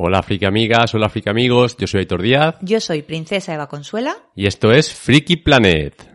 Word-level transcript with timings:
Hola 0.00 0.22
Friki 0.22 0.44
amigas, 0.44 0.94
hola 0.94 1.08
Friki 1.08 1.28
amigos, 1.28 1.76
yo 1.76 1.88
soy 1.88 2.02
Aitor 2.02 2.22
Díaz 2.22 2.54
Yo 2.60 2.78
soy 2.78 3.02
Princesa 3.02 3.52
Eva 3.52 3.66
Consuela. 3.66 4.16
y 4.36 4.46
esto 4.46 4.70
es 4.70 4.94
Friki 4.94 5.38
Planet. 5.38 6.07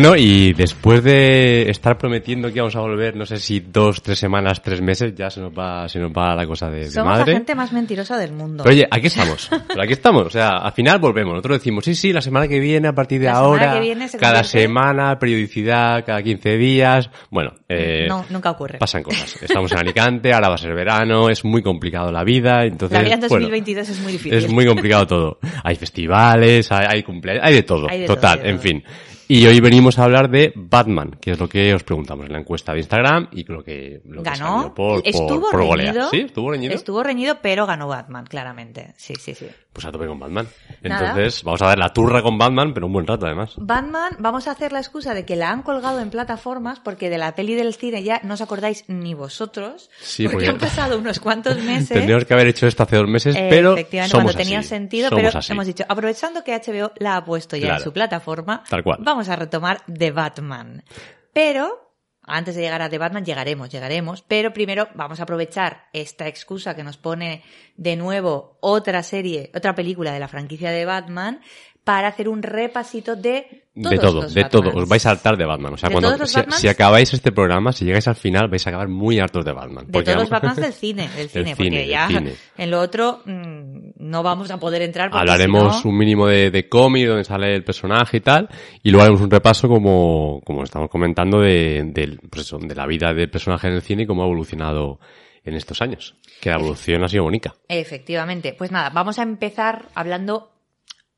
Bueno, 0.00 0.16
y 0.16 0.52
después 0.54 1.04
de 1.04 1.70
estar 1.70 1.96
prometiendo 1.96 2.48
que 2.48 2.54
íbamos 2.56 2.74
a 2.74 2.80
volver, 2.80 3.14
no 3.14 3.24
sé 3.24 3.36
si 3.36 3.60
dos, 3.60 4.02
tres 4.02 4.18
semanas, 4.18 4.60
tres 4.60 4.80
meses, 4.82 5.14
ya 5.14 5.30
se 5.30 5.40
nos 5.40 5.52
va, 5.52 5.88
se 5.88 6.00
nos 6.00 6.10
va 6.10 6.34
la 6.34 6.46
cosa 6.48 6.68
de, 6.68 6.80
de 6.80 6.90
Somos 6.90 7.12
madre. 7.12 7.32
la 7.32 7.38
gente 7.38 7.54
más 7.54 7.72
mentirosa 7.72 8.18
del 8.18 8.32
mundo. 8.32 8.64
Pero 8.64 8.74
oye, 8.74 8.88
aquí 8.90 9.06
estamos. 9.06 9.48
Pero 9.68 9.82
aquí 9.82 9.92
estamos. 9.92 10.26
O 10.26 10.30
sea, 10.30 10.48
al 10.58 10.72
final 10.72 10.98
volvemos. 10.98 11.32
Nosotros 11.34 11.58
decimos, 11.58 11.84
sí, 11.84 11.94
sí, 11.94 12.12
la 12.12 12.20
semana 12.20 12.48
que 12.48 12.58
viene, 12.58 12.88
a 12.88 12.92
partir 12.92 13.20
de 13.20 13.26
La 13.26 13.34
semana 13.34 13.46
ahora, 13.48 13.74
que 13.74 13.80
viene 13.80 14.08
se 14.08 14.18
cada 14.18 14.42
convierte- 14.42 14.48
semana, 14.62 15.18
periodicidad, 15.18 16.04
cada 16.04 16.22
15 16.22 16.56
días. 16.56 17.08
Bueno, 17.30 17.52
eh, 17.68 18.06
no, 18.08 18.24
nunca 18.30 18.50
ocurre. 18.50 18.78
pasan 18.78 19.04
cosas. 19.04 19.40
Estamos 19.42 19.70
en 19.70 19.78
Alicante, 19.78 20.32
ahora 20.32 20.48
va 20.48 20.54
a 20.56 20.58
ser 20.58 20.74
verano, 20.74 21.28
es 21.30 21.44
muy 21.44 21.62
complicado 21.62 22.10
la 22.10 22.24
vida, 22.24 22.64
entonces... 22.64 22.98
La 22.98 23.04
vida 23.04 23.14
en 23.14 23.20
bueno, 23.20 23.34
2022 23.46 23.88
es 23.90 24.00
muy 24.00 24.12
difícil. 24.12 24.34
es 24.38 24.50
muy 24.50 24.66
complicado 24.66 25.06
todo. 25.06 25.38
Hay 25.62 25.76
festivales, 25.76 26.72
hay, 26.72 26.86
hay 26.88 27.02
cumpleaños, 27.04 27.44
hay 27.44 27.54
de 27.54 27.62
todo. 27.62 27.88
Hay 27.88 28.00
de 28.00 28.06
Total, 28.06 28.38
todo, 28.38 28.46
hay 28.48 28.48
de 28.48 28.50
en 28.50 28.56
todo. 28.56 28.62
fin. 28.62 28.84
Y 29.28 29.46
hoy 29.46 29.60
venimos 29.60 29.98
a 29.98 30.04
hablar 30.04 30.30
de 30.30 30.52
Batman, 30.54 31.16
que 31.20 31.30
es 31.32 31.38
lo 31.40 31.48
que 31.48 31.72
os 31.74 31.82
preguntamos 31.82 32.26
en 32.26 32.32
la 32.32 32.40
encuesta 32.40 32.72
de 32.72 32.78
Instagram 32.78 33.28
y 33.32 33.44
lo 33.44 33.64
que, 33.64 34.00
lo 34.04 34.22
que 34.22 34.30
Ganó. 34.30 34.56
salió 34.56 34.74
por, 34.74 35.02
por, 35.02 35.08
estuvo 35.08 35.50
por 35.50 35.64
golea. 35.64 35.92
reñido. 35.92 36.10
¿Sí? 36.10 36.20
¿Estuvo 36.20 36.50
reñido? 36.50 36.74
Estuvo 36.74 37.02
reñido, 37.02 37.38
pero 37.42 37.66
ganó 37.66 37.88
Batman, 37.88 38.26
claramente. 38.26 38.92
Sí, 38.96 39.14
sí, 39.18 39.34
sí. 39.34 39.46
Pues 39.74 39.84
a 39.86 39.90
tope 39.92 40.06
con 40.06 40.20
Batman. 40.20 40.46
Nada. 40.82 41.08
Entonces, 41.10 41.42
vamos 41.42 41.60
a 41.60 41.66
dar 41.66 41.78
la 41.78 41.92
turra 41.92 42.22
con 42.22 42.38
Batman, 42.38 42.72
pero 42.72 42.86
un 42.86 42.92
buen 42.92 43.06
rato 43.08 43.26
además. 43.26 43.54
Batman, 43.56 44.12
vamos 44.20 44.46
a 44.46 44.52
hacer 44.52 44.70
la 44.72 44.78
excusa 44.78 45.14
de 45.14 45.26
que 45.26 45.34
la 45.34 45.50
han 45.50 45.62
colgado 45.62 45.98
en 46.00 46.10
plataformas 46.10 46.78
porque 46.78 47.10
de 47.10 47.18
la 47.18 47.34
peli 47.34 47.54
del 47.56 47.74
cine 47.74 48.04
ya 48.04 48.20
no 48.22 48.34
os 48.34 48.40
acordáis 48.40 48.84
ni 48.86 49.14
vosotros. 49.14 49.90
Sí, 50.00 50.28
porque, 50.28 50.46
porque- 50.46 50.50
han 50.50 50.58
pasado 50.58 50.96
unos 50.98 51.18
cuantos 51.18 51.56
meses. 51.64 51.88
Tendríamos 51.88 52.24
que 52.24 52.34
haber 52.34 52.46
hecho 52.46 52.68
esto 52.68 52.84
hace 52.84 52.96
dos 52.96 53.08
meses, 53.08 53.34
Eh, 53.34 53.48
pero 53.50 53.72
efectivamente, 53.74 54.12
somos 54.12 54.24
cuando 54.32 54.38
tenía 54.44 54.60
así. 54.60 54.68
sentido, 54.68 55.08
Somos 55.08 55.24
pero 55.24 55.38
así. 55.40 55.52
hemos 55.52 55.66
dicho, 55.66 55.84
aprovechando 55.88 56.44
que 56.44 56.54
HBO 56.54 56.92
la 56.98 57.16
ha 57.16 57.24
puesto 57.24 57.56
ya 57.56 57.62
Claro. 57.66 57.78
en 57.80 57.84
su 57.84 57.92
plataforma, 57.92 58.62
Tal 58.70 58.84
cual. 58.84 58.98
vamos 59.02 59.28
a 59.28 59.34
retomar 59.34 59.82
The 59.92 60.12
Batman. 60.12 60.84
Pero, 61.32 61.93
antes 62.26 62.54
de 62.54 62.62
llegar 62.62 62.82
a 62.82 62.88
The 62.88 62.98
Batman, 62.98 63.24
llegaremos, 63.24 63.70
llegaremos, 63.70 64.22
pero 64.22 64.52
primero 64.52 64.88
vamos 64.94 65.20
a 65.20 65.24
aprovechar 65.24 65.88
esta 65.92 66.26
excusa 66.26 66.74
que 66.74 66.82
nos 66.82 66.96
pone 66.96 67.42
de 67.76 67.96
nuevo 67.96 68.58
otra 68.60 69.02
serie, 69.02 69.50
otra 69.54 69.74
película 69.74 70.12
de 70.12 70.20
la 70.20 70.28
franquicia 70.28 70.70
de 70.70 70.84
Batman, 70.84 71.40
para 71.84 72.08
hacer 72.08 72.28
un 72.28 72.42
repasito 72.42 73.14
de 73.14 73.64
todos 73.74 73.90
de 73.90 73.98
todo, 73.98 74.22
los 74.22 74.34
de 74.34 74.44
todo. 74.44 74.70
Os 74.74 74.88
vais 74.88 75.04
a 75.04 75.10
hartar 75.10 75.36
de 75.36 75.44
Batman. 75.44 75.74
O 75.74 75.76
sea, 75.76 75.88
De 75.90 75.94
cuando 76.00 76.26
si, 76.26 76.66
acabáis 76.68 77.12
este 77.12 77.30
programa, 77.32 77.72
si 77.72 77.84
llegáis 77.84 78.08
al 78.08 78.14
final, 78.14 78.48
vais 78.48 78.66
a 78.66 78.70
acabar 78.70 78.88
muy 78.88 79.18
hartos 79.18 79.44
de 79.44 79.52
Batman. 79.52 79.86
De 79.86 79.92
Porque 79.92 80.12
todos 80.12 80.22
los 80.22 80.30
Batmans 80.30 80.56
del 80.60 80.72
cine, 80.72 81.08
del 81.14 81.28
cine, 81.28 81.54
porque 81.56 81.86
ya 81.86 82.06
cine. 82.08 82.32
en 82.56 82.70
lo 82.70 82.80
otro 82.80 83.20
mm, 83.26 83.90
no 83.96 84.22
vamos 84.22 84.50
a 84.50 84.58
poder 84.58 84.80
entrar. 84.82 85.10
Hablaremos 85.12 85.76
si 85.78 85.84
no- 85.84 85.90
un 85.90 85.98
mínimo 85.98 86.26
de, 86.26 86.50
de 86.50 86.68
cómic, 86.68 87.06
donde 87.06 87.24
sale 87.24 87.54
el 87.54 87.64
personaje 87.64 88.16
y 88.16 88.20
tal, 88.20 88.48
y 88.82 88.90
luego 88.90 89.02
haremos 89.02 89.20
un 89.20 89.30
repaso 89.30 89.68
como, 89.68 90.40
como 90.44 90.62
estamos 90.62 90.88
comentando 90.88 91.40
de, 91.40 91.82
del- 91.92 92.20
pues 92.30 92.42
eso, 92.46 92.58
de 92.58 92.74
la 92.74 92.86
vida 92.86 93.12
del 93.12 93.28
personaje 93.28 93.66
en 93.68 93.74
el 93.74 93.82
cine 93.82 94.04
y 94.04 94.06
cómo 94.06 94.22
ha 94.22 94.26
evolucionado 94.26 95.00
en 95.44 95.54
estos 95.54 95.82
años. 95.82 96.14
Que 96.40 96.48
la 96.48 96.56
evolución 96.56 97.04
ha 97.04 97.08
sido 97.08 97.24
bonita. 97.24 97.54
Efectivamente. 97.68 98.54
Pues 98.56 98.70
nada, 98.70 98.88
vamos 98.90 99.18
a 99.18 99.22
empezar 99.24 99.86
hablando 99.94 100.53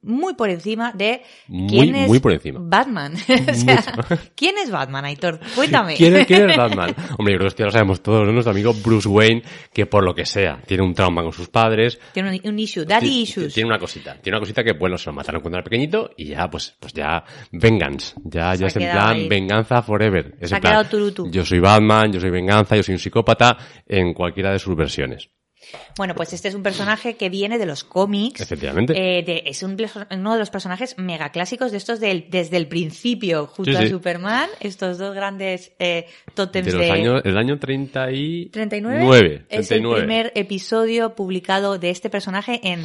muy 0.06 0.34
por 0.34 0.49
encima 0.49 0.93
de 0.93 1.22
Muy, 1.49 1.69
quién 1.69 1.94
es 1.94 2.09
muy 2.09 2.19
por 2.21 2.33
encima. 2.33 2.61
Batman. 2.62 3.15
o 3.50 3.55
sea, 3.55 3.84
¿quién 4.34 4.56
es 4.59 4.71
Batman, 4.71 5.05
Aitor? 5.05 5.39
Cuéntame. 5.55 5.94
¿Quién 5.97 6.17
es, 6.17 6.27
quién 6.27 6.49
es 6.49 6.56
Batman? 6.56 6.94
Hombre, 7.19 7.34
yo 7.34 7.39
creo 7.41 7.50
que 7.50 7.56
ya 7.59 7.65
lo 7.67 7.71
sabemos 7.72 8.03
todos, 8.03 8.25
¿no? 8.27 8.33
Nuestro 8.33 8.53
amigo 8.53 8.72
Bruce 8.72 9.09
Wayne, 9.09 9.43
que 9.72 9.87
por 9.87 10.05
lo 10.05 10.15
que 10.15 10.25
sea, 10.25 10.62
tiene 10.66 10.83
un 10.84 10.95
trauma 10.95 11.22
con 11.22 11.33
sus 11.33 11.49
padres, 11.49 11.99
Tiene 12.12 12.41
un, 12.45 12.49
un 12.50 12.59
issue, 12.59 12.84
daddy 12.84 13.06
Ti- 13.09 13.21
issues. 13.22 13.55
Tiene 13.55 13.69
una 13.69 13.78
cosita, 13.78 14.15
tiene 14.22 14.37
una 14.39 14.41
cosita 14.41 14.62
que, 14.65 14.72
bueno, 14.72 14.97
se 14.97 15.11
lo 15.11 15.15
mataron 15.15 15.41
cuando 15.43 15.59
era 15.59 15.65
pequeñito 15.65 16.11
y 16.16 16.27
ya, 16.27 16.49
pues, 16.49 16.77
pues 16.81 16.93
ya, 16.93 17.22
venganza. 17.53 18.15
Ya, 18.25 18.53
Se 18.55 18.61
ya 18.61 18.66
es 18.69 18.77
en 18.77 18.83
plan, 18.91 19.09
ahí. 19.16 19.28
venganza 19.28 19.83
forever. 19.83 20.34
Es 20.41 20.50
Se 20.50 20.56
ha 20.56 20.61
plan, 20.61 20.72
quedado 20.72 20.89
turutu. 20.89 21.31
Yo 21.31 21.45
soy 21.45 21.59
Batman, 21.59 22.12
yo 22.12 22.21
soy 22.21 22.31
venganza, 22.31 22.77
yo 22.77 22.83
soy 22.83 22.95
un 22.95 22.99
psicópata, 23.00 23.56
en 23.87 24.15
cualquiera 24.15 24.53
de 24.53 24.59
sus 24.59 24.77
versiones. 24.77 25.28
Bueno, 25.97 26.15
pues 26.15 26.32
este 26.32 26.49
es 26.49 26.54
un 26.54 26.62
personaje 26.62 27.16
que 27.16 27.28
viene 27.28 27.59
de 27.59 27.66
los 27.66 27.84
cómics. 27.84 28.41
Efectivamente. 28.41 28.93
Eh, 28.97 29.22
de- 29.22 29.43
es 29.47 29.62
un 29.62 29.77
uno 30.10 30.32
de 30.32 30.38
los 30.38 30.50
personajes 30.50 30.97
mega 30.99 31.31
clásicos 31.31 31.71
de 31.72 31.78
estos 31.78 32.00
del, 32.00 32.27
desde 32.31 32.56
el 32.56 32.66
principio, 32.69 33.47
junto 33.47 33.72
Sí, 33.72 33.77
a. 33.77 33.88
Superman, 33.88 34.49
estos 34.60 34.99
dos 34.99 35.15
grandes 35.15 35.72
eh, 35.78 36.06
tótems 36.34 36.66
de 36.66 36.72
de, 36.72 36.78
los 36.78 36.91
años, 36.91 37.22
el 37.25 37.37
año 37.37 37.59
30 37.59 38.12
y... 38.12 38.47
39. 38.47 39.00
Nueve, 39.04 39.47
Es 39.49 39.71
el 39.71 39.82
39. 39.82 39.99
primer 40.00 40.32
episodio 40.34 41.15
publicado 41.15 41.78
de 41.78 41.91
este 41.91 42.10
personaje 42.10 42.60
en 42.62 42.84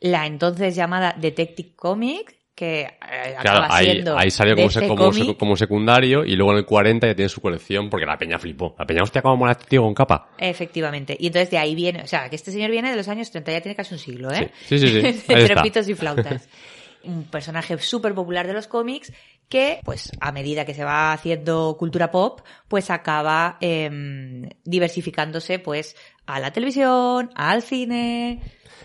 la 0.00 0.26
entonces 0.26 0.74
llamada 0.74 1.14
Detective 1.18 1.72
Comic, 1.76 2.36
que 2.54 2.82
eh, 2.82 3.34
Claro, 3.40 3.60
acaba 3.60 3.76
ahí, 3.76 3.84
siendo 3.92 4.18
ahí 4.18 4.30
salió 4.30 4.54
como, 4.56 4.70
se- 4.70 4.86
como, 4.86 5.10
Comic. 5.10 5.36
como 5.38 5.56
secundario 5.56 6.24
y 6.24 6.36
luego 6.36 6.52
en 6.52 6.58
el 6.58 6.64
40 6.66 7.06
ya 7.06 7.14
tiene 7.14 7.28
su 7.28 7.40
colección 7.40 7.88
porque 7.88 8.04
la 8.06 8.18
peña 8.18 8.38
flipó. 8.38 8.74
La 8.78 8.84
peña, 8.86 9.02
hostia, 9.02 9.22
cómo 9.22 9.36
mola 9.38 9.52
este 9.52 9.64
tío 9.64 9.82
con 9.82 9.94
capa. 9.94 10.28
Efectivamente. 10.38 11.16
Y 11.18 11.28
entonces 11.28 11.50
de 11.50 11.58
ahí 11.58 11.74
viene, 11.74 12.02
o 12.02 12.06
sea, 12.06 12.28
que 12.28 12.36
este 12.36 12.50
señor 12.50 12.70
viene 12.70 12.90
de 12.90 12.96
los 12.96 13.08
años 13.08 13.30
30, 13.30 13.52
ya 13.52 13.60
tiene 13.62 13.74
casi 13.76 13.94
un 13.94 14.00
siglo, 14.00 14.30
¿eh? 14.32 14.50
Sí, 14.66 14.78
sí, 14.78 14.88
sí, 14.88 15.00
sí. 15.00 15.06
Ahí 15.06 15.14
Entre 15.28 15.44
está. 15.44 15.62
pitos 15.62 15.88
y 15.88 15.94
flautas. 15.94 16.48
un 17.04 17.24
personaje 17.24 17.78
súper 17.78 18.14
popular 18.14 18.46
de 18.46 18.52
los 18.52 18.68
cómics 18.68 19.12
que, 19.48 19.80
pues, 19.84 20.12
a 20.20 20.30
medida 20.32 20.64
que 20.64 20.72
se 20.72 20.84
va 20.84 21.12
haciendo 21.12 21.76
cultura 21.78 22.10
pop, 22.10 22.40
pues 22.68 22.90
acaba 22.90 23.58
em, 23.60 24.48
diversificándose, 24.64 25.58
pues, 25.58 25.96
a 26.26 26.38
la 26.40 26.52
televisión, 26.52 27.30
al 27.34 27.62
cine. 27.62 28.40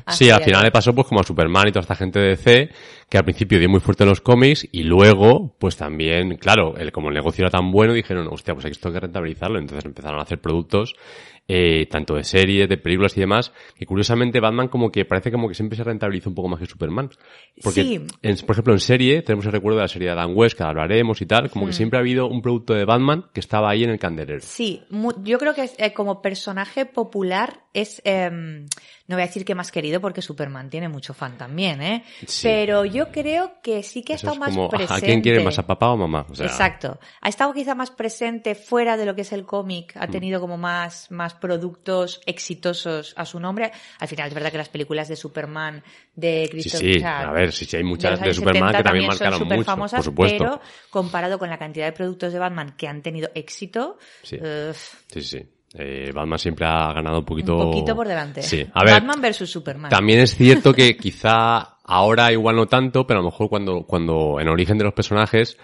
Sí, 0.10 0.30
al 0.30 0.44
final 0.44 0.64
le 0.64 0.72
pasó 0.72 0.94
pues 0.94 1.08
como 1.08 1.22
a 1.22 1.24
Superman 1.24 1.68
y 1.68 1.72
toda 1.72 1.82
esta 1.82 1.96
gente 1.96 2.20
de 2.20 2.28
DC, 2.36 2.70
que 3.10 3.18
al 3.18 3.24
principio 3.24 3.58
dio 3.60 3.70
muy 3.70 3.80
fuerte 3.80 4.04
en 4.04 4.10
los 4.10 4.22
cómics 4.22 4.68
y 4.72 4.84
luego, 4.84 5.56
pues 5.60 5.78
también, 5.78 6.36
claro, 6.38 6.76
el, 6.78 6.92
como 6.92 7.08
el 7.10 7.14
negocio 7.16 7.44
era 7.44 7.50
tan 7.52 7.72
bueno, 7.72 7.94
dijeron, 7.94 8.28
hostia, 8.30 8.54
pues 8.54 8.66
esto 8.66 8.90
hay 8.90 8.96
que 8.96 9.00
rentabilizarlo. 9.00 9.60
Entonces 9.60 9.86
empezaron 9.86 10.20
a 10.20 10.24
hacer 10.24 10.40
productos, 10.42 10.94
eh, 11.48 11.86
tanto 11.90 12.16
de 12.16 12.26
series, 12.26 12.68
de 12.68 12.78
películas 12.78 13.16
y 13.16 13.22
demás, 13.22 13.54
que 13.78 13.86
curiosamente 13.86 14.42
Batman 14.42 14.68
como 14.68 14.92
que 14.92 15.06
parece 15.06 15.32
como 15.32 15.48
que 15.48 15.54
siempre 15.54 15.78
se 15.78 15.86
rentabiliza 15.86 16.28
un 16.28 16.36
poco 16.36 16.50
más 16.50 16.60
que 16.60 16.66
Superman. 16.66 17.10
Porque, 17.64 17.84
Sí. 17.84 18.02
en- 18.22 18.38
por 18.46 18.52
ejemplo, 18.56 18.74
en 18.74 18.80
serie, 18.82 19.22
tenemos 19.22 19.46
el 19.46 19.54
recuerdo 19.54 19.78
de 19.78 19.84
la 19.84 19.88
serie 19.88 20.10
de 20.10 20.16
Dan 20.16 20.32
West, 20.36 20.58
que 20.58 20.64
hablaremos 20.64 21.22
y 21.22 21.26
tal, 21.26 21.50
como 21.50 21.66
que 21.68 21.72
siempre 21.74 21.98
ha 21.98 22.02
habido 22.02 22.28
un 22.28 22.42
producto 22.42 22.74
de 22.74 22.84
Batman 22.84 23.28
que 23.34 23.40
estaba 23.40 23.70
ahí 23.70 23.86
en 23.86 23.92
el 23.92 24.00
candelero. 24.00 24.42
Sí, 24.42 24.82
yo 25.24 25.38
creo 25.38 25.54
que 25.54 25.70
eh, 25.78 25.94
como 25.94 26.22
personaje 26.22 26.86
popular, 26.86 27.62
es, 27.82 28.02
em, 28.04 28.66
no 29.08 29.16
voy 29.16 29.22
a 29.24 29.28
decir 29.28 29.46
que 29.46 29.54
más 29.56 29.72
querido 29.72 30.02
porque 30.02 30.22
Superman 30.22 30.70
tiene 30.70 30.90
mucho 30.90 31.14
fan 31.14 31.38
también, 31.38 31.82
¿eh? 31.82 32.04
Sí. 32.26 32.42
Pero 32.48 32.86
yo 32.86 33.12
creo 33.12 33.62
que 33.62 33.84
sí 33.84 34.02
que 34.04 34.14
ha 34.14 34.16
Eso 34.16 34.28
estado 34.32 34.46
es 34.50 34.56
más 34.58 34.70
presente. 34.70 34.94
¿a 34.94 35.00
quién 35.00 35.22
quiere 35.22 35.44
más, 35.44 35.60
a 35.60 35.68
papá 35.68 35.92
o 35.92 35.98
mamá? 35.98 36.26
O 36.30 36.36
sea, 36.36 36.46
Exacto. 36.48 37.00
Ha 37.22 37.30
estado 37.30 37.54
quizá 37.54 37.76
más 37.76 37.92
presente 37.92 38.56
fuera 38.56 38.98
de 38.98 39.06
lo 39.06 39.16
que 39.16 39.22
es 39.22 39.32
el 39.32 39.46
cómic, 39.46 39.96
Mm. 39.96 40.00
ha 40.02 40.08
tenido 40.08 40.40
como 40.42 40.58
más, 40.58 41.12
más 41.12 41.34
productos 41.36 42.20
exitosos 42.26 43.14
a 43.16 43.26
su 43.26 43.40
nombre. 43.40 43.72
Al 44.00 44.08
final 44.08 44.28
es 44.28 44.34
verdad 44.34 44.52
que 44.52 44.58
las 44.58 44.70
películas 44.70 45.08
de 45.08 45.16
Superman, 45.16 45.84
de 46.16 46.46
Sí, 46.46 46.50
Christopher 46.52 46.92
sí, 46.92 46.98
o 46.98 47.00
sea, 47.00 47.20
a 47.30 47.32
ver, 47.32 47.52
sí, 47.54 47.66
sí, 47.66 47.78
hay 47.78 47.84
de 47.84 47.90
muchas 47.90 48.20
de, 48.20 48.26
años 48.26 48.36
Superman 48.38 48.70
70 48.72 48.78
que 48.78 48.84
también 48.84 49.08
marcaron 49.08 49.34
mucho, 49.40 49.46
superfamosas, 49.46 49.98
por 50.00 50.06
supuesto. 50.06 50.38
Pero 50.44 50.62
comparado 50.90 51.38
con 51.40 51.50
la 51.50 51.58
cantidad 51.58 51.86
de 51.86 51.92
productos 51.92 52.34
de 52.34 52.40
Batman 52.40 52.76
que 52.78 52.88
han 52.88 53.02
tenido 53.02 53.30
éxito, 53.36 53.98
Sí. 54.24 54.38
eh, 54.42 54.74
Sí, 55.08 55.22
sí. 55.22 55.46
Eh, 55.74 56.12
Batman 56.14 56.40
siempre 56.40 56.66
ha 56.66 56.94
ganado 56.94 57.20
un 57.20 57.26
poquito... 57.26 57.58
un 57.58 57.72
poquito 57.72 57.96
por 57.96 58.08
delante. 58.08 58.42
Sí, 58.42 58.66
a 58.74 58.84
ver, 58.84 58.94
Batman 58.94 59.22
versus 59.22 59.50
Superman. 59.50 59.90
También 59.90 60.20
es 60.20 60.36
cierto 60.38 60.74
que 60.74 60.96
quizá 60.96 61.78
ahora 61.84 62.32
igual 62.32 62.56
no 62.56 62.68
tanto, 62.68 63.06
pero 63.06 63.20
a 63.20 63.24
lo 63.24 63.30
mejor 63.30 63.50
cuando, 63.50 63.84
cuando 63.84 64.40
en 64.40 64.48
origen 64.48 64.78
de 64.78 64.86
los 64.86 64.94
personajes, 64.94 65.58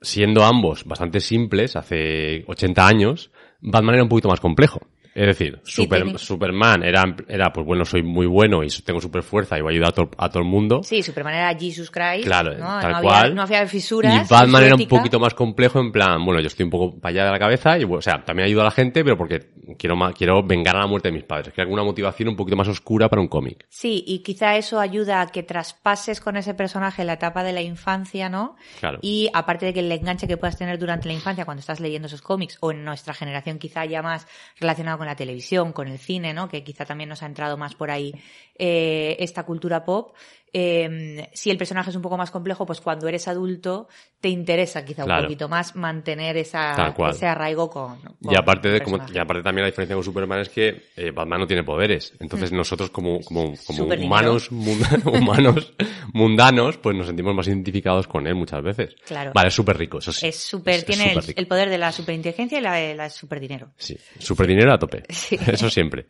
siendo 0.00 0.44
ambos 0.44 0.84
bastante 0.84 1.20
simples, 1.20 1.76
hace 1.76 2.44
80 2.46 2.86
años, 2.86 3.30
Batman 3.60 3.94
era 3.94 4.04
un 4.04 4.08
poquito 4.08 4.28
más 4.28 4.40
complejo. 4.40 4.80
Es 5.14 5.26
decir, 5.26 5.60
Sí, 5.64 5.82
Super- 5.84 6.02
tiene- 6.02 6.18
Superman 6.18 6.82
era, 6.82 7.04
era, 7.28 7.52
pues 7.52 7.64
bueno, 7.66 7.84
soy 7.84 8.02
muy 8.02 8.26
bueno 8.26 8.64
y 8.64 8.68
tengo 8.84 9.00
super 9.00 9.22
fuerza 9.22 9.56
y 9.56 9.62
voy 9.62 9.70
a 9.70 9.74
ayudar 9.74 9.90
a, 9.90 9.92
to- 9.92 10.10
a 10.18 10.28
todo 10.28 10.40
el 10.42 10.48
mundo. 10.48 10.82
Sí, 10.82 11.02
Superman 11.02 11.34
era 11.34 11.54
Jesus 11.56 11.90
Christ. 11.90 12.24
Claro, 12.24 12.52
¿no? 12.54 12.80
tal 12.80 12.92
no 12.92 13.00
cual. 13.00 13.34
No 13.34 13.42
había 13.42 13.66
fisuras. 13.66 14.28
Y 14.28 14.32
Batman 14.34 14.64
era 14.64 14.74
un 14.74 14.88
poquito 14.88 15.20
más 15.20 15.34
complejo 15.34 15.78
en 15.80 15.92
plan, 15.92 16.24
bueno, 16.24 16.40
yo 16.40 16.48
estoy 16.48 16.64
un 16.64 16.70
poco 16.70 16.98
para 17.00 17.10
allá 17.10 17.24
de 17.26 17.30
la 17.30 17.38
cabeza 17.38 17.78
y, 17.78 17.84
o 17.84 18.02
sea, 18.02 18.24
también 18.24 18.46
ayudo 18.46 18.62
a 18.62 18.64
la 18.64 18.70
gente, 18.72 19.04
pero 19.04 19.16
porque 19.16 19.50
quiero 19.78 19.94
quiero 20.16 20.42
vengar 20.42 20.76
a 20.76 20.80
la 20.80 20.86
muerte 20.86 21.08
de 21.08 21.12
mis 21.14 21.24
padres. 21.24 21.54
Que 21.54 21.60
hay 21.60 21.64
alguna 21.66 21.84
motivación 21.84 22.28
un 22.30 22.36
poquito 22.36 22.56
más 22.56 22.66
oscura 22.68 23.08
para 23.08 23.22
un 23.22 23.28
cómic. 23.28 23.66
Sí, 23.68 24.02
y 24.06 24.18
quizá 24.24 24.56
eso 24.56 24.80
ayuda 24.80 25.20
a 25.20 25.26
que 25.28 25.42
traspases 25.42 26.20
con 26.20 26.36
ese 26.36 26.54
personaje 26.54 27.04
la 27.04 27.12
etapa 27.14 27.44
de 27.44 27.52
la 27.52 27.62
infancia, 27.62 28.28
¿no? 28.28 28.56
Claro. 28.80 28.98
Y 29.00 29.30
aparte 29.32 29.66
de 29.66 29.72
que 29.74 29.80
el 29.80 29.92
enganche 29.92 30.26
que 30.26 30.36
puedas 30.36 30.58
tener 30.58 30.78
durante 30.78 31.06
la 31.08 31.14
infancia 31.14 31.44
cuando 31.44 31.60
estás 31.60 31.78
leyendo 31.78 32.06
esos 32.06 32.20
cómics, 32.22 32.58
o 32.60 32.72
en 32.72 32.84
nuestra 32.84 33.14
generación 33.14 33.58
quizá 33.58 33.84
ya 33.84 34.02
más 34.02 34.26
relacionado 34.58 34.98
con 34.98 35.03
la 35.06 35.16
televisión, 35.16 35.72
con 35.72 35.88
el 35.88 35.98
cine, 35.98 36.34
¿no? 36.34 36.48
Que 36.48 36.64
quizá 36.64 36.84
también 36.84 37.08
nos 37.08 37.22
ha 37.22 37.26
entrado 37.26 37.56
más 37.56 37.74
por 37.74 37.90
ahí 37.90 38.14
eh, 38.58 39.16
esta 39.18 39.44
cultura 39.44 39.84
pop. 39.84 40.14
Eh, 40.56 41.28
si 41.34 41.50
el 41.50 41.58
personaje 41.58 41.90
es 41.90 41.96
un 41.96 42.02
poco 42.02 42.16
más 42.16 42.30
complejo, 42.30 42.64
pues 42.64 42.80
cuando 42.80 43.08
eres 43.08 43.26
adulto 43.28 43.88
te 44.20 44.28
interesa 44.28 44.84
quizá 44.84 45.04
Claro. 45.04 45.22
un 45.22 45.26
poquito 45.26 45.48
más 45.48 45.74
mantener 45.76 46.36
esa, 46.36 46.94
ese 47.10 47.26
arraigo 47.26 47.68
con, 47.68 47.98
con 48.00 48.16
Y 48.32 48.36
aparte 48.36 48.68
de 48.70 48.80
como, 48.80 48.98
y 49.12 49.18
aparte 49.18 49.42
también 49.42 49.64
la 49.64 49.70
diferencia 49.70 49.94
con 49.96 50.04
Superman 50.04 50.40
es 50.40 50.48
que 50.48 50.84
eh, 50.96 51.10
Batman 51.10 51.40
no 51.40 51.46
tiene 51.46 51.64
poderes. 51.64 52.14
Entonces 52.20 52.52
nosotros 52.52 52.88
como, 52.90 53.20
como, 53.20 53.46
como 53.66 53.78
Superdinero. 53.78 54.06
humanos, 54.06 54.48
humanos 55.04 55.74
mundanos, 56.12 56.78
pues 56.78 56.96
nos 56.96 57.06
sentimos 57.06 57.34
más 57.34 57.48
identificados 57.48 58.06
con 58.06 58.26
él 58.26 58.34
muchas 58.34 58.62
veces. 58.62 58.94
Claro. 59.06 59.32
Vale, 59.34 59.48
es 59.48 59.54
súper 59.54 59.76
rico, 59.76 59.98
eso 59.98 60.12
sí. 60.12 60.28
Es 60.28 60.36
súper, 60.36 60.74
Es- 60.76 60.80
es 60.80 60.86
tiene 60.86 61.14
el, 61.36 61.46
poder 61.46 61.68
de 61.68 61.78
la 61.78 61.90
superinteligencia 61.92 62.58
y 62.58 62.62
la, 62.62 62.94
la 62.94 63.10
superdinero. 63.10 63.72
Sí, 63.76 63.96
súper 64.18 64.46
dinero 64.46 64.72
a 64.72 64.78
tope. 64.78 65.02
Sí. 65.14 65.38
Eso 65.46 65.70
siempre. 65.70 66.06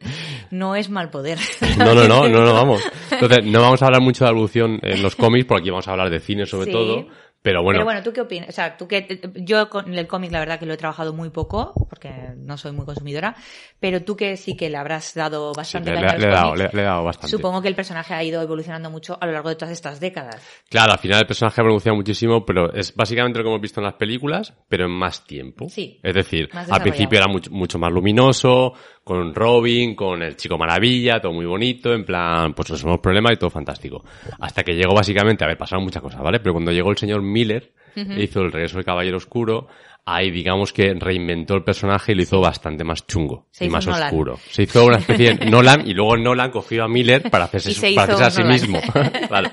No 0.50 0.74
es 0.74 0.90
mal 0.90 1.08
poder. 1.08 1.38
No, 1.78 1.94
no, 1.94 2.06
no, 2.08 2.28
no, 2.28 2.40
no, 2.44 2.52
vamos. 2.54 2.82
Entonces, 3.10 3.44
no 3.44 3.60
vamos 3.60 3.80
a 3.82 3.86
hablar 3.86 4.00
mucho 4.02 4.24
de 4.24 4.30
evolución 4.34 4.78
en 4.82 5.02
los 5.02 5.16
cómics, 5.16 5.46
porque 5.46 5.62
aquí 5.62 5.70
vamos 5.70 5.88
a 5.88 5.92
hablar 5.92 6.10
de 6.10 6.20
cine 6.20 6.46
sobre 6.46 6.66
Sí. 6.66 6.72
todo. 6.72 7.06
Pero 7.42 7.62
bueno, 7.62 7.76
Pero 7.80 7.84
bueno, 7.84 8.02
¿tú 8.02 8.10
qué 8.14 8.22
opinas? 8.22 8.48
O 8.48 8.52
sea, 8.52 8.74
tú 8.74 8.88
que 8.88 9.20
yo 9.34 9.68
con 9.68 9.92
el 9.92 10.06
cómic 10.06 10.32
la 10.32 10.38
verdad 10.38 10.58
que 10.58 10.64
lo 10.64 10.72
he 10.72 10.76
trabajado 10.78 11.12
muy 11.12 11.28
poco, 11.28 11.74
porque 11.90 12.08
no 12.38 12.56
soy 12.56 12.72
muy 12.72 12.86
consumidora, 12.86 13.36
pero 13.78 14.02
tú 14.02 14.16
que 14.16 14.38
sí 14.38 14.56
que 14.56 14.70
le 14.70 14.78
habrás 14.78 15.12
dado 15.12 15.52
sí, 15.52 15.58
bastante 15.58 15.90
le, 15.92 15.98
a 15.98 16.00
le- 16.00 16.06
los 16.12 16.18
le 16.20 16.26
he 16.26 16.30
dado, 16.30 16.56
le- 16.56 16.70
le 16.72 16.80
he 16.80 16.84
dado 16.84 17.04
bastante. 17.04 17.28
supongo 17.36 17.60
que 17.60 17.68
el 17.68 17.74
personaje 17.74 18.14
ha 18.14 18.24
ido 18.24 18.40
evolucionando 18.40 18.88
mucho 18.88 19.18
a 19.20 19.26
lo 19.26 19.32
largo 19.32 19.50
de 19.50 19.56
todas 19.56 19.72
estas 19.72 20.00
décadas. 20.00 20.42
Claro, 20.70 20.92
al 20.92 20.98
final 20.98 21.20
el 21.20 21.26
personaje 21.26 21.60
ha 21.60 21.64
evolucionado 21.64 21.96
muchísimo, 21.96 22.46
pero 22.46 22.72
es 22.72 22.94
básicamente 22.94 23.38
lo 23.38 23.44
que 23.44 23.50
hemos 23.50 23.60
visto 23.60 23.78
en 23.80 23.84
las 23.84 23.94
películas, 23.96 24.54
pero 24.70 24.86
en 24.86 24.92
más 24.92 25.26
tiempo. 25.26 25.68
Sí. 25.68 26.00
Es 26.02 26.14
decir, 26.14 26.48
al 26.54 26.80
principio 26.80 27.18
era 27.18 27.28
mucho, 27.28 27.50
mucho 27.50 27.78
más 27.78 27.92
luminoso, 27.92 28.72
con 29.04 29.34
Robin, 29.34 29.94
con 29.94 30.22
el 30.22 30.36
chico 30.36 30.56
maravilla, 30.56 31.20
todo 31.20 31.32
muy 31.32 31.44
bonito, 31.44 31.92
en 31.92 32.04
plan, 32.04 32.54
pues 32.54 32.70
resolvemos 32.70 33.00
problemas 33.00 33.34
y 33.34 33.36
todo 33.36 33.50
fantástico. 33.50 34.02
Hasta 34.40 34.64
que 34.64 34.74
llegó 34.74 34.94
básicamente, 34.94 35.44
a 35.44 35.46
ver, 35.46 35.58
pasaron 35.58 35.84
muchas 35.84 36.02
cosas, 36.02 36.22
¿vale? 36.22 36.40
Pero 36.40 36.54
cuando 36.54 36.72
llegó 36.72 36.90
el 36.90 36.96
señor 36.96 37.20
Miller, 37.22 37.72
hizo 37.94 38.40
el 38.40 38.50
regreso 38.50 38.76
del 38.76 38.84
Caballero 38.84 39.18
Oscuro, 39.18 39.68
ahí 40.06 40.30
digamos 40.30 40.72
que 40.72 40.92
reinventó 40.94 41.54
el 41.54 41.64
personaje 41.64 42.12
y 42.12 42.14
lo 42.14 42.22
hizo 42.22 42.40
bastante 42.40 42.84
más 42.84 43.06
chungo 43.06 43.46
Se 43.50 43.64
y 43.64 43.68
más 43.70 43.86
Nolan. 43.86 44.02
oscuro. 44.04 44.38
Se 44.50 44.64
hizo 44.64 44.84
una 44.84 44.98
especie 44.98 45.34
de 45.34 45.46
Nolan 45.50 45.86
y 45.86 45.94
luego 45.94 46.16
Nolan 46.16 46.50
cogió 46.50 46.84
a 46.84 46.88
Miller 46.88 47.30
para 47.30 47.44
hacerse, 47.44 47.72
se 47.74 47.92
para 47.94 48.14
hacerse 48.14 48.24
a 48.24 48.30
sí 48.30 48.42
Nolan. 48.42 48.52
mismo. 48.52 48.80
Claro. 49.28 49.50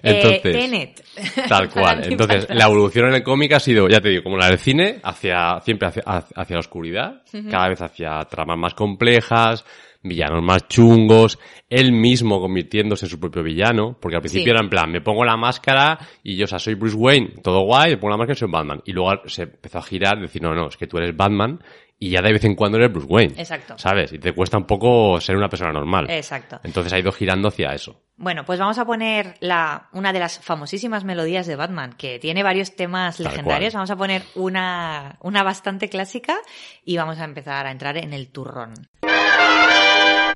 Eh, 0.00 0.12
Entonces, 0.14 0.42
Tenet. 0.42 1.04
Tal 1.48 1.68
cual. 1.70 2.04
Entonces, 2.04 2.46
la 2.50 2.66
evolución 2.66 3.08
en 3.08 3.14
el 3.14 3.22
cómic 3.24 3.52
ha 3.54 3.60
sido, 3.60 3.88
ya 3.88 4.00
te 4.00 4.10
digo, 4.10 4.22
como 4.22 4.36
la 4.36 4.48
del 4.48 4.58
cine, 4.58 5.00
hacia, 5.02 5.60
siempre 5.64 5.88
hacia, 5.88 6.02
hacia 6.04 6.54
la 6.54 6.60
oscuridad, 6.60 7.22
cada 7.50 7.68
vez 7.68 7.82
hacia 7.82 8.20
tramas 8.30 8.56
más 8.58 8.74
complejas, 8.74 9.64
villanos 10.02 10.42
más 10.44 10.68
chungos, 10.68 11.38
él 11.70 11.92
mismo 11.92 12.40
convirtiéndose 12.40 13.06
en 13.06 13.10
su 13.10 13.20
propio 13.20 13.42
villano, 13.42 13.96
porque 14.00 14.16
al 14.16 14.22
principio 14.22 14.44
Sí. 14.44 14.50
era 14.50 14.60
en 14.60 14.70
plan, 14.70 14.90
me 14.90 15.00
pongo 15.00 15.24
la 15.24 15.36
máscara 15.36 15.98
y 16.22 16.36
yo, 16.36 16.44
o 16.44 16.48
sea, 16.48 16.58
soy 16.58 16.74
Bruce 16.74 16.96
Wayne, 16.96 17.34
todo 17.42 17.60
guay, 17.60 17.90
me 17.90 17.96
pongo 17.98 18.12
la 18.12 18.16
máscara 18.16 18.34
y 18.34 18.38
soy 18.38 18.50
Batman. 18.50 18.80
Y 18.86 18.92
luego 18.92 19.28
se 19.28 19.42
empezó 19.42 19.78
a 19.78 19.82
girar, 19.82 20.18
decir, 20.20 20.40
no, 20.42 20.54
no, 20.54 20.68
es 20.68 20.76
que 20.76 20.86
tú 20.86 20.96
eres 20.98 21.14
Batman 21.16 21.62
y 22.00 22.10
ya 22.10 22.22
de 22.22 22.32
vez 22.32 22.44
en 22.44 22.54
cuando 22.54 22.78
eres 22.78 22.90
Bruce 22.92 23.08
Wayne. 23.08 23.34
Exacto. 23.36 23.74
¿Sabes? 23.76 24.12
Y 24.12 24.18
te 24.18 24.32
cuesta 24.32 24.56
un 24.56 24.64
poco 24.64 25.20
ser 25.20 25.36
una 25.36 25.48
persona 25.48 25.72
normal. 25.72 26.06
Exacto. 26.08 26.60
Entonces 26.62 26.92
ha 26.92 26.98
ido 26.98 27.10
girando 27.12 27.48
hacia 27.48 27.74
eso. 27.74 28.00
Bueno, 28.16 28.44
pues 28.44 28.58
vamos 28.58 28.78
a 28.78 28.84
poner 28.86 29.34
la, 29.40 29.88
una 29.92 30.12
de 30.12 30.20
las 30.20 30.38
famosísimas 30.38 31.04
melodías 31.04 31.46
de 31.46 31.56
Batman, 31.56 31.94
que 31.98 32.18
tiene 32.18 32.42
varios 32.42 32.74
temas 32.76 33.16
Tal 33.18 33.26
legendarios. 33.26 33.72
cual. 33.72 33.78
Vamos 33.80 33.90
a 33.90 33.96
poner 33.96 34.22
una, 34.36 35.18
una 35.22 35.42
bastante 35.42 35.88
clásica 35.88 36.36
y 36.84 36.96
vamos 36.96 37.18
a 37.18 37.24
empezar 37.24 37.66
a 37.66 37.70
entrar 37.72 37.96
en 37.98 38.12
el 38.12 38.28
turrón. 38.30 38.74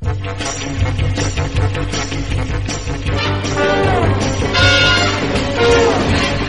Thank 0.05 0.27
you. 6.41 6.42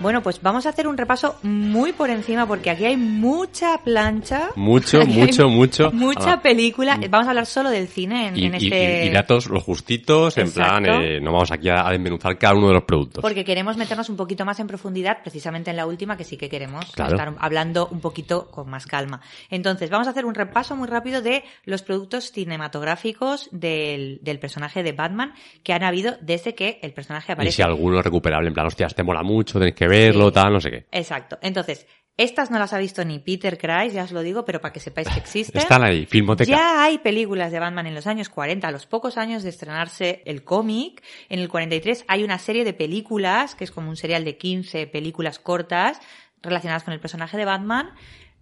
Bueno, 0.00 0.22
pues 0.22 0.40
vamos 0.40 0.64
a 0.64 0.68
hacer 0.68 0.86
un 0.86 0.96
repaso 0.96 1.36
muy 1.42 1.92
por 1.92 2.08
encima 2.08 2.46
porque 2.46 2.70
aquí 2.70 2.84
hay 2.84 2.96
mucha 2.96 3.78
plancha. 3.78 4.50
Mucho, 4.54 5.00
mucho, 5.06 5.48
mucho. 5.48 5.90
Mucha 5.90 6.34
Ah, 6.34 6.40
película. 6.42 7.00
Vamos 7.10 7.26
a 7.26 7.30
hablar 7.30 7.46
solo 7.46 7.68
del 7.70 7.88
cine 7.88 8.28
en, 8.28 8.36
y, 8.36 8.44
en 8.46 8.54
y- 8.54 8.56
este... 8.58 9.04
y- 9.04 9.08
y 9.08 9.10
datos 9.10 9.46
los 9.48 9.64
justitos, 9.64 10.38
en 10.38 10.52
plan, 10.52 10.86
eh, 10.86 11.20
no 11.20 11.32
vamos 11.32 11.50
aquí 11.50 11.68
a, 11.68 11.82
desmenuzar 11.90 12.38
cada 12.38 12.54
uno 12.54 12.68
de 12.68 12.74
los 12.74 12.84
productos. 12.84 13.22
Porque 13.22 13.44
queremos 13.44 13.76
meternos 13.76 14.08
un 14.08 14.16
poquito 14.16 14.44
más 14.44 14.60
en 14.60 14.68
profundidad, 14.68 15.18
precisamente 15.22 15.70
en 15.70 15.76
la 15.76 15.86
última, 15.86 16.16
que 16.16 16.22
sí 16.24 16.36
que 16.36 16.48
queremos 16.48 16.84
Claro. 16.92 17.12
estar 17.16 17.34
hablando 17.40 17.88
un 17.90 18.00
poquito 18.00 18.48
con 18.52 18.70
más 18.70 18.86
calma. 18.86 19.20
Entonces, 19.50 19.90
vamos 19.90 20.06
a 20.06 20.10
hacer 20.10 20.24
un 20.26 20.34
repaso 20.36 20.76
muy 20.76 20.86
rápido 20.86 21.22
de 21.22 21.42
los 21.64 21.82
productos 21.82 22.30
cinematográficos 22.30 23.48
del, 23.50 24.20
del 24.22 24.38
personaje 24.38 24.82
de 24.84 24.92
Batman 24.92 25.32
que 25.64 25.72
han 25.72 25.82
habido 25.82 26.16
desde 26.20 26.54
que 26.54 26.78
el 26.82 26.92
personaje 26.92 27.32
y 27.32 27.34
aparece. 27.34 27.56
si 27.56 27.62
alguno 27.62 27.98
es 27.98 28.04
recuperable, 28.04 28.46
en 28.48 28.54
plan, 28.54 28.66
hostias, 28.66 28.94
te 28.94 29.02
mola 29.02 29.22
mucho, 29.24 29.58
tenéis 29.58 29.74
que 29.74 29.87
verlo, 29.88 30.28
Sí. 30.28 30.34
tal, 30.34 30.52
no 30.52 30.60
sé 30.60 30.70
qué. 30.70 30.86
Exacto. 30.92 31.38
Entonces, 31.42 31.86
estas 32.16 32.50
no 32.50 32.58
las 32.58 32.72
ha 32.72 32.78
visto 32.78 33.04
ni 33.04 33.20
Peter 33.20 33.56
Kreis, 33.56 33.92
ya 33.92 34.02
os 34.02 34.10
lo 34.12 34.22
digo, 34.22 34.44
pero 34.44 34.60
para 34.60 34.72
que 34.72 34.80
sepáis 34.80 35.08
que 35.08 35.18
existen. 35.20 35.60
Están 35.60 35.84
ahí, 35.84 36.04
Filmoteca. 36.06 36.50
Ya 36.50 36.82
hay 36.82 36.98
películas 36.98 37.52
de 37.52 37.60
Batman 37.60 37.86
en 37.86 37.94
los 37.94 38.06
años 38.08 38.28
40, 38.28 38.66
a 38.66 38.70
los 38.72 38.86
pocos 38.86 39.16
años 39.16 39.42
de 39.44 39.50
estrenarse 39.50 40.22
el 40.26 40.42
cómic. 40.42 41.02
En 41.28 41.38
el 41.38 41.48
43 41.48 42.04
hay 42.08 42.24
una 42.24 42.38
serie 42.38 42.64
de 42.64 42.72
películas, 42.74 43.54
que 43.54 43.64
es 43.64 43.70
como 43.70 43.88
un 43.88 43.96
serial 43.96 44.24
de 44.24 44.36
15 44.36 44.86
películas 44.88 45.38
cortas 45.38 46.00
relacionadas 46.42 46.82
con 46.84 46.92
el 46.94 47.00
personaje 47.00 47.36
de 47.36 47.44
Batman. 47.44 47.90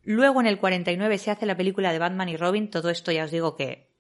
Luego 0.05 0.41
en 0.41 0.47
el 0.47 0.59
49 0.59 1.19
se 1.19 1.31
hace 1.31 1.47
la 1.47 1.57
película 1.57 1.93
de 1.93 1.99
Batman 1.99 2.29
y 2.29 2.37
Robin. 2.37 2.71
Todo 2.71 2.91
esto 2.91 3.13
ya 3.13 3.25
os 3.25 3.31
digo 3.31 3.57
que 3.57 3.91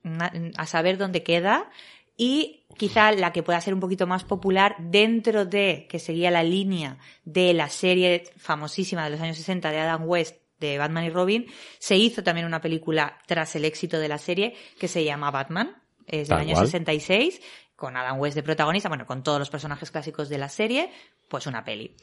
a 0.56 0.66
saber 0.66 0.96
dónde 0.98 1.22
queda. 1.22 1.68
Y 2.16 2.65
quizá 2.76 3.12
la 3.12 3.32
que 3.32 3.42
pueda 3.42 3.60
ser 3.60 3.74
un 3.74 3.80
poquito 3.80 4.06
más 4.06 4.24
popular 4.24 4.76
dentro 4.78 5.44
de 5.44 5.86
que 5.88 5.98
seguía 5.98 6.30
la 6.30 6.42
línea 6.42 6.98
de 7.24 7.54
la 7.54 7.68
serie 7.68 8.24
famosísima 8.36 9.04
de 9.04 9.10
los 9.10 9.20
años 9.20 9.36
60 9.36 9.70
de 9.70 9.78
Adam 9.78 10.08
West 10.08 10.36
de 10.58 10.78
Batman 10.78 11.04
y 11.04 11.10
Robin, 11.10 11.46
se 11.78 11.96
hizo 11.96 12.22
también 12.22 12.46
una 12.46 12.60
película 12.60 13.18
tras 13.26 13.54
el 13.56 13.64
éxito 13.64 13.98
de 13.98 14.08
la 14.08 14.18
serie 14.18 14.54
que 14.78 14.88
se 14.88 15.04
llama 15.04 15.30
Batman, 15.30 15.82
es 16.06 16.28
del 16.28 16.38
año 16.38 16.54
cual. 16.54 16.66
66, 16.66 17.40
con 17.74 17.96
Adam 17.96 18.18
West 18.18 18.36
de 18.36 18.42
protagonista, 18.42 18.88
bueno, 18.88 19.06
con 19.06 19.22
todos 19.22 19.38
los 19.38 19.50
personajes 19.50 19.90
clásicos 19.90 20.28
de 20.28 20.38
la 20.38 20.48
serie, 20.48 20.90
pues 21.28 21.46
una 21.46 21.64
peli. 21.64 21.94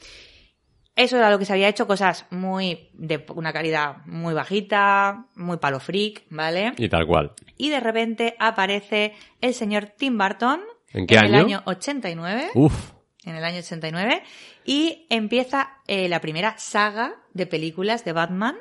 Eso 0.96 1.18
era 1.18 1.32
lo 1.32 1.40
que 1.40 1.46
se 1.46 1.54
había 1.54 1.70
hecho, 1.70 1.88
cosas 1.88 2.26
muy 2.30 2.90
de 2.94 3.26
una 3.36 3.52
calidad 3.52 3.98
muy 4.06 4.34
bajita, 4.36 5.26
muy 5.36 5.58
palo 5.58 5.80
freak, 5.80 6.24
¿vale? 6.30 6.74
Y 6.78 6.88
tal 6.88 7.08
cual. 7.08 7.32
Y 7.58 7.70
de 7.70 7.80
repente 7.80 8.36
aparece 8.40 9.14
el 9.42 9.54
señor 9.56 9.86
Tim 9.98 10.18
Burton 10.18 10.62
¿En 10.92 11.08
qué 11.08 11.16
el 11.16 11.34
año? 11.34 11.46
año 11.46 11.64
89, 11.66 12.52
Uf. 12.54 12.92
en 13.26 13.36
el 13.36 13.44
año 13.44 13.58
89, 13.60 14.22
y 14.66 15.08
empieza 15.10 15.78
eh, 15.88 16.08
la 16.10 16.22
primera 16.22 16.56
saga 16.60 17.16
de 17.34 17.48
películas 17.48 18.06
de 18.06 18.14
Batman 18.14 18.56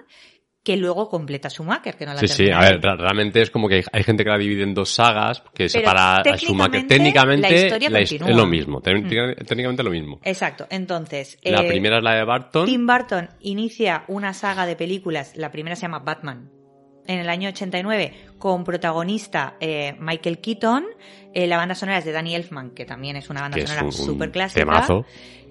que 0.63 0.77
luego 0.77 1.09
completa 1.09 1.51
Schumacher, 1.51 1.97
que 1.97 2.07
no 2.07 2.15
la 2.15 2.21
Sí, 2.21 2.29
sí, 2.29 2.51
a 2.51 2.61
ver, 2.61 2.81
realmente 2.81 3.43
es 3.43 3.51
como 3.51 3.69
que 3.69 3.85
hay, 3.93 4.05
gente 4.05 4.23
que 4.23 4.31
la 4.31 4.39
divide 4.39 4.63
en 4.63 4.75
dos 4.75 4.91
sagas, 4.91 5.43
que 5.55 5.69
separa 5.69 6.19
a 6.19 6.37
Schumacher. 6.39 6.87
técnicamente, 6.87 7.51
la 7.51 7.57
historia 7.57 7.91
la 7.91 8.01
his- 8.01 8.11
continúa. 8.11 8.29
Mm. 8.29 8.31
es 8.31 8.37
lo 8.37 8.47
mismo, 8.47 8.81
técnicamente, 8.81 9.45
técnicamente 9.45 9.83
lo 9.83 9.91
mismo. 9.91 10.21
Exacto, 10.23 10.67
entonces... 10.71 11.39
La 11.43 11.63
eh, 11.63 11.69
primera 11.69 11.99
es 11.99 12.05
la 12.05 12.15
de 12.15 12.25
Barton. 12.25 12.67
Tim 12.67 12.87
Burton 12.87 13.29
inicia 13.41 14.05
una 14.09 14.33
saga 14.35 14.67
de 14.67 14.77
películas, 14.77 15.37
la 15.37 15.51
primera 15.51 15.75
se 15.75 15.83
llama 15.83 15.99
Batman, 15.99 16.51
en 17.07 17.19
el 17.19 17.29
año 17.29 17.49
89, 17.49 18.13
con 18.39 18.65
protagonista 18.65 19.55
eh, 19.61 19.95
Michael 19.99 20.39
Keaton, 20.39 20.85
eh, 21.35 21.47
la 21.47 21.57
banda 21.57 21.75
sonora 21.75 21.99
es 21.99 22.05
de 22.05 22.13
Danny 22.13 22.35
Elfman, 22.35 22.71
que 22.71 22.85
también 22.85 23.17
es 23.17 23.29
una 23.31 23.41
banda 23.41 23.57
que 23.59 23.67
sonora 23.67 23.91
súper 23.91 24.31
clásica. 24.31 24.61
temazo. 24.61 25.05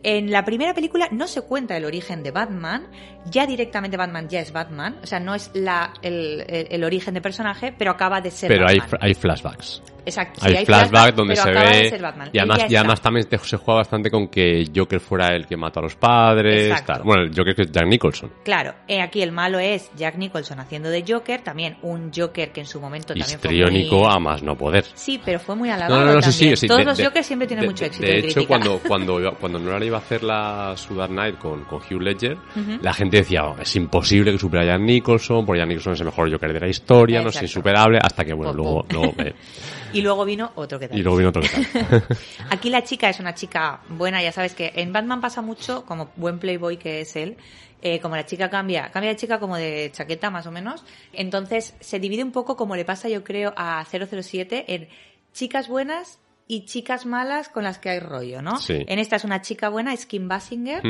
En 0.04 0.32
la 0.32 0.44
primera 0.44 0.74
película 0.74 1.08
no 1.12 1.28
se 1.28 1.42
cuenta 1.44 1.78
el 1.78 1.86
origen 1.86 2.24
de 2.24 2.32
Batman, 2.32 2.88
ya 3.26 3.46
directamente 3.46 3.98
Batman 3.98 4.28
ya 4.30 4.40
es 4.40 4.52
Batman, 4.52 4.98
o 5.04 5.06
sea, 5.06 5.20
no 5.20 5.36
es 5.36 5.52
la, 5.54 5.94
el, 6.02 6.44
el- 6.48 6.68
el 6.72 6.84
origen 6.84 7.14
de 7.14 7.22
personaje, 7.22 7.72
pero 7.78 7.92
acaba 7.92 8.20
de 8.20 8.32
ser 8.32 8.48
Pero 8.50 8.68
hay, 8.68 8.80
Batman. 8.80 9.00
hay 9.04 9.14
flashbacks. 9.14 9.84
Exacto, 10.06 10.42
sí, 10.42 10.56
Hay, 10.56 10.66
flashbacks 10.66 11.16
donde 11.16 11.36
se 11.36 11.50
ve. 11.52 11.94
Y 12.34 12.40
además, 12.40 12.60
y 12.98 13.02
también 13.02 13.28
se 13.44 13.58
juega 13.58 13.80
bastante 13.80 14.10
con 14.10 14.28
que 14.30 14.66
Joker 14.76 15.00
fuera 15.00 15.28
el 15.36 15.46
que 15.46 15.56
mató 15.58 15.80
a 15.80 15.84
los 15.84 15.96
padres. 15.96 16.84
Tal. 16.86 17.04
Bueno, 17.04 17.24
el 17.24 17.30
Joker 17.36 17.56
que 17.56 17.62
es 17.64 17.72
Jack 17.72 17.86
Nicholson. 17.88 18.32
Claro, 18.44 18.74
eh, 18.88 19.02
aquí 19.02 19.22
el 19.22 19.32
malo 19.32 19.60
es 19.60 19.92
Jack 19.96 20.16
Nicholson 20.18 20.60
haciendo 20.60 20.90
de 20.90 21.04
Joker, 21.08 21.42
también 21.42 21.78
un 21.84 22.12
Joker 22.16 22.52
que 22.52 22.62
en 22.62 22.66
su 22.68 22.80
momento 22.82 23.08
también 23.10 23.28
fue 23.28 23.36
Histriónico 23.36 24.00
muy... 24.00 24.08
a 24.16 24.20
más 24.20 24.42
no 24.44 24.58
poder. 24.58 24.86
Sí, 24.96 25.20
pero 25.24 25.40
fue 25.40 25.56
muy 25.56 25.70
alabado 25.70 26.00
No, 26.02 26.06
no, 26.08 26.14
no, 26.16 26.22
sí, 26.22 26.30
también. 26.32 26.58
sí, 26.58 26.62
sí. 26.62 26.68
Todos 26.68 26.80
De- 26.80 26.86
los 26.86 26.98
de- 26.98 27.06
Jokers 27.06 27.28
siempre 27.28 27.48
tienen 27.48 27.64
de- 27.64 27.70
mucho 27.70 27.86
éxito. 27.86 28.06
De 28.06 28.18
hecho, 28.20 28.48
cuando, 28.48 28.80
cuando, 28.80 29.20
iba- 29.20 29.32
cuando 29.32 29.60
Nolan 29.60 29.84
iba 29.84 29.98
a 29.98 30.02
hacer 30.02 30.24
la 30.24 30.74
su 30.76 30.96
Dark 30.96 31.12
Knight 31.12 31.38
con, 31.38 31.64
con 31.66 31.80
Hugh 31.80 32.02
Ledger, 32.02 32.38
la 32.82 32.94
gente 32.94 33.18
decía, 33.18 33.46
"Oh, 33.46 33.56
es 33.62 33.76
imposible 33.76 34.32
que 34.32 34.40
supera 34.40 34.64
a 34.64 34.66
Jack 34.68 34.82
Nicholson, 34.82 35.46
porque 35.46 35.60
Jack 35.60 35.68
Nicholson 35.70 35.94
es 35.94 36.00
el 36.00 36.06
mejor 36.08 36.32
Joker 36.32 36.54
de 36.54 36.60
la 36.60 36.68
historia, 36.68 37.22
no 37.22 37.30
es 37.30 37.42
insuperable, 37.42 38.00
hasta 38.02 38.26
que, 38.26 38.34
bueno, 38.34 38.54
luego, 38.54 38.86
eh, 39.20 39.34
Y 39.94 40.02
luego 40.02 40.26
vino 40.26 40.52
otro 40.56 40.80
que 40.80 40.88
tal. 40.88 40.98
y 40.98 41.02
luego 41.04 41.18
vino 41.18 41.30
otro 41.30 41.42
que 41.42 41.50
tal. 41.50 42.04
Aquí 42.50 42.70
la 42.70 42.84
chica 42.84 43.10
es 43.10 43.20
una 43.20 43.34
chica 43.34 43.82
buena, 43.90 44.22
ya 44.22 44.32
sabes 44.32 44.54
que 44.54 44.72
en 44.76 44.92
Batman 44.94 45.22
pasa 45.22 45.42
mucho, 45.42 45.86
como 45.86 46.12
buen 46.16 46.40
playboy 46.40 46.78
que 46.78 47.02
es 47.02 47.16
él, 47.16 47.38
eh, 47.82 48.00
como 48.00 48.16
la 48.16 48.26
chica 48.26 48.50
cambia, 48.50 48.92
cambia 48.92 49.10
de 49.12 49.16
chica 49.18 49.40
como 49.40 49.58
de 49.58 49.90
chaqueta 49.94 50.30
más 50.30 50.46
o 50.48 50.52
menos, 50.52 50.84
entonces 51.14 51.74
se 51.80 52.00
divide 52.00 52.24
un 52.24 52.32
poco 52.32 52.56
como 52.56 52.76
le 52.76 52.86
pasa 52.86 53.10
yo 53.10 53.24
creo 53.24 53.54
a 53.58 53.84
007 53.86 54.66
en 54.76 54.88
chicas 55.34 55.68
buenas 55.68 56.20
y 56.48 56.66
chicas 56.66 57.06
malas 57.06 57.48
con 57.50 57.64
las 57.64 57.80
que 57.80 57.90
hay 57.90 58.00
rollo, 58.00 58.42
¿no? 58.42 58.58
Sí. 58.58 58.84
En 58.88 59.00
esta 59.00 59.16
es 59.16 59.24
una 59.24 59.42
chica 59.42 59.70
buena, 59.70 59.94
es 59.94 60.06
Kim 60.06 60.28
Basinger, 60.28 60.82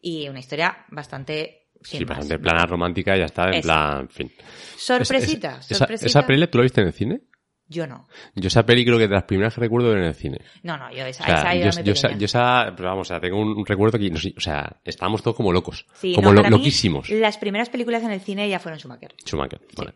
y 0.00 0.28
una 0.28 0.38
historia 0.40 0.84
bastante... 0.88 1.66
sin 1.82 1.98
Sí, 2.00 2.04
más. 2.06 2.18
bastante 2.18 2.38
plana 2.38 2.64
romántica 2.66 3.14
y 3.16 3.18
ya 3.20 3.26
está, 3.26 3.48
en 3.48 3.54
Eso. 3.54 3.62
plan, 3.62 4.00
en 4.00 4.08
fin. 4.08 4.32
Sorpresita, 4.76 5.58
Es- 5.60 5.70
es- 5.70 5.78
sorpresita. 5.78 6.06
Esa, 6.06 6.18
esa 6.20 6.26
peli, 6.26 6.46
¿tú 6.48 6.58
la 6.58 6.62
viste 6.62 6.80
en 6.80 6.86
el 6.86 6.92
cine? 6.92 7.20
Yo 7.70 7.86
no. 7.86 8.06
Yo 8.34 8.48
esa 8.48 8.66
peli 8.66 8.84
creo 8.84 8.98
que 8.98 9.06
de 9.08 9.14
las 9.14 9.22
primeras 9.24 9.54
que 9.54 9.60
recuerdo 9.62 9.96
en 9.96 10.02
el 10.02 10.14
cine. 10.14 10.38
No, 10.64 10.76
no, 10.76 10.90
yo 10.92 11.06
esa, 11.06 11.22
O 11.22 11.26
sea, 11.26 11.34
esa 11.36 11.54
yo, 11.54 11.60
yo, 11.70 11.82
yo 11.84 11.92
esa, 11.92 12.08
pequeña. 12.08 12.18
yo 12.20 12.24
esa- 12.26 12.72
pero 12.76 12.88
vamos, 12.90 13.06
o 13.06 13.08
sea, 13.08 13.20
tengo 13.20 13.40
un, 13.40 13.56
un 13.56 13.64
recuerdo 13.64 13.96
que, 13.98 14.10
no 14.10 14.16
o 14.18 14.40
sea, 14.40 14.80
estábamos 14.84 15.22
todos 15.22 15.36
como 15.36 15.52
locos. 15.52 15.86
Sí, 15.94 16.14
como 16.14 16.28
no, 16.30 16.34
lo- 16.34 16.42
para 16.42 16.50
mí, 16.50 16.58
loquísimos. 16.58 17.08
las 17.10 17.38
primeras 17.38 17.70
películas 17.70 18.02
en 18.02 18.10
el 18.10 18.20
cine 18.20 18.48
ya 18.48 18.58
fueron 18.58 18.78
Schumacher. 18.80 19.14
Schumacher, 19.24 19.60
vale. 19.76 19.92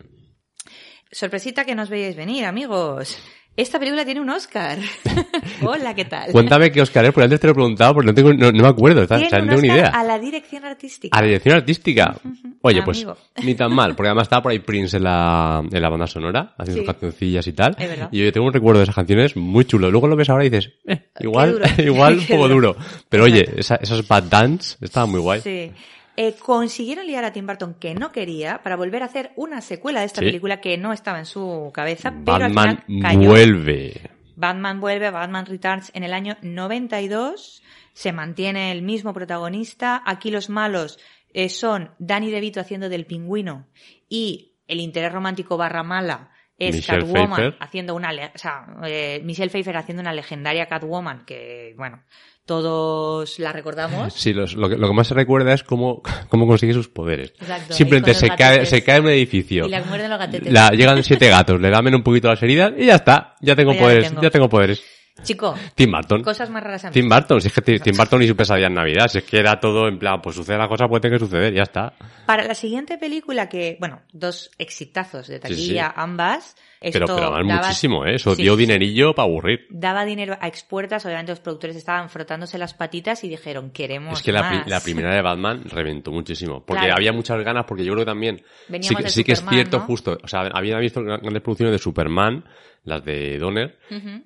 Sorpresita 1.11 1.65
que 1.65 1.75
nos 1.75 1.89
veáis 1.89 2.15
venir, 2.15 2.45
amigos. 2.45 3.17
Esta 3.57 3.79
película 3.79 4.03
tiene 4.03 4.19
un 4.19 4.29
Oscar. 4.29 4.77
Hola, 5.65 5.93
¿qué 5.95 6.03
tal? 6.03 6.29
Cuéntame 6.33 6.73
qué 6.73 6.81
Oscar 6.81 7.05
es, 7.05 7.11
porque 7.13 7.23
antes 7.23 7.39
te 7.39 7.47
lo 7.47 7.51
he 7.51 7.53
preguntado, 7.53 7.93
porque 7.93 8.07
no, 8.07 8.13
tengo, 8.13 8.33
no, 8.33 8.51
no 8.51 8.63
me 8.63 8.67
acuerdo, 8.67 9.03
o 9.03 9.07
sea, 9.07 9.17
no 9.17 9.27
tengo 9.29 9.61
ni 9.61 9.69
idea. 9.69 9.87
a 9.87 10.03
la 10.03 10.19
dirección 10.19 10.65
artística. 10.65 11.17
A 11.17 11.21
la 11.21 11.27
dirección 11.27 11.55
artística. 11.55 12.17
Oye, 12.61 12.81
pues 12.83 13.05
ni 13.43 13.55
tan 13.55 13.73
mal, 13.73 13.95
porque 13.95 14.09
además 14.09 14.23
estaba 14.23 14.43
por 14.43 14.51
ahí 14.51 14.59
Prince 14.59 14.97
en 14.97 15.03
la, 15.05 15.63
en 15.71 15.81
la 15.81 15.87
banda 15.89 16.05
sonora, 16.05 16.53
haciendo 16.57 16.81
Sí. 16.81 16.85
cancioncillas 16.85 17.47
y 17.47 17.53
tal. 17.53 17.77
Es 17.79 17.87
verdad. 17.87 18.09
Y 18.11 18.25
yo 18.25 18.31
tengo 18.33 18.45
un 18.47 18.53
recuerdo 18.53 18.79
de 18.79 18.83
esas 18.83 18.95
canciones 18.95 19.37
muy 19.37 19.63
chulo. 19.63 19.89
Luego 19.89 20.07
lo 20.07 20.17
ves 20.17 20.29
ahora 20.29 20.43
y 20.43 20.49
dices, 20.49 20.73
eh, 20.85 21.07
igual, 21.21 21.61
igual 21.77 22.17
un 22.19 22.25
poco 22.25 22.49
duro. 22.49 22.73
duro. 22.73 22.85
Pero 23.07 23.23
oye, 23.23 23.49
esa- 23.55 23.75
esos 23.77 24.05
bad 24.05 24.23
dance 24.23 24.75
estaban 24.81 25.09
muy 25.11 25.21
guay. 25.21 25.39
Sí. 25.39 25.71
Eh, 26.17 26.35
consiguieron 26.41 27.05
liar 27.07 27.25
a 27.25 27.33
Tim 27.33 27.45
Burton 27.45 27.73
que 27.75 27.93
no 27.93 28.11
quería 28.11 28.63
para 28.63 28.75
volver 28.75 29.03
a 29.03 29.07
hacer 29.07 29.31
una 29.35 29.61
secuela 29.61 29.99
de 29.99 30.05
esta 30.05 30.21
Sí. 30.21 30.27
película 30.27 30.61
que 30.61 30.77
no 30.77 30.93
estaba 30.93 31.19
en 31.19 31.25
su 31.25 31.71
cabeza, 31.73 32.11
pero 32.11 32.39
Batman 32.39 32.67
al 32.69 32.83
final 32.85 33.01
cayó. 33.01 33.29
vuelve. 33.29 34.01
Batman 34.37 34.79
vuelve, 34.79 35.11
Batman 35.11 35.45
Returns 35.45 35.91
en 35.93 36.03
el 36.03 36.13
año 36.13 36.37
92. 36.41 37.63
Se 37.93 38.11
mantiene 38.11 38.71
el 38.71 38.81
mismo 38.81 39.13
protagonista. 39.13 40.01
Aquí 40.05 40.31
los 40.31 40.49
malos 40.49 40.99
eh, 41.33 41.49
son 41.49 41.91
Danny 41.99 42.31
DeVito 42.31 42.59
haciendo 42.59 42.89
del 42.89 43.05
pingüino 43.05 43.67
y 44.09 44.53
el 44.67 44.79
interés 44.79 45.11
romántico 45.11 45.57
barra 45.57 45.83
mala 45.83 46.31
es 46.57 46.75
Michelle 46.75 46.99
Catwoman 47.01 47.29
Pfeiffer. 47.35 47.57
haciendo 47.59 47.95
una, 47.95 48.11
o 48.33 48.37
sea, 48.37 48.65
eh, 48.85 49.21
Michelle 49.23 49.49
Pfeiffer 49.49 49.75
haciendo 49.75 50.01
una 50.01 50.13
legendaria 50.13 50.67
Catwoman 50.67 51.25
que, 51.25 51.73
bueno, 51.77 52.01
todos 52.45 53.39
la 53.39 53.51
recordamos. 53.51 54.13
Sí, 54.13 54.33
los- 54.33 54.55
lo, 54.55 54.69
que, 54.69 54.77
lo 54.77 54.87
que 54.87 54.93
más 54.93 55.07
se 55.07 55.13
recuerda 55.13 55.53
es 55.53 55.63
cómo, 55.63 56.01
cómo 56.29 56.47
consigue 56.47 56.73
sus 56.73 56.87
poderes. 56.87 57.33
Exacto, 57.39 57.73
Simplemente 57.73 58.13
se 58.13 58.29
cae, 58.29 58.65
se 58.65 58.83
cae 58.83 58.97
en 58.97 59.03
un 59.05 59.09
edificio. 59.09 59.65
Y 59.65 59.69
la 59.69 59.83
muerden 59.83 60.09
los 60.09 60.19
gatetes. 60.19 60.51
La- 60.53 60.69
llegan 60.69 61.03
siete 61.03 61.29
gatos, 61.29 61.59
le 61.59 61.69
damen 61.69 61.95
un 61.95 62.03
poquito 62.03 62.27
las 62.29 62.41
heridas 62.43 62.73
y 62.77 62.85
ya 62.85 62.95
está. 62.95 63.35
Ya 63.41 63.55
tengo 63.55 63.73
Ya 63.73 63.79
poderes, 63.79 64.09
tengo. 64.09 64.21
ya 64.21 64.29
tengo 64.29 64.49
poderes. 64.49 64.83
Chico, 65.23 65.55
Tim 65.75 65.91
Burton. 65.93 66.23
cosas 66.23 66.49
más 66.49 66.61
raras 66.61 66.83
a 66.83 66.89
mí. 66.89 66.93
Tim 66.93 67.07
Burton, 67.07 67.39
si 67.39 67.47
es 67.47 67.53
que 67.53 67.61
Ti- 67.61 67.79
Tim 67.79 67.95
Burton 67.97 68.21
y 68.21 68.27
su 68.27 68.35
pesadilla 68.35 68.67
en 68.67 68.73
Navidad, 68.73 69.07
si 69.07 69.19
es 69.19 69.23
que 69.23 69.37
era 69.39 69.59
todo 69.61 69.87
en 69.87 69.97
plan, 69.97 70.21
pues 70.21 70.35
sucede 70.35 70.57
la 70.57 70.67
cosa, 70.67 70.87
puede 70.89 70.99
tener 71.01 71.17
que 71.19 71.25
suceder, 71.25 71.53
ya 71.53 71.63
está. 71.63 71.93
Para 72.25 72.43
la 72.43 72.53
siguiente 72.53 72.97
película 72.97 73.47
que, 73.47 73.77
bueno, 73.79 74.01
dos 74.11 74.51
exitazos 74.57 75.27
de 75.27 75.39
taquilla 75.39 75.87
sí. 75.87 75.93
ambas. 75.95 76.55
Esto 76.81 76.99
Pero, 76.99 77.05
pero 77.15 77.31
daba- 77.31 77.43
muchísimo, 77.43 78.05
¿eh? 78.05 78.15
Eso 78.15 78.35
Sí, 78.35 78.43
dio 78.43 78.53
sí. 78.53 78.59
dinerillo 78.59 79.13
para 79.15 79.27
aburrir. 79.27 79.65
Daba 79.69 80.05
dinero 80.05 80.37
a 80.39 80.47
expuertas, 80.47 81.05
obviamente 81.05 81.31
los 81.31 81.39
productores 81.39 81.75
estaban 81.75 82.09
frotándose 82.09 82.57
las 82.57 82.73
patitas 82.73 83.23
y 83.23 83.29
dijeron, 83.29 83.71
queremos 83.71 84.19
Es 84.19 84.23
que 84.25 84.31
la, 84.31 84.47
pri- 84.47 84.57
más". 84.59 84.67
la 84.67 84.79
primera 84.81 85.13
de 85.15 85.21
Batman 85.21 85.63
reventó 85.65 86.11
muchísimo. 86.11 86.63
Porque 86.65 86.81
Claro. 86.81 86.95
había 86.97 87.13
muchas 87.13 87.41
ganas, 87.43 87.65
porque 87.65 87.83
yo 87.85 87.93
creo 87.93 88.03
que 88.05 88.11
también. 88.11 88.41
Veníamos 88.67 88.87
sí 88.87 88.95
que, 88.95 89.03
de 89.03 89.09
sí 89.09 89.23
que 89.23 89.31
es 89.31 89.45
cierto, 89.49 89.79
¿no? 89.79 89.83
justo. 89.85 90.17
O 90.23 90.27
sea, 90.27 90.41
había 90.53 90.77
visto 90.79 91.01
gran- 91.03 91.21
grandes 91.21 91.41
producciones 91.41 91.71
de 91.71 91.79
Superman, 91.79 92.43
las 92.85 93.03
de 93.03 93.37
Donner. 93.37 93.77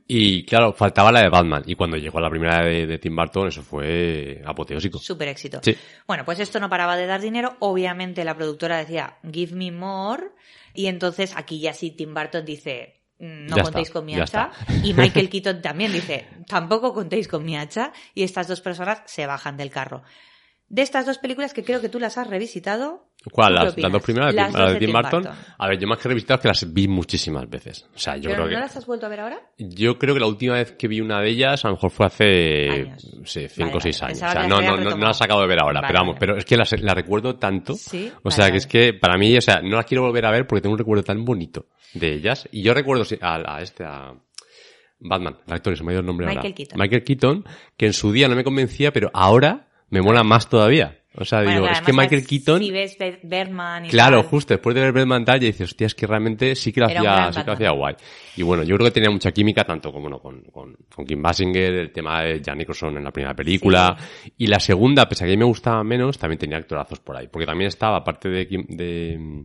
Y 0.08 0.44
claro, 0.46 0.74
faltaba 0.74 1.12
la 1.12 1.22
de 1.22 1.30
Batman. 1.30 1.63
Y 1.66 1.75
cuando 1.75 1.98
llegó 1.98 2.20
la 2.20 2.30
primera 2.30 2.63
de, 2.63 2.86
de 2.86 2.98
Tim 3.00 3.16
Burton, 3.16 3.48
eso 3.48 3.63
fue 3.63 4.42
apoteósico. 4.46 5.00
Súper 5.00 5.30
éxito. 5.30 5.60
Sí. 5.63 5.75
Bueno, 6.06 6.24
pues 6.25 6.39
esto 6.39 6.60
no 6.60 6.70
paraba 6.70 6.96
de 6.98 7.08
dar 7.08 7.22
dinero. 7.22 7.56
Obviamente 7.60 8.24
la 8.24 8.36
productora 8.36 8.78
decía, 8.78 9.18
give 9.32 9.56
me 9.56 9.72
more. 9.72 10.24
Y 10.74 10.86
entonces 10.88 11.34
aquí 11.36 11.60
ya 11.60 11.74
sí 11.74 11.92
Tim 11.92 12.13
Burton 12.13 12.46
dice, 12.46 13.01
"Mm, 13.20 13.48
no 13.48 13.56
Ya 13.58 13.63
contéis 13.63 13.88
está, 13.88 14.00
con 14.00 14.06
mi 14.06 14.16
hacha. 14.20 14.51
Y 14.84 14.94
Michael 14.94 15.30
Keaton 15.32 15.62
también 15.62 15.92
dice, 15.92 16.28
tampoco 16.48 16.94
contéis 16.94 17.28
con 17.28 17.44
mi 17.44 17.58
hacha. 17.58 17.92
Y 18.13 18.24
estas 18.24 18.48
dos 18.48 18.62
personas 18.62 19.01
se 19.06 19.25
bajan 19.25 19.58
del 19.58 19.72
carro. 19.72 20.04
De 20.69 20.83
estas 20.83 21.05
dos 21.07 21.17
películas 21.17 21.53
que 21.53 21.63
creo 21.63 21.81
que 21.81 21.89
tú 21.89 21.99
las 21.99 22.17
has 22.19 22.27
revisitado. 22.27 23.07
¿Cuál? 23.31 23.53
¿tú 23.55 23.59
qué 23.59 23.65
Las, 23.65 23.77
las 23.77 23.91
dos 23.91 24.03
primeras, 24.03 24.33
Las 24.35 24.53
las 24.53 24.61
dos 24.61 24.73
de 24.73 24.79
Tim 24.79 24.93
Burton. 24.93 25.27
A 25.57 25.67
ver, 25.67 25.79
yo 25.79 25.88
más 25.88 25.97
que 25.97 26.07
revisitadas 26.09 26.41
que 26.41 26.47
las 26.47 26.73
vi 26.73 26.88
muchísimas 26.88 27.49
veces. 27.49 27.88
O 27.95 27.97
sea, 27.97 28.15
yo 28.17 28.29
¿Pero 28.29 28.35
creo 28.35 28.45
no 28.45 28.49
que. 28.49 28.59
las 28.61 28.77
has 28.77 28.85
vuelto 28.85 29.05
a 29.07 29.09
ver 29.09 29.19
ahora? 29.21 29.41
Yo 29.57 29.97
creo 29.97 30.13
que 30.13 30.19
la 30.19 30.27
última 30.27 30.53
vez 30.53 30.73
que 30.73 30.88
vi 30.88 31.01
una 31.01 31.19
de 31.21 31.29
ellas, 31.29 31.65
a 31.65 31.69
lo 31.69 31.73
mejor 31.73 31.89
fue 31.89 32.05
hace 32.05 32.69
Años. 32.69 33.01
sí, 33.25 33.39
Vale, 33.39 33.49
cinco 33.49 33.77
o 33.77 33.81
seis 33.81 34.01
años. 34.03 34.17
O 34.17 34.19
sea, 34.21 34.47
no, 34.47 34.61
las 34.61 34.65
no, 34.69 34.71
no, 34.71 34.77
no 34.77 34.77
la 34.77 34.85
retomado. 34.85 35.13
sacado 35.15 35.41
de 35.41 35.47
ver 35.47 35.59
ahora, 35.59 35.81
Vale, 35.81 35.88
pero 35.88 35.99
vamos, 36.01 36.13
vale. 36.15 36.19
pero 36.19 36.38
es 36.38 36.45
que 36.45 36.55
la, 36.55 36.65
la 36.81 36.93
recuerdo 36.93 37.35
tanto. 37.38 37.73
Sí, 37.73 38.11
O 38.23 38.29
sea, 38.31 38.51
que 38.51 38.57
es 38.57 38.67
que 38.67 38.93
para 38.93 39.17
mí, 39.17 39.35
o 39.35 39.41
sea, 39.41 39.61
no 39.61 39.75
la 39.75 39.83
quiero 39.83 40.03
volver 40.03 40.25
a 40.27 40.31
ver 40.31 40.45
porque 40.47 40.61
tengo 40.61 40.73
un 40.73 40.79
recuerdo 40.79 41.03
tan 41.03 41.25
bonito 41.25 41.65
de 41.95 42.13
ellas. 42.13 42.47
Y 42.51 42.61
yo 42.61 42.73
recuerdo 42.75 43.03
a, 43.21 43.55
a 43.55 43.61
este, 43.63 43.83
a 43.85 44.13
Batman, 44.99 45.38
el 45.47 45.53
actor, 45.53 45.75
se 45.77 45.83
me 45.83 45.91
ha 45.91 45.93
ido 45.93 46.01
el 46.01 46.05
nombre 46.05 46.27
Michael 46.27 46.45
ahora. 46.45 46.55
Keaton. 46.55 46.79
Michael 46.79 47.03
Keaton, 47.03 47.45
que 47.75 47.85
en 47.88 47.93
su 47.93 48.11
día 48.11 48.27
no 48.27 48.35
me 48.35 48.43
convencía, 48.43 48.93
pero 48.93 49.09
ahora 49.13 49.65
me 49.89 50.01
mola 50.01 50.24
más 50.24 50.48
todavía. 50.50 50.96
O 51.15 51.25
sea, 51.25 51.39
Bueno, 51.39 51.51
digo, 51.53 51.63
claro, 51.65 51.79
es 51.79 51.86
que 51.86 51.91
Michael 51.93 52.25
Keaton... 52.27 52.60
Si 52.63 52.72
ves 52.72 52.96
y 52.96 53.88
Claro, 53.89 54.22
tal, 54.22 54.29
justo 54.29 54.53
después 54.53 54.75
de 54.75 54.81
ver 54.81 54.93
Batman 54.93 55.25
tal, 55.25 55.39
ya 55.39 55.48
dices, 55.48 55.69
hostia, 55.72 55.88
es 55.88 55.96
que 55.96 56.05
realmente 56.05 56.55
sí 56.55 56.72
que 56.72 56.79
lo 56.81 56.86
hacía, 56.86 57.34
sí 57.34 57.39
que 57.41 57.46
lo 57.48 57.53
hacía 57.53 57.72
guay. 57.72 57.96
Y 58.38 58.43
bueno, 58.43 58.63
yo 58.63 58.75
creo 58.75 58.86
que 58.88 58.91
tenía 58.91 59.10
mucha 59.10 59.31
química 59.31 59.63
tanto 59.65 59.91
como 59.91 60.03
bueno, 60.03 60.19
con, 60.19 60.41
con, 60.43 60.77
con 60.96 61.05
Kim 61.05 61.22
Basinger, 61.22 61.74
el 61.74 61.91
tema 61.91 62.22
de 62.22 62.41
Jan 62.46 62.58
Nicholson 62.60 62.96
en 62.98 63.03
la 63.03 63.12
primera 63.12 63.34
película. 63.34 63.98
Y 64.38 64.46
la 64.48 64.60
segunda, 64.60 65.10
pese 65.10 65.24
a 65.24 65.27
que 65.27 65.34
a 65.34 65.36
mí 65.36 65.39
me 65.39 65.46
gustaba 65.46 65.84
menos, 65.84 66.17
también 66.19 66.38
tenía 66.38 66.58
actorazos 66.58 67.00
por 67.00 67.17
ahí. 67.17 67.27
Porque 67.27 67.48
también 67.48 67.69
estaba, 67.69 67.98
aparte 67.98 68.29
de, 68.29 68.48
Kim- 68.48 68.67
de 68.69 69.17
mm, 69.19 69.43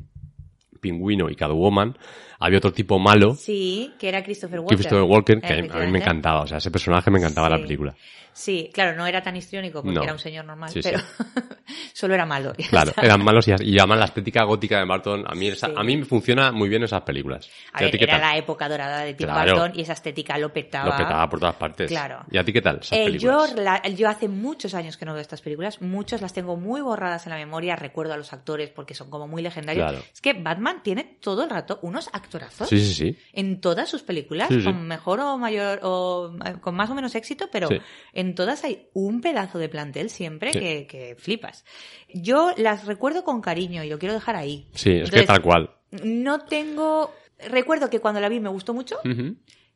Pingüino 0.81 1.31
y 1.31 1.35
Catwoman, 1.35 1.97
había 2.39 2.59
otro 2.59 2.73
tipo 2.73 2.99
malo, 2.99 3.35
Sí, 3.35 3.93
que 3.99 4.09
era 4.11 4.23
Christopher 4.23 4.61
Walker. 4.61 4.77
Christopher 4.77 5.05
Walker, 5.05 5.41
que 5.41 5.53
a 5.55 5.57
mí- 5.63 5.91
me 5.91 5.99
encantaba. 5.99 6.43
O 6.43 6.47
sea, 6.47 6.59
ese 6.59 6.71
personaje 6.71 7.11
me 7.11 7.19
encantaba 7.19 7.47
en 7.47 7.53
la 7.53 7.59
Sí. 7.59 7.63
película. 7.65 7.95
Sí, 8.35 8.69
claro, 8.75 8.97
no 8.97 9.07
era 9.07 9.23
tan 9.23 9.37
histriónico 9.37 9.81
porque 9.81 9.95
No. 9.95 10.03
era 10.03 10.13
un 10.13 10.19
señor 10.19 10.45
normal, 10.45 10.69
Sí, 10.71 10.83
sí. 10.83 10.91
pero 10.91 11.03
solo 11.93 12.15
era 12.15 12.27
malo. 12.27 12.53
Claro, 12.69 12.93
eran 13.01 13.23
malos 13.25 13.47
y, 13.49 13.53
y 13.63 13.79
además 13.79 13.99
la 14.01 14.05
estética 14.07 14.43
gótica 14.45 14.79
de 14.79 14.85
Barton, 14.85 15.25
a 15.27 15.35
mí, 15.35 15.49
esa- 15.49 15.69
Sí. 15.69 15.73
a 15.77 15.83
mí 15.83 15.97
me 15.97 16.05
funciona 16.05 16.53
muy 16.53 16.69
bien 16.69 16.83
esas 16.83 17.03
películas. 17.03 17.49
A 17.73 17.79
¿Y 17.81 17.85
a 17.85 17.87
ver, 17.87 17.91
ti 17.93 17.99
qué 17.99 18.05
era 18.05 18.15
tal? 18.15 18.23
la 18.33 18.37
época 18.37 18.69
dorada 18.69 18.99
de 19.01 19.15
Tim 19.15 19.27
Claro. 19.29 19.53
Burton 19.53 19.73
y 19.79 19.83
esa 19.83 19.93
estética 19.95 20.37
lo 20.39 20.53
petaba. 20.53 20.87
Lo 20.91 20.97
petaba 20.97 21.29
por 21.31 21.39
todas 21.41 21.55
partes. 21.55 21.89
Claro. 21.91 22.25
¿Y 22.31 22.39
a 22.39 22.45
ti 22.45 22.53
qué 22.53 22.61
tal? 22.61 22.81
Esas 22.81 22.99
Eh, 22.99 23.19
yo, 23.19 23.47
la- 23.57 23.83
yo 23.89 24.09
hace 24.09 24.29
muchos 24.29 24.75
años 24.75 24.97
que 24.97 25.05
no 25.05 25.13
veo 25.13 25.23
estas 25.23 25.41
películas, 25.41 25.81
muchos 25.81 26.21
las 26.21 26.33
tengo 26.33 26.57
muy 26.57 26.81
borradas 26.81 27.27
en 27.27 27.31
la 27.31 27.37
memoria, 27.39 27.77
recuerdo 27.77 28.15
a 28.15 28.17
los 28.17 28.33
actores 28.33 28.71
porque 28.71 28.95
son 28.95 29.11
como 29.11 29.29
muy 29.29 29.43
legendarios. 29.43 29.89
Claro. 29.91 30.05
Es 30.13 30.21
que 30.21 30.33
Batman 30.33 30.83
tiene 30.83 31.05
todo 31.21 31.45
el 31.45 31.51
rato 31.51 31.79
unos 31.83 32.09
actorazos 32.13 32.69
Sí, 32.69 32.79
sí, 32.81 32.95
sí. 32.95 33.19
en 33.33 33.61
todas 33.61 33.89
sus 33.89 34.03
películas, 34.03 34.49
con 34.65 34.87
mejor 34.87 35.21
o 35.21 35.39
mayor, 35.39 35.81
o 35.83 36.35
eh, 36.45 36.55
con 36.61 36.75
más 36.75 36.91
o 36.91 36.95
menos 36.95 37.15
éxito, 37.15 37.49
pero 37.53 37.69
Sí. 37.69 37.79
En 38.25 38.35
todas 38.35 38.65
hay 38.65 38.89
un 38.95 39.21
pedazo 39.21 39.59
de 39.59 39.69
plantel 39.69 40.11
siempre 40.11 40.53
Sí. 40.53 40.59
que, 40.59 40.87
que 40.87 41.15
flipas. 41.17 41.65
Yo 42.13 42.53
las 42.57 42.87
recuerdo 42.87 43.25
con 43.25 43.41
cariño 43.41 43.85
y 43.85 43.91
lo 43.91 43.99
quiero 43.99 44.15
dejar 44.15 44.37
ahí. 44.37 44.67
Sí, 44.75 44.91
es 44.91 45.11
que 45.11 45.21
Entonces, 45.21 45.27
tal 45.27 45.43
cual. 45.43 45.71
No 46.03 46.41
tengo... 46.41 47.15
Recuerdo 47.49 47.91
que 47.91 48.01
cuando 48.01 48.21
la 48.21 48.29
vi 48.29 48.41
me 48.41 48.49
gustó 48.49 48.73
mucho, 48.75 48.97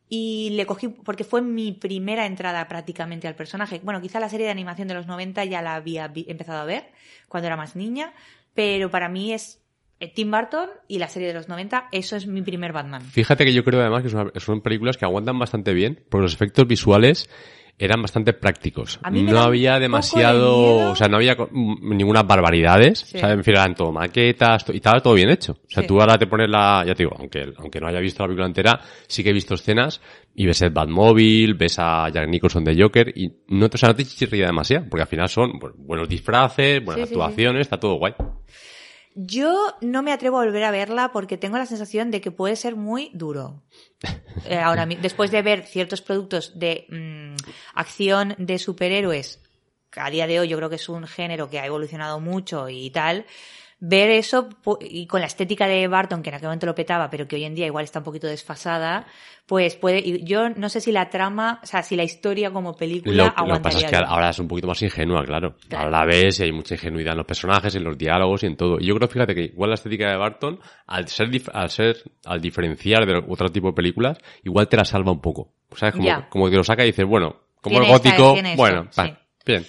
y 0.09 0.51
le 0.53 0.65
cogí 0.65 0.89
porque 0.89 1.25
fue 1.25 1.43
mi 1.43 1.73
primera 1.73 2.25
entrada 2.25 2.67
prácticamente 2.67 3.29
al 3.29 3.35
personaje. 3.35 3.81
Bueno, 3.83 4.01
quizá 4.01 4.21
la 4.21 4.29
serie 4.29 4.47
de 4.47 4.53
animación 4.53 4.89
de 4.89 4.95
los 4.95 5.07
90 5.07 5.45
ya 5.45 5.61
la 5.61 5.75
había 5.75 6.11
empezado 6.15 6.61
a 6.61 6.65
ver 6.65 6.85
cuando 7.29 7.47
era 7.47 7.57
más 7.57 7.77
niña, 7.77 8.15
pero 8.55 8.91
para 8.91 9.09
mí 9.09 9.33
es 9.35 9.61
eh, 10.01 10.09
Tim 10.09 10.31
Burton 10.31 10.71
y 10.87 10.99
la 10.99 11.09
serie 11.09 11.29
de 11.29 11.35
los 11.35 11.49
90, 11.49 11.89
eso 11.93 12.17
es 12.17 12.27
mi 12.27 12.41
primer 12.43 12.73
Batman. 12.73 13.03
Fíjate 13.03 13.45
que 13.45 13.53
yo 13.53 13.65
creo 13.65 13.81
además 13.81 14.03
que 14.03 14.09
son, 14.09 14.33
son 14.37 14.63
películas 14.63 14.97
que 14.97 15.05
aguantan 15.05 15.39
bastante 15.39 15.75
bien, 15.75 16.05
porque 16.09 16.23
los 16.23 16.33
efectos 16.35 16.67
visuales 16.67 17.29
eran 17.79 18.03
bastante 18.03 18.33
prácticos. 18.33 18.99
No 19.11 19.41
había 19.41 19.75
de 19.75 19.81
demasiado, 19.81 20.77
miedo. 20.79 20.91
o 20.91 20.97
sea, 20.97 21.09
no 21.09 21.17
había 21.17 21.35
mm, 21.37 21.97
ninguna 21.97 22.23
barbaridades, 22.25 22.99
Sí. 23.01 23.17
o 23.19 23.21
sea, 23.21 23.31
en 23.33 23.45
fin, 23.45 23.55
eran 23.55 23.75
todo 23.75 23.93
maquetas, 23.93 24.65
y 24.73 24.77
estaba 24.77 25.01
todo 25.01 25.15
bien 25.15 25.31
hecho. 25.31 25.53
O 25.53 25.71
sea, 25.71 25.83
Sí. 25.83 25.87
tú 25.87 26.01
ahora 26.01 26.19
te 26.19 26.27
pones 26.27 26.49
la, 26.51 26.83
ya 26.87 26.95
te 26.95 27.05
digo, 27.05 27.15
aunque, 27.19 27.53
aunque 27.57 27.81
no 27.81 27.87
haya 27.87 28.01
visto 28.01 28.23
la 28.23 28.27
película 28.29 28.47
entera, 28.47 28.81
sí 29.07 29.23
que 29.23 29.31
he 29.31 29.33
visto 29.33 29.55
escenas 29.55 30.01
y 30.35 30.47
ves 30.47 30.61
el 30.63 30.71
Batmobile, 30.71 31.55
ves 31.55 31.79
a 31.79 32.09
Jack 32.11 32.29
Nicholson 32.29 32.65
de 32.65 32.81
Joker 32.81 33.13
y 33.17 33.31
no 33.49 33.69
te, 33.71 33.77
o 33.77 33.79
sea, 33.79 33.91
no 33.91 33.95
te 33.95 34.05
chirría 34.05 34.47
demasiado, 34.47 34.87
porque 34.89 35.03
al 35.03 35.09
final 35.09 35.29
son 35.29 35.59
bueno, 35.59 35.75
buenos 35.79 36.09
disfraces, 36.09 36.85
buenas 36.85 37.09
sí. 37.09 37.15
actuaciones, 37.15 37.61
está 37.63 37.79
todo 37.79 37.95
guay. 37.95 38.15
Yo 39.21 39.75
no 39.81 40.05
me 40.05 40.13
atrevo 40.13 40.39
a 40.39 40.45
volver 40.45 40.63
a 40.63 40.71
verla 40.71 41.11
porque 41.11 41.37
tengo 41.37 41.59
la 41.59 41.67
sensación 41.67 42.13
de 42.13 42.21
que 42.21 42.31
puede 42.31 42.55
ser 42.55 42.77
muy 42.77 43.11
duro. 43.15 43.65
Eh, 44.45 44.57
ahora, 44.57 44.87
después 44.87 45.33
de 45.33 45.43
ver 45.43 45.67
ciertos 45.67 46.01
productos 46.01 46.57
de 46.57 46.87
mm, 46.89 47.35
acción 47.75 48.37
de 48.39 48.59
superhéroes, 48.61 49.43
que 49.91 49.99
a 49.99 50.11
día 50.11 50.29
de 50.29 50.39
hoy 50.39 50.49
yo 50.49 50.57
creo 50.57 50.71
que 50.71 50.77
es 50.77 50.89
un 50.89 51.09
género 51.09 51.51
que 51.51 51.59
ha 51.59 51.67
evolucionado 51.67 52.21
mucho 52.21 52.69
y 52.69 52.89
tal, 52.91 53.27
ver 53.81 54.11
eso 54.11 54.49
y 54.81 55.07
con 55.07 55.21
la 55.21 55.27
estética 55.27 55.67
de 55.67 55.87
Barton, 55.87 56.23
que 56.23 56.31
en 56.31 56.37
aquel 56.37 56.49
momento 56.49 56.67
lo 56.67 56.75
petaba, 56.75 57.11
pero 57.11 57.29
que 57.29 57.37
hoy 57.37 57.45
en 57.45 57.55
día 57.55 57.67
igual 57.67 57.85
está 57.85 58.01
un 58.01 58.05
poquito 58.05 58.27
desfasada, 58.27 59.07
pues 59.47 59.77
puede, 59.77 60.01
y 60.01 60.25
yo 60.25 60.51
no 60.51 60.69
sé 60.69 60.81
si 60.81 60.93
la 60.93 61.09
trama, 61.11 61.61
o 61.63 61.67
sea, 61.67 61.83
si 61.83 61.97
la 61.97 62.03
historia 62.03 62.51
como 62.51 62.75
película 62.75 63.35
Lo, 63.39 63.47
lo 63.47 63.55
que 63.55 63.61
pasa 63.61 63.79
es 63.79 63.85
que 63.91 63.97
ahora 63.97 64.31
es 64.31 64.39
un 64.39 64.49
poquito 64.49 64.67
más 64.67 64.83
ingenua, 64.83 65.25
claro. 65.25 65.55
Claro. 65.69 65.87
Ahora 65.87 66.01
la 66.01 66.07
ves 66.07 66.41
y 66.41 66.43
hay 66.43 66.53
mucha 66.53 66.75
ingenuidad 66.75 67.13
en 67.13 67.19
los 67.19 67.27
personajes, 67.27 67.75
en 67.75 67.85
los 67.85 67.97
diálogos 67.97 68.43
y 68.43 68.47
en 68.47 68.57
todo. 68.57 68.79
Y 68.81 68.87
yo 68.87 68.95
creo, 68.97 69.09
fíjate 69.09 69.35
que 69.35 69.45
igual 69.45 69.71
la 69.71 69.75
estética 69.75 70.11
de 70.11 70.17
Barton, 70.17 70.59
al 70.87 71.09
ser, 71.09 71.31
al 71.53 71.71
ser, 71.71 72.03
al 72.27 72.41
diferenciar 72.41 73.07
de 73.07 73.23
otro 73.29 73.49
tipo 73.49 73.69
de 73.69 73.75
películas, 73.75 74.19
igual 74.45 74.69
te 74.69 74.77
la 74.77 74.85
salva 74.85 75.13
un 75.13 75.21
poco. 75.21 75.53
¿Sabes? 75.75 75.95
Como, 75.95 76.07
Ya. 76.07 76.29
como 76.29 76.51
que 76.51 76.57
lo 76.57 76.65
saca 76.65 76.83
y 76.83 76.89
dices, 76.89 77.07
bueno, 77.07 77.37
como 77.61 77.81
el 77.81 77.89
gótico, 77.89 78.37
bueno, 78.57 78.89
sí. 78.91 79.03
bien. 79.47 79.65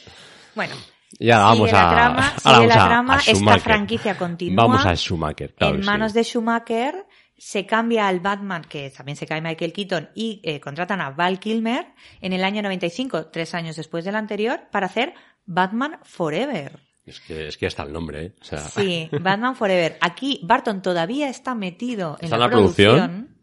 Bueno, 0.56 0.76
Y 1.18 1.32
ahora 1.32 1.46
vamos 1.46 1.70
sigue 1.70 1.80
a, 1.80 1.84
la 1.84 1.90
trama, 1.90 2.30
sigue 2.30 2.54
vamos 2.54 2.68
la 2.68 2.74
trama, 2.88 3.16
a 3.16 3.20
esta 3.20 3.60
franquicia 3.60 4.18
continúa. 4.18 4.64
Vamos 4.68 4.86
a 4.86 4.96
Schumacher. 4.96 5.54
claro 5.56 5.76
en 5.76 5.86
manos 5.86 6.12
sí. 6.12 6.20
de 6.20 6.24
Schumacher 6.24 7.06
se 7.40 7.66
cambia 7.66 8.08
al 8.08 8.20
Batman, 8.20 8.64
que 8.64 8.90
también 8.90 9.16
se 9.16 9.26
cae 9.26 9.42
Michael 9.42 9.72
Keaton, 9.72 10.10
y 10.14 10.42
eh, 10.44 10.60
contratan 10.60 11.00
a 11.02 11.12
Val 11.12 11.40
Kilmer 11.40 11.88
en 12.22 12.34
el 12.34 12.44
año 12.44 12.62
95, 12.62 13.28
tres 13.28 13.56
años 13.56 13.78
después 13.78 14.04
del 14.04 14.16
anterior, 14.16 14.60
para 14.72 14.88
hacer 14.88 15.14
Batman 15.46 16.00
Forever. 16.04 16.80
Es 17.06 17.22
que, 17.22 17.48
es 17.48 17.58
que 17.58 17.64
ya 17.64 17.68
está 17.70 17.84
el 17.84 17.94
nombre, 17.94 18.26
¿eh? 18.26 18.36
O 18.42 18.44
sea, 18.44 18.60
Sí, 18.60 19.10
Batman 19.22 19.56
Forever. 19.56 19.98
Aquí 20.02 20.42
Barton 20.44 20.82
todavía 20.82 21.30
está 21.30 21.56
metido 21.56 22.18
en 22.20 22.26
¿Está 22.26 22.38
la, 22.38 22.46
en 22.46 22.52
la 22.52 22.56
producción? 22.58 22.98
producción. 22.98 23.39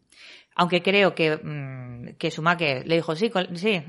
Aunque 0.57 0.81
creo 0.81 1.13
que, 1.13 1.37
mm, 1.37 2.17
que 2.17 2.83
le 2.83 2.95
dijo, 2.95 3.15
sí, 3.15 3.31
sí, 3.53 3.83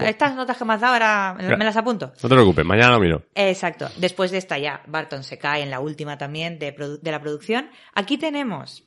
estas 0.00 0.34
notas 0.34 0.56
que 0.56 0.64
me 0.64 0.72
has 0.72 0.80
dado 0.80 0.94
ahora 0.94 1.36
me 1.38 1.64
las 1.64 1.76
apunto. 1.76 2.12
no 2.22 2.28
te 2.28 2.34
preocupes, 2.34 2.64
mañana 2.64 2.92
lo 2.92 3.00
miro. 3.00 3.22
Exacto. 3.34 3.88
Después 3.98 4.30
de 4.30 4.38
esta 4.38 4.58
ya, 4.58 4.82
Barton 4.86 5.22
se 5.22 5.38
cae 5.38 5.62
en 5.62 5.70
la 5.70 5.80
última 5.80 6.16
también 6.16 6.58
de, 6.58 6.72
de 7.00 7.10
la 7.10 7.20
producción. 7.20 7.68
Aquí 7.94 8.16
tenemos 8.16 8.84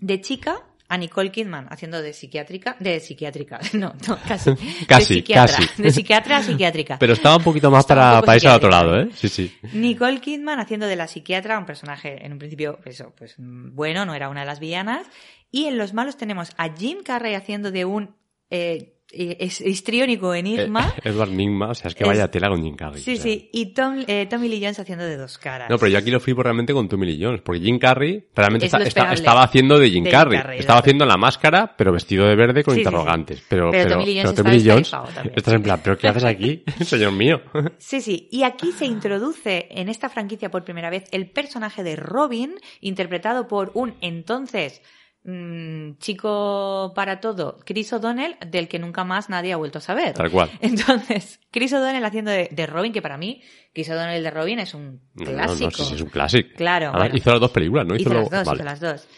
de 0.00 0.20
chica 0.20 0.62
a 0.90 0.98
Nicole 0.98 1.30
Kidman 1.30 1.68
haciendo 1.70 2.02
de 2.02 2.12
psiquiátrica, 2.12 2.76
de 2.80 2.98
psiquiátrica, 2.98 3.60
no, 3.74 3.94
no, 4.08 4.18
casi. 4.26 4.50
Casi, 4.88 5.14
de 5.14 5.20
psiquiatra, 5.20 5.56
casi. 5.56 5.82
De 5.82 5.90
psiquiatra 5.92 6.36
a 6.38 6.42
psiquiátrica. 6.42 6.98
Pero 6.98 7.12
estaba 7.12 7.36
un 7.36 7.44
poquito 7.44 7.70
más 7.70 7.84
Estaba 7.84 8.10
para, 8.14 8.22
para 8.22 8.36
irse 8.36 8.48
al 8.48 8.56
otro 8.56 8.70
lado, 8.70 9.00
¿eh? 9.00 9.08
Sí, 9.14 9.28
sí. 9.28 9.56
Nicole 9.72 10.20
Kidman 10.20 10.58
haciendo 10.58 10.86
de 10.86 10.96
la 10.96 11.06
psiquiatra, 11.06 11.58
un 11.58 11.64
personaje 11.64 12.26
en 12.26 12.32
un 12.32 12.38
principio, 12.38 12.80
eso, 12.84 13.14
pues 13.16 13.36
bueno, 13.38 14.04
no 14.04 14.14
era 14.14 14.28
una 14.28 14.40
de 14.40 14.46
las 14.46 14.58
villanas. 14.58 15.06
Y 15.52 15.66
en 15.66 15.78
los 15.78 15.94
malos 15.94 16.16
tenemos 16.16 16.50
a 16.56 16.74
Jim 16.74 16.98
Carrey 17.04 17.34
haciendo 17.34 17.70
de 17.70 17.84
un 17.84 18.16
eh, 18.50 18.99
es- 19.12 19.60
histriónico 19.60 20.34
enigma. 20.34 20.94
Eh, 20.96 21.00
Edward 21.10 21.30
Nigma, 21.30 21.70
o 21.70 21.74
sea, 21.74 21.88
es 21.88 21.94
que 21.94 22.04
Es- 22.04 22.08
vaya 22.08 22.30
tela 22.30 22.48
con 22.48 22.62
Jim 22.62 22.76
Carrey. 22.76 23.02
sí, 23.02 23.12
o 23.12 23.14
sea. 23.16 23.22
sí. 23.24 23.48
Y 23.52 23.66
Tom, 23.74 24.04
eh, 24.06 24.26
Tommy 24.30 24.48
Lee 24.48 24.60
Jones 24.60 24.78
haciendo 24.78 25.04
de 25.04 25.16
dos 25.16 25.38
caras. 25.38 25.68
No, 25.70 25.78
pero 25.78 25.90
yo 25.90 25.98
aquí 25.98 26.10
lo 26.10 26.20
flipo 26.20 26.42
realmente 26.42 26.72
con 26.72 26.88
Tommy 26.88 27.06
Lee 27.06 27.18
Jones, 27.24 27.40
porque 27.42 27.60
Jim 27.60 27.78
Carrey 27.78 28.24
realmente 28.34 28.66
Es 28.66 28.72
está- 28.74 28.86
está- 28.86 29.12
estaba 29.12 29.42
haciendo 29.42 29.78
de 29.78 29.90
Jim 29.90 30.04
De 30.04 30.10
Jim 30.10 30.18
Carrey. 30.18 30.38
Carrey, 30.38 30.58
estaba 30.60 30.78
haciendo 30.80 31.04
la 31.06 31.16
máscara, 31.16 31.74
pero 31.76 31.92
vestido 31.92 32.26
de 32.26 32.36
verde 32.36 32.62
con 32.64 32.74
Sí, 32.74 32.80
sí, 32.80 32.84
sí. 32.84 32.88
interrogantes. 32.88 33.42
Pero, 33.48 33.70
Pero 33.70 33.84
pero, 33.84 33.94
Tommy 33.96 34.06
Lee 34.06 34.20
Jones 34.20 34.32
pero 34.32 34.44
Tommy 34.44 34.58
Lee 34.58 34.70
Jones, 34.70 34.92
estás 35.36 35.54
en 35.54 35.62
plan, 35.62 35.80
¿pero 35.82 35.98
qué 35.98 36.08
haces 36.08 36.24
aquí, 36.24 36.62
señor 36.84 37.12
mío? 37.12 37.40
Sí, 37.78 38.00
sí. 38.00 38.28
Y 38.30 38.42
aquí 38.44 38.72
se 38.72 38.86
introduce 38.86 39.66
en 39.70 39.88
esta 39.88 40.08
franquicia 40.08 40.50
por 40.50 40.64
primera 40.64 40.90
vez 40.90 41.04
el 41.10 41.28
personaje 41.30 41.82
de 41.82 41.96
Robin, 41.96 42.54
interpretado 42.80 43.48
por 43.48 43.70
un 43.74 43.94
entonces 44.00 44.82
mm, 45.24 45.98
chico 45.98 46.92
para 46.94 47.20
todo, 47.20 47.58
Chris 47.64 47.92
O'Donnell, 47.92 48.36
del 48.46 48.68
que 48.68 48.78
nunca 48.78 49.04
más 49.04 49.28
nadie 49.28 49.52
ha 49.52 49.56
vuelto 49.56 49.78
a 49.78 49.80
saber. 49.82 50.14
Tal 50.14 50.30
cual. 50.30 50.50
Entonces, 50.60 51.40
Chris 51.50 51.72
O'Donnell 51.72 52.04
haciendo 52.04 52.30
de, 52.30 52.48
de 52.50 52.66
Robin, 52.66 52.92
que 52.92 53.02
para 53.02 53.16
mí, 53.18 53.42
Chris 53.74 53.90
O'Donnell 53.90 54.22
de 54.22 54.30
Robin 54.30 54.58
es 54.60 54.74
un 54.74 55.00
no, 55.14 55.24
clásico. 55.24 55.64
no, 55.64 55.70
sí, 55.70 55.84
sí, 55.84 55.94
es 55.94 56.00
un 56.02 56.08
clásico. 56.10 56.48
Claro, 56.56 56.86
Ahora 56.88 56.98
bueno. 57.00 57.16
hizo 57.16 57.30
las 57.30 57.40
dos 57.40 57.50
películas, 57.50 57.86
¿no? 57.86 57.96
Hizo 57.96 58.12
las 58.12 58.30
dos, 58.30 58.44
vale. 58.44 58.56
hizo 58.56 58.64
las 58.64 58.80
dos. 58.80 59.08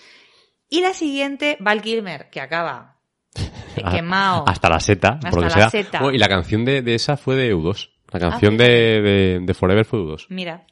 Y 0.68 0.80
la 0.80 0.94
siguiente, 0.94 1.56
Val 1.60 1.82
Kilmer, 1.82 2.30
que 2.30 2.40
acaba 2.40 2.98
Ah, 3.84 3.90
quemado. 3.90 4.44
Hasta 4.46 4.68
la 4.68 4.80
seta, 4.80 5.14
Hasta 5.14 5.30
por 5.30 5.40
lo 5.42 5.48
que 5.48 5.54
la 5.58 5.70
sea. 5.70 5.70
seta. 5.70 6.04
Oh, 6.04 6.10
y 6.10 6.18
la 6.18 6.28
canción 6.28 6.64
de, 6.64 6.82
de 6.82 6.94
esa 6.94 7.16
fue 7.16 7.36
de 7.36 7.54
U2. 7.54 7.90
La 8.12 8.20
canción 8.20 8.52
fíjate. 8.58 8.70
de, 8.70 9.00
de, 9.00 9.40
de 9.40 9.54
Forever 9.54 9.84
fue 9.86 9.98
de 10.00 10.04
U2. 10.04 10.26
Mira, 10.28 10.66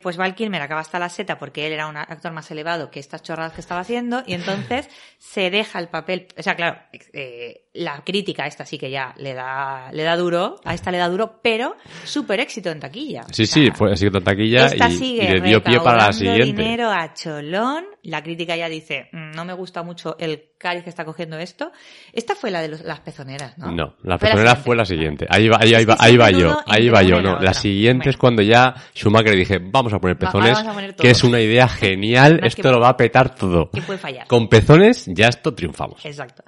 pues 0.00 0.16
Val 0.16 0.34
Kilmer 0.34 0.62
acaba 0.62 0.80
hasta 0.80 0.98
la 0.98 1.08
seta 1.08 1.38
porque 1.38 1.66
él 1.66 1.72
era 1.72 1.86
un 1.86 1.96
actor 1.96 2.32
más 2.32 2.50
elevado 2.50 2.90
que 2.90 3.00
estas 3.00 3.22
chorradas 3.22 3.52
que 3.52 3.60
estaba 3.60 3.80
haciendo 3.80 4.22
y 4.26 4.34
entonces 4.34 4.88
se 5.18 5.50
deja 5.50 5.78
el 5.78 5.88
papel, 5.88 6.28
o 6.38 6.42
sea, 6.42 6.56
claro, 6.56 6.80
eh, 7.12 7.68
la 7.72 8.02
crítica 8.04 8.46
esta 8.46 8.64
sí 8.64 8.78
que 8.78 8.90
ya 8.90 9.14
le 9.18 9.32
da, 9.32 9.90
le 9.92 10.02
da 10.02 10.16
duro, 10.16 10.56
a 10.64 10.74
esta 10.74 10.90
le 10.90 10.98
da 10.98 11.08
duro, 11.08 11.38
pero 11.42 11.76
súper 12.04 12.40
éxito 12.40 12.70
en 12.70 12.80
taquilla. 12.80 13.24
Sí, 13.30 13.44
O 13.44 13.46
sí, 13.46 13.68
fue 13.72 13.92
así 13.92 14.10
que 14.10 14.20
taquilla 14.20 14.66
esta 14.66 14.88
y, 14.88 14.96
sigue 14.96 15.24
y 15.24 15.28
le 15.28 15.40
dio 15.40 15.62
pie 15.62 15.78
para 15.80 16.06
la 16.06 16.12
siguiente. 16.12 16.44
dinero 16.62 16.90
a 16.90 17.14
cholón. 17.14 17.84
La 18.02 18.22
crítica 18.22 18.56
ya 18.56 18.68
dice, 18.68 19.08
"Mm, 19.12 19.32
no 19.36 19.44
me 19.44 19.52
gusta 19.52 19.82
mucho 19.82 20.16
el 20.18 20.48
cariz 20.58 20.82
que 20.82 20.90
está 20.90 21.04
cogiendo 21.04 21.38
esto. 21.38 21.70
Esta 22.12 22.34
fue 22.34 22.50
la 22.50 22.60
de 22.62 22.68
los- 22.68 22.80
las 22.82 23.00
pezoneras, 23.00 23.56
¿no? 23.58 23.70
No, 23.70 23.94
la 24.02 24.18
Fue 24.18 24.28
pezonera 24.30 24.56
fue 24.56 24.74
la 24.74 24.84
siguiente. 24.86 25.26
Ahí 25.28 25.48
va, 25.48 25.58
ahí, 25.60 25.84
va, 25.84 25.96
ahí 26.00 26.16
va 26.16 26.30
yo, 26.30 26.58
ahí 26.66 26.88
va 26.88 27.02
yo. 27.02 27.20
No, 27.20 27.38
la 27.38 27.52
siguiente 27.54 28.08
es 28.10 28.16
cuando 28.16 28.42
ya 28.42 28.74
Schumacher 28.96 29.36
dije, 29.36 29.58
vamos 29.62 29.92
a 29.92 29.98
poner 29.98 30.16
pezones, 30.18 30.58
a 30.58 30.72
poner 30.72 30.94
que 30.96 31.10
es 31.10 31.22
una 31.24 31.40
idea 31.40 31.68
genial, 31.68 32.40
que- 32.40 32.48
esto 32.48 32.72
lo 32.72 32.80
va 32.80 32.88
a 32.90 32.96
petar 32.96 33.34
todo. 33.34 33.70
Que 33.70 33.82
puede 33.82 33.98
fallar. 33.98 34.26
Con 34.26 34.48
pezones 34.48 35.04
ya 35.06 35.28
esto 35.28 35.54
triunfamos. 35.54 36.04
Exacto. 36.04 36.42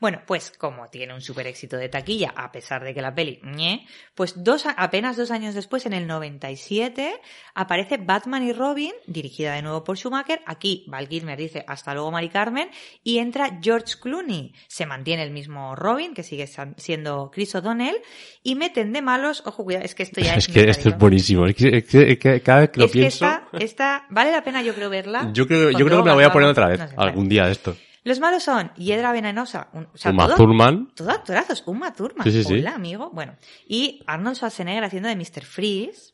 Bueno, 0.00 0.20
pues 0.26 0.52
como 0.58 0.88
tiene 0.88 1.14
un 1.14 1.20
super 1.20 1.46
éxito 1.46 1.76
de 1.76 1.88
taquilla, 1.88 2.32
a 2.36 2.52
pesar 2.52 2.84
de 2.84 2.92
que 2.94 3.00
la 3.02 3.14
peli, 3.14 3.40
ñe, 3.42 3.86
pues 4.14 4.42
dos, 4.44 4.64
apenas 4.76 5.16
dos 5.16 5.30
años 5.30 5.54
después, 5.54 5.86
en 5.86 5.92
el 5.92 6.06
97, 6.06 7.20
aparece 7.54 7.96
Batman 7.98 8.42
y 8.46 8.52
Robin, 8.52 8.92
dirigida 9.06 9.54
de 9.54 9.62
nuevo 9.62 9.84
por 9.84 9.96
Schumacher. 9.96 10.40
Aquí 10.46 10.84
Val 10.88 11.08
Kilmer 11.08 11.38
dice 11.38 11.64
hasta 11.66 11.94
luego 11.94 12.10
Mari 12.10 12.28
Carmen 12.28 12.68
y 13.02 13.18
entra 13.18 13.58
George 13.62 13.94
Clooney. 14.00 14.52
Se 14.68 14.86
mantiene 14.86 15.22
el 15.22 15.30
mismo 15.30 15.74
Robin, 15.76 16.14
que 16.14 16.22
sigue 16.22 16.48
siendo 16.76 17.30
Chris 17.32 17.54
O'Donnell, 17.54 17.96
y 18.42 18.54
meten 18.54 18.92
de 18.92 19.02
malos, 19.02 19.42
ojo 19.46 19.64
cuidado, 19.64 19.84
es 19.84 19.94
que 19.94 20.02
esto 20.02 20.20
ya 20.20 20.34
es... 20.36 20.46
Es 20.48 20.54
que 20.54 20.68
esto 20.70 20.88
es 20.90 20.98
buenísimo. 20.98 21.46
Es 21.46 21.54
que, 21.56 21.76
es 21.78 21.84
que- 21.84 22.12
es 22.12 22.18
que 22.18 22.40
cada 22.40 22.60
vez 22.60 22.70
que 22.70 22.80
lo 22.80 22.86
Es 22.86 22.92
que 22.92 22.98
pienso, 23.00 23.24
esta 23.26 23.48
esta 23.58 24.06
vale 24.10 24.30
la 24.32 24.42
pena 24.44 24.62
yo 24.62 24.74
creo 24.74 24.90
verla. 24.90 25.30
Yo 25.32 25.46
creo, 25.46 25.70
yo 25.70 25.84
creo 25.86 25.98
que 25.98 26.02
me 26.04 26.08
la 26.10 26.14
voy 26.14 26.24
a 26.24 26.32
poner 26.32 26.48
otra 26.48 26.68
vez, 26.68 26.78
no 26.80 26.88
sé, 26.88 26.94
vale. 26.96 27.10
algún 27.10 27.28
día 27.28 27.46
de 27.46 27.52
esto. 27.52 27.76
Los 28.06 28.20
malos 28.20 28.44
son 28.44 28.72
Hiedra 28.76 29.10
Venenosa, 29.10 29.68
un, 29.72 29.88
o 29.92 29.96
sea, 29.98 30.12
Uma 30.12 30.26
todo- 30.26 30.36
Thurman. 30.36 30.92
todo 30.94 31.10
actorazos, 31.10 31.64
Uma 31.66 31.92
Thurman. 31.92 32.22
Sí, 32.24 32.30
sí, 32.30 32.44
sí. 32.44 32.54
Hola, 32.54 32.74
amigo. 32.76 33.10
Bueno, 33.12 33.34
y 33.68 34.00
Arnold 34.06 34.36
Schwarzenegger 34.36 34.84
haciendo 34.84 35.08
de 35.08 35.16
Mr. 35.16 35.44
Freeze. 35.44 36.12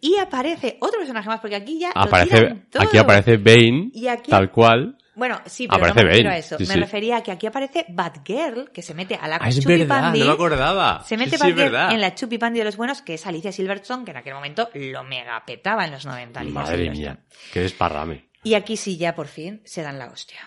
Y 0.00 0.16
aparece 0.18 0.76
otro 0.80 0.98
personaje 0.98 1.28
más, 1.28 1.38
porque 1.40 1.54
aquí 1.56 1.78
ya 1.78 1.92
lo 1.94 2.02
Aparece, 2.02 2.36
tiran 2.36 2.66
todo. 2.68 2.82
aquí 2.82 2.98
aparece 2.98 3.36
Bane, 3.36 3.90
Y 3.94 4.08
aquí- 4.08 4.30
tal 4.30 4.50
cual. 4.50 4.98
Bueno, 5.14 5.40
sí, 5.46 5.68
pero 5.68 5.76
Aparece 5.76 5.94
no 5.94 6.02
me 6.02 6.08
refiero 6.08 6.28
Bane, 6.30 6.36
a 6.36 6.38
eso. 6.40 6.58
sí, 6.58 6.64
me 6.66 6.74
sí. 6.74 6.80
refería 6.80 7.16
a 7.18 7.22
que 7.22 7.30
aquí 7.30 7.46
aparece 7.46 7.86
Batgirl, 7.88 8.72
que 8.72 8.82
se 8.82 8.92
mete 8.94 9.14
a 9.14 9.28
la 9.28 9.38
Ah, 9.40 9.48
es 9.48 9.60
Chupi 9.60 9.78
verdad, 9.78 10.12
no 10.12 10.24
me 10.26 10.30
acordaba. 10.32 11.04
Se 11.04 11.16
mete 11.16 11.38
Sí, 11.38 11.52
Batgirl 11.52 11.76
en 11.92 12.00
la 12.00 12.14
Chupi 12.16 12.36
Pandi 12.38 12.58
de 12.58 12.64
los 12.64 12.76
buenos, 12.76 13.00
que 13.02 13.14
es 13.14 13.24
Alicia 13.24 13.52
Silverstone, 13.52 14.04
que 14.04 14.10
en 14.10 14.16
aquel 14.16 14.34
momento 14.34 14.68
lo 14.74 15.04
mega 15.04 15.40
petaba 15.46 15.84
en 15.84 15.92
los 15.92 16.04
90. 16.04 16.40
Alicia 16.40 16.60
Madre 16.60 16.76
Silverstone. 16.78 16.98
mía, 17.14 17.18
qué 17.52 17.60
desparrame. 17.60 18.24
Y 18.42 18.54
aquí 18.54 18.76
sí 18.76 18.96
ya 18.98 19.14
por 19.14 19.28
fin 19.28 19.62
se 19.64 19.82
dan 19.82 19.98
la 20.00 20.08
hostia. 20.08 20.40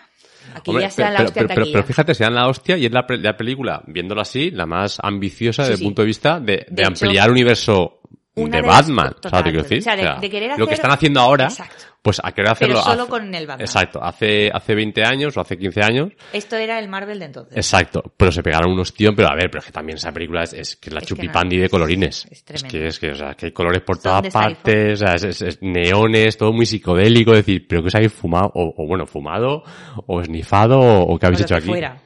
Aquí 0.54 0.70
Hombre, 0.70 0.84
ya 0.84 0.90
se 0.90 1.02
dan 1.02 1.12
la 1.12 1.18
pero, 1.18 1.28
hostia 1.28 1.40
pero- 1.42 1.48
pero- 1.48 1.60
taquilla. 1.60 1.72
pero 1.74 1.86
fíjate, 1.86 2.14
se 2.14 2.24
dan 2.24 2.34
la 2.34 2.48
hostia 2.48 2.76
y 2.78 2.86
es 2.86 2.92
la, 2.92 3.06
película, 3.06 3.82
viéndolo 3.86 4.20
así, 4.20 4.50
la 4.50 4.66
más 4.66 4.98
ambiciosa 5.02 5.64
Sí, 5.64 5.70
desde 5.70 5.82
el 5.82 5.86
punto 5.88 6.02
de 6.02 6.06
vista 6.06 6.40
de, 6.40 6.46
de 6.52 6.66
De 6.70 6.82
hecho, 6.82 7.04
ampliar 7.06 7.26
el 7.26 7.32
universo 7.32 7.97
una 8.42 8.56
de 8.56 8.62
de 8.62 8.68
las- 8.68 8.76
Batman. 8.86 9.14
o 9.24 9.28
sea, 9.28 9.42
de- 9.42 10.20
de 10.20 10.30
querer 10.30 10.50
lo 10.50 10.56
que 10.56 10.62
hacer- 10.64 10.74
están 10.74 10.90
haciendo 10.92 11.20
ahora, 11.20 11.44
Exacto. 11.46 11.84
pues 12.02 12.20
a 12.22 12.32
querer 12.32 12.50
hacerlo. 12.52 12.74
Pero 12.76 12.84
solo 12.84 13.02
hace- 13.02 13.10
con 13.10 13.34
el 13.34 13.46
Batman. 13.46 13.60
Exacto, 13.66 14.02
hace, 14.02 14.50
hace 14.52 14.74
20 14.74 15.04
años 15.04 15.36
o 15.36 15.40
hace 15.40 15.56
15 15.58 15.82
años. 15.82 16.12
Esto 16.32 16.56
era 16.56 16.78
el 16.78 16.88
Marvel 16.88 17.18
de 17.18 17.24
entonces. 17.26 17.56
Exacto, 17.56 18.02
pero 18.16 18.32
se 18.32 18.42
pegaron 18.42 18.72
unos 18.72 18.92
tíos, 18.94 19.12
pero 19.16 19.28
a 19.28 19.34
ver, 19.34 19.50
pero 19.50 19.60
es 19.60 19.66
que 19.66 19.72
también 19.72 19.96
esa 19.98 20.12
película 20.12 20.42
es, 20.44 20.52
es 20.54 20.76
que 20.76 20.90
es 20.90 20.94
la 20.94 21.00
Es 21.00 21.06
que 21.06 21.14
no, 21.14 21.16
chupipandi 21.16 21.56
de 21.58 21.64
es- 21.66 21.70
colorines. 21.70 22.26
es 22.30 22.44
Es, 22.48 22.62
que 22.64 22.86
es 22.86 22.98
que, 22.98 23.10
o 23.10 23.14
sea, 23.14 23.34
que 23.34 23.46
hay 23.46 23.52
colores 23.52 23.82
por 23.82 24.00
¿Dónde 24.00 24.30
todas 24.30 24.44
partes, 24.54 24.92
o 25.02 25.06
sea, 25.06 25.14
es, 25.14 25.24
es- 25.24 25.42
es 25.42 25.58
neones, 25.62 26.36
todo 26.38 26.52
muy 26.52 26.66
psicodélico, 26.66 27.32
es 27.32 27.38
decir, 27.38 27.66
pero 27.68 27.82
que 27.82 27.88
os 27.88 27.94
habéis 27.94 28.12
fumado, 28.12 28.50
o, 28.54 28.74
o 28.76 28.86
bueno, 28.86 29.06
fumado, 29.06 29.62
o 30.06 30.22
snifado, 30.24 30.78
o, 30.80 31.14
o 31.14 31.18
qué 31.18 31.26
habéis 31.26 31.42
o 31.42 31.44
hecho 31.44 31.56
aquí. 31.56 31.66
fuera. 31.68 32.00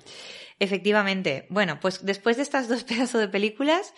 Efectivamente. 0.59 1.47
Bueno, 1.49 1.79
pues 1.81 2.05
después 2.05 2.37
de 2.37 2.43
estas 2.45 2.69
dos 2.69 2.85
pedazos 2.85 3.21
de 3.21 3.29
películas, 3.29 3.93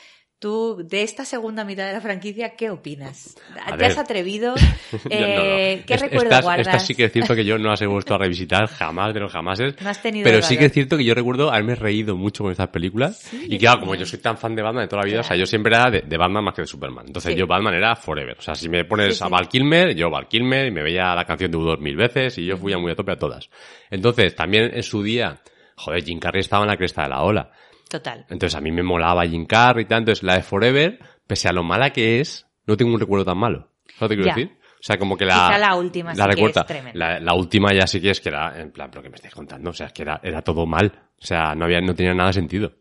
tú, 0.45 0.77
de 0.87 1.03
esta 1.03 1.25
segunda 1.25 1.65
mitad 1.65 1.87
de 1.87 1.95
la 1.95 2.03
franquicia, 2.03 2.51
¿qué 2.55 2.69
opinas? 2.69 3.35
A 3.65 3.71
¿Te 3.71 3.77
ver. 3.79 3.91
has 3.93 3.97
atrevido? 3.99 4.55
Yo 4.57 4.61
no, 4.93 4.99
no. 5.01 5.07
Eh, 5.11 5.85
¿Qué 5.87 5.95
Es- 5.95 6.01
recuerdo 6.03 6.25
estas, 6.25 6.43
guardas? 6.43 6.67
estas 6.67 6.87
sí 6.87 6.95
que 6.95 7.05
es 7.07 7.13
cierto 7.13 7.35
que 7.35 7.47
yo 7.47 7.57
no 7.59 7.71
las 7.71 7.81
he 7.81 7.87
vuelto 7.87 8.15
a 8.15 8.19
revisitar 8.19 8.67
jamás 8.69 9.15
de 9.15 9.21
los 9.21 9.33
jamases. 9.33 9.75
No 9.81 9.89
has 9.89 10.03
tenido 10.03 10.25
pero 10.25 10.43
sí 10.43 10.59
que 10.59 10.67
es 10.67 10.73
cierto 10.73 10.99
que 10.99 11.05
yo 11.05 11.15
recuerdo 11.15 11.51
haberme 11.51 11.75
reído 11.77 12.15
mucho 12.15 12.43
con 12.45 12.53
estas 12.53 12.69
películas. 12.69 13.17
Sí, 13.21 13.47
y 13.49 13.57
claro, 13.57 13.81
como 13.81 13.95
yo 13.95 14.05
soy 14.05 14.19
tan 14.19 14.37
fan 14.37 14.55
de 14.55 14.61
Batman 14.63 14.83
de 14.85 14.89
toda 14.89 15.01
la 15.03 15.07
vida, 15.07 15.21
o 15.21 15.23
sea, 15.23 15.29
Claro. 15.31 15.41
yo 15.41 15.47
siempre 15.47 15.75
era 15.75 15.91
de, 15.91 16.03
de 16.03 16.17
Batman 16.19 16.45
más 16.45 16.55
que 16.55 16.61
de 16.61 16.67
Superman. 16.69 17.07
Entonces 17.07 17.33
Sí. 17.33 17.39
yo 17.39 17.47
Batman 17.47 17.73
era 17.73 17.97
forever. 17.97 18.37
O 18.39 18.43
sea, 18.43 18.55
si 18.55 18.69
me 18.69 18.85
pones 18.85 19.17
Sí, 19.17 19.25
a 19.25 19.29
Val 19.29 19.49
Kilmer, 19.49 19.95
yo 19.95 20.11
Val 20.11 20.29
Kilmer, 20.29 20.67
y 20.67 20.71
me 20.71 20.83
veía 20.83 21.15
la 21.15 21.25
canción 21.25 21.51
de 21.51 21.57
U2 21.57 21.79
mil 21.79 21.97
veces, 21.97 22.37
y 22.37 22.45
yo 22.45 22.59
fui 22.59 22.75
a 22.75 22.79
muy 22.79 22.93
a 22.93 22.95
tope 22.95 23.13
a 23.13 23.17
todas. 23.17 23.49
Entonces, 23.91 24.35
también 24.37 24.71
en 24.75 24.83
su 24.83 25.03
día, 25.03 25.41
joder, 25.77 26.05
Jim 26.05 26.19
Carrey 26.21 26.41
estaba 26.41 26.65
en 26.65 26.69
la 26.71 26.77
cresta 26.77 27.05
de 27.05 27.09
la 27.09 27.23
ola. 27.23 27.51
Total. 27.99 28.27
Entonces 28.29 28.57
a 28.57 28.61
mí 28.61 28.73
me 28.73 28.83
molaba 28.83 29.25
Jim 29.25 29.47
Carrey 29.47 29.85
y 29.85 29.87
tal. 29.87 30.01
Entonces 30.01 30.25
la 30.25 30.35
de 30.35 30.43
Forever, 30.43 30.99
pese 31.29 31.49
a 31.49 31.53
lo 31.53 31.63
mala 31.63 31.91
que 31.91 32.19
es, 32.21 32.45
no 32.67 32.77
tengo 32.77 32.93
un 32.93 32.99
recuerdo 32.99 33.25
tan 33.25 33.39
malo. 33.39 33.71
¿Sabes 33.87 34.01
lo 34.01 34.09
que 34.09 34.15
quiero 34.17 34.29
Ya. 34.31 34.35
decir? 34.35 34.59
O 34.59 34.87
sea, 34.87 34.99
como 34.99 35.17
que 35.17 35.25
la... 35.25 35.35
Quizá 35.35 35.59
la 35.59 35.75
última 35.77 36.13
sí 36.15 36.21
que 36.21 36.27
recuerda. 36.27 36.61
es 36.63 36.67
tremenda. 36.67 36.93
La, 36.99 37.21
la 37.21 37.35
última 37.35 37.73
ya 37.73 37.87
sí 37.87 38.01
que 38.01 38.11
es 38.11 38.21
que 38.21 38.31
era, 38.31 38.61
en 38.61 38.73
plan, 38.73 38.91
pero 38.91 39.03
que 39.03 39.11
me 39.11 39.15
estáis 39.17 39.33
contando, 39.33 39.71
o 39.71 39.73
sea, 39.73 39.87
es 39.87 39.93
que 39.93 40.03
era, 40.03 40.21
era 40.23 40.43
todo 40.43 40.67
mal. 40.67 40.93
O 41.23 41.25
sea, 41.25 41.55
no 41.55 41.67
había, 41.67 41.81
no 41.81 41.95
tenía 41.95 42.13
nada 42.15 42.33
sentido. 42.33 42.73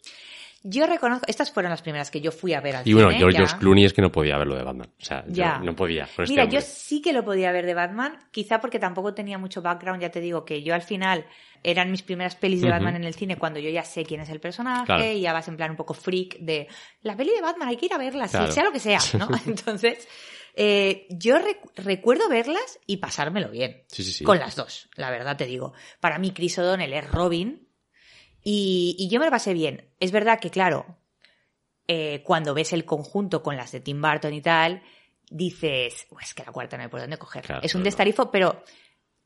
Yo 0.66 0.88
reconozco, 0.88 1.26
estas 1.28 1.52
fueron 1.52 1.72
las 1.72 1.82
primeras 1.82 2.10
que 2.10 2.22
yo 2.22 2.32
fui 2.32 2.54
a 2.54 2.62
ver 2.62 2.78
al 2.78 2.88
Y 2.88 2.94
bueno, 2.94 3.10
cine, 3.10 3.20
George 3.34 3.58
Clooney 3.60 3.84
es 3.84 3.92
que 3.92 4.02
no 4.02 4.12
podía 4.14 4.38
ver 4.38 4.48
lo 4.48 4.56
de 4.56 4.64
Batman. 4.64 4.90
O 4.98 5.04
sea, 5.04 5.26
yo 5.28 5.34
Ya. 5.34 5.58
no 5.60 5.76
podía. 5.76 6.08
con 6.16 6.24
este 6.24 6.32
Mira, 6.34 6.46
yo 6.46 6.62
sí 6.62 7.02
que 7.02 7.12
lo 7.12 7.26
podía 7.26 7.52
ver 7.52 7.66
de 7.66 7.74
Batman, 7.74 8.18
quizá 8.32 8.62
porque 8.62 8.80
tampoco 8.80 9.14
tenía 9.14 9.38
mucho 9.38 9.62
background, 9.62 10.02
ya 10.02 10.10
te 10.10 10.22
digo 10.22 10.46
que 10.46 10.64
yo 10.64 10.74
al 10.74 10.82
final 10.82 11.26
eran 11.64 11.92
mis 11.92 12.02
primeras 12.02 12.36
pelis 12.36 12.62
de. 12.62 12.70
Batman 12.70 12.96
en 12.96 13.04
el 13.04 13.14
cine 13.14 13.36
cuando 13.38 13.60
yo 13.60 13.70
ya 13.70 13.84
sé 13.84 14.06
quién 14.06 14.22
es 14.22 14.30
el 14.30 14.40
personaje 14.40 14.86
Claro. 14.86 15.04
y 15.06 15.20
ya 15.22 15.34
vas 15.34 15.48
en 15.50 15.58
plan 15.58 15.72
un 15.72 15.78
poco 15.78 15.94
freak 15.94 16.38
de 16.40 16.68
la 17.02 17.16
peli 17.18 17.32
de 17.36 17.42
Batman, 17.42 17.68
hay 17.68 17.76
que 17.78 17.88
ir 17.88 17.94
a 17.94 17.98
verla, 17.98 18.28
Claro. 18.30 18.52
sea 18.52 18.64
lo 18.64 18.72
que 18.72 18.80
sea, 18.80 19.00
¿no? 19.20 19.28
Entonces, 19.46 20.08
eh, 20.56 21.08
yo 21.10 21.36
rec- 21.40 21.72
recuerdo 21.76 22.30
verlas 22.30 22.80
y 22.86 22.98
pasármelo 22.98 23.50
bien. 23.50 23.84
Sí, 23.88 24.04
sí, 24.04 24.14
sí. 24.14 24.24
Con 24.24 24.40
las 24.40 24.56
dos, 24.56 24.90
la 24.96 25.10
verdad 25.12 25.36
te 25.36 25.46
digo. 25.46 25.74
Para 26.00 26.20
mí 26.20 26.32
Chris 26.32 26.58
O'Donnell 26.60 26.94
es 26.94 27.10
Robin 27.12 27.68
y, 28.44 28.96
y 29.00 29.10
yo 29.10 29.20
me 29.20 29.26
lo 29.26 29.32
pasé 29.32 29.54
bien. 29.54 29.90
Es 30.00 30.12
verdad 30.12 30.40
que, 30.40 30.50
claro, 30.50 30.86
eh, 31.88 32.22
cuando 32.24 32.54
ves 32.54 32.74
el 32.74 32.86
conjunto 32.86 33.44
con 33.44 33.58
las 33.58 33.72
de 33.72 33.80
Tim 33.82 34.02
Burton 34.02 34.34
y 34.34 34.42
tal, 34.42 34.82
dices, 35.30 36.08
"Uy, 36.12 36.22
es 36.24 36.34
que 36.34 36.44
la 36.44 36.52
cuarta 36.52 36.78
no 36.78 36.84
hay 36.84 36.90
por 36.90 37.00
dónde 37.02 37.18
coger. 37.18 37.44
Claro, 37.44 37.62
es 37.64 37.74
un 37.76 37.80
no, 37.80 37.84
no. 37.84 37.86
destarifo, 37.86 38.32
pero 38.32 38.64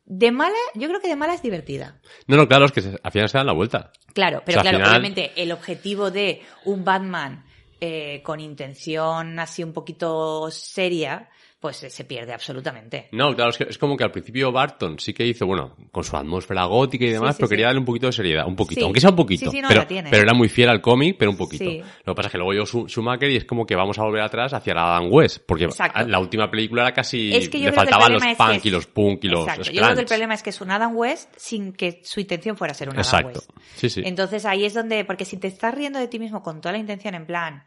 de 0.06 0.32
mala, 0.32 0.56
yo 0.74 0.88
creo 0.88 1.02
que 1.02 1.10
de 1.10 1.16
mala 1.16 1.34
es 1.34 1.42
divertida. 1.42 2.00
No, 2.28 2.38
no, 2.38 2.48
claro, 2.48 2.66
es 2.66 2.72
que 2.72 2.82
se- 2.82 2.98
al 3.04 3.12
final 3.12 3.30
se 3.30 3.38
dan 3.38 3.48
la 3.48 3.54
vuelta. 3.54 3.92
Claro, 4.14 4.42
pero 4.46 4.60
O 4.60 4.64
sea, 4.64 4.72
al 4.72 4.78
claro, 4.78 4.86
final- 4.86 5.00
obviamente 5.02 5.32
el 5.36 5.52
objetivo 5.52 6.12
de 6.12 6.42
un 6.66 6.84
Batman 6.86 7.46
eh, 7.80 8.22
con 8.24 8.40
intención 8.40 9.38
así 9.40 9.64
un 9.64 9.72
poquito 9.74 10.50
seria, 10.50 11.30
pues 11.60 11.82
eh, 11.84 11.90
se 11.90 12.06
pierde 12.06 12.34
absolutamente. 12.34 13.08
No, 13.14 13.34
claro, 13.36 13.50
es, 13.50 13.58
que 13.58 13.64
es 13.64 13.78
como 13.80 13.98
que 13.98 14.04
al 14.04 14.12
principio 14.12 14.52
Barton 14.52 15.00
sí 15.00 15.12
que 15.14 15.26
hizo, 15.26 15.48
bueno, 15.48 15.76
con 15.92 16.04
su 16.04 16.16
atmósfera 16.16 16.66
gótica 16.66 17.06
y 17.06 17.10
demás, 17.10 17.36
sí, 17.36 17.40
pero 17.40 17.50
quería 17.50 17.66
darle 17.66 17.80
un 17.80 17.86
poquito 17.86 18.06
de 18.06 18.14
seriedad, 18.14 18.46
un 18.48 18.56
poquito, 18.56 18.86
aunque 18.86 19.00
sea 19.02 19.10
un 19.10 19.16
poquito, 19.16 19.46
Sí, 19.50 19.58
sí, 19.58 19.62
no, 19.62 19.68
pero, 19.70 19.82
la 19.82 19.88
tiene. 19.88 20.10
pero 20.12 20.22
era 20.24 20.34
muy 20.36 20.50
fiel 20.50 20.70
al 20.70 20.82
cómic, 20.82 21.16
pero 21.18 21.32
un 21.32 21.38
poquito. 21.38 21.66
Lo 21.66 22.14
que 22.14 22.16
pasa 22.16 22.28
es 22.28 22.32
que 22.34 22.38
luego 22.38 22.54
yo 22.54 22.64
Schu- 22.64 22.88
Schumacher 22.88 23.32
y 23.32 23.38
es 23.38 23.46
como 23.46 23.66
que 23.66 23.76
vamos 23.76 23.98
a 23.98 24.04
volver 24.04 24.22
atrás 24.22 24.54
hacia 24.54 24.76
la 24.76 24.96
Adam 24.96 25.12
West, 25.12 25.40
porque 25.48 25.64
Exacto. 25.66 26.08
la 26.08 26.20
última 26.20 26.50
película 26.52 26.84
era 26.84 26.94
casi, 26.94 27.34
Es 27.36 27.50
que 27.50 27.58
le 27.58 27.72
faltaban 27.72 28.14
los 28.14 28.22
problema 28.22 28.32
es 28.32 28.38
que 28.38 28.54
punk 28.54 28.66
y 28.66 28.70
los 28.70 28.86
punk 28.86 29.24
y 29.24 29.28
los 29.30 29.42
Exacto. 29.42 29.72
Yo 29.72 29.82
creo 29.82 29.96
que 29.96 30.02
el 30.02 30.06
problema 30.08 30.34
es 30.36 30.44
que 30.44 30.50
es 30.52 30.62
un 30.62 30.70
Adam 30.72 30.96
West 30.96 31.34
sin 31.38 31.74
que 31.74 32.02
su 32.04 32.20
intención 32.20 32.56
fuera 32.56 32.76
ser 32.76 32.90
un 32.90 33.00
Adam. 33.00 33.26
West. 33.26 33.50
Sí, 33.76 33.90
sí. 33.90 34.02
Entonces 34.06 34.46
ahí 34.46 34.64
es 34.66 34.76
donde, 34.76 35.06
porque 35.06 35.26
si 35.26 35.38
te 35.38 35.48
estás 35.48 35.74
riendo 35.74 35.98
de 35.98 36.08
ti 36.08 36.20
mismo 36.20 36.44
con 36.44 36.62
toda 36.62 36.74
la 36.74 36.78
intención 36.78 37.16
en 37.16 37.26
plan, 37.26 37.64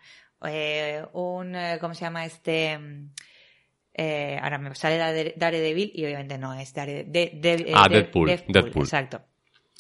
eh, 0.47 1.03
un, 1.13 1.55
eh, 1.57 1.79
¿cómo 1.81 1.93
se 1.95 2.03
llama 2.05 2.25
este? 2.25 2.79
Eh, 3.93 4.39
ahora 4.41 4.59
me 4.59 4.75
sale 4.75 4.97
Dare- 4.97 5.35
Daredevil 5.37 5.91
y 5.95 6.05
obviamente 6.05 6.39
no 6.39 6.55
es 6.55 6.73
Dare, 6.73 7.05
de, 7.05 7.33
de- 7.35 7.55
eh, 7.69 7.73
Ah, 7.75 7.89
de- 7.89 7.97
Deadpool, 8.03 8.27
Deadpool. 8.49 8.83
Exacto. 8.85 9.21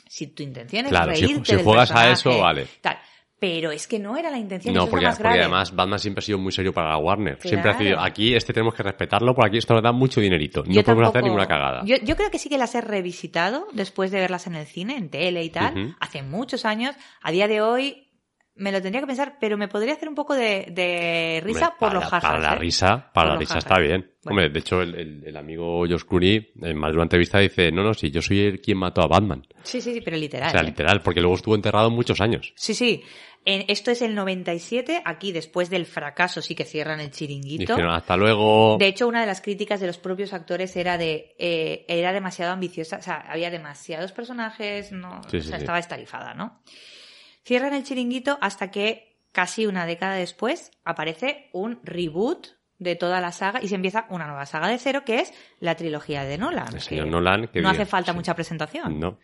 Si 0.08 0.26
tu 0.28 0.42
intención 0.42 0.86
es 0.86 0.90
Claro, 0.90 1.14
si- 1.14 1.22
reírte 1.22 1.44
si 1.50 1.56
del 1.56 1.64
juegas 1.64 1.90
a 1.92 2.10
eso, 2.10 2.38
vale. 2.38 2.66
Tal. 2.80 2.98
Pero 3.38 3.70
es 3.70 3.86
que 3.86 3.98
no 3.98 4.18
era 4.18 4.28
la 4.30 4.36
intención, 4.36 4.74
No, 4.74 4.80
eso 4.80 4.84
es 4.86 4.90
porque, 4.90 5.04
lo 5.04 5.08
más 5.12 5.16
porque 5.16 5.28
grave. 5.30 5.42
además 5.44 5.74
Batman 5.74 5.98
siempre 5.98 6.18
ha 6.18 6.22
sido 6.26 6.36
muy 6.38 6.52
serio 6.52 6.74
para 6.74 6.90
la 6.90 6.98
Warner. 6.98 7.38
Siempre 7.40 7.70
ha 7.70 7.78
sido, 7.78 7.92
Claro. 7.92 8.02
aquí 8.02 8.34
este 8.34 8.52
tenemos 8.52 8.74
que 8.74 8.82
respetarlo, 8.82 9.34
porque 9.34 9.48
aquí 9.48 9.56
esto 9.58 9.72
nos 9.72 9.82
da 9.82 9.92
mucho 9.92 10.20
dinerito. 10.20 10.62
No 10.66 10.70
Yo 10.74 10.82
podemos 10.84 11.04
hacer 11.04 11.22
tampoco- 11.22 11.26
ninguna 11.26 11.46
cagada. 11.46 11.82
Yo, 11.86 11.96
yo 12.02 12.16
creo 12.16 12.30
que 12.30 12.38
sí 12.38 12.50
que 12.50 12.58
las 12.58 12.74
he 12.74 12.82
revisitado 12.82 13.66
después 13.72 14.10
de 14.10 14.18
verlas 14.20 14.46
en 14.46 14.56
el 14.56 14.66
cine, 14.66 14.98
en 14.98 15.08
tele 15.08 15.42
y 15.42 15.48
tal, 15.48 15.96
hace 16.00 16.22
muchos 16.22 16.66
años. 16.66 16.94
A 17.22 17.30
día 17.30 17.48
de 17.48 17.62
hoy 17.62 18.09
me 18.60 18.70
lo 18.72 18.80
tendría 18.80 19.00
que 19.00 19.06
pensar, 19.06 19.36
pero 19.40 19.56
me 19.56 19.68
podría 19.68 19.94
hacer 19.94 20.08
un 20.08 20.14
poco 20.14 20.34
de, 20.34 20.66
de 20.70 21.40
risa 21.44 21.66
Hombre, 21.68 21.76
por 21.78 21.88
para, 21.88 21.94
los 22.00 22.04
jajas. 22.04 22.22
Para 22.30 22.38
la 22.40 22.54
¿eh? 22.54 22.58
risa, 22.58 23.10
para 23.12 23.28
Por 23.28 23.34
la 23.34 23.40
risa 23.40 23.54
jajas. 23.54 23.64
está 23.64 23.80
bien. 23.80 24.00
Bueno. 24.22 24.36
Hombre, 24.42 24.48
de 24.50 24.58
hecho, 24.58 24.82
el, 24.82 24.94
el- 24.94 25.22
el 25.26 25.36
amigo 25.36 25.80
Josh 25.88 26.02
Clooney, 26.04 26.52
en 26.62 26.76
más 26.78 26.90
de 26.90 26.96
una 26.96 27.04
entrevista, 27.04 27.38
dice, 27.38 27.72
no, 27.72 27.82
no, 27.82 27.94
si 27.94 28.10
yo 28.10 28.20
soy 28.22 28.40
el 28.40 28.60
quien 28.60 28.78
mató 28.78 29.02
a 29.02 29.06
Batman. 29.08 29.46
Sí, 29.62 29.80
sí, 29.80 29.92
sí, 29.94 30.00
pero 30.02 30.16
literal. 30.16 30.48
o 30.48 30.52
sea, 30.52 30.60
¿eh? 30.60 30.64
literal, 30.64 31.00
porque 31.02 31.20
luego 31.20 31.36
estuvo 31.36 31.54
enterrado 31.54 31.90
muchos 31.90 32.20
años. 32.20 32.52
Sí, 32.56 32.74
sí. 32.74 33.02
En- 33.46 33.64
esto 33.68 33.90
es 33.90 34.02
el 34.02 34.14
97, 34.14 35.00
aquí 35.02 35.32
después 35.32 35.70
del 35.70 35.86
fracaso 35.86 36.42
sí 36.42 36.54
que 36.54 36.66
cierran 36.66 37.00
el 37.00 37.10
chiringuito. 37.10 37.72
Dijeron, 37.74 37.94
hasta 37.94 38.14
luego. 38.18 38.76
De 38.78 38.86
hecho, 38.88 39.08
una 39.08 39.22
de 39.22 39.26
las 39.26 39.40
críticas 39.40 39.80
de 39.80 39.86
los 39.86 39.96
propios 39.96 40.34
actores 40.34 40.76
era 40.76 40.98
de 40.98 41.34
eh, 41.38 41.86
era 41.88 42.12
demasiado 42.12 42.52
ambiciosa, 42.52 42.98
o 42.98 43.02
sea, 43.02 43.24
había 43.26 43.50
demasiados 43.50 44.12
personajes, 44.12 44.92
no, 44.92 45.22
Sí, 45.30 45.38
o 45.38 45.40
sí, 45.40 45.48
sea, 45.48 45.56
sí. 45.56 45.62
estaba 45.62 45.78
estarifada, 45.78 46.34
¿no? 46.34 46.60
Cierran 47.44 47.74
el 47.74 47.84
chiringuito 47.84 48.38
hasta 48.40 48.70
que 48.70 49.18
casi 49.32 49.66
una 49.66 49.86
década 49.86 50.14
después 50.14 50.70
aparece 50.84 51.48
un 51.52 51.80
reboot 51.84 52.48
de 52.78 52.96
toda 52.96 53.20
la 53.20 53.30
saga 53.30 53.60
y 53.62 53.68
se 53.68 53.74
empieza 53.74 54.06
una 54.08 54.26
nueva 54.26 54.46
saga 54.46 54.66
de 54.68 54.78
cero 54.78 55.02
que 55.04 55.20
es 55.20 55.34
la 55.58 55.74
trilogía 55.74 56.24
de 56.24 56.38
Nolan. 56.38 56.74
El 56.74 56.80
señor 56.80 57.08
Nolan, 57.08 57.42
que 57.48 57.60
no 57.60 57.68
bien, 57.68 57.82
hace 57.82 57.84
falta 57.84 58.12
sí. 58.12 58.16
mucha 58.16 58.34
presentación. 58.34 58.98
No. 58.98 59.18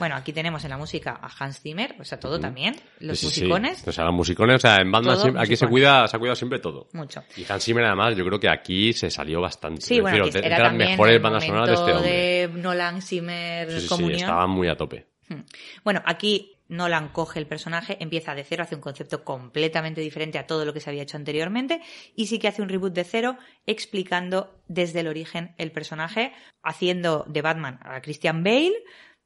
Bueno, 0.00 0.16
aquí 0.16 0.32
tenemos 0.32 0.64
en 0.64 0.70
la 0.70 0.76
música 0.76 1.16
a 1.22 1.28
Hans 1.38 1.60
Zimmer, 1.60 1.94
o 2.00 2.04
sea, 2.04 2.18
todo 2.18 2.40
también, 2.40 2.74
los 2.98 3.16
Sí, 3.20 3.26
musicones, 3.26 3.86
O 3.86 3.92
sea, 3.92 4.04
los 4.06 4.12
musicones, 4.14 4.56
o 4.56 4.58
sea, 4.58 4.78
en 4.80 4.90
Batman 4.90 5.18
siempre- 5.18 5.40
aquí 5.40 5.54
se 5.54 5.68
cuida, 5.68 6.08
se 6.08 6.16
ha 6.16 6.18
cuidado 6.18 6.34
siempre 6.34 6.58
todo. 6.58 6.88
mucho. 6.94 7.22
Y 7.36 7.44
Hans 7.48 7.64
Zimmer, 7.64 7.84
además, 7.84 8.16
yo 8.16 8.24
creo 8.26 8.40
que 8.40 8.48
aquí 8.48 8.92
se 8.92 9.08
salió 9.08 9.40
bastante. 9.40 9.82
Sí, 9.82 10.00
bueno, 10.00 10.24
decir, 10.26 10.44
era 10.44 10.56
también 10.64 10.90
mejores 10.90 11.22
bandas 11.22 11.44
sonoras 11.46 11.68
de 11.68 11.74
este 11.74 11.92
hombre. 11.92 12.10
de 12.10 12.48
Nolan 12.60 13.02
Zimmer 13.02 13.68
Sí, 13.70 13.74
sí, 13.76 13.80
sí, 13.82 13.88
comunión. 13.88 14.20
estaban 14.20 14.50
muy 14.50 14.66
a 14.66 14.76
tope. 14.76 15.06
Hmm. 15.28 15.42
Bueno, 15.84 16.02
aquí 16.04 16.55
Nolan 16.68 17.08
coge 17.08 17.38
el 17.38 17.46
personaje, 17.46 17.96
empieza 18.00 18.34
de 18.34 18.44
cero, 18.44 18.62
hace 18.64 18.74
un 18.74 18.80
concepto 18.80 19.24
completamente 19.24 20.00
diferente 20.00 20.38
a 20.38 20.46
todo 20.46 20.64
lo 20.64 20.72
que 20.72 20.80
se 20.80 20.90
había 20.90 21.02
hecho 21.02 21.16
anteriormente 21.16 21.80
y 22.14 22.26
sí 22.26 22.38
que 22.38 22.48
hace 22.48 22.62
un 22.62 22.68
reboot 22.68 22.92
de 22.92 23.04
cero 23.04 23.38
explicando 23.66 24.60
desde 24.68 25.00
el 25.00 25.08
origen 25.08 25.54
el 25.58 25.72
personaje, 25.72 26.32
haciendo 26.62 27.24
de 27.28 27.42
Batman 27.42 27.78
a 27.82 28.00
Christian 28.00 28.42
Bale. 28.42 28.74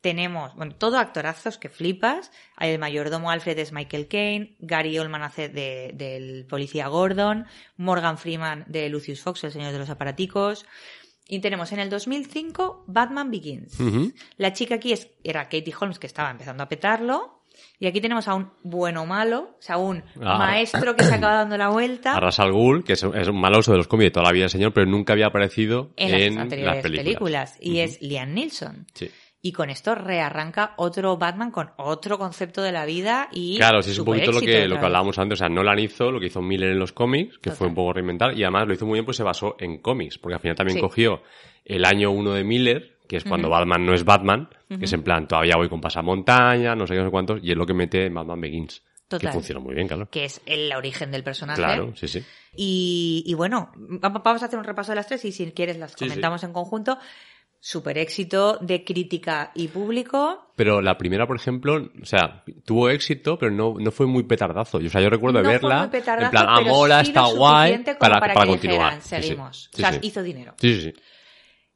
Tenemos, 0.03 0.55
bueno, 0.55 0.75
todo 0.77 0.97
actorazos 0.99 1.59
que 1.59 1.69
flipas. 1.69 2.33
El 2.59 2.79
mayordomo 2.79 3.31
Alfred 3.31 3.59
es 3.59 3.71
Michael 3.71 4.09
Caine, 4.09 4.57
Gary 4.59 4.99
Oldman 4.99 5.23
hace 5.23 5.51
de- 5.51 5.91
del 5.95 6.47
policía 6.47 6.89
Gordon, 6.89 7.47
Morgan 7.77 8.17
Freeman 8.17 8.65
de 8.67 8.89
Lucius 8.89 9.21
Fox, 9.21 9.45
el 9.45 9.53
señor 9.53 9.73
de 9.73 9.79
los 9.79 9.91
aparaticos. 9.91 10.65
Y 11.31 11.39
tenemos 11.39 11.71
en 11.73 11.79
el 11.79 11.89
2005 11.91 12.85
Batman 12.89 13.31
Begins. 13.31 13.79
Ujú. 13.79 14.13
La 14.37 14.53
chica 14.53 14.75
aquí 14.75 14.93
es, 14.93 15.09
era 15.23 15.45
Katie 15.45 15.73
Holmes, 15.79 15.99
que 15.99 16.07
estaba 16.07 16.31
empezando 16.31 16.63
a 16.63 16.69
petarlo. 16.69 17.37
Y 17.79 17.87
aquí 17.87 18.01
tenemos 18.01 18.27
a 18.29 18.35
un 18.35 18.51
bueno 18.63 19.05
malo, 19.07 19.57
o 19.59 19.63
sea, 19.63 19.77
un 19.77 20.03
Ah. 20.23 20.39
maestro 20.39 20.97
que 20.97 21.05
se 21.05 21.15
acaba 21.15 21.35
dando 21.35 21.57
la 21.59 21.69
vuelta 21.69 22.13
A 22.17 22.21
Ra's 22.21 22.39
al 22.41 22.53
Ghul, 22.53 22.85
que 22.85 22.95
es, 22.95 23.03
es 23.03 23.29
un 23.29 23.39
maloso 23.41 23.73
de 23.73 23.79
los 23.79 23.87
cómics 23.89 24.07
de 24.07 24.11
toda 24.13 24.27
la 24.27 24.33
vida 24.33 24.49
señor, 24.49 24.73
pero 24.73 24.87
nunca 24.87 25.13
había 25.13 25.27
aparecido 25.27 25.91
en 25.97 26.15
en, 26.15 26.35
las 26.35 26.43
anteriores 26.45 26.75
las 26.77 26.83
películas. 26.83 27.05
películas. 27.05 27.57
Y 27.61 27.81
es 27.81 28.01
Liam 28.01 28.33
Neeson. 28.35 28.87
Sí. 28.95 29.11
Y 29.43 29.53
con 29.53 29.71
esto 29.71 29.95
rearranca 29.95 30.75
otro 30.77 31.17
Batman 31.17 31.51
con 31.51 31.71
otro 31.77 32.19
concepto 32.19 32.61
de 32.63 32.73
la 32.73 32.85
vida 32.85 33.29
y. 33.33 33.57
Claro, 33.57 33.83
sí, 33.83 33.93
es 33.93 33.99
un 33.99 34.05
poquito 34.05 34.33
lo 34.33 34.41
que, 34.41 34.69
lo 34.69 34.79
que 34.79 34.85
hablábamos 34.85 35.19
antes. 35.19 35.39
O 35.39 35.41
sea, 35.41 35.49
Nolan 35.49 35.79
hizo 35.79 36.11
lo 36.13 36.21
que 36.21 36.27
hizo 36.27 36.43
Miller 36.43 36.71
en 36.73 36.79
los 36.79 36.93
cómics, 36.93 37.37
que 37.39 37.45
Total. 37.51 37.57
fue 37.57 37.67
un 37.69 37.75
poco 37.75 37.93
reinventar, 37.95 38.37
y 38.37 38.43
además 38.43 38.67
lo 38.69 38.75
hizo 38.75 38.85
muy 38.85 38.97
bien, 38.97 39.05
pues 39.07 39.17
se 39.17 39.23
basó 39.23 39.57
en 39.59 39.79
cómics, 39.79 40.19
porque 40.19 40.35
al 40.35 40.41
final 40.41 40.57
también 40.57 40.77
Sí. 40.77 40.83
cogió 40.83 41.23
el 41.65 41.87
año 41.87 42.11
uno 42.11 42.33
de 42.35 42.45
Miller, 42.45 42.99
que 43.09 43.17
es 43.17 43.25
cuando 43.25 43.49
Batman 43.49 43.87
no 43.87 43.95
es 43.95 44.05
Batman, 44.05 44.49
que 44.69 44.85
es 44.85 44.93
en 44.93 45.03
plan, 45.03 45.27
todavía 45.27 45.57
voy 45.57 45.69
con 45.71 45.81
pasamontaña, 45.81 46.75
no 46.77 46.87
sé 46.87 46.93
qué, 46.95 47.01
no 47.01 47.07
sé 47.07 47.11
cuántos, 47.11 47.41
y 47.43 47.51
es 47.51 47.57
lo 47.57 47.65
que 47.67 47.75
mete 47.75 48.07
en 48.07 48.15
Batman 48.15 48.41
Begins. 48.41 48.83
Total. 49.09 49.31
Que 49.31 49.33
funciona 49.33 49.61
muy 49.61 49.75
bien, 49.75 49.89
claro. 49.89 50.09
Que 50.09 50.25
es 50.27 50.41
el 50.47 50.73
origen 50.73 51.11
del 51.11 51.25
personaje. 51.25 51.61
Claro, 51.61 51.93
sí, 51.97 52.07
sí. 52.07 52.23
Y, 52.55 53.25
y 53.27 53.35
bueno, 53.35 53.73
va- 53.77 54.11
vamos 54.11 54.43
a 54.43 54.47
hacer 54.47 54.59
un 54.59 54.65
repaso 54.65 54.93
de 54.93 54.97
las 54.97 55.09
tres 55.09 55.25
y 55.25 55.33
si 55.33 55.51
quieres 55.51 55.79
las 55.79 55.93
Sí, 55.93 56.05
comentamos 56.07 56.45
en 56.45 56.53
conjunto. 56.53 56.97
Super 57.63 57.99
éxito 57.99 58.57
de 58.63 58.85
crítica 58.85 59.53
y 59.55 59.69
público. 59.69 60.53
Pero 60.57 60.81
la 60.81 60.97
primera, 60.97 61.27
por 61.27 61.37
ejemplo, 61.37 61.91
o 62.01 62.05
sea, 62.07 62.43
tuvo 62.65 62.89
éxito, 62.89 63.39
pero 63.39 63.53
no, 63.53 63.75
no 63.79 63.91
fue 63.91 64.07
muy 64.07 64.23
petardazo. 64.23 64.79
O 64.79 64.89
sea, 64.89 65.03
yo 65.03 65.11
recuerdo 65.11 65.43
no 65.43 65.49
de 65.49 65.59
fue 65.59 65.69
verla, 65.69 65.81
muy 65.81 65.89
petardazo, 65.89 66.25
en 66.27 66.31
plan, 66.31 66.47
ah, 66.49 66.61
mola, 66.63 67.05
sí 67.05 67.11
está 67.11 67.27
guay, 67.27 67.85
para, 67.99 68.19
para, 68.19 68.35
continuar. 68.47 68.95
dijeran, 68.95 69.03
Sí, 69.03 69.09
sí. 69.17 69.23
seguimos. 69.23 69.71
Sí, 69.73 69.83
o 69.83 69.87
sea, 69.87 69.99
hizo 70.01 70.23
dinero. 70.23 70.55
Sí, 70.59 70.75
sí, 70.75 70.81
sí. 70.83 70.95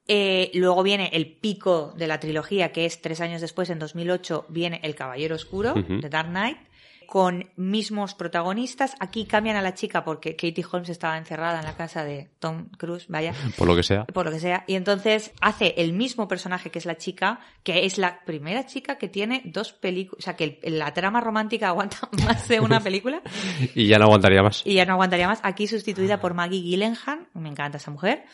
Eh, 0.06 0.50
luego 0.54 0.82
viene 0.82 1.10
el 1.12 1.36
pico 1.36 1.94
de 1.96 2.06
la 2.06 2.20
trilogía, 2.20 2.72
que 2.72 2.84
es 2.84 3.00
tres 3.00 3.20
años 3.20 3.40
después, 3.40 3.70
en 3.70 3.78
2008, 3.78 4.46
viene 4.48 4.80
El 4.82 4.94
Caballero 4.94 5.34
Oscuro, 5.34 5.74
de 5.74 6.08
Dark 6.08 6.28
Knight, 6.28 6.58
con 7.06 7.50
mismos 7.56 8.14
protagonistas. 8.14 8.94
Aquí 9.00 9.24
cambian 9.26 9.56
a 9.56 9.62
la 9.62 9.74
chica 9.74 10.04
porque 10.04 10.36
Katie 10.36 10.64
Holmes 10.70 10.88
estaba 10.88 11.16
encerrada 11.18 11.58
en 11.60 11.64
la 11.64 11.76
casa 11.76 12.04
de 12.04 12.30
Tom 12.38 12.68
Cruise, 12.78 13.06
vaya, 13.08 13.34
Por 13.56 13.66
lo 13.68 13.76
que 13.76 13.82
sea. 13.82 14.04
por 14.06 14.24
lo 14.26 14.32
que 14.32 14.40
sea. 14.40 14.64
Y 14.66 14.74
entonces 14.74 15.32
hace 15.40 15.74
el 15.78 15.92
mismo 15.92 16.28
personaje 16.28 16.70
que 16.70 16.78
es 16.78 16.86
la 16.86 16.96
chica, 16.96 17.40
que 17.62 17.84
es 17.86 17.98
la 17.98 18.20
primera 18.24 18.66
chica 18.66 18.98
que 18.98 19.08
tiene 19.08 19.42
dos 19.44 19.72
películas, 19.72 20.18
o 20.18 20.22
sea, 20.22 20.36
que 20.36 20.58
el- 20.62 20.78
la 20.78 20.92
trama 20.94 21.20
romántica 21.20 21.68
aguanta 21.68 22.08
más 22.24 22.48
de 22.48 22.60
una 22.60 22.80
película 22.80 23.22
Y 23.74 23.86
ya 23.88 23.98
no 23.98 24.04
aguantaría 24.04 24.42
más. 24.42 24.62
y 24.64 24.74
ya 24.74 24.84
no 24.84 24.92
aguantaría 24.94 25.28
más. 25.28 25.40
Aquí 25.42 25.66
sustituida 25.66 26.20
por 26.20 26.34
Maggie 26.34 26.60
Gyllenhaal, 26.62 27.28
me 27.34 27.48
encanta 27.48 27.78
esa 27.78 27.90
mujer. 27.90 28.24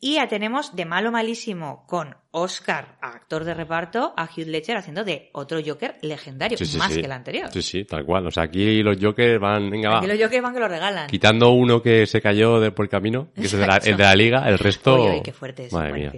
Y 0.00 0.14
ya 0.14 0.28
tenemos 0.28 0.76
de 0.76 0.84
malo 0.84 1.10
malísimo 1.10 1.84
con 1.88 2.16
Oscar, 2.30 2.98
actor 3.00 3.42
de 3.44 3.54
reparto, 3.54 4.12
a 4.16 4.24
Hugh 4.24 4.46
Ledger 4.46 4.76
haciendo 4.76 5.02
de 5.02 5.30
otro 5.32 5.60
Joker 5.64 5.96
legendario, 6.02 6.58
Sí, 6.58 6.66
sí, 6.66 6.76
más 6.76 6.92
sí. 6.92 7.00
que 7.00 7.06
el 7.06 7.12
anterior. 7.12 7.48
Sí, 7.50 7.62
sí, 7.62 7.84
tal 7.84 8.04
cual. 8.04 8.26
O 8.26 8.30
sea, 8.30 8.42
aquí 8.44 8.82
los 8.82 8.98
Jokers 9.00 9.40
van, 9.40 9.70
venga, 9.70 9.88
va. 9.90 9.98
Aquí 9.98 10.06
los 10.08 10.18
Jokers 10.20 10.42
van 10.42 10.52
que 10.54 10.60
lo 10.60 10.68
regalan. 10.68 11.06
Quitando 11.08 11.50
uno 11.52 11.80
que 11.80 12.06
se 12.06 12.20
cayó 12.20 12.60
de 12.60 12.70
por 12.70 12.84
el 12.84 12.90
camino, 12.90 13.28
que 13.34 13.42
es 13.46 13.54
el 13.54 13.60
de, 13.60 13.66
la, 13.66 13.76
el 13.78 13.96
de 13.96 14.02
la 14.04 14.14
liga, 14.14 14.48
el 14.48 14.58
resto... 14.58 15.20
Qué 15.24 15.32
fuerte 15.32 15.66
es. 15.66 15.72
Madre 15.72 15.92
mía. 15.94 16.12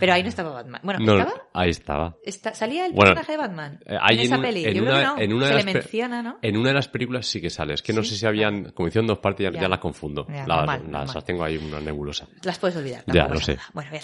Pero 0.00 0.14
ahí 0.14 0.22
no 0.22 0.30
estaba 0.30 0.50
Batman. 0.50 0.80
Bueno, 0.82 1.00
No, 1.00 1.18
¿estaba? 1.18 1.42
ahí 1.52 1.70
estaba. 1.70 2.16
Está- 2.24 2.54
¿Salía 2.54 2.86
el 2.86 2.92
Bueno, 2.92 3.14
personaje 3.14 3.32
de 3.32 3.38
Batman? 3.38 3.80
Eh, 3.86 3.98
en 4.10 4.20
esa 4.20 4.40
peli. 4.40 4.64
en 4.64 4.74
Yo 4.74 4.82
creo 4.84 4.94
una- 4.94 5.00
que 5.00 5.06
no. 5.06 5.18
en 5.20 5.32
una 5.34 5.46
Se 5.46 5.52
de 5.52 5.58
le 5.58 5.64
las 5.64 5.74
menciona, 5.74 6.22
¿no? 6.22 6.38
En 6.42 6.56
una 6.56 6.68
de 6.70 6.74
las 6.74 6.88
películas 6.88 7.26
sí 7.26 7.40
que 7.40 7.50
sale. 7.50 7.74
Es 7.74 7.82
que 7.82 7.92
no 7.92 8.02
sé 8.02 8.16
si 8.16 8.26
habían, 8.26 8.72
como 8.72 8.88
hicieron 8.88 9.06
dos 9.06 9.18
partes, 9.18 9.44
ya, 9.44 9.52
Ya. 9.52 9.60
ya 9.60 9.68
las 9.68 9.78
confundo. 9.78 10.26
Ya, 10.28 10.38
las, 10.38 10.48
normal, 10.48 10.66
las- 10.80 10.90
normal. 10.90 11.10
las 11.14 11.24
tengo 11.24 11.44
ahí 11.44 11.56
una 11.58 11.78
nebulosa. 11.78 12.26
Las 12.42 12.58
puedes 12.58 12.76
olvidar. 12.76 13.04
Ya, 13.06 13.28
pasa 13.28 13.44
sé. 13.44 13.54
nada. 13.56 13.68
Bueno, 13.74 13.90
bien. 13.92 14.02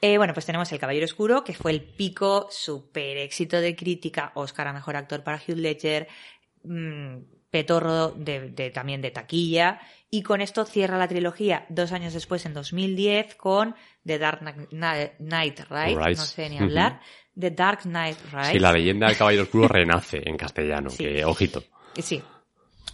Eh, 0.00 0.18
bueno, 0.18 0.34
pues 0.34 0.44
tenemos 0.46 0.70
El 0.72 0.78
Caballero 0.78 1.04
Oscuro, 1.06 1.42
que 1.42 1.54
fue 1.54 1.72
el 1.72 1.82
pico, 1.82 2.48
super 2.50 3.16
éxito 3.16 3.60
de 3.60 3.74
crítica, 3.74 4.32
Oscar 4.34 4.68
a 4.68 4.72
Mejor 4.72 4.96
Actor 4.96 5.22
para 5.22 5.38
Hugh 5.38 5.56
Ledger, 5.56 6.06
mm, 6.64 7.16
petorro 7.50 8.10
de, 8.10 8.50
de- 8.50 8.70
también 8.70 9.00
de 9.00 9.10
taquilla, 9.10 9.80
y 10.10 10.22
con 10.22 10.40
esto 10.40 10.64
cierra 10.66 10.98
la 10.98 11.08
trilogía 11.08 11.64
dos 11.70 11.92
años 11.92 12.12
después, 12.12 12.44
en 12.46 12.52
2010, 12.54 13.34
con 13.36 13.74
The 14.04 14.18
Dark 14.18 14.40
Knight 14.70 15.60
Rise, 15.70 15.94
no 16.20 16.26
sé 16.26 16.48
ni 16.50 16.58
hablar, 16.58 17.00
The 17.38 17.50
Dark 17.50 17.80
Knight 17.82 18.18
Rise. 18.32 18.52
Sí, 18.52 18.58
la 18.58 18.72
leyenda 18.72 19.06
del 19.08 19.16
Caballero 19.16 19.44
Oscuro 19.44 19.68
renace 19.68 20.22
en 20.24 20.36
castellano. 20.36 20.90
Sí. 20.90 21.04
Que, 21.04 21.24
ojito. 21.24 21.64
Sí. 21.98 22.22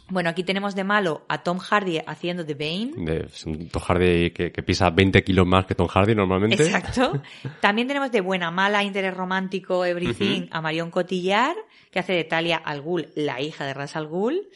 Bueno, 0.09 0.29
aquí 0.31 0.45
tenemos 0.45 0.75
de 0.75 0.85
malo 0.85 1.25
a 1.29 1.43
Tom 1.43 1.59
Hardy 1.59 1.99
haciendo 2.07 2.45
The 2.45 2.55
Bane. 2.55 2.91
De, 2.97 3.27
es 3.27 3.47
un 3.47 3.69
Tom 3.69 3.83
Hardy 3.83 4.31
que, 4.33 4.53
que 4.53 4.63
pisa 4.63 4.91
20 4.91 5.25
kilos 5.25 5.47
más 5.47 5.65
que 5.65 5.75
Tom 5.75 5.87
Hardy 5.89 6.15
normalmente. 6.15 6.63
Exacto. 6.63 7.23
También 7.61 7.89
tenemos 7.89 8.13
de 8.13 8.21
buena, 8.21 8.51
mala, 8.51 8.83
interés 8.83 9.15
romántico, 9.15 9.85
everything, 9.85 10.49
a 10.51 10.61
Marion 10.61 10.91
Cotillard, 10.91 11.57
que 11.91 11.99
hace 11.99 12.13
de 12.13 12.25
Talia 12.25 12.57
al 12.59 12.83
Ghul, 12.83 13.09
la 13.15 13.41
hija 13.41 13.65
de 13.65 13.73
Ras 13.75 13.97
al 13.97 14.07
Ghul. 14.09 14.49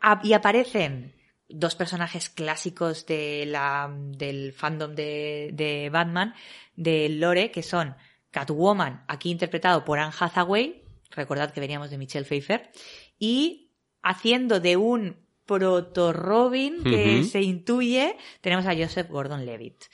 A- 0.00 0.20
y 0.22 0.34
aparecen 0.34 1.14
dos 1.48 1.74
personajes 1.74 2.30
clásicos 2.30 3.06
de 3.06 3.44
la, 3.46 3.92
del 3.92 4.52
fandom 4.52 4.94
de, 4.94 5.50
de 5.52 5.90
Batman, 5.90 6.32
de 6.76 7.08
Lore, 7.08 7.50
que 7.50 7.62
son 7.64 7.96
Catwoman, 8.30 9.04
aquí 9.08 9.30
interpretado 9.32 9.84
por 9.84 9.98
Anne 9.98 10.14
Hathaway, 10.18 10.84
recordad 11.10 11.50
que 11.50 11.58
veníamos 11.60 11.90
de 11.90 11.98
Michelle 11.98 12.24
Pfeiffer, 12.24 12.70
y 13.18 13.69
haciendo 14.02 14.60
de 14.60 14.76
un 14.76 15.16
proto 15.46 16.12
Robin 16.12 16.82
que 16.84 17.24
se 17.24 17.42
intuye, 17.42 18.16
tenemos 18.40 18.66
a 18.66 18.74
Joseph 18.76 19.08
Gordon-Levitt. 19.08 19.84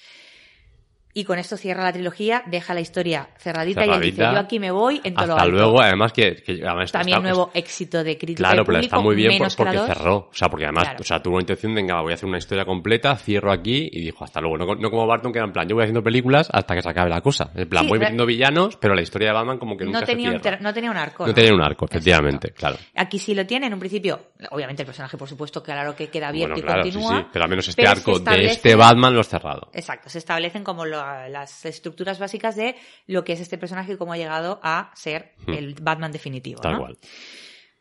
Y 1.19 1.25
con 1.25 1.39
esto 1.39 1.57
cierra 1.57 1.83
la 1.83 1.95
trilogía, 1.95 2.43
deja 2.45 2.75
la 2.75 2.81
historia 2.81 3.31
cerradita, 3.39 3.87
y 3.87 3.89
él 3.89 4.01
dice, 4.03 4.21
yo 4.21 4.39
aquí 4.39 4.61
me 4.61 4.71
voy 4.71 5.01
en 5.03 5.15
todo 5.15 5.29
lo 5.29 5.33
Hasta 5.33 5.45
alto". 5.45 5.57
luego, 5.57 5.81
además 5.81 6.13
que, 6.13 6.37
que 6.37 6.61
además 6.63 6.93
También 6.93 7.17
está- 7.17 7.29
nuevo 7.31 7.51
éxito 7.55 8.05
de 8.05 8.19
crítica 8.19 8.51
Claro, 8.51 8.65
pero 8.67 8.77
público, 8.77 8.85
está 8.85 9.01
muy 9.01 9.17
bien 9.17 9.39
por- 9.39 9.57
porque 9.57 9.79
cerró. 9.79 10.17
O 10.17 10.29
sea, 10.35 10.51
porque 10.51 10.65
además, 10.67 10.85
Claro. 10.85 10.99
o 11.01 11.05
sea, 11.05 11.23
tuvo 11.23 11.37
la 11.39 11.41
intención 11.41 11.75
de, 11.75 11.81
venga, 11.81 12.03
voy 12.03 12.13
a 12.13 12.17
hacer 12.17 12.29
una 12.29 12.37
historia 12.37 12.67
completa, 12.67 13.17
cierro 13.17 13.51
aquí 13.51 13.89
y 13.91 14.03
dijo, 14.03 14.25
hasta 14.25 14.43
luego. 14.43 14.59
No, 14.59 14.75
no 14.75 14.91
como 14.91 15.07
Barton, 15.07 15.33
que 15.33 15.39
era 15.39 15.47
en 15.47 15.55
plan, 15.55 15.67
yo 15.67 15.75
voy 15.75 15.85
haciendo 15.85 16.03
películas 16.03 16.51
hasta 16.53 16.75
que 16.75 16.83
se 16.83 16.91
acabe 16.91 17.09
la 17.09 17.23
cosa. 17.23 17.51
En 17.55 17.67
plan, 17.67 17.85
Sí, 17.85 17.89
voy 17.89 17.99
metiendo 17.99 18.27
villanos, 18.27 18.77
pero 18.77 18.95
la 18.95 19.01
historia 19.01 19.29
de 19.29 19.35
Batman 19.35 19.59
como 19.59 19.75
que 19.79 19.87
nunca 19.87 20.01
No 20.01 20.07
tenía, 20.07 20.29
se 20.33 20.37
un 20.37 20.43
cierra. 20.43 20.59
no 20.61 20.75
tenía 20.75 20.91
un 20.91 20.99
arco. 20.99 21.27
No 21.27 21.33
tenía 21.33 21.55
un 21.55 21.63
arco, 21.63 21.87
efectivamente, 21.87 22.49
Exacto. 22.49 22.77
claro. 22.77 22.91
Aquí 22.95 23.19
sí 23.19 23.35
lo 23.35 23.47
tiene 23.47 23.69
en 23.69 23.73
un 23.73 23.81
principio. 23.81 24.21
Obviamente 24.51 24.83
el 24.83 24.87
personaje, 24.87 25.17
por 25.17 25.31
supuesto, 25.31 25.63
claro 25.63 25.97
que 25.97 26.09
queda 26.11 26.29
abierto 26.29 26.57
Bueno, 26.57 26.59
y 26.59 26.67
claro, 26.67 26.83
continúa. 26.83 27.21
sí. 27.21 27.27
Pero 27.33 27.43
al 27.45 27.49
menos 27.51 27.69
este 27.69 27.87
arco 27.87 28.19
de 28.19 28.45
este 28.45 28.75
Batman 28.77 29.15
lo 29.15 29.21
has 29.21 29.29
cerrado. 29.29 29.71
Exacto, 29.73 30.11
se 30.11 30.19
establecen 30.19 30.63
como 30.63 30.85
las 31.29 31.65
estructuras 31.65 32.19
básicas 32.19 32.57
de 32.57 32.77
lo 33.07 33.25
que 33.25 33.33
es 33.33 33.41
este 33.41 33.59
personaje 33.59 33.93
y 33.93 33.97
cómo 33.97 34.13
ha 34.13 34.17
llegado 34.17 34.61
a 34.63 34.91
ser 34.95 35.35
el 35.47 35.75
Batman 35.81 36.13
definitivo. 36.13 36.61
Hmm. 36.61 36.63
Tal 36.63 36.73
¿no? 36.73 36.79
cual. 36.81 36.99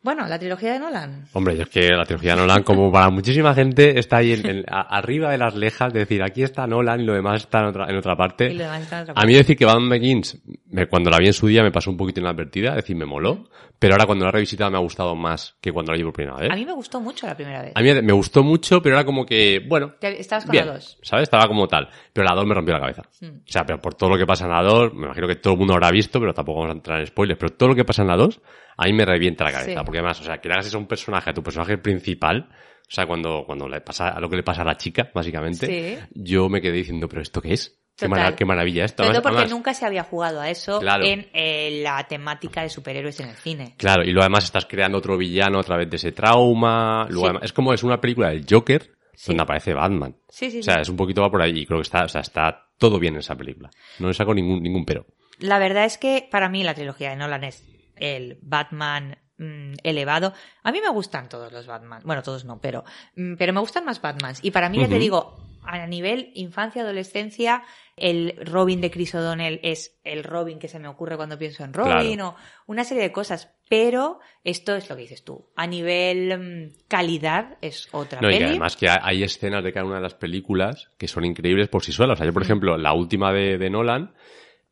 Bueno, 0.06 0.24
la 0.28 0.38
trilogía 0.38 0.72
de 0.74 0.78
Nolan. 0.78 1.24
Hombre, 1.32 1.60
es 1.60 1.68
que 1.68 1.88
la 1.88 2.04
trilogía 2.04 2.36
de 2.36 2.42
Nolan, 2.42 2.62
como 2.62 2.92
para 2.92 3.10
muchísima 3.10 3.52
gente, 3.54 3.98
está 3.98 4.18
ahí 4.18 4.34
en- 4.34 4.46
en- 4.48 4.64
a- 4.70 4.82
arriba 4.98 5.32
de 5.32 5.38
las 5.38 5.56
lejas, 5.56 5.92
de 5.92 5.98
decir, 5.98 6.22
aquí 6.22 6.44
está 6.44 6.64
Nolan 6.64 7.00
y 7.00 7.04
lo 7.04 7.12
demás 7.12 7.42
está 7.42 7.58
en 7.58 7.64
otra, 7.66 7.86
en 7.90 7.96
otra 7.96 8.14
parte. 8.16 8.46
Y 8.52 8.54
lo 8.54 8.62
demás 8.62 8.82
está 8.82 8.98
en 8.98 9.02
otra 9.02 9.12
A 9.12 9.14
parte. 9.16 9.26
mí 9.26 9.34
decir 9.34 9.56
que 9.56 9.64
Batman 9.64 9.88
Begins, 9.90 10.40
me- 10.70 10.86
cuando 10.86 11.10
la 11.10 11.18
vi 11.18 11.26
en 11.26 11.32
su 11.32 11.48
día 11.48 11.64
me 11.64 11.72
pasó 11.72 11.90
un 11.90 11.96
poquito 11.96 12.20
inadvertida, 12.20 12.68
es 12.70 12.76
decir, 12.76 12.94
me 12.94 13.04
moló, 13.04 13.48
pero 13.80 13.94
ahora 13.94 14.06
cuando 14.06 14.24
la 14.24 14.28
he 14.28 14.32
revisitado 14.32 14.70
me 14.70 14.76
ha 14.76 14.80
gustado 14.80 15.16
más 15.16 15.56
que 15.60 15.72
cuando 15.72 15.90
la 15.90 15.98
vi 15.98 16.04
por 16.04 16.12
primera 16.12 16.36
vez. 16.38 16.52
A 16.52 16.54
mí 16.54 16.64
me 16.64 16.72
gustó 16.72 17.00
mucho 17.00 17.26
la 17.26 17.34
primera 17.34 17.62
vez. 17.62 17.72
A 17.74 17.82
mí 17.82 17.92
me 18.00 18.12
gustó 18.12 18.44
mucho, 18.44 18.80
pero 18.80 18.94
era 18.94 19.04
como 19.04 19.26
que, 19.26 19.60
bueno, 19.68 19.94
Te- 19.98 20.20
Estabas 20.20 20.44
con 20.44 20.52
bien, 20.52 20.66
la 20.68 20.74
dos. 20.74 20.98
¿sabes? 21.02 21.24
Estaba 21.24 21.48
como 21.48 21.66
tal. 21.66 21.88
Pero 22.12 22.24
la 22.28 22.34
2 22.36 22.46
me 22.46 22.54
rompió 22.54 22.74
la 22.74 22.80
cabeza. 22.80 23.02
Hmm. 23.20 23.38
O 23.38 23.50
sea, 23.50 23.64
pero 23.66 23.82
por 23.82 23.94
todo 23.94 24.10
lo 24.10 24.16
que 24.16 24.24
pasa 24.24 24.44
en 24.44 24.52
la 24.52 24.62
2, 24.62 24.94
me 24.94 25.06
imagino 25.06 25.26
que 25.26 25.34
todo 25.34 25.54
el 25.54 25.58
mundo 25.58 25.74
habrá 25.74 25.90
visto, 25.90 26.20
pero 26.20 26.32
tampoco 26.32 26.60
vamos 26.60 26.74
a 26.74 26.76
entrar 26.78 27.00
en 27.00 27.06
spoilers, 27.08 27.40
pero 27.40 27.52
todo 27.54 27.70
lo 27.70 27.74
que 27.74 27.84
pasa 27.84 28.02
en 28.02 28.08
la 28.08 28.16
2, 28.16 28.40
a 28.76 28.84
mí 28.84 28.92
me 28.92 29.04
revienta 29.04 29.44
la 29.44 29.52
cabeza. 29.52 29.70
Sí. 29.80 29.84
Porque 29.84 29.98
además, 29.98 30.20
o 30.20 30.24
sea, 30.24 30.38
que 30.38 30.48
le 30.48 30.54
hagas 30.54 30.66
eso 30.66 30.76
a 30.76 30.80
un 30.80 30.86
personaje, 30.86 31.30
a 31.30 31.34
tu 31.34 31.42
personaje 31.42 31.78
principal, 31.78 32.48
o 32.50 32.90
sea, 32.90 33.06
cuando, 33.06 33.44
cuando 33.46 33.68
le 33.68 33.80
pasa, 33.80 34.08
a 34.10 34.20
lo 34.20 34.28
que 34.28 34.36
le 34.36 34.42
pasa 34.42 34.62
a 34.62 34.64
la 34.64 34.76
chica, 34.76 35.10
básicamente, 35.14 35.66
Sí. 35.66 35.98
yo 36.14 36.48
me 36.48 36.60
quedé 36.60 36.72
diciendo, 36.78 37.08
pero 37.08 37.22
¿esto 37.22 37.40
qué 37.40 37.52
es? 37.54 37.78
Qué, 37.98 38.08
maravilla 38.44 38.84
esto. 38.84 39.02
Sobre 39.04 39.14
todo 39.14 39.22
porque 39.22 39.36
además- 39.38 39.52
nunca 39.52 39.72
se 39.72 39.86
había 39.86 40.02
jugado 40.04 40.38
a 40.42 40.50
eso 40.50 40.80
Claro. 40.80 41.02
en 41.06 41.28
eh, 41.32 41.80
la 41.82 42.06
temática 42.06 42.60
de 42.60 42.68
superhéroes 42.68 43.18
en 43.20 43.30
el 43.30 43.36
cine. 43.36 43.74
Claro, 43.78 44.02
y 44.02 44.08
luego 44.12 44.20
además 44.20 44.44
estás 44.44 44.66
creando 44.66 44.98
otro 44.98 45.16
villano 45.16 45.58
a 45.58 45.62
través 45.62 45.88
de 45.88 45.96
ese 45.96 46.12
trauma. 46.12 47.06
Luego 47.08 47.22
Sí. 47.22 47.26
además- 47.28 47.42
es 47.44 47.52
como 47.54 47.72
es 47.72 47.82
una 47.82 47.98
película 47.98 48.28
del 48.28 48.44
Joker 48.48 48.82
Sí. 49.14 49.28
donde 49.28 49.44
aparece 49.44 49.72
Batman. 49.72 50.14
Sí, 50.28 50.50
sí, 50.50 50.58
O 50.58 50.62
sea, 50.62 50.74
sí. 50.74 50.80
es 50.82 50.88
un 50.90 50.96
poquito 50.96 51.22
va 51.22 51.30
por 51.30 51.40
ahí 51.40 51.58
y 51.58 51.64
creo 51.64 51.78
que 51.78 51.84
está, 51.84 52.04
o 52.04 52.08
sea, 52.08 52.20
está 52.20 52.66
todo 52.76 52.98
bien 52.98 53.14
en 53.14 53.20
esa 53.20 53.34
película. 53.34 53.70
No 53.98 54.08
le 54.08 54.12
saco 54.14 54.34
ningún, 54.34 54.62
ningún 54.62 54.84
pero. 54.84 55.06
La 55.38 55.58
verdad 55.58 55.86
es 55.86 55.96
que 55.96 56.28
para 56.30 56.50
mí 56.50 56.62
la 56.64 56.74
trilogía 56.74 57.08
de 57.08 57.16
Nolan 57.16 57.44
es 57.44 57.64
el 57.96 58.38
Batman 58.42 59.18
mm, 59.38 59.74
elevado. 59.82 60.32
A 60.62 60.72
mí 60.72 60.80
me 60.80 60.88
gustan 60.90 61.28
todos 61.28 61.52
los 61.52 61.66
Batman. 61.66 62.02
Bueno, 62.04 62.22
todos 62.22 62.44
no, 62.44 62.60
pero, 62.60 62.84
mm, 63.16 63.34
pero 63.36 63.52
me 63.52 63.60
gustan 63.60 63.84
más 63.84 64.00
Batmans. 64.00 64.44
Y 64.44 64.50
para 64.50 64.68
mí, 64.68 64.78
ya 64.78 64.88
te 64.88 64.98
digo, 64.98 65.36
a 65.62 65.86
nivel 65.86 66.30
infancia, 66.34 66.82
adolescencia, 66.82 67.62
el 67.96 68.34
Robin 68.44 68.80
de 68.80 68.90
Chris 68.90 69.14
O'Donnell 69.14 69.58
es 69.62 69.98
el 70.04 70.22
Robin 70.22 70.58
que 70.58 70.68
se 70.68 70.78
me 70.78 70.86
ocurre 70.88 71.16
cuando 71.16 71.38
pienso 71.38 71.64
en 71.64 71.72
Robin 71.72 72.14
Claro. 72.16 72.28
o 72.28 72.36
una 72.66 72.84
serie 72.84 73.02
de 73.02 73.12
cosas. 73.12 73.50
pero 73.68 74.20
esto 74.44 74.76
es 74.76 74.88
lo 74.88 74.94
que 74.94 75.02
dices 75.02 75.24
tú. 75.24 75.48
A 75.56 75.66
nivel 75.66 76.38
mm, 76.38 76.86
calidad 76.86 77.56
es 77.60 77.88
otra 77.90 78.20
No, 78.20 78.30
y 78.30 78.38
que 78.38 78.44
además 78.44 78.76
que 78.76 78.88
hay- 78.88 78.98
hay 79.02 79.22
escenas 79.24 79.64
de 79.64 79.72
cada 79.72 79.86
una 79.86 79.96
de 79.96 80.02
las 80.02 80.14
películas 80.14 80.88
que 80.98 81.08
son 81.08 81.24
increíbles 81.24 81.68
por 81.68 81.82
sí 81.82 81.90
solas. 81.90 82.14
O 82.14 82.18
sea, 82.18 82.26
yo, 82.26 82.32
por 82.32 82.42
ejemplo, 82.42 82.78
la 82.78 82.92
última 82.92 83.32
de, 83.32 83.58
de 83.58 83.68
Nolan, 83.68 84.14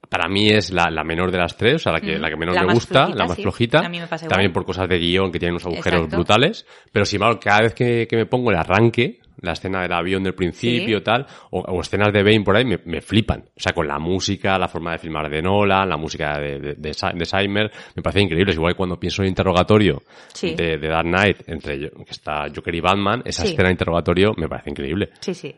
para 0.09 0.29
mí 0.29 0.49
es 0.49 0.71
la, 0.73 0.91
la 0.91 1.05
menor 1.05 1.31
de 1.31 1.39
las 1.39 1.57
tres, 1.57 1.75
o 1.75 1.79
sea, 1.79 1.93
la 1.93 2.01
que, 2.01 2.19
Mm. 2.19 2.21
la 2.21 2.31
que 2.31 2.37
menos 2.37 2.55
La 2.55 2.65
me 2.65 2.73
gusta, 2.75 2.93
flojita, 3.07 3.19
la 3.19 3.27
más 3.27 3.37
sí. 3.37 3.43
flojita. 3.43 3.79
A 3.81 3.89
mí 3.89 4.01
me 4.01 4.07
pasa 4.07 4.29
También 4.29 4.53
por 4.53 4.65
cosas 4.65 4.89
de 4.89 4.99
guion 4.99 5.31
que 5.33 5.39
tienen 5.39 5.55
unos 5.55 5.67
agujeros 5.67 6.01
Exacto. 6.03 6.17
brutales. 6.17 6.67
Pero 6.93 7.05
sin 7.05 7.17
embargo, 7.19 7.41
cada 7.43 7.61
vez 7.63 7.75
que, 7.75 8.07
que 8.09 8.17
me 8.17 8.27
pongo 8.27 8.51
el 8.51 8.57
arranque, 8.57 9.19
la 9.41 9.53
escena 9.53 9.83
del 9.83 9.93
avión 9.93 10.23
del 10.23 10.35
principio, 10.35 10.99
Sí. 10.99 11.05
tal, 11.05 11.27
o, 11.51 11.61
o 11.61 11.81
escenas 11.81 12.13
de 12.13 12.23
Bane 12.23 12.41
por 12.43 12.57
ahí, 12.57 12.65
me, 12.65 12.79
me 12.85 13.01
flipan. 13.03 13.41
O 13.55 13.61
sea, 13.61 13.73
con 13.73 13.87
la 13.87 13.99
música, 13.99 14.59
la 14.59 14.69
forma 14.69 14.93
de 14.93 14.99
filmar 14.99 15.29
de 15.29 15.43
Nolan, 15.43 15.89
la 15.89 15.97
música 15.97 16.39
de, 16.39 16.59
de, 16.61 16.75
de, 16.75 16.93
de 17.15 17.25
Seimer, 17.25 17.71
me 17.95 18.03
parece 18.03 18.23
increíble. 18.23 18.53
Es 18.53 18.57
igual 18.57 18.73
que 18.73 18.77
cuando 18.79 18.99
pienso 18.99 19.21
en 19.23 19.27
el 19.27 19.31
interrogatorio 19.31 20.03
Sí. 20.33 20.55
de, 20.55 20.79
de 20.79 20.89
Dark 20.89 21.07
Knight, 21.09 21.49
entre 21.49 21.79
yo- 21.79 21.91
que 21.91 22.13
está 22.13 22.47
Joker 22.55 22.75
y 22.75 22.81
Batman, 22.81 23.23
esa 23.25 23.43
Sí. 23.43 23.49
escena 23.51 23.69
de 23.69 23.73
interrogatorio 23.73 24.33
me 24.37 24.49
parece 24.49 24.71
increíble. 24.71 25.11
Sí, 25.21 25.35
sí. 25.35 25.55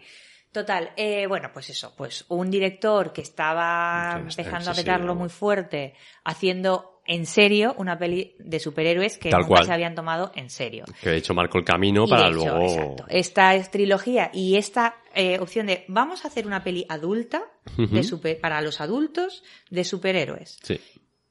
Total, 0.53 0.91
eh, 0.97 1.27
bueno, 1.27 1.51
pues 1.53 1.69
eso, 1.71 1.93
pues 1.97 2.25
un 2.29 2.51
director 2.51 3.13
que 3.13 3.21
estaba 3.21 4.13
Sí, 4.15 4.41
empezando 4.41 4.71
a 4.71 4.75
sí, 4.75 4.81
petarlo 4.83 5.15
muy 5.15 5.29
fuerte, 5.29 5.95
haciendo 6.25 7.01
en 7.09 7.25
serio 7.27 7.75
una 7.79 7.97
peli 7.99 8.35
de 8.39 8.59
superhéroes 8.59 9.17
que 9.19 9.31
Tal 9.31 9.43
nunca 9.43 9.49
cual. 9.55 9.65
se 9.67 9.73
habían 9.73 9.95
tomado 9.95 10.33
en 10.35 10.51
serio. 10.51 10.85
Que 11.01 11.11
de 11.11 11.17
hecho 11.19 11.35
marcó 11.35 11.59
el 11.59 11.65
camino 11.65 12.05
Y 12.07 12.11
para 12.11 12.25
de 12.25 12.31
hecho, 12.31 12.45
luego... 12.59 12.65
exacto, 12.65 13.05
esta 13.09 13.55
es 13.55 13.71
trilogía 13.71 14.31
y 14.33 14.57
esta 14.57 14.97
eh, 15.15 15.39
opción 15.39 15.67
de 15.67 15.85
vamos 15.89 16.25
a 16.25 16.29
hacer 16.29 16.47
una 16.47 16.65
peli 16.65 16.85
adulta 16.89 17.45
de 17.77 17.85
Ujú. 17.85 18.03
super- 18.03 18.41
para 18.41 18.61
los 18.61 18.81
adultos 18.81 19.45
de 19.71 19.85
superhéroes 19.85 20.59
Sí. 20.63 20.81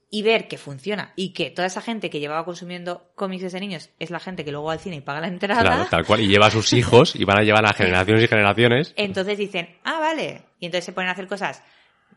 Y 0.10 0.22
ver 0.22 0.48
que 0.48 0.58
funciona 0.58 1.12
y 1.16 1.34
que 1.34 1.50
toda 1.52 1.68
esa 1.68 1.82
gente 1.82 2.10
que 2.10 2.20
llevaba 2.20 2.46
consumiendo 2.46 3.12
cómics 3.16 3.44
desde 3.44 3.60
niños 3.60 3.90
es 4.00 4.12
la 4.12 4.20
gente 4.20 4.46
que 4.46 4.52
luego 4.52 4.68
va 4.68 4.74
al 4.74 4.80
cine 4.80 4.98
y 4.98 5.02
paga 5.02 5.22
la 5.22 5.28
entrada. 5.28 5.62
Claro, 5.62 5.88
tal 5.90 6.06
cual. 6.06 6.22
Y 6.22 6.28
lleva 6.28 6.48
a 6.48 6.52
sus 6.52 6.72
hijos 6.74 7.16
y 7.16 7.26
van 7.26 7.40
a 7.40 7.44
llevar 7.44 7.66
a 7.66 7.74
generaciones 7.74 8.24
y 8.24 8.28
generaciones. 8.28 8.94
Entonces 8.96 9.38
dicen, 9.38 9.78
ah, 9.84 10.00
vale. 10.00 10.44
Y 10.60 10.68
entonces 10.68 10.86
se 10.86 10.94
ponen 10.94 11.10
a 11.10 11.14
hacer 11.14 11.28
cosas. 11.28 11.62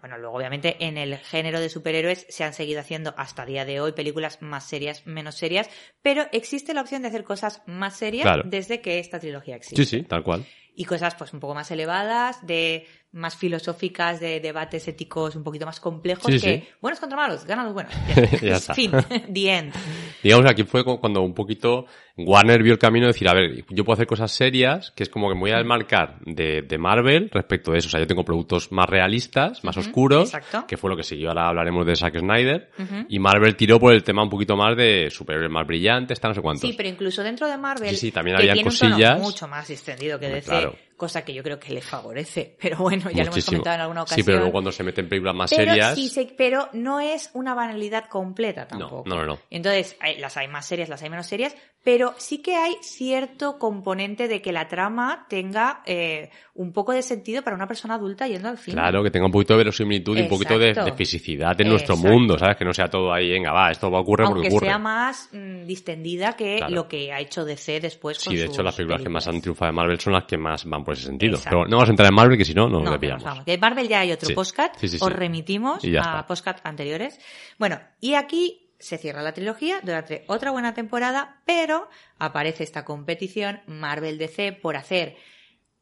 Bueno, 0.01 0.16
luego 0.16 0.37
obviamente 0.37 0.77
en 0.79 0.96
el 0.96 1.16
género 1.16 1.59
de 1.59 1.68
superhéroes 1.68 2.24
se 2.29 2.44
han 2.44 2.53
seguido 2.53 2.81
haciendo 2.81 3.14
hasta 3.16 3.44
día 3.44 3.64
de 3.64 3.81
hoy 3.81 3.92
películas 3.92 4.40
más 4.42 4.62
serias, 4.68 5.05
menos 5.09 5.35
serias, 5.35 5.68
pero 6.03 6.27
existe 6.31 6.72
la 6.72 6.83
opción 6.83 7.03
de 7.03 7.09
hacer 7.09 7.24
cosas 7.24 7.62
más 7.66 7.96
serias 7.96 8.22
Claro. 8.22 8.42
desde 8.46 8.81
que 8.81 9.01
esta 9.01 9.18
trilogía 9.18 9.57
existe. 9.57 9.85
Sí, 9.85 9.98
sí, 9.98 10.03
tal 10.05 10.22
cual. 10.22 10.46
Y 10.77 10.85
cosas 10.85 11.16
pues 11.16 11.33
un 11.33 11.40
poco 11.40 11.57
más 11.57 11.72
elevadas, 11.72 12.46
de 12.46 12.87
más 13.10 13.36
filosóficas, 13.36 14.20
de 14.20 14.38
debates 14.40 14.86
éticos 14.86 15.34
un 15.34 15.42
poquito 15.42 15.64
más 15.64 15.80
complejos 15.80 16.26
Sí, 16.26 16.40
que 16.40 16.58
sí. 16.60 16.68
buenos 16.80 17.00
contra 17.00 17.16
malos, 17.16 17.44
ganan 17.46 17.64
los 17.64 17.74
buenos. 17.74 17.92
Ya 18.42 18.56
está. 18.56 18.74
Fin, 18.74 18.90
the 19.32 19.50
end. 19.58 19.72
Digamos 20.22 20.46
aquí 20.50 20.64
fue 20.64 20.84
cu- 20.84 21.00
cuando 21.00 21.22
un 21.22 21.32
poquito 21.32 21.86
Warner 22.18 22.62
vio 22.62 22.72
el 22.72 22.78
camino 22.78 23.06
de 23.06 23.12
decir, 23.12 23.28
a 23.28 23.32
ver, 23.34 23.64
yo 23.70 23.84
puedo 23.84 23.94
hacer 23.94 24.06
cosas 24.06 24.30
serias, 24.32 24.90
que 24.90 25.04
es 25.04 25.08
como 25.08 25.28
que 25.28 25.34
me 25.36 25.40
voy 25.40 25.50
a 25.52 25.56
desmarcar 25.58 26.18
de, 26.26 26.62
de 26.62 26.76
Marvel 26.78 27.30
respecto 27.32 27.70
de 27.72 27.78
eso. 27.78 27.86
O 27.86 27.90
sea, 27.90 28.00
yo 28.00 28.06
tengo 28.06 28.24
productos 28.24 28.72
más 28.72 28.88
realistas, 28.88 29.62
más 29.64 29.76
oscuros, 29.76 30.34
exacto. 30.34 30.66
que 30.66 30.76
fue 30.76 30.90
lo 30.90 30.96
que 30.96 31.04
siguió. 31.04 31.28
Ahora 31.28 31.48
hablaremos 31.48 31.86
de 31.86 31.94
Zack 31.96 32.18
Snyder. 32.18 32.70
Y 33.08 33.18
Marvel 33.20 33.54
tiró 33.56 33.78
por 33.80 33.92
el 33.94 34.02
tema 34.02 34.22
un 34.22 34.30
poquito 34.30 34.56
más 34.56 34.76
de 34.76 35.08
superhéroes 35.10 35.50
más 35.50 35.66
brillantes, 35.66 36.18
tal, 36.20 36.30
no 36.32 36.34
sé 36.34 36.42
cuántos. 36.42 36.68
Sí, 36.68 36.74
pero 36.76 36.88
incluso 36.88 37.22
dentro 37.22 37.46
de 37.46 37.56
Marvel, 37.56 37.90
Sí, 37.90 37.96
sí, 37.96 38.10
también 38.12 38.36
que 38.36 38.42
había 38.42 38.54
tiene 38.54 38.68
un 38.68 38.76
cosillas. 38.76 39.12
tono 39.14 39.24
mucho 39.24 39.46
más 39.48 39.70
extendido 39.70 40.18
que 40.18 40.28
DC, 40.28 40.48
claro. 40.50 40.74
Cosa 40.98 41.24
que 41.24 41.32
yo 41.32 41.42
creo 41.42 41.58
que 41.58 41.72
le 41.72 41.80
favorece. 41.80 42.58
Pero 42.61 42.76
bueno, 42.76 43.11
ya 43.11 43.24
lo 43.24 43.30
hemos 43.32 43.46
comentado 43.46 43.76
en 43.76 43.80
alguna 43.80 44.02
ocasión. 44.02 44.18
Sí, 44.18 44.26
pero 44.26 44.37
luego 44.38 44.52
cuando 44.52 44.70
se 44.72 44.82
meten 44.84 45.06
en 45.06 45.08
películas 45.08 45.34
más 45.34 45.48
Pero 45.50 45.70
serias... 45.70 45.94
sí 45.94 46.08
se- 46.11 46.26
pero 46.37 46.68
no 46.74 47.00
es 47.00 47.30
una 47.32 47.54
banalidad 47.54 48.04
completa 48.11 48.68
tampoco. 48.68 49.04
no, 49.06 49.16
no, 49.16 49.24
no. 49.24 49.38
Entonces, 49.48 49.96
las 50.18 50.37
hay 50.37 50.48
más 50.48 50.66
serias, 50.66 50.90
las 50.90 51.02
hay 51.02 51.08
menos 51.08 51.26
serias, 51.26 51.56
pero 51.82 52.14
sí 52.18 52.42
que 52.42 52.56
hay 52.56 52.76
cierto 52.82 53.58
componente 53.58 54.28
de 54.28 54.42
que 54.42 54.52
la 54.52 54.68
trama 54.68 55.24
tenga 55.30 55.82
eh, 55.87 56.30
un 56.58 56.72
poco 56.72 56.92
de 56.92 57.02
sentido 57.02 57.42
para 57.42 57.54
una 57.54 57.68
persona 57.68 57.94
adulta 57.94 58.26
yendo 58.26 58.48
al 58.48 58.58
cine. 58.58 58.74
Claro, 58.74 59.02
que 59.04 59.10
tenga 59.12 59.26
un 59.26 59.32
poquito 59.32 59.54
de 59.54 59.58
verosimilitud 59.58 60.16
y 60.18 60.22
un 60.22 60.28
poquito 60.28 60.58
de, 60.58 60.74
de 60.74 60.92
fisicidad 60.92 61.58
en 61.60 61.68
nuestro 61.68 61.94
Exacto. 61.94 62.12
mundo, 62.12 62.36
¿sabes? 62.36 62.56
Que 62.56 62.64
no 62.64 62.72
sea 62.74 62.88
todo 62.88 63.12
ahí, 63.12 63.30
venga, 63.30 63.52
va, 63.52 63.70
esto 63.70 63.90
va 63.90 63.98
a 63.98 64.00
ocurrir 64.00 64.26
porque 64.28 64.48
ocurre. 64.48 64.66
sea 64.66 64.78
más 64.78 65.28
mm, 65.32 65.66
distendida 65.66 66.32
que 66.34 66.56
Claro. 66.56 66.74
lo 66.74 66.88
que 66.88 67.12
ha 67.12 67.20
hecho 67.20 67.44
DC 67.44 67.78
después 67.80 68.18
con 68.22 68.32
Sí, 68.32 68.36
de 68.38 68.46
hecho, 68.46 68.54
sus 68.54 68.64
las 68.64 68.74
películas 68.74 69.02
que 69.02 69.08
más 69.08 69.26
han 69.26 69.34
películas. 69.34 69.42
triunfado 69.42 69.70
de 69.70 69.76
Marvel 69.76 70.00
son 70.00 70.12
las 70.14 70.24
que 70.24 70.36
más 70.36 70.64
van 70.64 70.84
por 70.84 70.94
ese 70.94 71.04
sentido. 71.06 71.36
Exacto. 71.36 71.58
Pero 71.58 71.68
no 71.68 71.76
vamos 71.76 71.88
a 71.88 71.92
entrar 71.92 72.08
en 72.08 72.14
Marvel, 72.16 72.36
que 72.38 72.44
si 72.44 72.54
no, 72.54 72.68
No, 72.68 72.80
desviamos. 72.90 73.22
nos 73.22 73.30
vamos. 73.32 73.44
De 73.44 73.58
Marvel 73.58 73.88
ya 73.88 74.00
hay 74.00 74.10
otro 74.12 74.26
Sí. 74.28 74.34
postcat, 74.34 74.76
Sí, 74.78 74.88
sí, 74.88 74.98
os 75.00 75.12
remitimos 75.12 75.82
a 76.02 76.26
postcat 76.26 76.60
anteriores. 76.64 77.20
Bueno, 77.58 77.78
y 78.00 78.14
aquí 78.14 78.64
se 78.80 78.98
cierra 78.98 79.22
la 79.22 79.32
trilogía 79.32 79.80
durante 79.82 80.24
otra 80.26 80.50
buena 80.50 80.74
temporada, 80.74 81.40
pero 81.46 81.88
aparece 82.18 82.64
esta 82.64 82.84
competición 82.84 83.60
Marvel 83.66 84.18
DC 84.18 84.52
por 84.52 84.76
hacer 84.76 85.16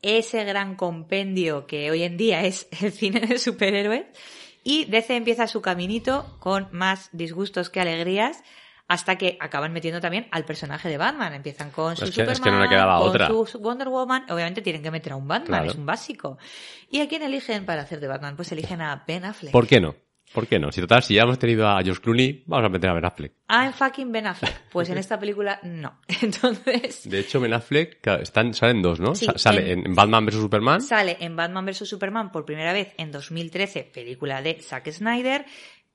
ese 0.06 0.44
gran 0.44 0.76
compendio 0.76 1.66
que 1.66 1.90
hoy 1.90 2.02
en 2.04 2.16
día 2.16 2.42
es 2.44 2.68
el 2.80 2.92
cine 2.92 3.20
de 3.20 3.38
superhéroes 3.38 4.04
y 4.62 4.84
DC 4.86 5.16
empieza 5.16 5.46
su 5.48 5.60
caminito 5.62 6.36
con 6.38 6.68
más 6.72 7.08
disgustos 7.12 7.70
que 7.70 7.80
alegrías 7.80 8.42
hasta 8.88 9.16
que 9.16 9.36
acaban 9.40 9.72
metiendo 9.72 10.00
también 10.00 10.28
al 10.30 10.44
personaje 10.44 10.88
de 10.88 10.96
Batman. 10.96 11.34
Empiezan 11.34 11.72
con 11.72 11.96
su 11.96 12.04
es 12.04 12.10
Superman, 12.10 12.40
que 12.40 12.50
no 12.52 12.60
le 12.60 12.68
quedaba 12.68 12.98
con 13.00 13.08
otra. 13.08 13.26
su 13.26 13.58
Wonder 13.58 13.88
Woman. 13.88 14.26
Obviamente 14.30 14.62
tienen 14.62 14.82
que 14.82 14.92
meter 14.92 15.12
a 15.12 15.16
un 15.16 15.26
Batman, 15.26 15.46
Claro. 15.62 15.70
es 15.70 15.76
un 15.76 15.86
básico. 15.86 16.38
¿Y 16.88 17.00
a 17.00 17.08
quién 17.08 17.22
eligen 17.22 17.66
para 17.66 17.82
hacer 17.82 17.98
de 17.98 18.06
Batman? 18.06 18.36
Pues 18.36 18.52
eligen 18.52 18.80
a 18.80 19.02
Ben 19.06 19.24
Affleck. 19.24 19.50
¿Por 19.52 19.66
qué 19.66 19.80
no? 19.80 19.96
¿Por 20.36 20.46
qué 20.46 20.58
no? 20.58 20.70
Si 20.70 20.82
total, 20.82 21.02
si 21.02 21.14
ya 21.14 21.22
hemos 21.22 21.38
tenido 21.38 21.66
a 21.66 21.82
George 21.82 22.02
Clooney, 22.02 22.42
vamos 22.44 22.66
a 22.66 22.68
meter 22.68 22.90
a 22.90 22.92
Ben 22.92 23.06
Affleck. 23.06 23.32
I'm 23.48 23.72
fucking 23.72 24.12
Ben 24.12 24.26
Affleck. 24.26 24.68
Pues 24.70 24.90
en 24.90 24.98
esta 24.98 25.18
película 25.18 25.58
no. 25.62 25.98
Entonces 26.20 27.08
De 27.08 27.20
hecho, 27.20 27.40
Ben 27.40 27.54
Affleck, 27.54 28.02
claro, 28.02 28.22
están, 28.22 28.52
salen 28.52 28.82
dos, 28.82 29.00
¿no? 29.00 29.14
Sí, 29.14 29.26
Sale 29.36 29.72
en- 29.72 29.86
en, 29.86 29.94
Batman 29.94 30.26
vs 30.26 30.34
Superman. 30.34 30.82
sale 30.82 31.16
en 31.20 31.36
Batman 31.36 31.64
vs 31.64 31.88
Superman 31.88 32.30
por 32.32 32.44
primera 32.44 32.74
vez 32.74 32.92
en 32.98 33.12
2013, 33.12 33.84
película 33.84 34.42
de 34.42 34.60
Zack 34.60 34.90
Snyder. 34.92 35.46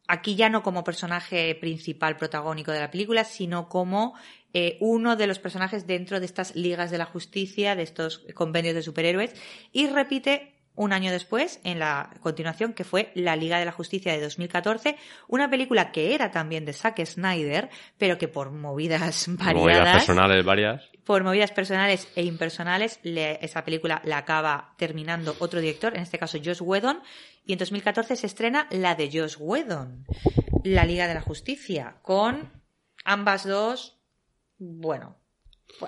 Aquí 0.07 0.35
ya 0.35 0.49
no 0.49 0.63
como 0.63 0.83
personaje 0.83 1.53
principal 1.53 2.17
protagónico 2.17 2.71
de 2.71 2.79
la 2.79 2.89
película, 2.89 3.23
sino 3.23 3.69
como 3.69 4.15
eh, 4.55 4.77
uno 4.81 5.15
de 5.17 5.27
los 5.27 5.37
personajes 5.37 5.85
dentro 5.85 6.19
de 6.19 6.25
estas 6.25 6.55
ligas 6.55 6.89
de 6.89 6.97
la 6.97 7.05
justicia, 7.05 7.75
de 7.75 7.83
estos 7.83 8.25
convenios 8.33 8.73
de 8.73 8.81
superhéroes, 8.81 9.35
y 9.71 9.85
repite 9.85 10.55
un 10.75 10.93
año 10.93 11.11
después, 11.11 11.59
en 11.63 11.79
la 11.79 12.09
continuación, 12.21 12.73
que 12.73 12.83
fue 12.83 13.11
La 13.13 13.35
Liga 13.35 13.59
de 13.59 13.65
la 13.65 13.71
Justicia 13.71 14.13
de 14.13 14.21
2014, 14.21 14.95
una 15.27 15.49
película 15.49 15.91
que 15.91 16.15
era 16.15 16.31
también 16.31 16.65
de 16.65 16.73
Zack 16.73 17.05
Snyder, 17.05 17.69
pero 17.97 18.17
que 18.17 18.27
por 18.27 18.51
movidas 18.51 19.27
Movidas 19.27 19.53
variadas 19.55 19.93
personales 20.05 20.45
varias. 20.45 20.83
por 21.03 21.23
movidas 21.23 21.51
personales 21.51 22.07
e 22.15 22.23
impersonales, 22.23 22.99
le- 23.03 23.37
esa 23.45 23.63
película 23.65 24.01
la 24.05 24.19
acaba 24.19 24.73
terminando 24.77 25.35
otro 25.39 25.59
director, 25.59 25.93
en 25.95 26.03
este 26.03 26.17
caso 26.17 26.37
Josh 26.43 26.61
Whedon, 26.61 27.01
y 27.45 27.53
en 27.53 27.59
2014 27.59 28.15
se 28.15 28.27
estrena 28.27 28.67
la 28.71 28.95
de 28.95 29.09
Josh 29.11 29.35
Whedon, 29.39 30.05
La 30.63 30.85
Liga 30.85 31.07
de 31.07 31.15
la 31.15 31.21
Justicia, 31.21 31.95
con 32.01 32.49
ambas 33.03 33.45
dos, 33.45 33.97
bueno, 34.57 35.17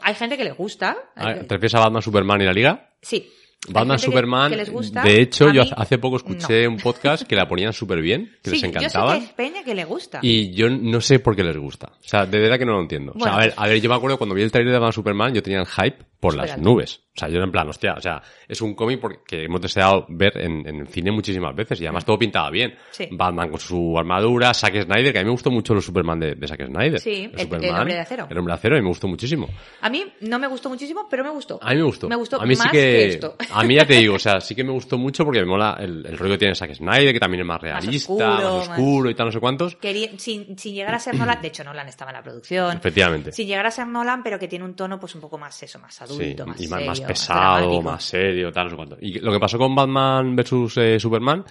hay 0.02 0.16
gente 0.16 0.36
que 0.36 0.44
le 0.44 0.52
gusta. 0.52 0.98
Ah, 1.16 1.34
¿Te 1.36 1.42
refieres 1.56 1.76
a 1.76 1.80
Batman, 1.80 2.02
Superman 2.02 2.42
y 2.42 2.46
la 2.46 2.54
Liga? 2.54 2.90
Sí. 3.02 3.32
Batman, 3.70 3.98
que- 3.98 4.04
Superman. 4.06 4.52
que 4.52 4.58
les 4.58 4.70
gusta, 4.70 5.04
de 5.04 5.22
hecho, 5.22 5.52
yo 5.52 5.64
hace 5.78 5.98
poco 5.98 6.18
escuché 6.18 6.64
no. 6.64 6.72
un 6.72 6.78
podcast 6.78 7.24
que 7.24 7.36
la 7.36 7.48
ponían 7.48 7.72
súper 7.74 8.02
bien, 8.02 8.36
que 8.44 8.50
Sí, 8.50 8.56
les 8.58 8.64
encantaba. 8.66 9.14
Yo 9.14 9.14
sé 9.14 9.20
que 9.20 9.26
es 9.26 9.34
Peña 9.34 9.64
que 9.64 9.74
le 9.76 9.86
gusta. 9.86 10.20
Y 10.22 10.52
yo 10.54 10.70
no 10.70 11.00
sé 11.02 11.20
por 11.20 11.36
qué 11.36 11.44
les 11.44 11.58
gusta. 11.58 11.88
O 12.00 12.08
sea, 12.08 12.26
de 12.26 12.40
verdad 12.40 12.58
que 12.60 12.66
no 12.66 12.74
lo 12.74 12.82
entiendo. 12.82 13.14
o 13.16 13.20
sea, 13.24 13.36
a 13.36 13.40
ver, 13.40 13.54
a 13.56 13.68
ver, 13.68 13.80
yo 13.82 13.90
me 13.90 13.96
acuerdo 13.96 14.18
cuando 14.18 14.36
vi 14.36 14.42
el 14.42 14.52
trailer 14.52 14.74
de 14.74 14.80
Batman 14.80 14.94
Superman, 14.94 15.34
yo 15.34 15.42
tenía 15.44 15.60
el 15.62 15.68
hype 15.68 15.98
por 16.20 16.36
las 16.36 16.58
nubes. 16.58 17.02
O 17.16 17.20
sea, 17.20 17.30
yo 17.30 17.36
era 17.36 17.46
en 17.46 17.52
plan, 17.52 17.70
hostia, 17.70 17.94
o 17.94 18.02
sea, 18.02 18.24
es 18.48 18.60
un 18.62 18.74
cómic 18.74 19.00
porque 19.00 19.44
hemos 19.44 19.62
deseado 19.62 20.06
ver 20.10 20.36
en, 20.36 20.68
en 20.68 20.80
el 20.80 20.88
cine 20.88 21.12
muchísimas 21.12 21.56
veces 21.56 21.80
y 21.80 21.86
además 21.86 22.06
todo 22.06 22.18
pintaba 22.18 22.50
bien. 22.50 22.74
Sí. 22.90 23.08
Batman 23.12 23.50
con 23.52 23.60
su 23.60 23.96
armadura, 24.00 24.52
Zack 24.52 24.82
Snyder, 24.86 25.14
que 25.14 25.20
a 25.20 25.22
mí 25.22 25.26
me 25.26 25.32
gustó 25.32 25.52
mucho 25.52 25.76
los 25.76 25.86
Superman 25.86 26.20
de, 26.20 26.34
de 26.34 26.48
Zack 26.48 26.66
Snyder. 26.66 27.00
Sí, 27.00 27.30
el- 27.38 27.54
Hombre 27.54 27.94
de 27.94 28.00
Acero. 28.00 28.28
El 28.30 28.38
hombre 28.40 28.52
de 28.54 28.56
acero, 28.56 28.78
y 28.78 28.82
me 28.82 28.88
gustó 28.88 29.08
muchísimo. 29.08 29.48
A 29.82 29.90
mí 29.92 30.04
no 30.22 30.40
me 30.40 30.48
gustó 30.48 30.70
muchísimo, 30.70 31.08
pero 31.08 31.24
me 31.24 31.30
gustó. 31.30 31.60
A 31.62 31.70
mí 31.70 31.76
me 31.76 31.84
gustó. 31.84 32.10
Me 32.10 32.16
gustó 32.16 32.42
a 32.42 32.46
mí 32.48 32.56
más 32.56 32.64
sí 32.64 32.70
que, 32.72 32.78
que 32.82 33.06
esto. 33.10 33.36
A 33.52 33.64
mí 33.64 33.76
ya 33.76 33.86
te 33.86 33.94
digo, 33.94 34.16
o 34.16 34.20
sea, 34.20 34.42
sí 34.42 34.56
que 34.56 34.64
me 34.64 34.72
gustó 34.72 34.98
mucho 34.98 35.24
porque 35.24 35.40
me 35.42 35.46
mola 35.46 35.78
el, 35.80 36.04
el 36.08 36.18
rollo 36.18 36.32
que 36.34 36.40
tiene 36.40 36.56
Zack 36.56 36.74
Snyder, 36.74 37.14
que 37.14 37.20
también 37.20 37.42
es 37.42 37.48
más 37.48 37.62
realista, 37.62 38.12
oscuro, 38.12 38.28
más 38.28 38.44
más- 38.44 38.70
oscuro 38.70 39.10
y 39.12 39.14
tal, 39.14 39.28
no 39.28 39.32
sé 39.32 39.40
cuántos. 39.40 39.76
Quería- 39.76 40.10
sin, 40.18 40.58
sin 40.58 40.74
llegar 40.74 40.96
a 40.96 41.00
ser 41.00 41.14
Nolan, 41.14 41.40
de 41.44 41.48
hecho 41.50 41.64
Nolan 41.64 41.88
estaba 41.88 42.10
en 42.10 42.18
la 42.18 42.24
producción, 42.24 42.76
Efectivamente. 42.78 43.32
sin 43.34 43.46
llegar 43.48 43.68
a 43.68 43.72
ser 43.72 43.86
Nolan, 43.86 44.24
pero 44.24 44.40
que 44.40 44.48
tiene 44.48 44.66
un 44.66 44.74
tono 44.76 45.00
pues 45.00 45.14
un 45.14 45.22
poco 45.22 45.38
más 45.38 45.62
eso, 45.62 45.78
más 45.78 46.02
adulto, 46.02 46.44
Sí, 46.46 46.50
más 46.50 46.62
y 46.62 46.68
más, 46.68 46.80
serio, 46.80 46.88
más 46.88 47.00
pesado, 47.08 47.82
más 47.82 48.04
serio, 48.04 48.52
tal, 48.52 48.66
no 48.66 48.70
sé 48.72 48.76
cuánto. 48.76 48.98
Y 49.02 49.20
lo 49.20 49.32
que 49.32 49.40
pasó 49.40 49.58
con 49.58 49.74
Batman 49.76 50.36
vs 50.36 50.78
eh, 50.78 51.00
Superman, 51.00 51.44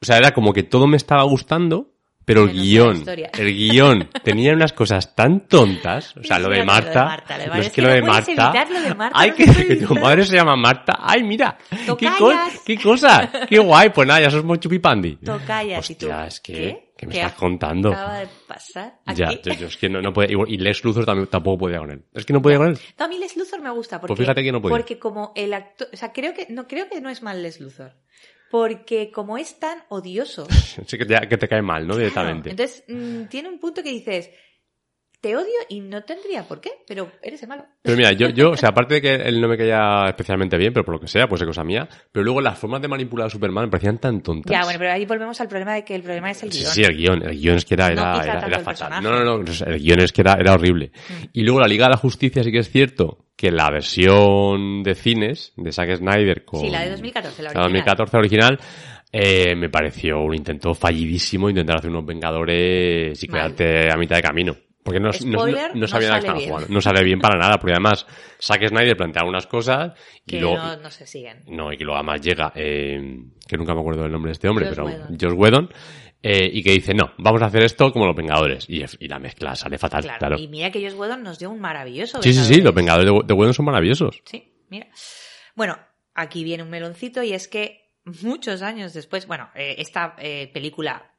o 0.00 0.04
sea, 0.04 0.16
era 0.18 0.32
como 0.32 0.52
que 0.52 0.62
todo 0.64 0.86
me 0.86 0.96
estaba 0.96 1.22
gustando, 1.24 1.88
pero 2.24 2.42
el 2.42 2.48
la 2.48 2.52
guion, 2.62 2.96
historia. 2.98 3.30
el 3.36 3.52
guion 3.54 4.08
tenía 4.24 4.52
unas 4.52 4.72
cosas 4.72 5.14
tan 5.14 5.48
tontas, 5.48 6.16
o 6.16 6.22
sea, 6.22 6.38
lo 6.38 6.48
de 6.48 6.54
lo 6.56 6.60
de 6.60 6.64
Marta, 6.66 7.04
Marta, 7.04 7.36
lo 7.36 7.42
de 7.42 7.48
no 7.48 7.52
Marta. 7.54 7.66
es 7.66 7.72
que 7.72 7.82
lo 7.82 7.88
no 7.88 7.94
de 7.94 8.02
Marta, 8.02 8.66
lo 8.70 8.80
de 8.80 8.94
Marta, 8.94 9.26
no 9.26 9.34
que, 9.34 9.44
que 9.66 9.76
tu 9.76 9.94
madre 9.96 10.24
se 10.24 10.36
llama 10.36 10.54
Marta, 10.56 10.98
ay, 11.00 11.22
mira, 11.24 11.58
qué, 11.98 12.08
co- 12.18 12.32
qué 12.64 12.76
cosa, 12.78 13.30
qué 13.48 13.58
guay, 13.58 13.90
pues 13.90 14.06
nada, 14.06 14.20
ya 14.20 14.30
sos 14.30 14.44
muy 14.44 14.58
chupipandi. 14.58 15.16
Tocayas 15.16 15.90
y 15.90 15.94
tú, 15.96 16.08
es 16.26 16.40
que, 16.40 16.52
¿qué? 16.52 16.91
¿Qué 17.02 17.06
me 17.08 17.14
estás 17.14 17.32
contando? 17.32 17.90
Acaba 17.92 18.20
de 18.20 18.28
pasar. 18.46 19.00
Ya, 19.14 19.32
yo, 19.32 19.52
yo 19.54 19.66
es 19.66 19.76
que 19.76 19.88
no, 19.88 20.00
no 20.00 20.12
puede, 20.12 20.32
y 20.46 20.56
Lex 20.56 20.84
Luthor 20.84 21.04
también, 21.04 21.26
tampoco 21.26 21.58
podía 21.58 21.78
con 21.78 21.90
él. 21.90 22.04
Es 22.14 22.24
que 22.24 22.32
no 22.32 22.40
podía 22.40 22.58
con 22.58 22.68
él. 22.68 22.78
No, 22.96 23.04
a 23.04 23.08
mí 23.08 23.18
Les 23.18 23.36
Luthor 23.36 23.60
me 23.60 23.70
gusta 23.70 24.00
porque, 24.00 24.12
Pues 24.14 24.20
fíjate 24.20 24.44
que 24.44 24.52
no 24.52 24.62
podía. 24.62 24.76
porque 24.76 25.00
como 25.00 25.32
el 25.34 25.52
actor, 25.52 25.88
o 25.92 25.96
sea, 25.96 26.12
creo 26.12 26.32
que 26.32 26.46
no 26.48 26.68
creo 26.68 26.88
que 26.88 27.00
no 27.00 27.10
es 27.10 27.20
mal 27.20 27.42
Les 27.42 27.60
Luthor, 27.60 27.96
porque 28.52 29.10
como 29.10 29.36
es 29.36 29.58
tan 29.58 29.78
odioso, 29.88 30.46
Sí 30.86 30.96
que 30.96 31.04
te, 31.04 31.28
que 31.28 31.36
te 31.38 31.48
cae 31.48 31.60
mal, 31.62 31.82
¿no? 31.82 31.94
claro, 31.94 31.98
Directamente. 31.98 32.50
entonces 32.50 32.84
mm, 32.86 33.24
tiene 33.24 33.48
un 33.48 33.58
punto 33.58 33.82
que 33.82 33.90
dices, 33.90 34.30
te 35.22 35.36
odio 35.36 35.46
y 35.68 35.80
no 35.80 36.02
tendría 36.02 36.42
por 36.42 36.60
qué, 36.60 36.70
pero 36.84 37.12
eres 37.22 37.40
el 37.44 37.48
malo. 37.48 37.64
Pero 37.80 37.96
mira, 37.96 38.10
yo, 38.12 38.28
yo, 38.30 38.50
o 38.50 38.56
sea, 38.56 38.70
aparte 38.70 38.94
de 38.94 39.00
que 39.00 39.14
él 39.14 39.40
no 39.40 39.46
me 39.46 39.56
caía 39.56 40.06
especialmente 40.08 40.58
bien, 40.58 40.72
pero 40.72 40.84
por 40.84 40.94
lo 40.94 41.00
que 41.00 41.06
sea, 41.06 41.28
pues 41.28 41.40
es 41.40 41.46
cosa 41.46 41.62
mía, 41.62 41.88
pero 42.10 42.24
luego 42.24 42.40
las 42.40 42.58
formas 42.58 42.82
de 42.82 42.88
manipular 42.88 43.28
a 43.28 43.30
Superman 43.30 43.66
me 43.66 43.70
parecían 43.70 43.98
tan 43.98 44.20
tontas. 44.20 44.50
Ya, 44.50 44.64
bueno, 44.64 44.80
pero 44.80 44.90
ahí 44.92 45.06
volvemos 45.06 45.40
al 45.40 45.46
problema 45.46 45.74
de 45.74 45.84
que 45.84 45.94
el 45.94 46.02
problema 46.02 46.32
es 46.32 46.42
el 46.42 46.52
Sí, 46.52 46.58
guion. 46.60 46.72
sí, 46.72 46.82
el 46.82 46.96
guion. 46.96 47.22
El 47.22 47.38
guion 47.38 47.56
es 47.56 47.64
que 47.64 47.74
era, 47.74 47.86
No 47.90 47.92
era, 48.02 48.12
quizá 48.14 48.32
era, 48.38 48.46
era 48.48 48.58
fatal. 48.58 49.02
No, 49.02 49.10
no, 49.12 49.24
no. 49.24 49.44
El 49.66 49.78
guion 49.80 50.00
es 50.00 50.12
que 50.12 50.22
era, 50.22 50.34
era 50.34 50.54
horrible. 50.54 50.90
Mm. 51.08 51.24
Y 51.32 51.42
luego 51.44 51.60
la 51.60 51.68
Liga 51.68 51.86
de 51.86 51.90
la 51.90 51.98
Justicia 51.98 52.42
sí 52.42 52.50
que 52.50 52.58
es 52.58 52.68
cierto 52.70 53.26
que 53.36 53.52
la 53.52 53.70
versión 53.70 54.82
de 54.82 54.96
cines 54.96 55.52
de 55.56 55.70
Zack 55.70 55.96
Snyder 55.98 56.44
con... 56.44 56.60
Sí, 56.60 56.68
la 56.70 56.82
de 56.82 56.90
2014, 56.90 57.42
la 57.44 57.52
la 57.52 57.60
original. 57.64 57.84
2014 57.84 58.16
original, 58.16 58.58
eh, 59.12 59.54
me 59.54 59.68
pareció 59.68 60.20
un 60.20 60.34
intento 60.34 60.74
fallidísimo 60.74 61.48
intentar 61.48 61.76
hacer 61.76 61.90
unos 61.90 62.04
Vengadores 62.06 63.22
y 63.22 63.28
quedarte 63.28 63.92
a 63.92 63.96
mitad 63.96 64.16
de 64.16 64.22
camino. 64.22 64.56
Porque 64.84 64.98
no, 65.00 65.10
no- 65.10 65.26
no, 65.26 65.38
Spoiler, 65.38 65.74
no 65.74 65.80
no 65.82 65.86
sabían 65.86 66.12
a 66.12 66.16
qué 66.16 66.20
sale 66.20 66.26
estaban 66.26 66.38
bien. 66.38 66.50
jugando. 66.50 66.74
No 66.74 66.80
sale 66.80 67.04
bien 67.04 67.20
para 67.20 67.38
nada, 67.38 67.58
porque 67.58 67.72
además 67.72 68.06
Zack 68.40 68.66
Snyder 68.68 68.96
plantea 68.96 69.24
unas 69.24 69.46
cosas 69.46 69.92
y 70.26 70.30
que 70.32 70.40
luego... 70.40 70.56
no, 70.76 70.90
se 70.90 71.06
siguen. 71.06 71.44
No, 71.46 71.72
y 71.72 71.76
que 71.76 71.84
luego 71.84 71.98
además 71.98 72.20
llega, 72.20 72.52
eh, 72.56 73.00
que 73.46 73.56
nunca 73.56 73.74
me 73.74 73.80
acuerdo 73.80 74.02
del 74.02 74.10
nombre 74.12 74.30
de 74.30 74.32
este 74.32 74.48
hombre, 74.48 74.66
pero 74.68 74.86
Whedon. 74.86 75.18
Josh 75.20 75.34
Whedon, 75.36 75.68
eh, 76.24 76.50
y 76.52 76.62
que 76.64 76.72
dice, 76.72 76.94
no, 76.94 77.12
vamos 77.18 77.42
a 77.42 77.46
hacer 77.46 77.62
esto 77.62 77.92
como 77.92 78.06
los 78.06 78.16
Vengadores. 78.16 78.68
Y, 78.68 78.82
y 78.98 79.08
la 79.08 79.18
mezcla 79.20 79.54
sale 79.54 79.78
fatal, 79.78 80.02
Claro, 80.02 80.18
claro. 80.18 80.36
y 80.38 80.48
mira 80.48 80.70
que 80.72 80.82
Joss 80.84 80.94
Whedon 80.98 81.22
nos 81.22 81.38
dio 81.38 81.50
un 81.50 81.60
maravilloso 81.60 82.20
Sí, 82.22 82.32
sí, 82.32 82.44
sí, 82.44 82.60
los 82.60 82.74
Vengadores 82.74 83.06
de, 83.12 83.20
de 83.24 83.34
Whedon 83.34 83.54
son 83.54 83.64
maravillosos. 83.66 84.20
Sí, 84.24 84.52
mira. 84.68 84.88
Bueno, 85.54 85.78
aquí 86.14 86.42
viene 86.44 86.62
un 86.64 86.70
meloncito 86.70 87.22
y 87.22 87.32
es 87.34 87.46
que 87.46 87.92
muchos 88.22 88.62
años 88.62 88.92
después, 88.94 89.26
bueno, 89.28 89.48
eh, 89.54 89.76
esta 89.78 90.16
eh, 90.18 90.50
película 90.52 91.11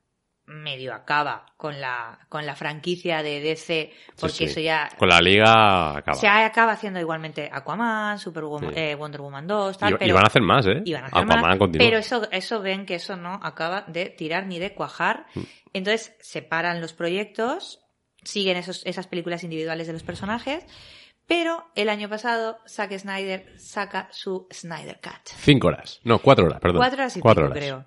medio 0.45 0.93
acaba 0.93 1.45
con 1.55 1.79
la, 1.79 2.19
con 2.29 2.45
la 2.45 2.55
franquicia 2.55 3.23
de 3.23 3.39
DC, 3.39 3.93
porque 4.19 4.33
Sí, 4.35 4.37
sí. 4.47 4.51
eso 4.51 4.59
ya 4.59 4.89
Con 4.97 5.07
la 5.07 5.21
liga 5.21 5.97
acaba. 5.97 6.17
se 6.17 6.27
acaba 6.27 6.73
haciendo 6.73 6.99
igualmente 6.99 7.49
Aquaman, 7.51 8.19
Superwoman, 8.19 8.73
Sí. 8.73 8.79
eh, 8.79 8.95
Wonder 8.95 9.21
Woman 9.21 9.47
2, 9.47 9.77
tal, 9.77 9.91
y, 9.91 9.95
y 9.95 9.97
pero, 9.99 10.15
van 10.15 10.23
a 10.25 10.27
hacer 10.27 10.41
más, 10.41 10.65
¿eh? 10.67 10.81
y 10.83 10.93
van 10.93 11.03
a 11.03 11.07
hacer 11.07 11.17
Aquaman 11.19 11.41
más, 11.41 11.57
continúa. 11.57 11.85
pero 11.87 11.97
eso, 11.97 12.27
eso 12.31 12.61
ven 12.61 12.85
que 12.85 12.95
eso 12.95 13.15
no 13.15 13.39
acaba 13.41 13.83
de 13.87 14.07
tirar 14.09 14.45
ni 14.47 14.59
de 14.59 14.73
cuajar. 14.73 15.25
Mm. 15.33 15.41
Entonces 15.73 16.13
separan 16.19 16.81
los 16.81 16.93
proyectos, 16.93 17.79
siguen 18.23 18.57
esos, 18.57 18.85
esas 18.85 19.07
películas 19.07 19.43
individuales 19.43 19.87
de 19.87 19.93
los 19.93 20.03
personajes, 20.03 20.65
pero 21.25 21.65
el 21.75 21.87
año 21.87 22.09
pasado 22.09 22.57
Zack 22.67 22.97
Snyder 22.99 23.57
saca 23.57 24.09
su 24.11 24.45
Snyder 24.51 24.99
Cut. 25.01 25.25
Cinco 25.37 25.69
horas. 25.69 26.01
No, 26.03 26.19
cuatro 26.19 26.45
horas, 26.45 26.59
perdón. 26.59 26.77
Cuatro 26.79 26.97
horas 26.99 27.15
y 27.17 27.21
Cuatro 27.21 27.43
pico, 27.47 27.53
creo. 27.59 27.85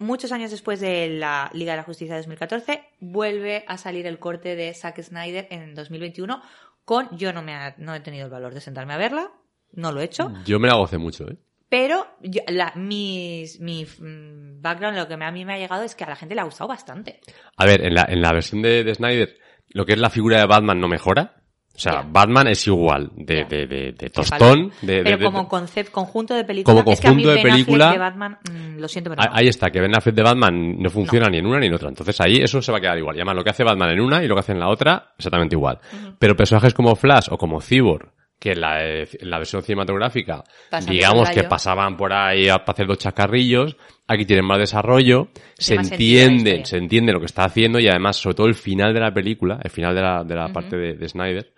Muchos 0.00 0.32
años 0.32 0.50
después 0.50 0.80
de 0.80 1.08
la 1.10 1.50
Liga 1.52 1.72
de 1.72 1.76
la 1.76 1.82
Justicia 1.84 2.14
de 2.14 2.20
2014, 2.22 2.82
vuelve 3.00 3.64
a 3.68 3.76
salir 3.76 4.06
el 4.06 4.18
corte 4.18 4.56
de 4.56 4.74
Zack 4.74 5.00
Snyder 5.02 5.46
en 5.50 5.74
2021 5.74 6.42
con... 6.84 7.16
Yo 7.16 7.32
no, 7.32 7.42
me 7.42 7.54
ha- 7.54 7.74
no 7.78 7.94
he 7.94 8.00
tenido 8.00 8.24
el 8.24 8.30
valor 8.32 8.54
de 8.54 8.60
sentarme 8.62 8.94
a 8.94 8.96
verla, 8.96 9.30
no 9.72 9.92
lo 9.92 10.00
he 10.00 10.04
hecho, 10.04 10.32
Yo 10.44 10.58
me 10.58 10.68
la 10.68 10.74
gocé 10.74 10.96
mucho, 10.98 11.28
¿eh? 11.30 11.36
pero 11.68 12.06
yo- 12.22 12.40
la- 12.48 12.72
mis- 12.76 13.60
mi 13.60 13.84
mm, 13.84 14.60
background, 14.62 14.96
lo 14.96 15.06
que 15.06 15.16
me- 15.16 15.26
a 15.26 15.30
mí 15.30 15.44
me 15.44 15.52
ha 15.54 15.58
llegado 15.58 15.84
es 15.84 15.94
que 15.94 16.02
a 16.04 16.08
la 16.08 16.16
gente 16.16 16.34
le 16.34 16.40
ha 16.40 16.44
gustado 16.44 16.66
bastante. 16.66 17.20
A 17.56 17.66
ver, 17.66 17.84
en 17.84 17.94
la, 17.94 18.06
en 18.08 18.22
la 18.22 18.32
versión 18.32 18.62
de, 18.62 18.82
de 18.82 18.94
Snyder, 18.94 19.36
lo 19.68 19.84
que 19.86 19.92
es 19.92 19.98
la 20.00 20.10
figura 20.10 20.38
de 20.40 20.46
Batman 20.46 20.80
no 20.80 20.88
mejora. 20.88 21.39
O 21.80 21.92
sea. 21.92 22.04
Batman 22.06 22.48
es 22.48 22.66
igual 22.66 23.10
de, 23.16 23.44
de, 23.46 23.66
de, 23.66 23.92
de 23.92 24.10
tostón. 24.10 24.38
falta. 24.70 24.76
De, 24.82 24.96
de- 24.96 25.02
pero 25.02 25.24
como 25.32 25.48
concepto, 25.48 25.92
conjunto 25.92 26.34
de 26.34 26.44
película, 26.44 26.74
Como 26.82 26.92
es 26.92 27.00
que 27.00 27.08
a 27.08 27.10
mí 27.12 27.22
conjunto 27.22 27.30
de 27.30 27.36
Ben 27.42 27.52
Affleck 27.52 27.66
película- 27.66 27.92
de 27.92 27.98
Batman, 27.98 28.38
mm, 28.52 28.78
lo 28.78 28.86
siento, 28.88 29.08
pero 29.10 29.22
Ah, 29.22 29.26
no. 29.30 29.36
Ahí 29.36 29.48
está, 29.48 29.70
que 29.70 29.80
Ben 29.80 29.96
Affleck 29.96 30.14
de 30.14 30.22
Batman 30.22 30.76
no 30.78 30.90
funciona 30.90 31.28
ni 31.30 31.38
en 31.38 31.46
una 31.46 31.58
ni 31.58 31.66
en 31.68 31.74
otra. 31.74 31.88
Entonces 31.88 32.20
ahí 32.20 32.36
eso 32.36 32.60
se 32.60 32.70
va 32.70 32.76
a 32.76 32.80
quedar 32.82 32.98
igual. 32.98 33.16
Y 33.16 33.20
además 33.20 33.36
lo 33.36 33.44
que 33.44 33.50
hace 33.50 33.64
Batman 33.64 33.90
en 33.90 34.00
una 34.00 34.22
y 34.22 34.28
lo 34.28 34.34
que 34.34 34.40
hace 34.40 34.52
en 34.52 34.60
la 34.60 34.68
otra, 34.68 35.12
exactamente 35.16 35.56
igual. 35.56 35.78
Pero 36.18 36.36
personajes 36.36 36.74
como 36.74 36.94
Flash 36.94 37.28
o 37.30 37.38
como 37.38 37.60
Cyborg, 37.62 38.10
que 38.40 38.52
en 38.52 38.60
la, 38.62 38.82
en 38.82 39.06
la 39.20 39.36
versión 39.36 39.62
cinematográfica, 39.62 40.42
Pasan 40.70 40.92
digamos 40.92 41.28
que 41.30 41.44
pasaban 41.44 41.96
por 41.96 42.12
ahí 42.12 42.48
a 42.48 42.56
hacer 42.66 42.86
dos 42.86 42.98
chacarrillos, 42.98 43.76
aquí 44.08 44.24
tienen 44.24 44.46
más 44.46 44.58
desarrollo, 44.58 45.28
se 45.58 45.74
entiende, 45.74 46.64
se 46.64 46.78
entiende 46.78 47.12
lo 47.12 47.20
que 47.20 47.26
está 47.26 47.44
haciendo 47.44 47.78
y 47.78 47.86
además, 47.86 48.16
sobre 48.16 48.34
todo 48.34 48.46
el 48.46 48.54
final 48.54 48.94
de 48.94 49.00
la 49.00 49.12
película, 49.12 49.60
el 49.62 49.70
final 49.70 49.94
de 49.94 50.00
la, 50.00 50.24
de 50.24 50.34
la 50.34 50.48
parte 50.48 50.76
de, 50.76 50.94
de 50.94 51.08
Snyder, 51.08 51.52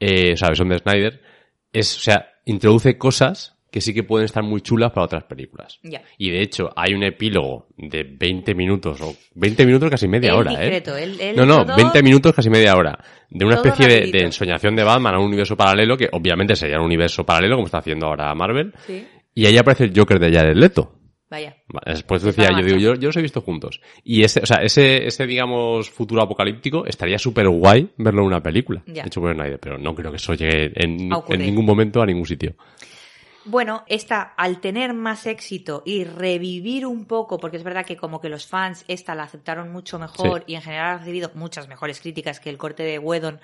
eh, 0.00 0.32
o 0.32 0.36
sea, 0.36 0.46
la 0.46 0.50
versión 0.50 0.68
de 0.70 0.78
Snyder, 0.78 1.22
es, 1.72 1.96
o 1.96 2.00
sea, 2.00 2.32
introduce 2.46 2.96
cosas 2.96 3.53
que 3.74 3.80
sí 3.80 3.92
que 3.92 4.04
pueden 4.04 4.26
estar 4.26 4.44
muy 4.44 4.60
chulas 4.60 4.92
para 4.92 5.06
otras 5.06 5.24
películas. 5.24 5.80
Ya. 5.82 6.00
Y 6.16 6.30
de 6.30 6.42
hecho, 6.42 6.70
hay 6.76 6.94
un 6.94 7.02
epílogo 7.02 7.66
de 7.76 8.04
20 8.04 8.54
minutos, 8.54 9.00
o 9.00 9.16
20 9.34 9.66
minutos 9.66 9.90
casi 9.90 10.06
media 10.06 10.36
hora, 10.36 10.52
discreto, 10.52 10.96
¿eh? 10.96 11.32
no, 11.34 11.44
no, 11.44 11.66
todo- 11.66 11.74
20 11.74 12.00
minutos 12.04 12.32
casi 12.32 12.48
media 12.50 12.76
hora. 12.76 12.96
De 13.28 13.44
una 13.44 13.56
todo 13.56 13.64
especie 13.72 13.88
de, 14.06 14.12
de 14.12 14.24
ensoñación 14.26 14.76
de 14.76 14.84
Batman 14.84 15.16
a 15.16 15.18
un 15.18 15.26
universo 15.26 15.56
paralelo, 15.56 15.96
que 15.96 16.08
obviamente 16.12 16.54
sería 16.54 16.78
un 16.78 16.84
universo 16.84 17.26
paralelo, 17.26 17.56
como 17.56 17.66
está 17.66 17.78
haciendo 17.78 18.06
ahora 18.06 18.32
Marvel. 18.36 18.72
Sí, 18.86 19.04
Y 19.34 19.46
ahí 19.46 19.58
aparece 19.58 19.82
el 19.86 19.92
Joker 19.92 20.20
de 20.20 20.30
Jared 20.32 20.54
Leto. 20.56 20.92
vaya. 21.28 21.56
Después 21.84 22.22
decía, 22.22 22.50
yo 22.56 22.64
digo, 22.64 22.78
yo, 22.78 22.94
yo 22.94 23.08
los 23.08 23.16
he 23.16 23.22
visto 23.22 23.40
juntos. 23.40 23.80
Y 24.04 24.22
ese, 24.22 24.38
o 24.38 24.46
sea, 24.46 24.58
ese, 24.58 25.04
ese 25.04 25.26
digamos, 25.26 25.90
futuro 25.90 26.22
apocalíptico 26.22 26.86
estaría 26.86 27.18
súper 27.18 27.48
guay 27.48 27.90
verlo 27.96 28.20
en 28.20 28.26
una 28.28 28.40
película. 28.40 28.84
Ya. 28.86 29.02
Hecho 29.02 29.20
por 29.20 29.34
Snyder, 29.34 29.58
pero 29.58 29.78
no 29.78 29.96
creo 29.96 30.12
que 30.12 30.18
eso 30.18 30.32
llegue 30.34 30.70
en 30.76 31.08
ningún 31.40 31.64
momento 31.66 32.00
a 32.00 32.06
ningún 32.06 32.24
sitio. 32.26 32.54
Bueno, 33.46 33.84
esta, 33.88 34.22
al 34.36 34.60
tener 34.60 34.94
más 34.94 35.26
éxito 35.26 35.82
y 35.84 36.04
revivir 36.04 36.86
un 36.86 37.04
poco, 37.04 37.38
porque 37.38 37.58
es 37.58 37.62
verdad 37.62 37.84
que 37.84 37.96
como 37.96 38.20
que 38.20 38.28
los 38.28 38.46
fans 38.46 38.84
esta 38.88 39.14
la 39.14 39.24
aceptaron 39.24 39.70
mucho 39.70 39.98
mejor 39.98 40.40
Sí. 40.40 40.52
y 40.52 40.54
en 40.54 40.62
general 40.62 40.94
ha 40.94 40.98
recibido 40.98 41.30
muchas 41.34 41.68
mejores 41.68 42.00
críticas 42.00 42.40
que 42.40 42.48
el 42.50 42.56
corte 42.58 42.82
de 42.82 42.98
Whedon, 42.98 43.40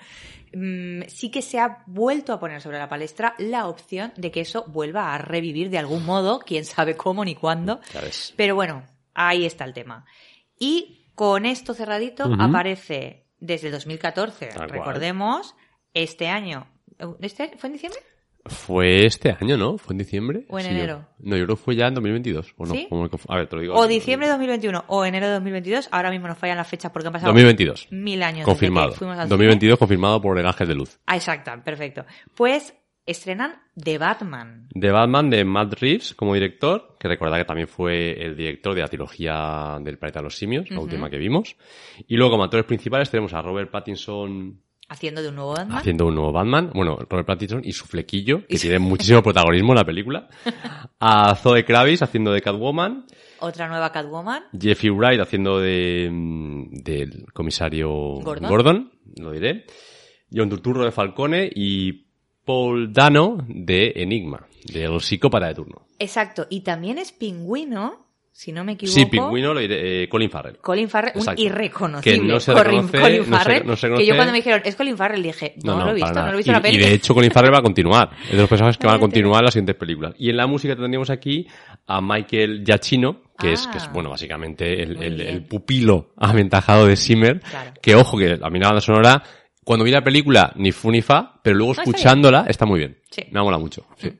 mm, 0.53 1.03
sí 1.07 1.29
que 1.29 1.41
se 1.41 1.59
ha 1.59 1.83
vuelto 1.85 2.33
a 2.33 2.39
poner 2.39 2.61
sobre 2.61 2.79
la 2.79 2.89
palestra 2.89 3.35
la 3.37 3.67
opción 3.67 4.11
de 4.17 4.31
que 4.31 4.41
eso 4.41 4.65
vuelva 4.67 5.13
a 5.13 5.17
revivir 5.19 5.69
de 5.69 5.77
algún 5.77 6.05
modo, 6.05 6.39
quién 6.39 6.65
sabe 6.65 6.97
cómo 6.97 7.23
ni 7.23 7.35
cuándo. 7.35 7.79
Pero 8.35 8.55
bueno, 8.55 8.83
ahí 9.13 9.45
está 9.45 9.65
el 9.65 9.73
tema. 9.73 10.05
Y 10.57 11.11
con 11.15 11.45
esto 11.45 11.73
cerradito 11.73 12.23
aparece 12.39 13.27
desde 13.39 13.69
2014, 13.71 14.47
Tal 14.47 14.55
cual. 14.57 14.69
recordemos, 14.69 15.55
este 15.93 16.27
año. 16.27 16.67
¿Este 17.19 17.55
¿Fue 17.57 17.67
en 17.67 17.73
diciembre? 17.73 18.01
Fue 18.45 19.05
este 19.05 19.35
año, 19.39 19.55
¿no? 19.57 19.77
¿Fue 19.77 19.93
en 19.93 19.99
diciembre? 19.99 20.45
¿O 20.49 20.59
en 20.59 20.65
enero? 20.65 21.07
no, 21.19 21.37
yo 21.37 21.45
creo 21.45 21.55
que 21.55 21.63
fue 21.63 21.75
ya 21.75 21.87
en 21.87 21.93
2022. 21.93 22.55
¿O 22.57 22.65
no? 22.65 22.73
¿Sí? 22.73 22.87
¿Cómo 22.89 23.07
que 23.09 23.17
fue? 23.17 23.33
A 23.33 23.37
ver, 23.37 23.47
te 23.47 23.55
lo 23.55 23.61
digo. 23.61 23.75
O 23.75 23.87
diciembre 23.87 24.27
de 24.27 24.31
2021 24.33 24.85
o 24.87 25.05
enero 25.05 25.27
de 25.27 25.33
2022. 25.33 25.89
Ahora 25.91 26.09
mismo 26.09 26.27
nos 26.27 26.37
fallan 26.37 26.57
las 26.57 26.67
fechas 26.67 26.91
porque 26.91 27.07
han 27.07 27.13
pasado 27.13 27.31
2022. 27.31 27.87
mil 27.91 28.23
años. 28.23 28.45
Confirmado. 28.45 28.91
que 28.91 28.97
fuimos 28.97 29.17
al 29.19 29.29
2022 29.29 29.77
confirmado 29.77 30.21
por 30.21 30.39
el 30.39 30.45
Ángel 30.45 30.67
de 30.67 30.75
Luz. 30.75 30.99
Ah, 31.05 31.15
exacto, 31.15 31.51
perfecto. 31.63 32.05
Pues 32.35 32.73
estrenan 33.05 33.61
The 33.81 33.97
Batman. 33.97 34.67
De 34.73 34.91
Batman 34.91 35.29
de 35.29 35.43
Matt 35.45 35.73
Reeves 35.79 36.13
como 36.15 36.33
director, 36.33 36.95
que 36.99 37.07
recuerda 37.07 37.37
que 37.37 37.45
también 37.45 37.67
fue 37.67 38.11
el 38.23 38.35
director 38.35 38.73
de 38.73 38.81
la 38.81 38.87
trilogía 38.87 39.77
del 39.81 39.97
planeta 39.97 40.19
de 40.19 40.23
los 40.23 40.35
simios, 40.37 40.69
la 40.69 40.79
última 40.79 41.09
que 41.09 41.17
vimos. 41.17 41.55
Y 42.07 42.15
luego 42.15 42.31
como 42.31 42.43
actores 42.43 42.65
principales 42.65 43.09
tenemos 43.09 43.33
a 43.33 43.41
Robert 43.41 43.69
Pattinson 43.71 44.61
Haciendo 44.91 45.21
de 45.21 45.29
un 45.29 45.35
nuevo 45.35 45.53
Batman. 45.53 45.77
haciendo 45.77 46.05
un 46.05 46.15
nuevo 46.15 46.33
Batman. 46.33 46.69
Bueno, 46.73 46.97
Robert 47.09 47.25
Pattinson 47.25 47.61
y 47.63 47.71
su 47.71 47.85
flequillo, 47.85 48.45
que 48.45 48.57
tiene 48.57 48.77
muchísimo 48.77 49.23
protagonismo 49.23 49.71
en 49.71 49.77
la 49.77 49.85
película. 49.85 50.27
A 50.99 51.33
Zoe 51.35 51.63
Kravitz 51.63 52.01
haciendo 52.01 52.33
de 52.33 52.41
Catwoman. 52.41 53.05
Otra 53.39 53.69
nueva 53.69 53.89
Catwoman. 53.93 54.43
Jeffrey 54.51 54.89
Wright 54.91 55.21
haciendo 55.21 55.59
de 55.61 56.09
mm, 56.11 56.83
del 56.83 57.25
comisario 57.33 57.89
Gordon. 57.89 58.49
Gordon. 58.49 58.91
lo 59.15 59.31
diré. 59.31 59.65
John 60.29 60.49
Turturro 60.49 60.83
de 60.83 60.91
Falcone 60.91 61.49
y 61.55 62.07
Paul 62.43 62.91
Dano 62.91 63.37
de 63.47 63.93
Enigma, 63.95 64.45
del 64.65 64.99
psicópata 64.99 65.47
de 65.47 65.55
turno. 65.55 65.87
Exacto. 65.99 66.47
Y 66.49 66.61
también 66.61 66.97
es 66.97 67.13
pingüino, 67.13 68.07
si 68.33 68.51
no 68.51 68.63
me 68.63 68.71
equivoco. 68.73 68.95
Sí, 68.97 69.05
pingüino 69.05 69.53
eh, 69.59 70.07
Colin 70.09 70.29
Farrell. 70.29 70.57
Colin 70.57 70.89
Farrell, 70.89 71.11
un 71.15 71.21
Exacto. 71.21 71.41
irreconocible. 71.41 72.19
Que 72.19 72.25
no 72.25 72.39
se 72.39 72.53
reconoce- 72.53 72.99
Colin 73.01 73.17
no 73.19 73.23
se- 73.25 73.31
Farrell, 73.43 73.67
no 73.67 73.75
se 73.75 73.89
que 73.89 74.05
yo 74.05 74.15
cuando 74.15 74.31
me 74.31 74.37
dijeron, 74.39 74.61
es 74.65 74.75
Colin 74.75 74.97
Farrell, 74.97 75.21
dije, 75.21 75.53
no, 75.63 75.77
lo 75.83 75.91
he 75.91 75.93
visto, 75.93 76.13
no 76.13 76.27
lo 76.27 76.33
he 76.33 76.37
visto 76.37 76.51
y, 76.51 76.55
la 76.55 76.61
peli. 76.61 76.75
y 76.77 76.79
de 76.79 76.93
hecho 76.93 77.13
Colin 77.13 77.31
Farrell 77.31 77.53
va 77.53 77.59
a 77.59 77.61
continuar. 77.63 78.09
Es 78.25 78.31
de 78.31 78.37
los 78.37 78.49
personajes 78.49 78.77
que 78.77 78.87
van 78.87 78.95
a 78.95 78.99
continuar 78.99 79.41
en 79.41 79.45
las 79.45 79.53
siguientes 79.53 79.75
películas. 79.75 80.13
Y 80.17 80.29
en 80.29 80.37
la 80.37 80.47
música 80.47 80.75
tendríamos 80.75 81.09
aquí 81.09 81.45
a 81.87 82.01
Michael 82.01 82.63
Giacchino, 82.65 83.21
que, 83.37 83.53
es, 83.53 83.67
Ah. 83.67 83.71
que 83.71 83.77
es, 83.79 83.91
bueno, 83.91 84.09
básicamente 84.09 84.81
el, 84.81 85.01
el- 85.03 85.21
el 85.21 85.43
pupilo 85.45 86.13
aventajado 86.17 86.87
de 86.87 86.95
Zimmer. 86.95 87.39
Claro. 87.41 87.71
Que 87.81 87.95
ojo, 87.95 88.17
que 88.17 88.39
a 88.41 88.49
mí 88.49 88.59
la 88.59 88.67
banda 88.67 88.81
sonora, 88.81 89.23
cuando 89.63 89.83
vi 89.85 89.91
la 89.91 90.03
película, 90.03 90.51
ni 90.55 90.71
fu 90.71 90.89
ni 90.89 91.01
fa, 91.01 91.39
pero 91.43 91.55
luego 91.57 91.73
está 91.73 91.83
escuchándola 91.83 92.45
está 92.47 92.65
muy 92.65 92.79
bien. 92.79 92.97
Sí. 93.11 93.23
Me 93.31 93.41
mola 93.41 93.57
mucho. 93.57 93.85
Sí. 93.97 94.11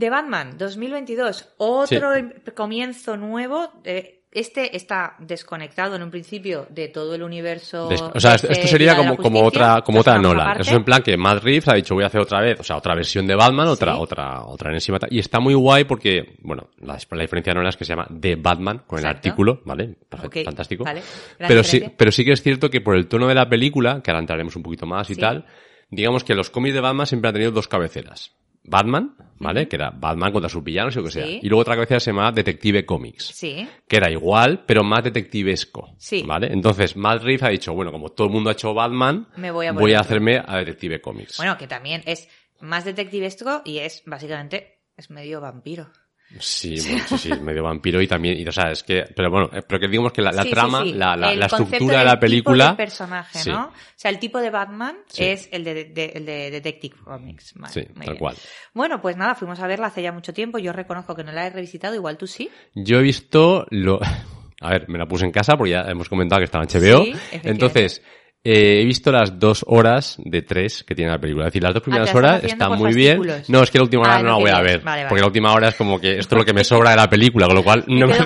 The 0.00 0.10
Batman 0.10 0.56
2022, 0.58 1.54
otro 1.58 2.10
comienzo 2.56 3.16
nuevo. 3.16 3.70
eh, 3.84 4.16
este 4.32 4.76
está 4.76 5.16
desconectado 5.18 5.96
en 5.96 6.04
un 6.04 6.10
principio 6.12 6.64
de 6.70 6.86
todo 6.86 7.16
el 7.16 7.22
universo. 7.24 7.88
O 8.14 8.20
sea, 8.20 8.36
esto, 8.36 8.68
sería 8.68 8.96
como, 8.96 9.16
como 9.16 9.42
otra, 9.42 9.82
como 9.84 10.00
otra 10.02 10.14
es 10.16 10.22
Nolan. 10.22 10.46
parte. 10.46 10.62
Eso 10.62 10.76
en 10.76 10.84
plan 10.84 11.02
que 11.02 11.16
Matt 11.16 11.42
Reeves 11.42 11.66
ha 11.66 11.74
dicho 11.74 11.94
voy 11.96 12.04
a 12.04 12.06
hacer 12.06 12.20
otra 12.20 12.40
vez, 12.40 12.60
o 12.60 12.62
sea, 12.62 12.76
otra 12.76 12.94
versión 12.94 13.26
de 13.26 13.34
Batman, 13.34 13.66
otra, 13.66 13.94
Sí. 13.94 13.98
otra, 14.00 14.44
otra 14.44 14.70
enésima. 14.70 14.98
Y 15.10 15.18
está 15.18 15.40
muy 15.40 15.54
guay 15.54 15.82
porque, 15.82 16.36
bueno, 16.42 16.68
la, 16.78 16.96
la 17.10 17.20
diferencia 17.22 17.50
de 17.50 17.54
Nolan 17.56 17.70
es 17.70 17.76
que 17.76 17.84
se 17.84 17.92
llama 17.92 18.06
The 18.20 18.36
Batman 18.36 18.82
con 18.86 19.00
el 19.00 19.06
artículo, 19.06 19.62
¿vale? 19.64 19.96
Perfecto, 20.08 20.44
fantástico. 20.44 20.84
vale. 20.84 21.02
Pero 21.36 21.64
sí, 21.64 21.82
pero 21.96 22.12
sí 22.12 22.24
que 22.24 22.30
es 22.32 22.40
cierto 22.40 22.70
que 22.70 22.80
por 22.80 22.94
el 22.94 23.08
tono 23.08 23.26
de 23.26 23.34
la 23.34 23.48
película, 23.48 24.00
que 24.00 24.12
ahora 24.12 24.20
entraremos 24.20 24.54
un 24.54 24.62
poquito 24.62 24.86
más 24.86 25.10
y 25.10 25.16
Sí. 25.16 25.20
tal, 25.20 25.44
digamos 25.90 26.22
que 26.22 26.36
los 26.36 26.50
cómics 26.50 26.74
de 26.76 26.80
Batman 26.80 27.06
siempre 27.08 27.28
han 27.30 27.34
tenido 27.34 27.50
dos 27.50 27.66
cabeceras. 27.66 28.30
Batman, 28.70 29.16
¿vale? 29.38 29.68
Que 29.68 29.76
era 29.76 29.90
Batman 29.90 30.32
contra 30.32 30.48
sus 30.48 30.62
villanos 30.62 30.94
y 30.94 30.98
lo 30.98 31.04
que 31.04 31.10
sea. 31.10 31.26
Sí. 31.26 31.40
Y 31.42 31.48
luego 31.48 31.62
otra 31.62 31.74
cabecera 31.74 32.00
se 32.00 32.10
llamaba 32.12 32.32
Detective 32.32 32.86
Comics 32.86 33.24
Sí, 33.34 33.68
que 33.88 33.96
era 33.96 34.10
igual, 34.10 34.64
pero 34.64 34.84
más 34.84 35.02
detectivesco. 35.02 35.94
Sí. 35.98 36.22
¿Vale? 36.26 36.52
Entonces, 36.52 36.96
Matt 36.96 37.22
Reeves 37.22 37.42
ha 37.42 37.48
dicho, 37.48 37.74
bueno, 37.74 37.90
como 37.92 38.10
todo 38.10 38.28
el 38.28 38.32
mundo 38.32 38.50
ha 38.50 38.52
hecho 38.52 38.72
Batman, 38.72 39.28
Me 39.36 39.50
voy 39.50 39.66
a 39.66 39.72
voy 39.72 39.94
a 39.94 40.00
hacerme 40.00 40.40
a 40.46 40.56
Detective 40.58 41.00
Comics. 41.00 41.36
bueno, 41.38 41.58
que 41.58 41.66
también 41.66 42.02
es 42.06 42.28
más 42.60 42.84
detectivesco 42.84 43.62
y 43.64 43.78
es 43.78 44.02
básicamente 44.06 44.78
es 44.96 45.10
medio 45.10 45.40
vampiro. 45.40 45.90
Sí, 46.38 46.76
bueno, 46.80 47.04
sí, 47.08 47.18
sí, 47.18 47.30
medio 47.40 47.64
vampiro 47.64 48.00
y 48.00 48.06
también, 48.06 48.38
y, 48.38 48.46
o 48.46 48.52
sea, 48.52 48.70
es 48.70 48.84
que, 48.84 49.04
pero 49.16 49.30
bueno, 49.30 49.50
eh, 49.52 49.62
pero 49.66 49.80
que 49.80 49.88
digamos 49.88 50.12
que 50.12 50.22
la, 50.22 50.30
la 50.30 50.42
Sí, 50.42 50.48
sí, 50.48 50.54
trama, 50.54 50.82
sí. 50.84 50.92
la, 50.92 51.16
la, 51.16 51.32
estructura 51.46 51.98
de 51.98 52.04
la 52.04 52.10
tipo 52.12 52.20
película. 52.20 52.70
de 52.70 52.76
personaje, 52.76 53.38
Sí. 53.40 53.50
¿no? 53.50 53.64
O 53.66 53.72
sea, 53.96 54.10
el 54.12 54.18
tipo 54.20 54.38
de 54.38 54.50
Batman 54.50 54.96
es 55.16 55.48
el 55.50 55.64
de, 55.64 55.86
de- 55.86 56.12
el 56.14 56.24
de 56.24 56.50
Detective 56.52 56.94
Comics. 57.04 57.54
Vale, 57.54 57.72
Sí, 57.74 57.82
tal 57.84 57.94
bien. 58.06 58.16
cual. 58.16 58.36
Bueno, 58.74 59.00
pues 59.02 59.16
nada, 59.16 59.34
fuimos 59.34 59.58
a 59.58 59.66
verla 59.66 59.88
hace 59.88 60.02
ya 60.02 60.12
mucho 60.12 60.32
tiempo. 60.32 60.58
Yo 60.58 60.72
reconozco 60.72 61.16
que 61.16 61.24
no 61.24 61.32
la 61.32 61.46
he 61.46 61.50
revisitado, 61.50 61.94
igual 61.96 62.16
tú 62.16 62.28
sí. 62.28 62.48
Yo 62.74 63.00
he 63.00 63.02
visto 63.02 63.66
lo, 63.70 63.98
a 64.60 64.70
ver, 64.70 64.88
me 64.88 64.98
la 64.98 65.06
puse 65.06 65.24
en 65.24 65.32
casa 65.32 65.56
porque 65.56 65.72
ya 65.72 65.80
hemos 65.88 66.08
comentado 66.08 66.38
que 66.38 66.44
estaba 66.44 66.62
en 66.64 66.70
HBO. 66.70 67.06
Entonces, 67.42 68.02
eh, 68.42 68.80
he 68.80 68.84
visto 68.84 69.12
las 69.12 69.38
dos 69.38 69.64
horas 69.66 70.16
de 70.18 70.42
tres 70.42 70.82
que 70.82 70.94
tiene 70.94 71.10
la 71.10 71.18
película. 71.20 71.46
Es 71.46 71.52
decir, 71.52 71.62
las 71.62 71.74
dos 71.74 71.82
primeras 71.82 72.14
Ah, 72.14 72.16
horas 72.18 72.44
están 72.44 72.78
muy 72.78 72.94
bien. 72.94 73.20
No, 73.48 73.62
es 73.62 73.70
que 73.70 73.78
la 73.78 73.84
última 73.84 74.02
hora 74.04 74.16
Ah, 74.16 74.22
no 74.22 74.28
la 74.30 74.34
voy 74.36 74.50
a 74.50 74.60
ver. 74.60 74.80
Vale, 74.80 75.02
vale. 75.02 75.08
Porque 75.08 75.20
la 75.20 75.26
última 75.26 75.52
hora 75.52 75.68
es 75.68 75.74
como 75.74 76.00
que 76.00 76.18
esto 76.18 76.34
es 76.34 76.38
lo 76.38 76.44
que 76.44 76.52
me 76.54 76.64
sobra 76.64 76.90
de 76.90 76.96
la 76.96 77.10
película, 77.10 77.46
con 77.46 77.56
lo 77.56 77.62
cual 77.64 77.84
no 77.86 78.06
me, 78.06 78.18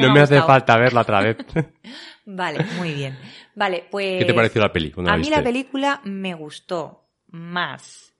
no 0.00 0.14
hace 0.22 0.40
falta 0.42 0.76
verla 0.78 1.02
otra 1.02 1.20
vez. 1.20 1.36
Vale, 2.30 2.62
muy 2.76 2.92
bien. 2.92 3.16
Vale, 3.54 3.84
pues. 3.90 4.18
¿Qué 4.18 4.26
te 4.26 4.34
pareció 4.34 4.60
la 4.60 4.70
peli? 4.70 4.90
cuando 4.90 5.10
A 5.10 5.16
la 5.16 5.18
mí 5.22 5.30
la 5.30 5.42
película 5.42 6.00
me 6.04 6.34
gustó 6.34 7.08
más 7.28 8.12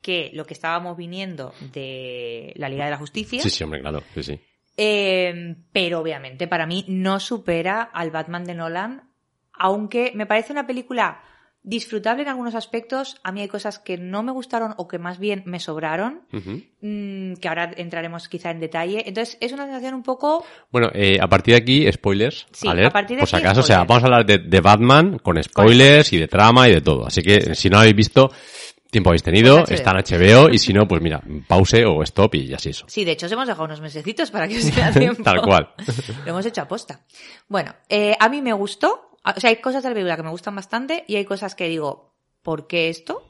que 0.00 0.30
lo 0.32 0.44
que 0.46 0.54
estábamos 0.54 0.96
viniendo 0.96 1.52
de 1.72 2.52
la 2.56 2.68
Liga 2.70 2.86
de 2.86 2.90
la 2.92 2.96
Justicia. 2.96 3.42
Sí, 3.42 3.50
sí, 3.50 3.62
hombre, 3.62 3.80
claro. 3.80 4.02
Sí, 4.14 4.22
sí. 4.22 4.40
Eh, 4.76 5.54
pero 5.70 6.00
obviamente 6.00 6.48
para 6.48 6.66
mí 6.66 6.84
no 6.88 7.20
supera 7.20 7.82
al 7.82 8.10
Batman 8.10 8.44
de 8.44 8.54
Nolan, 8.54 9.11
aunque 9.52 10.12
me 10.14 10.26
parece 10.26 10.52
una 10.52 10.66
película 10.66 11.22
disfrutable 11.64 12.22
en 12.22 12.28
algunos 12.28 12.54
aspectos. 12.54 13.20
A 13.22 13.30
mí 13.30 13.40
hay 13.40 13.48
cosas 13.48 13.78
que 13.78 13.96
no 13.96 14.22
me 14.22 14.32
gustaron 14.32 14.74
o 14.78 14.88
que 14.88 14.98
más 14.98 15.18
bien 15.18 15.42
me 15.46 15.60
sobraron, 15.60 16.22
mm, 16.32 17.34
que 17.34 17.48
ahora 17.48 17.70
entraremos 17.76 18.28
quizá 18.28 18.50
en 18.50 18.58
detalle. 18.60 19.04
Entonces 19.06 19.38
es 19.40 19.52
una 19.52 19.64
sensación 19.64 19.94
un 19.94 20.02
poco... 20.02 20.44
Bueno, 20.70 20.90
eh, 20.92 21.18
a 21.20 21.28
partir 21.28 21.54
de 21.54 21.60
aquí, 21.60 21.92
spoilers. 21.92 22.46
Sí, 22.52 22.66
alert, 22.66 22.88
a 22.88 22.92
partir 22.92 23.16
de 23.16 23.20
por 23.20 23.28
si 23.28 23.36
acaso, 23.36 23.60
o 23.60 23.64
sea, 23.64 23.84
vamos 23.84 24.02
a 24.02 24.06
hablar 24.06 24.26
de, 24.26 24.38
de 24.38 24.60
Batman 24.60 25.18
con 25.18 25.40
spoilers 25.42 26.12
y 26.12 26.18
de 26.18 26.26
trama 26.26 26.68
y 26.68 26.72
de 26.72 26.80
todo. 26.80 27.06
Así 27.06 27.22
que, 27.22 27.54
si 27.54 27.70
no 27.70 27.76
lo 27.76 27.80
habéis 27.80 27.96
visto, 27.96 28.32
tiempo 28.90 29.10
habéis 29.10 29.22
tenido, 29.22 29.58
Pues 29.64 29.70
está 29.70 29.92
en 29.92 29.98
HBO, 29.98 30.50
y 30.50 30.58
si 30.58 30.72
no, 30.72 30.86
pues 30.86 31.00
mira, 31.00 31.22
pause 31.48 31.84
o 31.86 32.02
stop 32.02 32.34
y 32.34 32.52
así 32.52 32.70
eso. 32.70 32.84
Sí, 32.88 33.04
de 33.04 33.12
hecho 33.12 33.26
os 33.26 33.32
hemos 33.32 33.46
dejado 33.46 33.64
unos 33.64 33.80
mesecitos 33.80 34.30
para 34.30 34.46
que 34.46 34.58
os 34.58 34.64
diera 34.74 34.92
tiempo. 34.92 35.22
Tal 35.22 35.40
cual. 35.40 35.72
Lo 36.24 36.30
hemos 36.32 36.44
hecho 36.44 36.60
aposta. 36.60 37.00
Bueno, 37.48 37.74
eh, 37.88 38.14
a 38.18 38.28
mí 38.28 38.42
me 38.42 38.52
gustó. 38.52 39.11
O 39.24 39.40
sea, 39.40 39.50
hay 39.50 39.56
cosas 39.56 39.82
de 39.82 39.90
la 39.90 39.94
película 39.94 40.16
que 40.16 40.22
me 40.22 40.30
gustan 40.30 40.56
bastante 40.56 41.04
y 41.06 41.16
hay 41.16 41.24
cosas 41.24 41.54
que 41.54 41.68
digo, 41.68 42.14
¿por 42.42 42.66
qué 42.66 42.88
esto? 42.88 43.22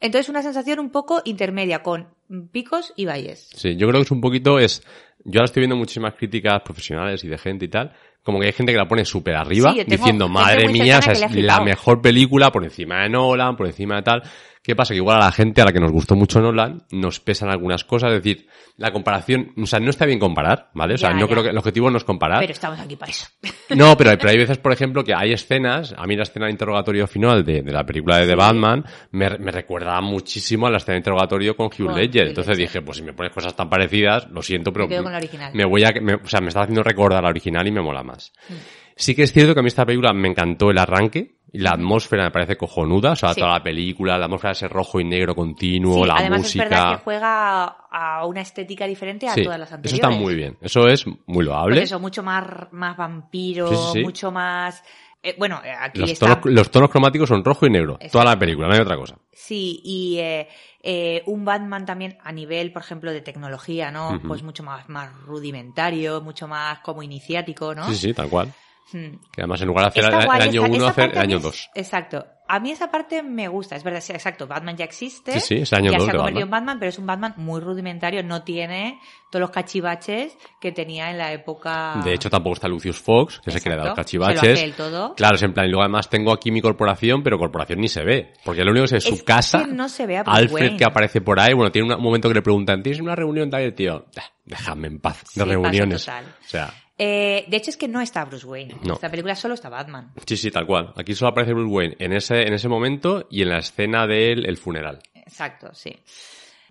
Entonces 0.00 0.28
una 0.28 0.42
sensación 0.42 0.80
un 0.80 0.90
poco 0.90 1.22
intermedia 1.24 1.82
con 1.82 2.08
picos 2.50 2.92
y 2.96 3.06
valles. 3.06 3.48
Sí, 3.54 3.76
yo 3.76 3.86
creo 3.88 4.00
que 4.00 4.04
es 4.04 4.10
un 4.10 4.20
poquito, 4.20 4.58
es, 4.58 4.82
yo 5.24 5.40
ahora 5.40 5.46
estoy 5.46 5.60
viendo 5.60 5.76
muchísimas 5.76 6.14
críticas 6.14 6.60
profesionales 6.62 7.22
y 7.24 7.28
de 7.28 7.38
gente 7.38 7.64
y 7.66 7.68
tal, 7.68 7.94
como 8.22 8.40
que 8.40 8.46
hay 8.46 8.52
gente 8.52 8.72
que 8.72 8.78
la 8.78 8.88
pone 8.88 9.04
súper 9.04 9.36
arriba, 9.36 9.70
Sí, 9.70 9.78
yo 9.78 9.84
tengo 9.84 9.96
diciendo, 9.96 10.28
madre 10.28 10.68
mía, 10.68 10.98
o 10.98 11.02
sea, 11.02 11.12
es 11.12 11.20
la 11.20 11.28
flipado". 11.28 11.64
mejor 11.64 12.02
película 12.02 12.50
por 12.50 12.64
encima 12.64 13.02
de 13.02 13.10
Nolan, 13.10 13.56
por 13.56 13.66
encima 13.66 13.96
de 13.96 14.02
tal. 14.02 14.22
¿Qué 14.66 14.74
pasa? 14.74 14.94
Que 14.94 14.96
igual 14.96 15.16
a 15.20 15.26
la 15.26 15.30
gente 15.32 15.60
a 15.60 15.66
la 15.66 15.72
que 15.72 15.78
nos 15.78 15.92
gustó 15.92 16.16
mucho 16.16 16.40
Nolan, 16.40 16.84
nos 16.90 17.20
pesan 17.20 17.50
algunas 17.50 17.84
cosas, 17.84 18.12
es 18.14 18.22
decir, 18.22 18.48
la 18.78 18.90
comparación, 18.92 19.52
o 19.62 19.66
sea, 19.66 19.78
no 19.78 19.90
está 19.90 20.06
bien 20.06 20.18
comparar, 20.18 20.70
¿vale? 20.72 20.94
O 20.94 20.96
sea, 20.96 21.10
Ya, 21.10 21.16
no 21.16 21.26
ya. 21.26 21.32
creo 21.32 21.42
que 21.42 21.50
el 21.50 21.58
objetivo 21.58 21.90
no 21.90 21.98
es 21.98 22.04
comparar. 22.04 22.40
Pero 22.40 22.52
estamos 22.54 22.80
aquí 22.80 22.96
para 22.96 23.10
eso. 23.12 23.26
No, 23.76 23.96
pero 23.96 24.10
hay, 24.10 24.16
pero 24.16 24.30
hay 24.30 24.36
veces, 24.38 24.58
por 24.58 24.72
ejemplo, 24.72 25.04
que 25.04 25.14
hay 25.14 25.32
escenas, 25.32 25.94
a 25.96 26.06
mí 26.06 26.16
la 26.16 26.22
escena 26.24 26.46
de 26.46 26.52
interrogatorio 26.52 27.06
final 27.06 27.44
de, 27.44 27.62
de 27.62 27.72
la 27.72 27.84
película 27.84 28.18
de 28.18 28.26
The 28.26 28.34
Batman 28.34 28.84
me, 29.10 29.30
me 29.38 29.50
recuerda 29.52 30.00
muchísimo 30.00 30.66
a 30.66 30.70
la 30.70 30.76
escena 30.78 30.94
de 30.94 30.98
interrogatorio 30.98 31.56
con 31.56 31.66
Hugh 31.66 31.94
Ledger. 31.96 32.28
Entonces 32.28 32.56
dije, 32.56 32.80
pues 32.82 32.98
si 32.98 33.02
me 33.04 33.12
pones 33.12 33.32
cosas 33.32 33.54
tan 33.56 33.68
parecidas, 33.70 34.30
lo 34.30 34.42
siento, 34.42 34.72
pero 34.72 34.86
Me 34.88 35.02
con 35.02 35.12
la 35.12 35.18
original. 35.18 35.50
me 35.54 35.64
voy 35.64 35.84
a, 35.84 35.92
me- 36.00 36.14
o 36.14 36.26
sea, 36.26 36.40
me 36.40 36.48
está 36.48 36.62
haciendo 36.62 36.82
recordar 36.82 37.22
la 37.22 37.28
original 37.30 37.66
y 37.66 37.70
me 37.72 37.80
mola 37.82 38.02
más. 38.02 38.32
Mm. 38.48 38.52
Sí 38.96 39.14
que 39.14 39.22
es 39.24 39.32
cierto 39.32 39.54
que 39.54 39.60
a 39.60 39.62
mí 39.62 39.68
esta 39.68 39.84
película 39.86 40.12
me 40.12 40.28
encantó 40.28 40.70
el 40.70 40.78
arranque 40.78 41.36
la 41.54 41.70
atmósfera 41.72 42.24
me 42.24 42.30
parece 42.30 42.56
cojonuda, 42.56 43.12
o 43.12 43.16
sea, 43.16 43.32
Sí. 43.34 43.40
toda 43.40 43.52
la 43.54 43.62
película, 43.62 44.18
la 44.18 44.26
atmósfera 44.26 44.52
ese 44.52 44.68
rojo 44.68 45.00
y 45.00 45.04
negro 45.04 45.34
continuo, 45.34 46.02
Sí, 46.02 46.08
la 46.08 46.14
además 46.16 46.40
música. 46.40 46.64
es 46.64 46.70
verdad 46.70 46.90
que 46.98 47.04
juega 47.04 47.64
a 47.90 48.26
una 48.26 48.40
estética 48.40 48.86
diferente 48.86 49.26
a 49.28 49.34
Sí, 49.34 49.44
todas 49.44 49.58
las 49.58 49.68
eso 49.68 49.76
anteriores. 49.76 50.04
está 50.04 50.10
muy 50.20 50.34
bien. 50.34 50.56
Eso 50.60 50.86
es 50.88 51.04
muy 51.26 51.44
loable. 51.44 51.76
Pues 51.76 51.84
eso, 51.84 52.00
mucho 52.00 52.22
más, 52.22 52.44
más 52.72 52.96
vampiro, 52.96 53.70
mucho 54.02 54.30
más... 54.32 54.82
eh, 55.22 55.34
bueno, 55.38 55.60
eh, 55.64 55.72
aquí 55.80 56.00
Los 56.00 56.10
está... 56.10 56.26
tonos, 56.40 56.54
los 56.54 56.70
tonos 56.70 56.90
cromáticos 56.90 57.28
son 57.28 57.42
rojo 57.44 57.66
y 57.66 57.70
negro. 57.70 57.94
Exacto. 57.94 58.12
Toda 58.18 58.24
la 58.26 58.38
película, 58.38 58.66
no 58.68 58.74
hay 58.74 58.80
otra 58.80 58.96
cosa. 58.96 59.16
Sí, 59.32 59.80
y 59.84 60.18
eh, 60.18 60.48
eh, 60.82 61.22
un 61.26 61.44
Batman 61.44 61.86
también 61.86 62.18
a 62.22 62.30
nivel, 62.32 62.72
por 62.72 62.82
ejemplo, 62.82 63.10
de 63.12 63.20
tecnología, 63.22 63.90
¿no? 63.90 64.20
Pues 64.26 64.42
mucho 64.42 64.62
más, 64.64 64.88
más 64.88 65.10
rudimentario, 65.24 66.20
mucho 66.20 66.46
más 66.48 66.80
como 66.80 67.02
iniciático, 67.02 67.74
¿no? 67.74 67.86
Sí, 67.88 67.94
sí, 67.94 68.12
tal 68.12 68.28
cual. 68.28 68.52
Hmm. 68.92 69.16
Que 69.32 69.40
además 69.40 69.60
en 69.62 69.68
lugar 69.68 69.84
de 69.84 69.88
hacer 69.88 70.04
el, 70.04 70.24
guay, 70.26 70.36
el 70.40 70.48
año 70.48 70.60
esa- 70.66 70.68
1, 70.70 70.76
esa 70.76 70.88
hacer 70.90 71.10
el 71.12 71.18
año 71.18 71.36
es- 71.38 71.42
2. 71.42 71.70
Exacto. 71.74 72.26
A 72.46 72.60
mí 72.60 72.70
esa 72.70 72.90
parte 72.90 73.22
me 73.22 73.48
gusta, 73.48 73.74
es 73.74 73.82
verdad, 73.82 74.02
sí, 74.02 74.12
exacto. 74.12 74.46
Batman 74.46 74.76
ya 74.76 74.84
existe. 74.84 75.32
Sí, 75.32 75.40
sí, 75.40 75.54
es 75.62 75.72
el 75.72 75.78
año 75.78 75.92
ya 75.92 75.96
2 75.96 76.04
se 76.04 76.10
ha 76.10 76.14
convertido 76.16 76.40
Batman. 76.40 76.42
en 76.42 76.50
Batman, 76.50 76.78
pero 76.78 76.88
es 76.90 76.98
un 76.98 77.06
Batman 77.06 77.34
muy 77.38 77.60
rudimentario. 77.62 78.22
No 78.22 78.42
tiene 78.42 79.00
todos 79.30 79.40
los 79.40 79.50
cachivaches 79.50 80.36
que 80.60 80.70
tenía 80.70 81.10
en 81.10 81.16
la 81.16 81.32
época. 81.32 82.02
De 82.04 82.12
hecho, 82.12 82.28
tampoco 82.28 82.52
está 82.54 82.68
Lucius 82.68 83.00
Fox, 83.00 83.40
que 83.42 83.50
que 83.50 83.70
le 83.70 83.76
da 83.76 83.84
los 83.84 83.90
Exacto. 83.92 84.08
Se 84.10 84.18
lo 84.18 84.24
cachivaches. 84.26 84.52
hace 84.58 84.64
él 84.64 84.74
todo. 84.74 85.14
Claro, 85.14 85.36
es 85.36 85.42
en 85.42 85.54
plan, 85.54 85.64
y 85.66 85.70
luego 85.70 85.82
además 85.84 86.10
tengo 86.10 86.34
aquí 86.34 86.50
mi 86.50 86.60
corporación, 86.60 87.22
pero 87.22 87.38
corporación 87.38 87.80
ni 87.80 87.88
se 87.88 88.04
ve. 88.04 88.34
Porque 88.44 88.62
lo 88.62 88.72
único 88.72 88.86
que 88.88 88.96
es 88.98 89.06
Es 89.06 89.18
su 89.18 89.24
casa. 89.24 89.60
que 89.64 89.72
no 89.72 89.88
se 89.88 90.06
ve 90.06 90.18
a 90.18 90.20
Alfred 90.26 90.52
Wayne. 90.52 90.76
que 90.76 90.84
aparece 90.84 91.22
por 91.22 91.40
ahí, 91.40 91.54
bueno, 91.54 91.72
tiene 91.72 91.94
un 91.94 92.02
momento 92.02 92.28
que 92.28 92.34
le 92.34 92.42
preguntan, 92.42 92.82
¿tienes 92.82 93.00
una 93.00 93.16
reunión 93.16 93.48
el 93.54 93.74
tío, 93.74 94.04
"Ah, 94.18 94.22
déjame 94.44 94.88
en 94.88 94.98
paz, 95.00 95.22
Sí, 95.26 95.40
de 95.40 95.46
paso 95.46 95.50
reuniones. 95.62 96.04
total. 96.04 96.24
O 96.26 96.48
sea, 96.48 96.74
Eh, 96.96 97.44
de 97.48 97.56
hecho, 97.56 97.70
es 97.70 97.76
que 97.76 97.88
no 97.88 98.00
está 98.00 98.24
Bruce 98.24 98.46
Wayne. 98.46 98.74
En 98.80 98.86
No. 98.88 98.94
esta 98.94 99.10
película 99.10 99.34
solo 99.34 99.54
está 99.54 99.68
Batman. 99.68 100.12
sí, 100.26 100.36
sí, 100.36 100.50
tal 100.50 100.66
cual. 100.66 100.92
Aquí 100.96 101.14
solo 101.14 101.30
aparece 101.30 101.52
Bruce 101.52 101.72
Wayne 101.72 101.96
en 101.98 102.12
ese, 102.12 102.42
en 102.46 102.52
ese 102.54 102.68
momento 102.68 103.26
y 103.30 103.42
en 103.42 103.48
la 103.50 103.58
escena 103.58 104.06
del 104.06 104.46
el 104.46 104.56
funeral. 104.56 105.00
Exacto, 105.14 105.74
sí. 105.74 105.96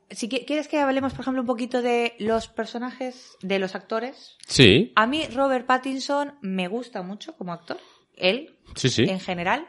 Si 0.10 0.30
qui- 0.30 0.46
quieres 0.46 0.68
que 0.68 0.80
hablemos, 0.80 1.14
por 1.14 1.22
ejemplo, 1.22 1.42
un 1.42 1.48
poquito 1.48 1.82
de 1.82 2.14
los 2.20 2.48
personajes, 2.48 3.36
de 3.42 3.58
los 3.60 3.74
actores. 3.76 4.38
Sí, 4.48 4.92
A 4.96 5.08
mí 5.08 5.26
Robert 5.34 5.66
Pattinson 5.66 6.36
me 6.42 6.68
gusta 6.68 7.02
mucho 7.02 7.36
como 7.36 7.52
actor. 7.52 7.78
Él, 8.16 8.58
sí, 8.76 8.90
sí. 8.90 9.04
en 9.04 9.20
general. 9.20 9.68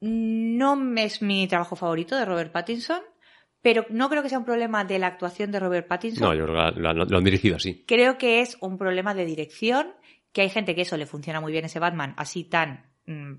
No 0.00 0.78
es 0.96 1.20
mi 1.22 1.46
trabajo 1.48 1.76
favorito 1.76 2.16
de 2.16 2.24
Robert 2.24 2.52
Pattinson, 2.52 3.00
pero 3.62 3.84
no 3.90 4.08
creo 4.08 4.22
que 4.22 4.28
sea 4.28 4.38
un 4.38 4.44
problema 4.44 4.84
de 4.84 4.98
la 4.98 5.06
actuación 5.08 5.50
de 5.52 5.60
Robert 5.60 5.86
Pattinson. 5.88 6.24
No, 6.28 6.34
yo 6.34 6.44
creo 6.46 6.74
que 6.74 6.80
lo, 6.80 6.92
lo- 6.94 7.04
lo 7.04 7.18
han 7.18 7.24
dirigido 7.24 7.56
así. 7.56 7.84
Creo 7.86 8.16
que 8.18 8.40
es 8.40 8.56
un 8.60 8.78
problema 8.78 9.14
de 9.14 9.24
dirección, 9.26 9.92
que 10.32 10.42
hay 10.42 10.50
gente 10.50 10.74
que 10.74 10.82
eso 10.82 10.96
le 10.96 11.06
funciona 11.06 11.40
muy 11.40 11.52
bien 11.52 11.64
ese 11.64 11.78
Batman 11.78 12.14
así 12.16 12.44
tan 12.44 12.86
mm, 13.06 13.32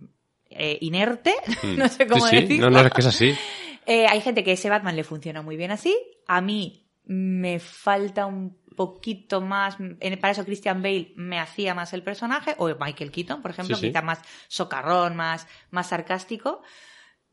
eh, 0.49 0.78
inerte, 0.82 1.34
no 1.78 1.88
sé 1.88 2.05
cómo 2.07 2.26
Mm. 2.26 2.28
sí, 2.30 2.36
sí. 2.36 2.41
decirlo. 2.41 2.69
No, 2.69 2.82
no, 2.82 2.88
es 2.88 2.93
que 2.93 3.01
es 3.01 3.07
así. 3.07 3.34
Eh, 3.88 4.05
hay 4.07 4.22
gente 4.22 4.43
que 4.43 4.51
ese 4.51 4.69
Batman 4.69 4.95
le 4.95 5.03
funciona 5.03 5.41
muy 5.41 5.57
bien 5.57 5.72
así. 5.72 5.97
A 6.28 6.39
mí 6.39 6.86
me 7.05 7.59
falta 7.59 8.28
un 8.28 8.55
poquito 8.78 9.41
más. 9.41 9.78
Para 10.22 10.32
eso 10.34 10.45
Christian 10.45 10.84
Bale 10.84 11.13
me 11.15 11.39
hacía 11.39 11.74
más 11.74 11.91
el 11.93 12.03
personaje, 12.03 12.53
o 12.59 12.67
Michael 12.80 13.09
Keaton, 13.11 13.41
por 13.41 13.49
ejemplo, 13.49 13.76
Sí, 13.76 13.82
sí. 13.82 13.88
quizá 13.88 14.03
más 14.03 14.22
socarrón, 14.47 15.15
más, 15.15 15.47
más 15.72 15.89
sarcástico. 15.89 16.61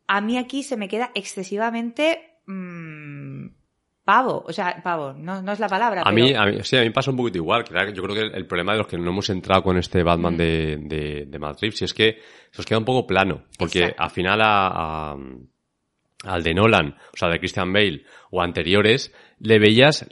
A 0.07 0.23
mí 0.23 0.39
aquí 0.39 0.63
se 0.63 0.79
me 0.79 0.89
queda 0.89 1.11
excesivamente 1.15 2.38
mm, 2.53 3.47
pavo. 4.05 4.45
O 4.47 4.53
sea, 4.53 4.81
pavo, 4.83 5.13
no, 5.13 5.43
no 5.43 5.53
es 5.53 5.61
la 5.61 5.69
palabra. 5.69 6.01
A 6.03 6.05
pero- 6.05 6.15
mí, 6.15 6.35
a 6.35 6.45
mí, 6.47 6.59
sí, 6.63 6.77
a 6.77 6.83
mí 6.83 6.91
pasa 6.91 7.11
un 7.11 7.17
poquito 7.17 7.39
igual. 7.39 7.65
que 7.65 7.75
Yo 7.95 8.03
creo 8.03 8.15
que 8.15 8.37
el, 8.37 8.47
problema 8.47 8.73
de 8.73 8.79
los 8.79 8.87
que 8.89 8.97
no 8.99 9.11
hemos 9.11 9.29
entrado 9.31 9.63
con 9.63 9.77
este 9.79 10.03
Batman 10.03 10.35
Mm. 10.35 10.37
de, 10.39 10.77
de, 10.83 11.25
de 11.27 11.39
Reeves 11.39 11.83
es 11.83 11.95
que 11.95 12.19
se 12.51 12.61
os 12.63 12.67
queda 12.67 12.79
un 12.79 12.85
poco 12.85 13.07
plano. 13.07 13.45
Porque 13.59 13.81
Exacto. 13.81 14.03
al 14.03 14.11
final 14.11 14.41
a, 14.41 15.13
a- 15.13 15.17
al 16.25 16.43
de 16.43 16.53
Nolan, 16.55 16.97
o 17.13 17.17
sea, 17.17 17.29
de 17.29 17.39
Christian 17.39 17.73
Bale 17.73 18.03
o 18.31 18.43
anteriores, 18.43 19.15
le 19.39 19.59
veías 19.61 20.05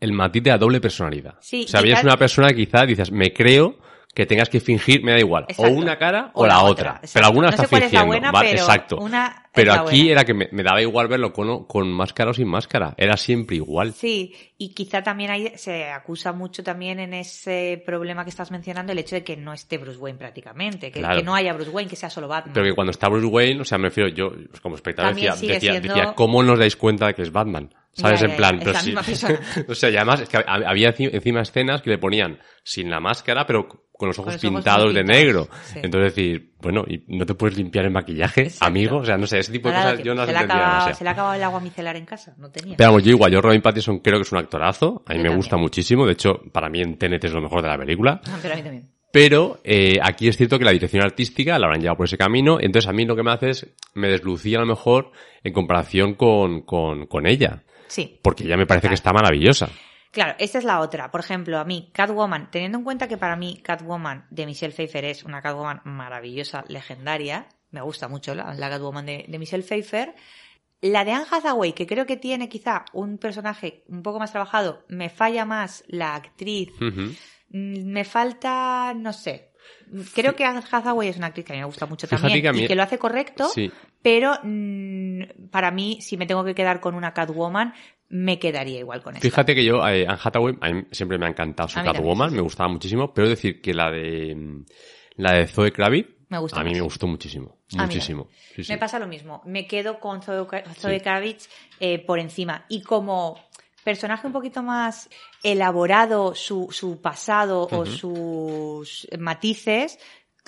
el 0.00 0.12
matiz 0.12 0.42
de 0.42 0.50
la 0.50 0.58
doble 0.58 0.80
personalidad. 0.80 1.36
Sí, 1.40 1.64
o 1.64 1.68
sea, 1.68 1.80
veías 1.80 2.04
una 2.04 2.18
persona 2.18 2.48
que 2.48 2.56
quizá 2.66 2.84
dices, 2.84 3.10
me 3.10 3.32
creo 3.32 3.78
que 4.14 4.26
tengas 4.26 4.48
que 4.48 4.60
fingir, 4.60 5.02
me 5.02 5.12
da 5.12 5.18
igual, 5.18 5.44
Exacto. 5.48 5.72
o 5.72 5.74
una 5.76 5.98
cara 5.98 6.30
o, 6.34 6.42
O 6.42 6.46
la 6.46 6.54
la 6.54 6.62
otra. 6.62 6.90
otra. 6.92 7.00
Pero 7.12 7.26
alguna 7.26 7.46
No 7.48 7.50
está 7.50 7.62
sé 7.64 7.68
cuál 7.68 7.82
es 7.82 7.92
la 7.92 8.00
fingiendo, 8.00 8.06
buena, 8.06 8.32
¿vale? 8.32 8.50
pero 8.50 8.62
Exacto. 8.62 8.96
una 8.98 9.46
Pero 9.52 9.72
aquí 9.72 9.82
buena. 9.98 10.12
era 10.12 10.24
que 10.24 10.34
me, 10.34 10.48
me 10.52 10.62
daba 10.62 10.80
igual 10.80 11.08
verlo 11.08 11.32
con, 11.32 11.64
con 11.64 11.90
máscara 11.92 12.30
o 12.30 12.34
sin 12.34 12.46
máscara. 12.48 12.94
Era 12.96 13.16
siempre 13.16 13.56
igual. 13.56 13.92
Sí, 13.92 14.34
y 14.56 14.72
quizá 14.72 15.02
también 15.02 15.30
ahí 15.32 15.52
se 15.56 15.90
acusa 15.90 16.32
mucho 16.32 16.62
también 16.62 17.00
en 17.00 17.12
ese 17.12 17.82
problema 17.84 18.22
que 18.24 18.30
estás 18.30 18.50
mencionando 18.50 18.92
el 18.92 18.98
hecho 18.98 19.16
de 19.16 19.24
que 19.24 19.36
no 19.36 19.52
esté 19.52 19.78
Bruce 19.78 19.98
Wayne 19.98 20.18
prácticamente, 20.18 20.92
que, 20.92 21.00
Claro. 21.00 21.16
que 21.18 21.24
no 21.24 21.34
haya 21.34 21.52
Bruce 21.52 21.70
Wayne, 21.70 21.90
que 21.90 21.96
sea 21.96 22.08
solo 22.10 22.28
Batman. 22.28 22.54
Pero 22.54 22.66
que 22.66 22.72
cuando 22.74 22.92
está 22.92 23.08
Bruce 23.08 23.26
Wayne, 23.26 23.60
o 23.60 23.64
sea, 23.64 23.78
me 23.78 23.88
refiero, 23.88 24.08
yo 24.10 24.30
como 24.62 24.76
espectador 24.76 25.14
decía, 25.14 25.32
decía, 25.32 25.58
siendo- 25.60 25.88
decía, 25.94 26.12
¿cómo 26.14 26.42
nos 26.42 26.58
dais 26.58 26.76
cuenta 26.76 27.08
de 27.08 27.14
que 27.14 27.22
es 27.22 27.32
Batman? 27.32 27.74
¿Sabes? 27.96 28.20
Ya, 28.22 28.26
en 28.26 28.36
plan, 28.36 28.58
ya, 28.58 28.64
pero 28.64 28.78
sí. 28.80 28.92
o 29.68 29.74
sea, 29.76 29.88
y 29.88 29.96
además 29.96 30.20
es 30.22 30.28
que 30.28 30.38
hab- 30.38 30.64
había 30.66 30.92
enci- 30.92 31.10
encima 31.12 31.42
escenas 31.42 31.80
que 31.80 31.90
le 31.90 31.98
ponían 31.98 32.40
sin 32.64 32.90
la 32.90 32.98
máscara, 32.98 33.46
pero 33.46 33.68
con 33.96 34.08
los 34.08 34.18
ojos 34.18 34.32
los 34.34 34.42
pintados 34.42 34.92
de 34.92 35.04
negro. 35.04 35.48
sí. 35.64 35.78
Entonces 35.82 36.14
decir, 36.14 36.52
bueno, 36.60 36.84
¿y 36.86 37.04
no 37.08 37.24
te 37.26 37.34
puedes 37.34 37.56
limpiar 37.56 37.84
el 37.84 37.90
maquillaje, 37.92 38.42
Exacto. 38.42 38.64
amigo? 38.66 38.96
O 38.98 39.04
sea, 39.04 39.16
no 39.16 39.26
sé, 39.26 39.38
ese 39.38 39.52
tipo 39.52 39.68
de 39.68 39.74
Nada, 39.74 39.90
cosas 39.92 40.04
yo 40.04 40.14
no 40.14 40.20
las 40.22 40.26
se, 40.26 40.32
entendía 40.32 40.56
demasiado. 40.64 40.94
se 40.96 41.04
le 41.04 41.10
ha 41.10 41.12
acabado 41.12 41.34
el 41.34 41.42
agua 41.44 41.60
micelar 41.60 41.96
en 41.96 42.04
casa, 42.06 42.34
no 42.38 42.50
tenía. 42.50 42.76
Pero 42.76 42.90
vamos, 42.90 43.04
yo 43.04 43.10
igual, 43.10 43.30
yo 43.32 43.40
Robin 43.40 43.62
Pattinson 43.62 43.98
creo 44.00 44.16
que 44.18 44.22
es 44.22 44.32
un 44.32 44.38
actorazo, 44.38 45.02
a 45.06 45.12
mí 45.12 45.18
Yo 45.18 45.22
me 45.22 45.28
también. 45.28 45.36
gusta 45.36 45.56
muchísimo, 45.56 46.06
de 46.06 46.12
hecho, 46.12 46.40
para 46.52 46.68
mí 46.68 46.80
en 46.80 46.98
TNT 46.98 47.24
es 47.24 47.32
lo 47.32 47.40
mejor 47.40 47.62
de 47.62 47.68
la 47.68 47.78
película. 47.78 48.20
Ah, 48.26 48.38
Pero 48.42 48.54
a 48.54 48.56
mí 48.56 48.62
también. 48.62 48.88
Pero 49.12 49.60
eh, 49.62 49.98
aquí 50.02 50.26
es 50.26 50.36
cierto 50.36 50.58
que 50.58 50.64
la 50.64 50.72
dirección 50.72 51.04
artística 51.04 51.56
la 51.56 51.66
habrán 51.66 51.80
llevado 51.80 51.98
por 51.98 52.06
ese 52.06 52.18
camino, 52.18 52.58
entonces 52.60 52.88
a 52.88 52.92
mí 52.92 53.04
lo 53.04 53.14
que 53.14 53.22
me 53.22 53.30
hace 53.30 53.50
es, 53.50 53.66
me 53.94 54.08
deslucía 54.08 54.58
a 54.58 54.62
lo 54.62 54.66
mejor 54.66 55.12
en 55.44 55.52
comparación 55.52 56.14
con, 56.14 56.62
con, 56.62 57.06
con 57.06 57.26
ella, 57.28 57.62
Sí. 57.86 58.18
porque 58.22 58.42
ella 58.42 58.56
me 58.56 58.66
parece 58.66 58.88
que 58.88 58.94
está 58.94 59.12
maravillosa. 59.12 59.68
Claro, 60.14 60.34
esta 60.38 60.58
es 60.58 60.64
la 60.64 60.80
otra. 60.80 61.10
Por 61.10 61.20
ejemplo, 61.20 61.58
a 61.58 61.64
mí, 61.64 61.90
Catwoman, 61.92 62.50
teniendo 62.50 62.78
en 62.78 62.84
cuenta 62.84 63.08
que 63.08 63.16
para 63.18 63.36
mí 63.36 63.60
Catwoman 63.62 64.26
de 64.30 64.46
Michelle 64.46 64.72
Pfeiffer 64.72 65.04
es 65.04 65.24
una 65.24 65.42
Catwoman 65.42 65.80
maravillosa, 65.84 66.64
legendaria, 66.68 67.46
me 67.72 67.80
gusta 67.82 68.06
mucho 68.08 68.34
la, 68.34 68.54
la 68.54 68.70
Catwoman 68.70 69.04
de, 69.04 69.24
de 69.28 69.38
Michelle 69.38 69.64
Pfeiffer. 69.64 70.14
La 70.80 71.04
de 71.04 71.12
Anne 71.12 71.24
Hathaway, 71.30 71.72
que 71.72 71.86
creo 71.86 72.06
que 72.06 72.16
tiene 72.16 72.48
quizá 72.48 72.84
un 72.92 73.18
personaje 73.18 73.82
un 73.88 74.02
poco 74.02 74.18
más 74.20 74.30
trabajado, 74.32 74.84
me 74.88 75.08
falla 75.10 75.44
más 75.44 75.82
la 75.88 76.14
actriz. 76.14 76.70
Mm, 76.80 77.84
Me 77.92 78.04
falta, 78.04 78.92
no 78.94 79.12
sé. 79.12 79.50
Creo 80.14 80.36
que 80.36 80.44
Anne 80.44 80.60
Hathaway 80.70 81.08
es 81.08 81.16
una 81.16 81.28
actriz 81.28 81.46
que 81.46 81.52
a 81.52 81.56
mí 81.56 81.60
me 81.60 81.66
gusta 81.66 81.86
mucho 81.86 82.06
Fíjate 82.06 82.22
también 82.22 82.42
que 82.42 82.52
mí- 82.52 82.64
y 82.64 82.66
que 82.68 82.74
lo 82.74 82.82
hace 82.82 82.98
correcto, 82.98 83.48
Sí. 83.48 83.72
pero 84.02 84.38
mm, 84.42 85.48
para 85.50 85.70
mí, 85.70 85.98
si 86.02 86.16
me 86.18 86.26
tengo 86.26 86.44
que 86.44 86.54
quedar 86.54 86.80
con 86.80 86.94
una 86.94 87.14
Catwoman, 87.14 87.72
me 88.08 88.38
quedaría 88.38 88.78
igual 88.78 89.02
con 89.02 89.16
esta. 89.16 89.26
Fíjate 89.28 89.54
que 89.54 89.64
yo, 89.64 89.76
eh, 89.88 90.06
Anne 90.06 90.18
Hathaway, 90.22 90.56
a 90.60 90.70
mí 90.70 90.84
siempre 90.92 91.18
me 91.18 91.26
ha 91.26 91.30
encantado 91.30 91.68
su 91.68 91.82
Catwoman, 91.82 92.32
me 92.32 92.40
gustaba 92.42 92.68
muchísimo, 92.68 93.12
pero 93.12 93.28
decir 93.28 93.60
que 93.60 93.74
la 93.74 93.90
de, 93.90 94.34
mm, 94.34 94.64
la 95.16 95.32
de 95.32 95.46
Zoe 95.46 95.72
Kravitz, 95.72 96.08
Me 96.28 96.38
gusta 96.38 96.60
a 96.60 96.64
mí 96.64 96.70
más. 96.70 96.78
me 96.78 96.84
gustó 96.84 97.06
muchísimo, 97.06 97.58
muchísimo. 97.76 98.28
Sí, 98.54 98.64
sí. 98.64 98.72
Me 98.72 98.78
pasa 98.78 98.98
lo 98.98 99.06
mismo. 99.06 99.42
Me 99.46 99.66
quedo 99.66 100.00
con 100.00 100.22
Zoe, 100.22 100.46
Zoe 100.78 100.98
Sí. 100.98 101.00
Kravitz 101.04 101.48
eh, 101.80 101.98
por 101.98 102.18
encima. 102.18 102.64
Y 102.68 102.82
como 102.82 103.38
personaje 103.84 104.26
un 104.26 104.32
poquito 104.32 104.62
más 104.62 105.10
elaborado, 105.42 106.34
su, 106.34 106.68
su 106.70 107.00
pasado 107.00 107.68
o 107.70 107.84
sus 107.86 109.06
matices, 109.18 109.98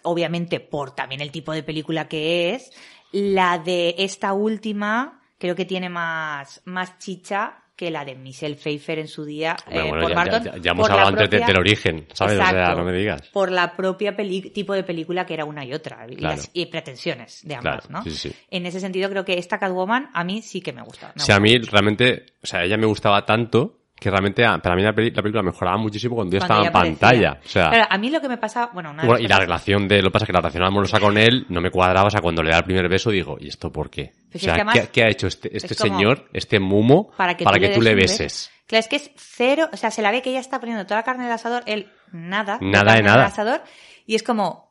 obviamente 0.02 0.60
por 0.60 0.94
también 0.94 1.20
el 1.20 1.30
tipo 1.30 1.52
de 1.52 1.62
película 1.62 2.08
que 2.08 2.54
es, 2.54 2.70
la 3.12 3.58
de 3.58 3.94
esta 3.98 4.32
última 4.32 5.20
creo 5.38 5.54
que 5.54 5.64
tiene 5.64 5.88
más, 5.88 6.62
más 6.64 6.98
chicha 6.98 7.62
que 7.76 7.90
la 7.90 8.06
de 8.06 8.14
Michelle 8.14 8.56
Pfeiffer 8.56 8.98
en 9.00 9.06
su 9.06 9.26
día 9.26 9.54
eh, 9.70 9.82
bueno, 9.82 10.00
por 10.00 10.08
ya, 10.08 10.14
Barton, 10.14 10.44
ya- 10.44 10.56
ya 10.56 10.70
hemos 10.70 10.88
hablado 10.88 11.08
antes 11.08 11.28
del 11.28 11.56
origen, 11.58 12.06
¿sabes? 12.14 12.40
O 12.40 12.46
sea, 12.46 12.74
no 12.74 12.84
me 12.84 12.92
digas. 12.94 13.20
Por 13.28 13.52
la 13.52 13.76
propia 13.76 14.16
peli- 14.16 14.48
tipo 14.50 14.72
de 14.72 14.82
película 14.82 15.26
que 15.26 15.34
era 15.34 15.44
una 15.44 15.62
y 15.62 15.74
otra. 15.74 16.06
Y, 16.08 16.16
Claro. 16.16 16.36
las 16.36 16.50
y 16.54 16.64
pretensiones 16.66 17.42
de 17.46 17.54
ambas, 17.54 17.86
Claro, 17.86 18.04
¿no? 18.04 18.10
sí, 18.10 18.16
sí. 18.16 18.32
En 18.50 18.64
ese 18.64 18.80
sentido 18.80 19.10
creo 19.10 19.26
que 19.26 19.36
esta 19.38 19.58
Catwoman 19.58 20.08
a 20.14 20.24
mí 20.24 20.40
sí 20.40 20.62
que 20.62 20.72
me 20.72 20.80
gusta. 20.82 21.12
me 21.14 21.22
O 21.22 21.26
sea, 21.26 21.36
a 21.36 21.40
mí 21.40 21.58
realmente, 21.58 22.24
o 22.42 22.46
sea, 22.46 22.64
ella 22.64 22.78
me 22.78 22.86
gustaba 22.86 23.26
tanto 23.26 23.75
que 23.98 24.10
realmente 24.10 24.44
a- 24.44 24.58
para 24.58 24.76
mí 24.76 24.82
la, 24.82 24.92
peli- 24.92 25.10
la 25.10 25.22
película 25.22 25.42
mejoraba 25.42 25.78
muchísimo 25.78 26.14
cuando 26.16 26.36
ya 26.38 26.46
Cuando 26.46 26.64
estaba 26.66 26.86
en 26.86 26.94
pantalla. 26.96 27.40
O 27.44 27.48
sea, 27.48 27.70
Claro, 27.70 27.86
a 27.88 27.98
mí 27.98 28.10
lo 28.10 28.20
que 28.20 28.28
me 28.28 28.36
pasa, 28.36 28.70
bueno, 28.74 28.90
una 28.90 29.04
bueno, 29.06 29.18
y 29.24 29.26
la 29.26 29.38
relación 29.38 29.88
de, 29.88 30.02
lo 30.02 30.08
que 30.10 30.12
pasa 30.12 30.24
es 30.24 30.26
que 30.26 30.32
la 30.34 30.40
relación 30.40 30.64
amorosa 30.64 31.00
con 31.00 31.16
él 31.16 31.46
no 31.48 31.60
me 31.60 31.70
cuadraba, 31.70 32.08
o 32.08 32.10
sea, 32.10 32.20
cuando 32.20 32.42
le 32.42 32.50
da 32.50 32.58
el 32.58 32.64
primer 32.64 32.88
beso 32.88 33.10
digo, 33.10 33.36
¿y 33.40 33.48
esto 33.48 33.72
por 33.72 33.88
qué? 33.90 34.12
Pues 34.30 34.42
o 34.42 34.46
sea, 34.46 34.52
es 34.52 34.56
que 34.56 34.60
además 34.60 34.74
¿qué, 34.80 34.88
qué 34.92 35.02
ha 35.04 35.08
hecho 35.08 35.26
este, 35.26 35.56
este 35.56 35.74
señor, 35.74 36.28
este 36.34 36.60
mumo, 36.60 37.10
para 37.16 37.34
que, 37.34 37.44
tú, 37.74 37.80
le 37.80 37.90
un 37.92 37.96
beses? 37.96 38.50
Claro, 38.66 38.80
es 38.80 38.88
que 38.88 38.96
es 38.96 39.10
cero, 39.16 39.68
o 39.72 39.76
sea, 39.76 39.90
se 39.90 40.02
la 40.02 40.10
ve 40.10 40.20
que 40.22 40.30
ella 40.30 40.40
está 40.40 40.60
poniendo 40.60 40.84
toda 40.84 40.96
la 41.00 41.04
carne 41.04 41.22
en 41.22 41.28
el 41.28 41.34
asador, 41.34 41.62
él 41.66 41.88
nada, 42.12 42.58
Nada 42.60 42.92
de 42.94 42.98
en 42.98 43.04
nada. 43.06 43.20
el 43.22 43.26
asador, 43.28 43.62
y 44.06 44.14
es 44.14 44.22
como, 44.22 44.65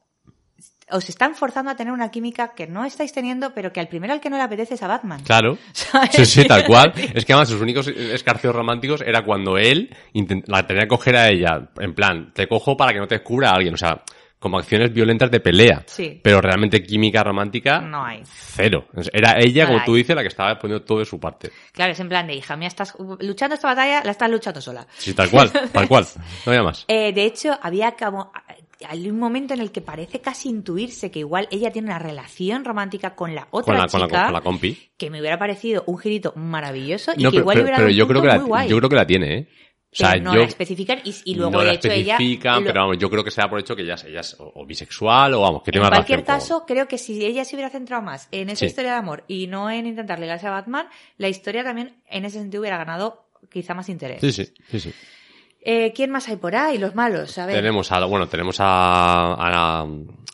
os 0.92 1.10
están 1.10 1.36
forzando 1.36 1.72
a 1.72 1.76
tener 1.76 1.92
una 1.92 2.12
química 2.12 2.54
que 2.54 2.68
no 2.68 2.86
estáis 2.86 3.12
teniendo, 3.12 3.54
pero 3.54 3.74
que 3.74 3.80
al 3.80 3.88
primero 3.88 4.14
al 4.14 4.22
que 4.22 4.30
no 4.30 4.38
le 4.38 4.44
apetece 4.44 4.76
es 4.76 4.84
a 4.84 4.88
Batman. 4.88 5.24
Claro. 5.24 5.58
¿Sabes? 5.74 6.12
Sí, 6.12 6.26
sí, 6.26 6.46
tal 6.46 6.66
cual. 6.66 6.94
Es 7.14 7.26
que 7.26 7.34
además 7.34 7.50
sus 7.50 7.62
únicos 7.62 7.88
escarceos 7.88 8.56
románticos 8.56 9.02
era 9.02 9.24
cuando 9.24 9.58
él 9.58 9.96
la 10.48 10.66
tenía 10.68 10.84
que 10.84 10.90
coger 10.90 11.16
a 11.16 11.30
ella. 11.30 11.70
En 11.80 11.94
plan, 11.94 12.32
te 12.34 12.48
cojo 12.48 12.78
para 12.78 12.94
que 12.94 13.00
no 13.00 13.08
te 13.08 13.16
descubra 13.16 13.50
a 13.50 13.56
alguien. 13.56 13.74
O 13.74 13.78
sea, 13.78 14.04
como 14.46 14.60
acciones 14.60 14.94
violentas 14.94 15.32
de 15.32 15.40
pelea. 15.40 15.84
Sí. 15.88 16.20
Pero 16.22 16.40
realmente 16.40 16.84
química 16.84 17.24
romántica. 17.24 17.80
No 17.82 18.06
hay. 18.06 18.22
Cero. 18.26 18.86
Era 19.12 19.40
ella, 19.40 19.64
No 19.64 19.72
como 19.72 19.86
tú 19.86 19.96
dices, 19.96 20.16
la 20.16 20.22
que 20.22 20.28
estaba 20.28 20.60
poniendo 20.60 20.86
todo 20.86 21.00
de 21.00 21.06
su 21.06 21.20
parte. 21.20 21.52
Claro, 21.72 21.94
es 21.94 22.00
en 22.00 22.10
plan 22.10 22.28
de 22.28 22.36
hija 22.36 22.56
mía, 22.56 22.68
estás 22.68 22.94
luchando 23.22 23.56
esta 23.56 23.70
batalla, 23.70 24.04
la 24.04 24.12
estás 24.12 24.30
luchando 24.30 24.62
sola. 24.62 24.86
Sí, 24.98 25.16
tal 25.16 25.32
cual, 25.32 25.52
tal 25.52 25.88
cual. 25.88 26.06
No 26.46 26.52
había 26.52 26.62
más. 26.62 26.86
Eh, 26.88 27.12
de 27.12 27.26
hecho, 27.26 27.58
había 27.60 27.94
como 27.94 28.32
hay 28.88 29.10
un 29.10 29.18
momento 29.20 29.54
en 29.54 29.62
el 29.62 29.72
que 29.72 29.82
parece 29.82 30.20
casi 30.22 30.50
intuirse 30.50 31.12
que 31.12 31.20
igual 31.20 31.48
ella 31.52 31.72
tiene 31.72 31.88
una 31.90 32.00
relación 32.00 32.66
romántica 32.66 33.16
con 33.16 33.34
la 33.36 33.48
otra 33.52 33.74
Con 33.74 33.82
la, 33.82 33.88
con, 33.88 34.02
chica 34.02 34.18
la, 34.18 34.24
con 34.26 34.34
la 34.34 34.42
compi. 34.42 34.78
que 34.98 35.10
me 35.10 35.20
hubiera 35.22 35.38
parecido 35.40 35.84
un 35.88 35.98
girito 35.98 36.34
maravilloso 36.36 37.12
y 37.16 37.24
que 37.24 37.30
pero, 37.30 37.40
igual 37.40 37.54
pero- 37.56 37.64
hubiera 37.64 37.78
pero 37.78 37.88
dado 37.88 37.94
un 37.94 37.98
yo 37.98 38.08
creo 38.08 38.22
que 38.22 38.28
la, 38.28 38.38
guay. 38.40 38.70
yo 38.70 38.78
creo 38.78 38.90
que 38.90 38.96
la 38.96 39.08
tiene, 39.08 39.36
¿eh? 39.38 39.48
O 39.94 39.98
sea, 39.98 40.16
no 40.18 40.34
yo, 40.34 40.42
la 40.42 40.46
especifican 40.48 41.00
y, 41.06 41.16
y 41.24 41.36
luego 41.36 41.52
no 41.52 41.60
de 41.60 41.66
la 41.68 41.74
hecho 41.76 41.90
ella 41.90 42.18
lo- 42.20 42.66
pero 42.66 42.82
vamos, 42.82 42.98
yo 42.98 43.10
creo 43.10 43.24
que 43.24 43.32
se 43.32 43.40
da 43.40 43.50
por 43.50 43.60
hecho 43.62 43.78
que 43.78 43.84
ella, 43.84 43.94
es- 43.94 44.04
ella 44.04 44.20
es 44.20 44.36
o, 44.38 44.52
o 44.54 44.66
bisexual 44.66 45.34
o 45.36 45.40
vamos, 45.42 45.64
que 45.64 45.72
tiene 45.72 45.88
en 45.88 45.94
cualquier 45.94 46.20
con- 46.20 46.26
caso, 46.26 46.66
creo 46.68 46.86
que 46.90 46.98
si 46.98 47.24
ella 47.26 47.46
se 47.46 47.56
hubiera 47.56 47.70
centrado 47.70 48.04
más 48.04 48.28
en 48.32 48.50
esa 48.50 48.60
Sí. 48.60 48.66
historia 48.66 48.92
de 48.92 48.98
amor 48.98 49.24
y 49.30 49.48
no 49.48 49.70
en 49.72 49.86
intentar 49.88 50.20
ligarse 50.20 50.48
a 50.48 50.52
Batman, 50.52 50.88
la 51.18 51.30
historia 51.30 51.64
también 51.64 51.96
en 52.10 52.26
ese 52.26 52.40
sentido 52.40 52.60
hubiera 52.60 52.76
ganado 52.78 53.30
quizá 53.50 53.74
más 53.74 53.88
interés. 53.88 54.20
Sí, 54.20 54.34
sí, 54.34 54.54
sí, 54.70 54.80
sí. 54.82 54.94
Eh, 55.68 55.92
¿Quién 55.96 56.12
más 56.12 56.28
hay 56.30 56.36
por 56.36 56.56
ahí? 56.56 56.78
Los 56.78 56.94
malos, 56.94 57.36
a 57.40 57.48
ver. 57.48 57.56
Tenemos 57.56 57.92
a, 57.92 58.06
bueno, 58.06 58.28
tenemos 58.28 58.58
a, 58.60 59.34
a, 59.34 59.86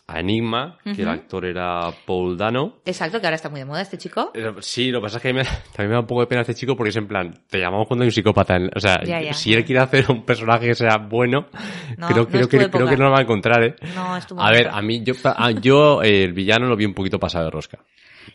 a 0.07 0.19
Enigma, 0.19 0.77
que 0.83 1.03
el 1.03 1.07
actor 1.07 1.45
era 1.45 1.89
Paul 2.05 2.37
Dano. 2.37 2.79
Exacto, 2.83 3.21
que 3.21 3.27
ahora 3.27 3.37
está 3.37 3.47
muy 3.49 3.61
de 3.61 3.65
moda 3.65 3.81
este 3.81 3.97
chico. 3.97 4.31
Eh, 4.33 4.51
Sí, 4.59 4.91
lo 4.91 4.99
que 4.99 5.03
pasa 5.05 5.17
es 5.17 5.23
que 5.23 5.33
me- 5.33 5.43
también 5.73 5.87
me 5.87 5.93
da 5.93 5.99
un 6.01 6.05
poco 6.07 6.19
de 6.19 6.27
pena 6.27 6.41
este 6.41 6.53
chico 6.53 6.75
porque 6.75 6.89
es 6.89 6.97
en 6.97 7.07
plan, 7.07 7.33
te 7.49 7.59
llamamos 7.59 7.87
cuando 7.87 8.03
hay 8.03 8.07
un 8.09 8.11
psicópata. 8.11 8.57
en- 8.57 8.71
o 8.75 8.79
sea, 8.81 9.01
Ya, 9.05 9.21
ya. 9.21 9.33
si 9.33 9.53
él 9.53 9.63
quiere 9.63 9.79
hacer 9.81 10.11
un 10.11 10.25
personaje 10.25 10.67
que 10.67 10.75
sea 10.75 10.97
bueno, 10.97 11.45
No, 11.97 12.07
creo, 12.07 12.23
no 12.23 12.27
creo, 12.27 12.47
que, 12.49 12.69
creo 12.69 12.87
que 12.89 12.97
no 12.97 13.05
lo 13.05 13.11
va 13.11 13.19
a 13.19 13.21
encontrar, 13.21 13.63
¿eh? 13.63 13.75
No, 13.95 14.17
es 14.17 14.27
tu 14.27 14.37
A 14.37 14.51
ver, 14.51 14.67
a 14.67 14.81
mí, 14.81 15.01
yo, 15.01 15.13
a- 15.23 15.51
yo 15.51 16.03
eh, 16.03 16.25
el 16.25 16.33
villano 16.33 16.67
lo 16.67 16.75
vi 16.75 16.83
un 16.85 16.93
poquito 16.93 17.17
pasado 17.19 17.45
de 17.45 17.51
rosca. 17.51 17.79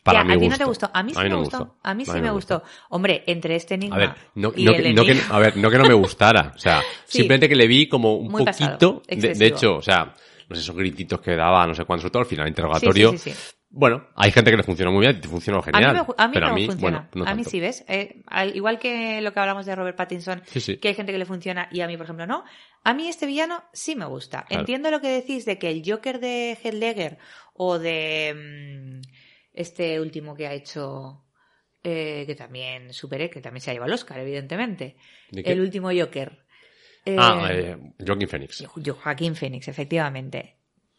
Para 0.03 0.21
Ya, 0.21 0.25
mi 0.25 0.33
a 0.35 0.39
ti 0.39 0.49
no 0.49 0.59
te 0.59 0.65
gustó. 0.65 0.91
A 0.93 1.03
mí 1.03 1.13
sí 1.15 1.19
me 1.23 1.29
no 1.29 1.39
gustó. 1.41 1.77
A 1.83 1.95
mí 1.95 2.05
sí 2.05 2.21
me 2.21 2.31
gustó. 2.31 2.63
Hombre, 2.91 3.25
entre 3.27 3.57
este 3.57 3.75
enigma 3.75 3.97
A 3.97 3.99
ver, 3.99 4.11
no, 4.35 4.53
y 4.57 4.65
no 4.65 4.73
el 4.73 4.83
que, 4.83 4.93
no 4.95 5.05
que- 5.05 5.21
a 5.31 5.39
ver, 5.39 5.57
no 5.57 5.71
que 5.71 5.79
no 5.79 5.85
me 5.85 5.95
gustara. 5.95 6.53
O 6.55 6.59
sea, 6.59 6.81
Sí. 7.07 7.19
simplemente 7.19 7.49
que 7.49 7.57
le 7.57 7.67
vi 7.67 7.89
como 7.89 8.15
un 8.17 8.29
Muy 8.31 8.45
pasado, 8.45 8.79
poquito. 8.79 9.03
De, 9.39 9.47
hecho, 9.47 9.77
o 9.77 9.83
sea, 9.83 10.15
no 10.49 10.55
sé, 10.57 10.63
esos 10.63 10.77
grititos 10.77 11.21
que 11.21 11.35
daba, 11.37 11.67
no 11.67 11.75
sé 11.75 11.85
cuánto, 11.85 12.03
sobre 12.03 12.13
todo 12.13 12.21
al 12.23 12.29
final, 12.29 12.49
interrogatorio. 12.49 13.11
Sí, 13.13 13.19
sí. 13.19 13.35
Bueno, 13.69 14.07
hay 14.15 14.31
gente 14.31 14.51
que 14.51 14.57
le 14.57 14.63
funciona 14.63 14.91
muy 14.91 15.01
bien, 15.01 15.21
te 15.21 15.29
funciona 15.29 15.59
A 15.59 15.61
mí, 15.61 15.73
genial. 15.73 15.93
me, 15.93 16.01
gu- 16.03 16.15
a 16.17 16.29
mí 16.29 16.35
pero 16.35 16.47
no 16.47 16.53
a 16.53 16.55
mí, 16.55 16.67
funciona. 16.67 17.09
bueno, 17.13 17.27
no 17.27 17.31
a 17.31 17.35
mí 17.35 17.45
sí, 17.45 17.61
¿ves? 17.61 17.85
Eh, 17.89 18.23
al- 18.27 18.57
igual 18.57 18.79
que 18.79 19.21
lo 19.21 19.33
que 19.33 19.41
hablamos 19.41 19.67
de 19.67 19.75
Robert 19.75 19.97
Pattinson, 19.97 20.41
Sí, 20.47 20.61
sí. 20.61 20.77
que 20.79 20.89
hay 20.89 20.95
gente 20.95 21.13
que 21.13 21.19
le 21.19 21.27
funciona 21.27 21.69
y 21.73 21.81
a 21.81 21.87
mí, 21.89 21.97
por 21.97 22.05
ejemplo, 22.05 22.27
no. 22.27 22.45
A 22.85 22.95
mí 22.95 23.09
este 23.09 23.27
villano 23.27 23.65
sí 23.73 23.97
me 23.97 24.07
gusta. 24.07 24.45
Claro. 24.45 24.61
Entiendo 24.61 24.91
lo 24.91 25.01
que 25.01 25.09
decís 25.09 25.45
de 25.45 25.59
que 25.59 25.69
el 25.69 25.83
Joker 25.85 26.21
de 26.21 26.57
Heath 26.63 26.75
Ledger 26.75 27.19
o 27.55 27.79
de 27.79 29.03
mm, 29.03 29.26
este 29.57 29.99
último 30.01 30.35
que 30.37 30.47
ha 30.47 30.53
hecho, 30.53 31.25
eh, 31.83 32.25
que 32.27 32.35
también 32.37 32.93
superé, 32.93 33.29
que 33.31 33.41
también 33.41 33.61
se 33.63 33.71
ha 33.71 33.75
llevado 33.75 33.89
el 33.89 33.95
Oscar, 33.95 34.19
evidentemente. 34.21 34.97
El 35.33 35.61
último 35.61 35.91
Joker. 35.93 36.45
Eh, 37.05 37.17
Ah, 37.19 37.49
eh, 37.51 37.77
Joaquin 38.05 38.29
Phoenix. 38.29 38.65
Jo- 38.67 38.95
Joaquín 38.95 39.35
Phoenix, 39.37 39.69
efectivamente. 39.69 40.55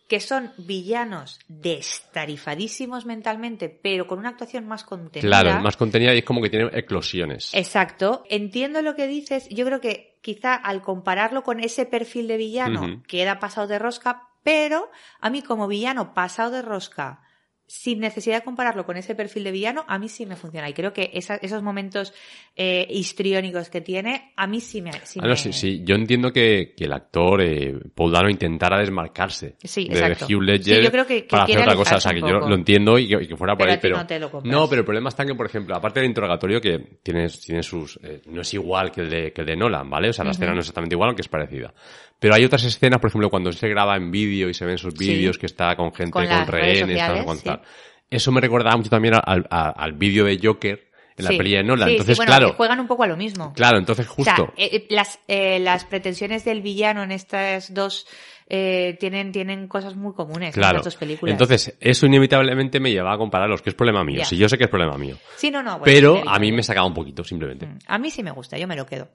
Que 0.09 0.21
son 0.21 0.53
villanos 0.57 1.39
destarifadísimos 1.49 3.05
mentalmente, 3.05 3.67
pero 3.69 4.07
con 4.07 4.19
una 4.19 4.29
actuación 4.29 4.65
más 4.65 4.83
contenida. 4.85 5.27
Claro, 5.41 5.61
más 5.61 5.75
contenida 5.77 6.13
y 6.15 6.19
es 6.19 6.23
como 6.23 6.41
que 6.41 6.49
tiene 6.49 6.69
eclosiones. 6.73 7.53
Exacto. 7.53 8.23
Entiendo 8.29 8.81
lo 8.81 8.95
que 8.95 9.07
dices. 9.07 9.47
Yo 9.49 9.65
creo 9.65 9.81
que 9.81 10.17
quizá 10.21 10.55
al 10.55 10.81
compararlo 10.81 11.43
con 11.43 11.59
ese 11.59 11.85
perfil 11.85 12.27
de 12.27 12.37
villano 12.37 13.03
queda 13.07 13.39
pasado 13.39 13.67
de 13.67 13.79
rosca, 13.79 14.29
pero 14.43 14.89
a 15.19 15.29
mí 15.29 15.41
como 15.41 15.67
villano 15.67 16.13
pasado 16.13 16.51
de 16.51 16.61
rosca, 16.61 17.21
sin 17.67 17.99
necesidad 17.99 18.37
de 18.37 18.43
compararlo 18.43 18.85
con 18.85 18.95
ese 18.97 19.13
perfil 19.13 19.43
de 19.43 19.51
villano, 19.51 19.83
a 19.87 19.99
mí 19.99 20.07
sí 20.07 20.25
me 20.25 20.35
funciona. 20.37 20.69
Y 20.69 20.73
creo 20.73 20.93
que 20.93 21.11
esa- 21.13 21.35
esos 21.35 21.61
momentos 21.61 22.13
eh, 22.55 22.87
histriónicos 22.89 23.69
que 23.69 23.81
tiene, 23.81 24.31
a 24.37 24.47
mí 24.47 24.61
sí 24.61 24.81
me... 24.81 24.91
Sí, 25.03 25.19
Ah, 25.21 25.25
no, 25.25 25.29
me- 25.31 25.35
sí, 25.35 25.51
sí. 25.53 25.81
Yo 25.83 25.95
entiendo 25.95 26.31
que, 26.31 26.73
que 26.77 26.85
el 26.85 26.93
actor 26.93 27.41
eh, 27.41 27.77
Paul 27.93 28.11
Dano 28.13 28.29
intentara 28.29 28.79
desmarcarse 28.79 29.55
Sí, 29.63 29.87
de 29.89 29.99
exacto. 29.99 30.25
Hugh 30.27 30.41
Ledger 30.43 30.77
Sí, 30.77 30.83
yo 30.83 30.91
creo 30.91 31.05
que- 31.05 31.23
que 31.23 31.27
para 31.29 31.43
hacer 31.43 31.59
otra 31.59 31.75
cosa. 31.75 31.95
O 31.97 31.99
sea, 31.99 32.13
que 32.13 32.21
yo 32.21 32.39
lo 32.39 32.55
entiendo 32.55 32.97
y 32.97 33.07
que, 33.07 33.23
y 33.23 33.27
que 33.27 33.35
fuera 33.35 33.53
por 33.55 33.65
Pero 33.65 33.71
ahí, 33.73 33.79
pero 33.81 33.97
no 33.97 34.07
te 34.07 34.19
lo 34.19 34.31
compras. 34.31 34.51
no, 34.51 34.69
pero 34.69 34.79
el 34.81 34.85
problema 34.85 35.09
está 35.09 35.25
que, 35.25 35.35
por 35.35 35.45
ejemplo, 35.45 35.75
aparte 35.75 35.99
del 35.99 36.07
interrogatorio 36.09 36.61
que 36.61 36.79
tiene, 37.03 37.27
tiene 37.29 37.63
sus 37.63 37.99
eh, 38.01 38.21
no 38.27 38.41
es 38.41 38.53
igual 38.53 38.91
que 38.91 39.01
el 39.01 39.09
de 39.09 39.33
que 39.33 39.41
el 39.41 39.47
de 39.47 39.55
Nolan, 39.57 39.89
¿vale? 39.89 40.09
O 40.09 40.13
sea, 40.13 40.23
la 40.23 40.31
escena 40.31 40.53
no 40.53 40.59
es 40.59 40.65
exactamente 40.65 40.95
igual, 40.95 41.09
aunque 41.09 41.21
es 41.21 41.27
parecida. 41.27 41.73
Pero 42.19 42.33
hay 42.33 42.43
otras 42.45 42.63
escenas, 42.63 42.99
por 42.99 43.09
ejemplo, 43.09 43.29
cuando 43.29 43.51
se 43.51 43.67
graba 43.69 43.95
en 43.95 44.09
vídeo 44.11 44.49
y 44.49 44.53
se 44.53 44.65
ven 44.65 44.77
Sí. 44.77 44.87
vídeos 44.97 45.37
que 45.37 45.45
está 45.45 45.75
con 45.75 45.93
gente 45.93 46.11
Con 46.11 46.25
con, 46.27 46.47
rehenes, 46.47 46.79
sociales, 46.99 47.23
cual, 47.23 47.41
tal. 47.43 47.61
sí. 47.63 47.71
Eso 48.09 48.31
me 48.31 48.41
recordaba 48.41 48.75
mucho 48.77 48.89
también 48.89 49.13
al, 49.15 49.45
al, 49.49 49.73
al 49.75 49.93
vídeo 49.93 50.25
de 50.25 50.39
Joker 50.41 50.87
en 51.17 51.25
la 51.25 51.31
Sí. 51.31 51.37
peli 51.37 51.51
de 51.53 51.63
Nolan. 51.63 51.87
Sí, 51.89 51.91
sí, 51.91 51.95
Entonces, 51.95 52.17
bueno, 52.17 52.29
claro, 52.31 52.53
juegan 52.53 52.79
un 52.79 52.87
poco 52.87 53.03
a 53.03 53.07
lo 53.07 53.17
mismo. 53.17 53.53
claro, 53.53 53.77
entonces 53.77 54.07
justo. 54.07 54.31
O 54.31 54.35
sea, 54.35 54.53
eh, 54.57 54.69
eh, 54.73 54.87
las, 54.89 55.19
eh, 55.27 55.59
las 55.59 55.83
pretensiones 55.85 56.43
del 56.45 56.61
villano 56.61 57.03
en 57.03 57.11
estas 57.11 57.73
dos 57.73 58.07
eh, 58.49 58.95
tienen, 58.99 59.31
tienen 59.33 59.67
cosas 59.67 59.95
muy 59.95 60.13
comunes 60.13 60.55
en 60.55 60.61
Claro. 60.61 60.77
estas 60.77 60.93
dos 60.93 60.99
películas. 60.99 61.33
Entonces, 61.33 61.75
eso 61.81 62.05
inevitablemente 62.05 62.79
me 62.79 62.91
lleva 62.91 63.13
a 63.13 63.17
compararlos, 63.17 63.61
que 63.61 63.69
es 63.71 63.75
problema 63.75 64.03
mío. 64.05 64.23
Si 64.25 64.37
yo 64.37 64.47
sé 64.47 64.57
que 64.57 64.63
es 64.63 64.69
problema 64.69 64.97
mío. 64.97 65.17
sí, 65.35 65.51
no, 65.51 65.61
no, 65.61 65.79
bueno, 65.79 65.83
Pero 65.83 66.23
a 66.25 66.39
mí 66.39 66.51
me 66.53 66.63
sacaba 66.63 66.87
un 66.87 66.93
poquito, 66.93 67.23
simplemente. 67.25 67.65
Mm, 67.67 67.77
A 67.87 67.97
mí 67.99 68.09
sí 68.09 68.23
me 68.23 68.31
gusta, 68.31 68.57
yo 68.57 68.65
me 68.67 68.75
lo 68.77 68.85
quedo. 68.85 69.09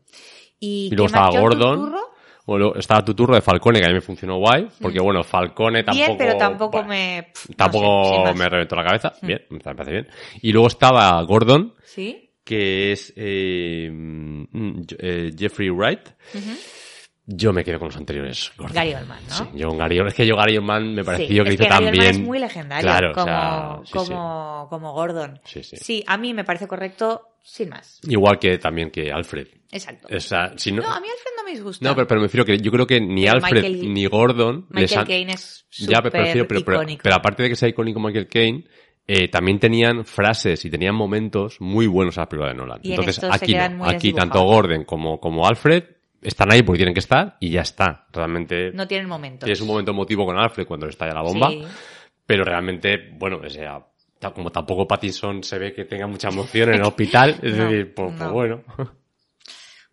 Y, 0.61 0.89
Y 0.93 0.95
luego 0.95 1.07
estaba 1.07 1.31
Gordon. 1.31 1.77
Turturro, 1.79 2.12
Bueno, 2.47 2.73
estaba 2.75 3.05
tu 3.05 3.15
turno 3.15 3.37
de 3.37 3.41
Falcone, 3.41 3.81
que 3.81 3.87
a 3.87 3.89
mí 3.89 3.95
me 3.95 4.01
funcionó 4.01 4.39
guay. 4.39 4.69
Porque, 4.81 5.01
bueno, 5.01 5.23
Falcone 5.23 5.85
tampoco... 5.85 6.07
Bien, 6.07 6.19
pero 6.19 6.37
tampoco 6.37 6.79
bueno, 6.79 6.89
me... 6.89 7.29
pff, 7.33 7.51
no 7.51 7.57
Tampoco 7.57 8.27
sé, 8.27 8.35
me 8.35 8.49
reventó 8.49 8.77
la 8.77 8.85
cabeza. 8.85 9.13
Bien, 9.23 9.43
me 9.51 9.61
parece 9.61 9.91
bien. 9.93 10.09
Y 10.41 10.53
luego 10.53 10.67
estaba 10.67 11.23
Gordon, 11.23 11.75
¿Sí? 11.85 12.31
que 12.45 12.93
es 12.93 13.13
eh, 13.17 13.89
mm, 13.93 14.81
eh, 14.99 15.31
Jeffrey 15.39 15.71
Wright. 15.71 16.09
Yo 17.25 17.53
me 17.53 17.63
quedo 17.63 17.79
con 17.79 17.89
los 17.89 17.97
anteriores. 17.97 18.53
Gordon. 18.57 18.75
Gary 18.75 18.95
Oldman, 18.95 19.19
¿no? 19.29 19.35
Sí, 19.35 19.45
yo 19.55 19.69
con 19.69 19.79
Gary 19.79 19.99
Es 20.07 20.15
que 20.15 20.27
yo 20.27 20.37
Gary 20.37 20.57
Oldman 20.59 20.95
me 20.95 21.05
pareció 21.05 21.27
Sí, 21.29 21.35
que 21.45 21.49
es 21.51 21.55
hizo 21.55 21.63
que 21.65 21.69
Gary 21.69 21.85
tan 21.85 21.89
Oldman 21.89 21.93
bien. 21.93 22.11
es 22.11 22.19
muy 22.21 22.39
legendario 22.41 22.83
Claro, 22.83 23.11
o 23.11 23.15
como, 23.15 23.27
sea, 23.27 23.77
sí, 23.85 23.87
sí. 23.87 23.93
como, 24.13 24.67
como 24.71 24.93
Gordon. 24.93 25.41
Sí, 25.45 26.05
a 26.07 26.17
mí 26.17 26.35
me 26.35 26.43
parece 26.45 26.67
correcto 26.67 27.29
sin 27.45 27.69
más. 27.71 28.01
Igual 28.09 28.39
que 28.41 28.59
también 28.59 28.91
que 28.91 29.13
Alfred. 29.13 29.47
Exacto. 29.71 30.09
O 30.15 30.21
sea, 30.21 30.53
si 30.57 30.71
no... 30.73 30.83
No, 30.83 30.93
a 30.93 31.01
mí 31.01 31.07
Alfred 31.09 31.33
no 31.39 31.45
me 31.45 31.51
disgusta. 31.53 31.89
No, 31.89 31.95
pero, 31.95 32.07
pero 32.09 32.21
me 32.21 32.27
refiero 32.27 32.45
que 32.45 32.59
yo 32.59 32.71
creo 32.73 32.87
que 32.87 33.01
ni 33.01 33.23
Pero 33.25 33.35
Alfred 33.37 33.63
Michael- 33.63 33.95
ni 33.95 34.07
Gordon 34.07 34.67
Michael 34.71 34.99
han- 35.01 35.07
Caine 35.07 35.33
es 35.33 35.65
Ya, 35.71 35.99
pero, 36.03 36.11
prefiero- 36.11 36.49
pero, 36.49 36.61
pero- 36.65 36.77
icónico. 36.79 37.01
pero 37.05 37.15
aparte 37.17 37.45
de 37.45 37.49
que 37.51 37.57
sea 37.57 37.69
icónico 37.69 38.01
Michael 38.01 38.29
Caine, 38.29 38.65
eh, 39.07 39.29
también 39.29 39.59
tenían 39.61 40.05
frases 40.05 40.65
y 40.65 40.71
tenían 40.71 40.95
momentos 40.95 41.61
muy 41.61 41.87
buenos 41.87 42.19
a 42.19 42.23
la 42.23 42.29
película 42.29 42.51
de 42.53 42.57
Nolan. 42.59 42.81
Y 42.83 42.89
en 42.89 43.01
Entonces, 43.01 43.17
se 43.17 43.27
aquí 43.27 43.55
no. 43.55 43.85
Aquí 43.87 44.13
tanto. 44.13 44.43
Gordon 44.45 44.85
como, 44.85 45.19
como 45.21 45.47
Alfred 45.47 45.85
están 46.23 46.51
ahí 46.53 46.63
porque 46.63 46.79
tienen 46.79 46.95
que 46.95 47.01
estar 47.01 47.37
y 47.41 47.51
ya 47.51 47.61
está. 47.63 48.07
Realmente 48.13 48.71
No 48.73 48.87
tienen 48.89 49.09
momentos. 49.09 49.45
tienes 49.45 49.61
un 49.61 49.69
momento 49.69 49.91
emotivo 49.91 50.25
con 50.25 50.39
Alfred 50.39 50.67
cuando 50.67 50.87
le 50.87 50.91
estalla 50.91 51.13
la 51.15 51.23
bomba, 51.23 51.51
Sí. 51.51 51.63
pero 52.25 52.45
realmente, 52.45 53.11
bueno, 53.19 53.41
o 53.45 53.51
sea, 53.51 53.81
como 54.35 54.51
tampoco 54.51 54.87
Pattinson 54.87 55.43
se 55.43 55.59
ve 55.59 55.73
que 55.75 55.85
tenga 55.85 56.07
mucha 56.07 56.29
emoción 56.29 56.69
en 56.71 56.77
el 56.77 56.83
hospital, 56.83 57.37
es 57.43 57.55
No, 57.57 57.65
decir, 57.65 57.93
pues, 57.95 58.09
pues 58.17 58.21
no. 58.21 58.33
bueno, 58.33 58.63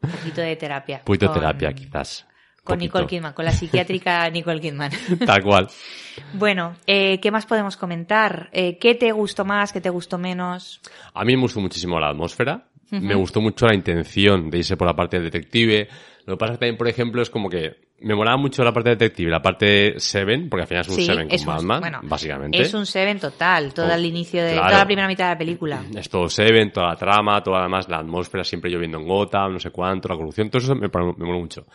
Un 0.01 0.09
poquito 0.11 0.41
de 0.41 0.55
terapia. 0.55 0.97
un 0.99 1.03
poquito 1.05 1.25
de 1.25 1.31
Con- 1.33 1.39
terapia 1.41 1.73
quizás. 1.73 2.25
Con 2.63 2.75
Poquito. 2.75 2.99
Nicole 2.99 3.07
Kidman, 3.07 3.33
con 3.33 3.45
la 3.45 3.51
psiquiátrica 3.51 4.29
Nicole 4.31 4.61
Kidman. 4.61 4.91
Tal 5.25 5.41
cual. 5.43 5.67
bueno, 6.33 6.75
eh, 6.85 7.19
¿qué 7.19 7.31
más 7.31 7.45
podemos 7.47 7.75
comentar? 7.77 8.49
Eh, 8.51 8.77
¿Qué 8.77 8.93
te 8.95 9.11
gustó 9.11 9.43
más? 9.45 9.73
¿Qué 9.73 9.81
te 9.81 9.89
gustó 9.89 10.17
menos? 10.19 10.79
A 11.13 11.23
mí 11.25 11.35
me 11.35 11.41
gustó 11.41 11.61
muchísimo 11.61 11.99
la 11.99 12.09
atmósfera. 12.09 12.65
Me 12.91 13.13
gustó 13.15 13.39
mucho 13.39 13.67
la 13.67 13.75
intención 13.75 14.49
de 14.49 14.57
irse 14.59 14.75
por 14.75 14.87
la 14.87 14.95
parte 14.95 15.17
del 15.19 15.31
detective. 15.31 15.87
Lo 16.29 16.35
que 16.35 16.39
pasa 16.41 16.53
es 16.53 16.57
que 16.57 16.65
también, 16.65 16.77
por 16.77 16.87
ejemplo, 16.87 17.21
es 17.21 17.29
como 17.29 17.49
que 17.49 17.75
me 18.01 18.13
molaba 18.15 18.37
mucho 18.37 18.63
la 18.63 18.71
parte 18.71 18.91
detective, 18.91 19.29
la 19.31 19.41
parte 19.41 19.99
Seven, 19.99 20.47
porque 20.49 20.61
al 20.61 20.67
final 20.67 20.81
es 20.81 20.89
un 20.89 20.95
Sí, 20.95 21.05
Seven 21.05 21.27
con 21.27 21.35
es 21.35 21.41
un- 21.41 21.47
Batman, 21.47 21.79
bueno, 21.81 21.99
básicamente. 22.03 22.61
Es 22.61 22.73
un 22.73 22.85
Seven 22.85 23.19
total, 23.19 23.73
todo 23.73 23.87
Oh, 23.87 23.91
el 23.93 24.05
inicio 24.05 24.43
de 24.43 24.53
claro. 24.53 24.67
toda 24.67 24.79
la 24.79 24.85
primera 24.85 25.07
mitad 25.07 25.25
de 25.25 25.31
la 25.33 25.37
película. 25.37 25.83
Es 25.95 26.07
todo 26.07 26.29
Seven, 26.29 26.71
toda 26.71 26.89
la 26.89 26.95
trama, 26.95 27.41
toda 27.43 27.61
además 27.61 27.89
la 27.89 27.97
atmósfera 27.97 28.43
siempre 28.43 28.69
lloviendo 28.69 28.99
en 28.99 29.07
Gotham, 29.07 29.53
no 29.53 29.59
sé 29.59 29.71
cuánto, 29.71 30.07
la 30.07 30.15
corrupción, 30.15 30.49
todo 30.49 30.61
eso 30.61 30.75
me, 30.75 30.87
me 30.87 31.25
moló 31.25 31.39
mucho. 31.39 31.65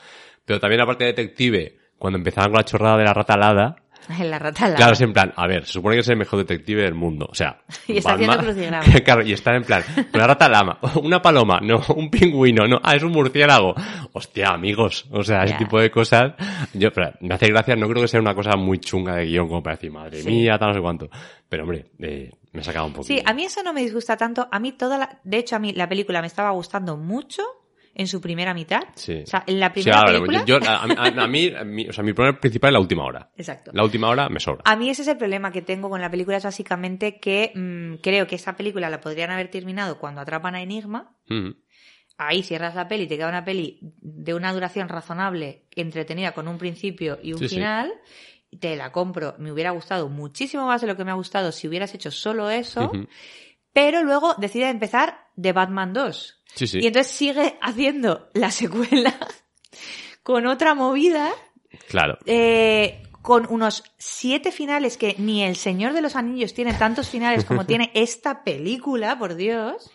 Pero 0.44 0.60
también 0.60 0.78
la 0.78 0.86
parte 0.86 1.04
detective, 1.04 1.76
cuando 1.98 2.16
empezaban 2.18 2.50
con 2.50 2.58
la 2.58 2.64
chorrada 2.64 2.96
de 2.98 3.04
la 3.04 3.12
rata 3.12 3.34
alada, 3.34 3.76
En 3.78 3.83
la 4.20 4.38
rata. 4.38 4.74
Claro, 4.74 4.92
es 4.92 5.00
en 5.00 5.12
plan, 5.12 5.32
a 5.36 5.46
ver, 5.46 5.66
se 5.66 5.72
supone 5.72 5.96
que 5.96 6.00
es 6.00 6.08
el 6.08 6.16
mejor 6.16 6.38
detective 6.40 6.82
del 6.82 6.94
mundo. 6.94 7.26
O 7.30 7.34
sea, 7.34 7.60
Y 7.86 7.98
está 7.98 8.14
haciendo 8.14 8.38
crucigrama. 8.38 8.84
claro, 9.04 9.22
y 9.22 9.32
está 9.32 9.54
en 9.54 9.64
plan, 9.64 9.82
una 10.12 10.26
rata 10.26 10.48
lama, 10.48 10.78
una 11.02 11.20
paloma, 11.20 11.60
no, 11.62 11.82
un 11.94 12.10
pingüino, 12.10 12.66
no, 12.66 12.80
ah, 12.82 12.94
es 12.94 13.02
un 13.02 13.12
murciélago. 13.12 13.74
Hostia, 14.12 14.48
amigos, 14.48 15.06
o 15.10 15.22
sea, 15.22 15.44
ese 15.44 15.54
tipo 15.54 15.80
de 15.80 15.90
cosas, 15.90 16.34
yo, 16.72 16.92
pero, 16.92 17.12
me 17.20 17.34
hace 17.34 17.48
gracia, 17.48 17.76
no 17.76 17.88
creo 17.88 18.02
que 18.02 18.08
sea 18.08 18.20
una 18.20 18.34
cosa 18.34 18.56
muy 18.56 18.78
chunga 18.78 19.16
de 19.16 19.26
guion 19.26 19.48
como 19.48 19.62
para 19.62 19.76
decir, 19.76 19.90
madre 19.90 20.20
Sí. 20.20 20.28
mía, 20.28 20.58
tal, 20.58 20.68
no 20.68 20.74
sé 20.74 20.80
cuánto. 20.80 21.10
Pero 21.48 21.64
hombre, 21.64 21.86
eh, 22.00 22.30
me 22.52 22.60
ha 22.60 22.64
sacado 22.64 22.86
un 22.86 22.92
poco. 22.92 23.04
Sí, 23.04 23.20
a 23.24 23.32
mí 23.34 23.44
eso 23.44 23.62
no 23.62 23.72
me 23.72 23.80
disgusta 23.82 24.16
tanto. 24.16 24.48
A 24.50 24.58
mí 24.60 24.72
toda 24.72 24.98
la... 24.98 25.18
De 25.24 25.38
hecho, 25.38 25.56
a 25.56 25.58
mí 25.58 25.72
la 25.72 25.88
película 25.88 26.20
me 26.20 26.26
estaba 26.26 26.50
gustando 26.50 26.96
mucho 26.96 27.42
en 27.94 28.06
su 28.08 28.20
primera 28.20 28.52
mitad. 28.54 28.82
Sí. 28.94 29.22
O 29.22 29.26
sea, 29.26 29.44
en 29.46 29.60
la 29.60 29.68
Sí, 29.68 29.72
primera 29.74 29.98
ahora, 29.98 30.12
película... 30.12 30.44
yo, 30.44 30.58
yo- 30.60 30.68
a, 30.68 30.82
a- 30.82 31.24
a 31.24 31.26
mí, 31.28 31.52
a 31.56 31.64
mí- 31.64 31.88
o 31.88 31.92
sea, 31.92 32.02
mi 32.02 32.12
problema 32.12 32.40
principal 32.40 32.70
es 32.70 32.72
la 32.72 32.80
última 32.80 33.04
hora. 33.04 33.30
Exacto. 33.36 33.70
La 33.74 33.84
última 33.84 34.08
hora 34.08 34.28
me 34.28 34.40
sobra. 34.40 34.62
A 34.64 34.76
mí 34.76 34.90
ese 34.90 35.02
es 35.02 35.08
el 35.08 35.16
problema 35.16 35.52
que 35.52 35.62
tengo 35.62 35.88
con 35.88 36.00
la 36.00 36.10
película, 36.10 36.36
es 36.38 36.44
básicamente 36.44 37.20
que 37.20 37.52
mm, 37.54 38.02
creo 38.02 38.26
que 38.26 38.34
esa 38.36 38.56
película 38.56 38.90
la 38.90 39.00
podrían 39.00 39.30
haber 39.30 39.48
terminado 39.50 39.98
cuando 39.98 40.20
atrapan 40.20 40.54
a 40.56 40.62
Enigma. 40.62 41.16
Mm. 41.28 41.50
Ahí 42.16 42.42
cierras 42.44 42.74
la 42.76 42.86
peli, 42.86 43.06
te 43.08 43.16
queda 43.16 43.28
una 43.28 43.44
peli 43.44 43.78
de 44.00 44.34
una 44.34 44.52
duración 44.52 44.88
razonable, 44.88 45.66
entretenida, 45.72 46.32
con 46.32 46.46
un 46.46 46.58
principio 46.58 47.18
y 47.22 47.32
un 47.32 47.38
Sí, 47.40 47.48
sí. 47.48 47.54
final. 47.56 47.92
Te 48.60 48.76
la 48.76 48.92
compro. 48.92 49.34
Me 49.38 49.50
hubiera 49.50 49.72
gustado 49.72 50.08
muchísimo 50.08 50.64
más 50.66 50.80
de 50.80 50.86
lo 50.86 50.96
que 50.96 51.04
me 51.04 51.10
ha 51.10 51.14
gustado 51.14 51.50
si 51.50 51.66
hubieras 51.66 51.92
hecho 51.92 52.12
solo 52.12 52.50
eso. 52.50 52.92
Pero 53.72 54.04
luego 54.04 54.34
decide 54.38 54.68
empezar 54.70 55.18
The 55.40 55.52
Batman 55.52 55.92
2. 55.92 56.43
Sí, 56.54 56.66
sí. 56.66 56.78
Y 56.80 56.86
entonces 56.86 57.12
sigue 57.12 57.58
haciendo 57.60 58.28
la 58.34 58.50
secuela 58.50 59.14
con 60.22 60.46
otra 60.46 60.74
movida, 60.74 61.30
Claro. 61.88 62.18
eh, 62.26 63.02
con 63.22 63.46
unos 63.50 63.82
siete 63.98 64.52
finales 64.52 64.96
que 64.96 65.16
ni 65.18 65.42
El 65.42 65.56
Señor 65.56 65.92
de 65.94 66.02
los 66.02 66.14
Anillos 66.16 66.54
tiene 66.54 66.74
tantos 66.74 67.08
finales 67.08 67.44
como 67.44 67.64
tiene 67.66 67.90
esta 67.94 68.44
película, 68.44 69.18
por 69.18 69.34
Dios. 69.34 69.90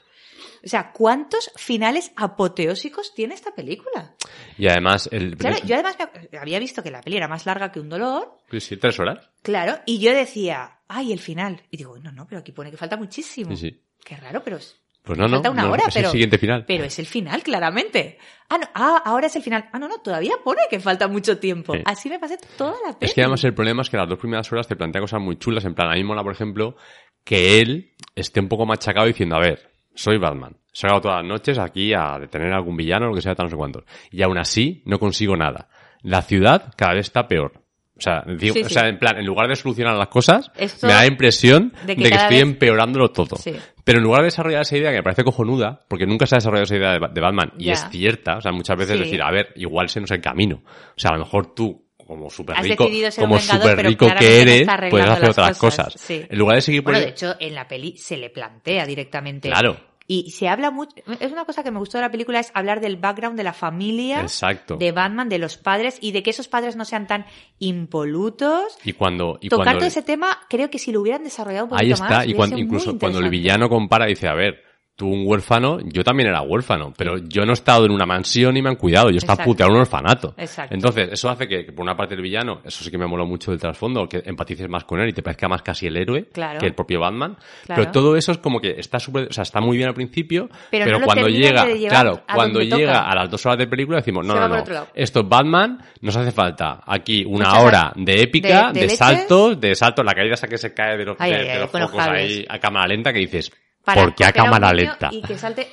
O 0.62 0.68
sea, 0.68 0.91
¿cuántos 0.91 1.51
finales 1.55 2.12
apoteósicos 2.18 3.14
tiene 3.14 3.34
esta 3.36 3.55
película? 3.55 4.14
Y 4.57 4.68
además, 4.68 5.07
el... 5.14 5.38
Claro, 5.38 5.55
yo 5.66 5.76
además 5.76 5.95
había 6.41 6.60
visto 6.60 6.84
que 6.84 6.91
la 6.91 6.99
peli 7.01 7.16
era 7.16 7.30
más 7.30 7.45
larga 7.45 7.72
que 7.72 7.80
un 7.80 7.88
dolor, 7.88 8.38
Sí, 8.51 8.60
sí, 8.60 8.76
tres 8.78 8.99
horas. 8.99 9.30
claro, 9.41 9.80
y 9.86 9.99
yo 9.99 10.14
decía, 10.14 10.80
ay, 10.89 11.14
el 11.14 11.20
final. 11.20 11.62
Y 11.72 11.78
digo, 11.78 11.97
no, 11.99 12.12
no, 12.12 12.28
pero 12.28 12.39
aquí 12.41 12.51
pone 12.51 12.72
que 12.72 12.78
falta 12.78 12.97
muchísimo. 12.97 13.55
Sí, 13.55 13.70
sí. 13.70 13.82
Qué 14.03 14.18
raro, 14.18 14.43
pero 14.43 14.60
Pues 15.04 15.18
no, 15.18 15.28
no. 15.28 15.38
Falta 15.38 15.52
una 15.52 15.64
no, 15.64 15.72
hora, 15.72 15.84
es 15.88 15.93
pero- 15.93 16.08
el 16.08 16.12
siguiente 16.12 16.38
final. 16.38 16.66
Pero 16.68 16.84
es 16.84 17.00
el 17.00 17.06
final, 17.06 17.41
claramente. 17.41 18.18
Ah, 18.50 18.58
no, 18.58 18.68
ah, 18.74 19.02
ahora 19.06 19.28
es 19.28 19.36
el 19.36 19.41
final. 19.43 19.70
Ah, 19.72 19.80
no, 19.80 19.88
no, 19.88 19.97
todavía 20.00 20.34
pone 20.43 20.62
que 20.70 20.80
falta 20.80 21.08
mucho 21.08 21.38
tiempo. 21.39 21.74
Sí. 21.74 21.82
Así 21.86 22.10
me 22.10 22.20
pasé 22.20 22.38
toda 22.58 22.74
la 22.86 22.97
peli. 22.97 23.10
Es 23.10 23.14
que 23.14 23.22
además 23.22 23.43
el 23.43 23.54
problema 23.54 23.82
es 23.82 23.89
que 23.89 23.97
las 23.97 24.10
dos 24.10 24.20
primeras 24.20 24.52
horas 24.52 24.68
te 24.68 24.76
plantea 24.76 25.02
cosas 25.02 25.22
muy 25.22 25.38
chulas. 25.38 25.64
En 25.66 25.74
plan, 25.74 25.89
a 25.91 25.95
mí 25.95 26.04
mola, 26.04 26.24
por 26.24 26.34
ejemplo, 26.34 26.76
que 27.24 27.62
él 27.62 27.93
esté 28.16 28.39
un 28.39 28.47
poco 28.50 28.66
machacado 28.66 29.08
diciendo, 29.08 29.36
a 29.36 29.39
ver, 29.39 29.72
soy 29.95 30.18
Batman. 30.18 30.58
Sacado 30.72 31.02
todas 31.02 31.18
las 31.18 31.26
noches 31.28 31.58
aquí 31.58 31.93
a 31.93 32.18
detener 32.20 32.54
a 32.54 32.58
algún 32.58 32.78
villano, 32.78 33.08
lo 33.08 33.16
que 33.16 33.22
sea, 33.22 33.36
tal, 33.36 33.47
no 33.47 33.50
sé 33.52 33.56
cuántos. 33.58 33.84
Y 34.12 34.22
aún 34.22 34.38
así, 34.38 34.84
no 34.86 35.00
consigo 35.00 35.36
nada. 35.36 35.70
La 36.02 36.22
ciudad 36.22 36.74
cada 36.78 36.93
vez 36.93 37.08
está 37.08 37.28
peor. 37.28 37.59
O 38.00 38.02
sea, 38.02 38.24
digo- 38.26 38.54
Sí, 38.56 38.62
o 38.64 38.70
sea, 38.70 38.88
en 38.88 38.97
plan, 38.97 39.18
en 39.18 39.26
lugar 39.26 39.47
de 39.47 39.56
solucionar 39.56 39.95
las 39.95 40.08
cosas, 40.08 40.52
Esto- 40.58 40.88
me 40.88 40.93
da 40.93 41.02
la 41.02 41.08
impresión 41.08 41.74
de 41.86 41.95
de 41.95 41.95
que 42.10 42.16
estoy 42.16 42.36
vez- 42.38 42.41
empeorándolo 42.41 43.12
todo. 43.12 43.36
Sí. 43.36 43.54
Pero 43.84 43.97
en 44.00 44.04
lugar 44.04 44.22
de 44.22 44.26
desarrollar 44.26 44.62
esa 44.62 44.78
idea 44.78 44.89
que 44.91 44.97
me 44.97 45.04
parece 45.04 45.24
cojonuda, 45.24 45.82
porque 45.88 46.06
nunca 46.06 46.26
se 46.26 46.36
ha 46.36 46.38
desarrollado 46.38 46.64
esa 46.64 46.76
idea 46.78 46.91
de, 46.93 47.00
Ba- 47.00 47.10
de 47.10 47.22
Batman, 47.22 47.52
y 47.58 47.66
es 47.74 47.86
cierta, 47.91 48.38
o 48.38 48.41
sea, 48.41 48.52
muchas 48.52 48.78
veces 48.78 48.97
decir, 49.06 49.22
a 49.22 49.32
ver, 49.32 49.50
igual 49.56 49.89
se 49.89 50.00
nos 50.02 50.12
el 50.12 50.22
camino. 50.22 50.62
O 50.66 50.93
sea, 51.00 51.12
a 51.12 51.14
lo 51.18 51.20
mejor 51.26 51.54
tú, 51.54 51.86
como 51.97 52.30
súper 52.30 52.56
rico, 52.72 52.86
como 53.18 53.36
pero 53.76 53.89
rico 53.89 54.06
que 54.20 54.41
eres, 54.41 54.68
puedes 54.89 55.06
hacer 55.08 55.30
otras 55.30 55.58
cosas, 55.60 55.86
cosas. 55.93 56.02
En 56.30 56.39
lugar 56.39 56.56
de 56.56 56.62
seguir 56.62 56.84
por 56.84 56.93
Bueno, 56.93 57.06
de 57.06 57.12
hecho, 57.12 57.36
en 57.39 57.54
la 57.56 57.68
peli 57.68 57.97
se 57.97 58.18
le 58.18 58.30
plantea 58.32 58.86
directamente. 58.86 59.50
Claro. 59.50 59.78
Y 60.12 60.32
se 60.32 60.49
habla 60.49 60.72
mucho. 60.72 60.95
Es 61.20 61.32
una 61.32 61.45
cosa 61.45 61.62
que 61.62 61.70
me 61.70 61.78
gustó 61.78 61.99
de 61.99 62.01
la 62.01 62.10
película, 62.10 62.39
es 62.39 62.49
hablar 62.55 62.82
del 62.82 62.97
background 62.97 63.38
de 63.38 63.43
la 63.43 63.53
familia. 63.53 64.22
Exacto. 64.22 64.76
De 64.76 64.91
Batman, 64.91 65.30
de 65.30 65.38
los 65.38 65.57
padres, 65.57 65.99
y 66.01 66.14
de 66.14 66.24
que 66.24 66.32
esos 66.32 66.47
padres 66.47 66.76
no 66.76 66.84
sean 66.84 67.05
tan 67.05 67.28
impolutos. 67.60 68.76
Y 68.84 68.93
cuando, 68.93 69.38
y 69.39 69.49
Tocar 69.49 69.66
cuando 69.66 69.80
todo 69.82 69.88
ese 69.88 70.01
tema, 70.01 70.39
creo 70.49 70.72
que 70.72 70.80
si 70.80 70.91
lo 70.91 71.01
hubieran 71.01 71.24
desarrollado 71.24 71.66
un 71.66 71.70
poquito 71.70 71.86
ahí 71.86 71.91
está, 71.91 72.10
más, 72.10 72.28
y 72.28 72.34
cuando, 72.34 72.57
incluso 72.57 72.97
cuando 72.97 73.20
el 73.20 73.30
villano 73.30 73.70
compara, 73.70 74.07
dice, 74.07 74.28
a 74.28 74.34
ver, 74.34 74.64
tú 75.00 75.08
un 75.08 75.24
huérfano, 75.26 75.80
yo 75.86 76.04
también 76.04 76.28
era 76.30 76.41
huérfano, 76.41 76.93
pero 76.97 77.18
yo 77.18 77.45
no 77.45 77.52
he 77.52 77.54
estado 77.54 77.86
en 77.86 77.91
una 77.91 78.06
mansión 78.06 78.58
y 78.58 78.62
me 78.62 78.68
han 78.70 78.76
cuidado, 78.76 79.10
yo 79.10 79.16
Exacto. 79.18 79.45
puteado 79.45 79.72
en 79.72 79.76
un 79.78 79.82
orfanato. 79.82 80.34
Exacto. 80.38 80.76
Entonces, 80.76 81.10
eso 81.14 81.30
hace 81.30 81.47
que, 81.47 81.66
que 81.66 81.72
por 81.72 81.84
una 81.84 81.95
parte 81.95 82.16
el 82.16 82.22
villano, 82.22 82.60
eso 82.66 82.84
sí 82.84 82.91
que 82.91 82.97
me 82.97 83.08
moló 83.08 83.26
mucho 83.26 83.52
del 83.52 83.60
trasfondo, 83.62 84.08
que 84.10 84.22
empatices 84.26 84.68
más 84.70 84.84
con 84.84 85.00
él 85.00 85.08
y 85.10 85.14
te 85.14 85.24
parezca 85.24 85.47
más 85.47 85.62
casi 85.62 85.88
el 85.88 85.95
héroe 85.95 86.26
Claro. 86.34 86.60
que 86.60 86.66
el 86.66 86.74
propio 86.76 87.00
Batman. 87.00 87.38
Claro. 87.66 87.82
Pero 87.82 87.91
todo 87.93 88.16
eso 88.18 88.34
es 88.34 88.39
como 88.39 88.60
que 88.60 88.72
está 88.78 89.00
súper, 89.00 89.28
o 89.30 89.34
sea, 89.34 89.43
está 89.43 89.62
muy 89.62 89.78
bien 89.78 89.88
al 89.88 89.95
principio, 89.95 90.50
Pero 90.70 90.84
pero, 90.86 90.91
no 90.97 91.00
lo 91.00 91.06
cuando 91.06 91.28
llega, 91.30 91.66
claro, 91.88 92.22
cuando 92.36 92.60
llega 92.60 92.93
toca. 92.93 93.10
a 93.10 93.16
las 93.16 93.30
dos 93.32 93.45
horas 93.45 93.58
de 93.58 93.68
película 93.68 93.97
decimos, 94.00 94.26
no, 94.26 94.34
Se 94.34 94.39
no, 94.41 94.47
no, 94.50 94.88
esto 94.93 95.20
es 95.22 95.30
Batman, 95.30 95.80
nos 96.02 96.16
hace 96.18 96.32
falta 96.32 96.82
aquí 96.86 97.24
una 97.26 97.45
Muchas 97.50 97.64
hora 97.64 97.93
de 97.95 98.22
épica, 98.22 98.68
de- 98.68 98.74
de, 98.74 98.74
de 98.74 98.82
leches. 98.82 98.97
saltos, 98.97 99.62
de 99.62 99.76
saltos, 99.76 100.04
la 100.04 100.14
caída 100.14 100.34
esa 100.34 100.47
que 100.47 100.58
se 100.58 100.74
cae 100.74 100.97
de 100.97 101.06
los, 101.06 101.16
Ay, 101.20 101.32
de, 101.32 101.52
ay, 101.52 101.60
los 101.62 101.70
focos 101.72 102.00
ahí 102.00 102.45
a 102.50 102.60
cámara 102.60 102.88
lenta 102.88 103.14
que 103.14 103.20
dices, 103.20 103.52
Para 103.93 104.01
¿por 104.05 104.15
qué 104.15 104.25
a 104.25 104.31
cámara 104.31 104.73
lenta? 104.73 105.09
Y 105.11 105.21
que 105.21 105.37
salte 105.37 105.67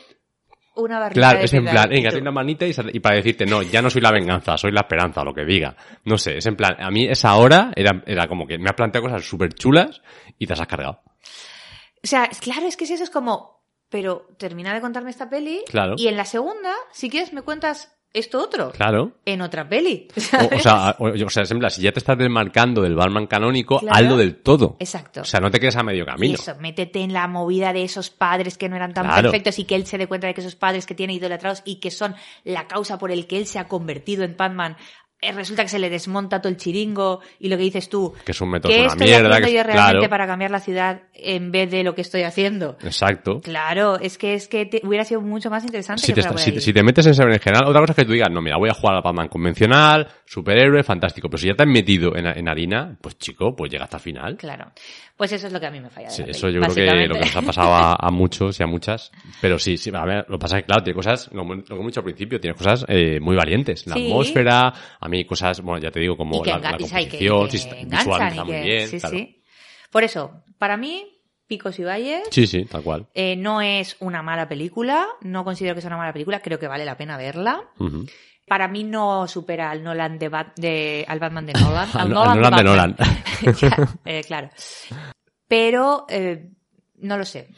una 0.77 0.99
barrita 0.99 1.21
Claro, 1.21 1.39
es 1.41 1.53
en 1.53 1.65
plan, 1.65 1.89
venga, 1.89 2.11
una 2.19 2.31
manita 2.31 2.67
y, 2.67 3.01
para 3.01 3.17
decirte, 3.17 3.47
no, 3.47 3.63
ya 3.63 3.81
no 3.83 3.91
soy 3.91 4.03
la 4.03 4.13
venganza, 4.13 4.57
soy 4.57 4.73
la 4.73 4.83
esperanza, 4.83 5.25
lo 5.25 5.33
que 5.33 5.45
diga. 5.45 5.77
No 6.05 6.19
sé, 6.19 6.39
es 6.39 6.47
en 6.47 6.57
plan, 6.57 6.77
a 6.79 6.91
mí 6.91 7.07
esa 7.07 7.35
hora 7.37 7.73
era, 7.75 8.03
era 8.07 8.29
como 8.29 8.47
que 8.47 8.59
me 8.59 8.69
has 8.69 8.77
planteado 8.77 9.07
cosas 9.07 9.25
súper 9.25 9.55
chulas 9.55 10.03
y 10.39 10.47
te 10.47 10.53
las 10.53 10.61
has 10.61 10.67
cargado. 10.67 11.03
O 12.03 12.07
sea, 12.07 12.29
claro, 12.41 12.67
es 12.67 12.77
que 12.77 12.85
es 12.85 12.91
eso, 12.91 13.05
es 13.05 13.11
como, 13.11 13.63
pero 13.89 14.29
termina 14.39 14.75
de 14.75 14.81
contarme 14.81 15.11
esta 15.11 15.29
peli 15.29 15.63
Claro. 15.69 15.95
y 15.97 16.09
en 16.09 16.17
la 16.17 16.25
segunda, 16.25 16.75
si 16.93 17.11
quieres, 17.11 17.33
me 17.33 17.43
cuentas 17.43 17.97
esto 18.19 18.43
otro. 18.43 18.71
Claro. 18.73 19.13
En 19.25 19.41
otra 19.43 19.69
peli. 19.69 20.09
O, 20.51 20.57
o 20.57 20.59
sea, 20.59 20.97
o, 20.99 21.09
o 21.27 21.31
sea, 21.31 21.43
es 21.45 21.51
en 21.51 21.59
plan, 21.59 21.71
si 21.71 21.83
ya 21.83 21.93
te 21.93 21.99
estás 21.99 22.17
desmarcando 22.19 22.83
del 22.83 22.95
Batman 22.95 23.27
canónico, 23.27 23.81
Claro. 23.81 23.97
hazlo 23.97 24.17
del 24.17 24.37
todo. 24.37 24.77
Exacto. 24.81 25.21
O 25.21 25.25
sea, 25.25 25.41
no 25.41 25.51
te 25.51 25.61
quedes 25.61 25.77
a 25.77 25.83
medio 25.83 26.03
Y 26.03 26.07
camino. 26.07 26.35
eso, 26.35 26.55
métete 26.61 27.01
en 27.01 27.13
la 27.13 27.29
movida 27.29 27.73
de 27.73 27.83
esos 27.85 28.11
padres 28.11 28.57
que 28.59 28.69
no 28.69 28.77
eran 28.77 28.95
tan 28.95 29.05
Claro. 29.07 29.23
perfectos 29.31 29.59
y 29.59 29.65
que 29.65 29.75
él 29.77 29.87
se 29.87 29.99
dé 29.99 30.07
cuenta 30.07 30.27
de 30.27 30.35
que 30.35 30.41
esos 30.41 30.57
padres 30.57 30.87
que 30.87 30.95
tiene 30.95 31.15
idolatrados 31.15 31.63
y 31.65 31.77
que 31.77 31.91
son 31.91 32.15
la 32.45 32.67
causa 32.67 32.99
por 32.99 33.11
el 33.11 33.27
que 33.27 33.39
él 33.39 33.47
se 33.47 33.59
ha 33.59 33.69
convertido 33.69 34.25
en 34.25 34.37
Batman, 34.37 34.77
resulta 35.23 35.63
que 35.63 35.69
se 35.69 35.79
le 35.79 35.91
desmonta 35.91 36.41
todo 36.41 36.51
el 36.51 36.57
chiringo 36.57 37.21
y 37.41 37.49
lo 37.49 37.57
que 37.57 37.63
dices 37.65 37.89
tú, 37.89 38.13
Que 38.25 38.33
es 38.33 38.41
un 38.41 38.51
método 38.51 38.71
¿qué 38.73 38.81
una 38.81 38.89
estoy 38.89 39.07
mierda. 39.07 39.29
haciendo 39.29 39.47
Que, 39.47 39.53
yo 39.55 39.63
realmente 39.63 39.93
claro, 39.99 40.11
para 40.11 40.27
cambiar 40.27 40.51
la 40.51 40.61
ciudad 40.61 41.01
en 41.15 41.51
vez 41.51 41.71
de 41.71 41.83
lo 41.83 41.95
que 41.95 42.03
estoy 42.03 42.23
haciendo? 42.23 42.77
exacto. 42.83 43.41
Claro, 43.41 43.99
es 43.99 44.19
que 44.19 44.35
es 44.35 44.47
que 44.49 44.67
te- 44.67 44.81
hubiera 44.85 45.05
sido 45.05 45.21
mucho 45.21 45.51
más 45.51 45.65
interesante 45.65 46.03
Si 46.03 46.09
que 46.09 46.15
te, 46.15 46.21
está- 46.21 46.37
si, 46.39 46.61
si 46.61 46.73
te 46.73 46.83
metes 46.83 47.07
en 47.07 47.13
ese 47.13 47.25
berenjenal, 47.25 47.65
otra 47.67 47.81
cosa 47.81 47.93
es 47.93 47.97
que 47.97 48.05
tú 48.05 48.13
digas, 48.13 48.31
no, 48.31 48.41
mira, 48.43 48.57
voy 48.57 48.69
a 48.71 48.75
jugar 48.75 48.97
al 48.97 49.03
Batman 49.03 49.29
convencional, 49.29 50.07
superhéroe, 50.25 50.83
fantástico. 50.83 51.29
Pero 51.29 51.39
si 51.39 51.49
ya 51.49 51.55
te 51.55 51.63
has 51.63 51.69
metido 51.69 52.15
en, 52.17 52.27
en 52.27 52.49
harina, 52.49 52.97
pues 53.01 53.19
chico, 53.19 53.55
pues 53.57 53.71
llega 53.73 53.85
hasta 53.85 53.97
el 53.97 54.03
final. 54.03 54.37
Claro. 54.37 54.71
Pues 55.17 55.33
eso 55.33 55.47
es 55.47 55.53
lo 55.53 55.59
que 55.59 55.67
a 55.67 55.71
mí 55.71 55.81
me 55.81 55.89
falla. 55.89 56.09
de 56.09 56.13
Sí, 56.15 56.23
la 56.23 56.31
eso 56.31 56.51
yo 56.51 56.61
creo 56.61 56.75
que 56.75 57.07
lo 57.09 57.15
que 57.15 57.21
nos 57.21 57.37
ha 57.37 57.43
pasado 57.43 57.75
a, 57.75 57.97
a 57.99 58.11
muchos 58.11 58.61
y 58.61 58.63
a 58.63 58.67
muchas. 58.67 59.11
Pero 59.41 59.59
sí, 59.59 59.79
sí, 59.79 59.91
a 59.95 60.05
ver, 60.05 60.27
lo 60.29 60.37
que 60.37 60.43
pasa 60.43 60.59
es 60.59 60.63
que, 60.63 60.67
claro, 60.67 60.83
tiene 60.85 60.95
cosas, 60.95 61.31
lo, 61.33 61.43
lo 61.43 61.63
que 61.65 61.73
hemos 61.75 61.87
dicho 61.87 62.01
al 62.01 62.05
principio, 62.05 62.39
tiene 62.39 62.55
cosas 62.55 62.85
eh, 62.89 63.19
muy 63.21 63.35
valientes. 63.35 63.87
La 63.87 63.95
Sí. 63.95 64.05
atmósfera, 64.07 64.75
a 65.07 65.09
mí 65.09 65.25
cosas, 65.25 65.61
bueno, 65.63 65.81
ya 65.83 65.91
te 65.91 66.01
digo, 66.01 66.17
como 66.17 66.45
la, 66.45 66.59
la 66.59 66.79
sabe 66.89 67.09
que- 67.09 67.19
que 67.19 67.19
sí, 67.59 67.69
muy 68.45 68.55
bien. 68.67 68.89
sí, 68.89 68.99
claro. 69.01 69.17
sí. 69.17 69.43
Por 69.91 70.05
eso, 70.05 70.43
para 70.59 70.77
mí, 70.77 71.13
Picos 71.47 71.79
y 71.79 71.85
Valles 71.85 72.29
sí, 72.33 72.47
sí, 72.47 72.65
tal 72.65 72.83
cual. 72.83 73.07
eh, 73.15 73.37
no 73.37 73.61
es 73.61 73.97
una 74.01 74.21
mala 74.23 74.49
película, 74.49 75.07
no 75.23 75.45
considero 75.45 75.75
que 75.77 75.81
sea 75.81 75.89
una 75.89 75.97
mala 75.99 76.13
película, 76.13 76.41
creo 76.41 76.59
que 76.59 76.67
vale 76.69 76.85
la 76.85 76.97
pena 76.97 77.17
verla. 77.17 77.63
Para 78.49 78.69
mí 78.69 78.85
no 78.85 79.27
supera 79.29 79.71
al 79.71 79.83
Nolan 79.83 80.19
de, 80.19 80.31
Bat- 80.31 80.55
de- 80.57 81.05
al 81.09 81.19
Batman 81.19 81.47
de 81.47 81.53
Nolan. 81.55 81.89
Al- 81.95 82.11
Nolan, 82.11 82.37
Nolan 82.41 82.57
de. 82.57 82.65
Nolan. 82.65 82.97
Ya, 83.61 83.89
eh, 84.05 84.23
claro. 84.27 84.51
Pero 85.49 86.07
eh, 86.09 86.51
no 86.97 87.17
lo 87.19 87.25
sé. 87.25 87.49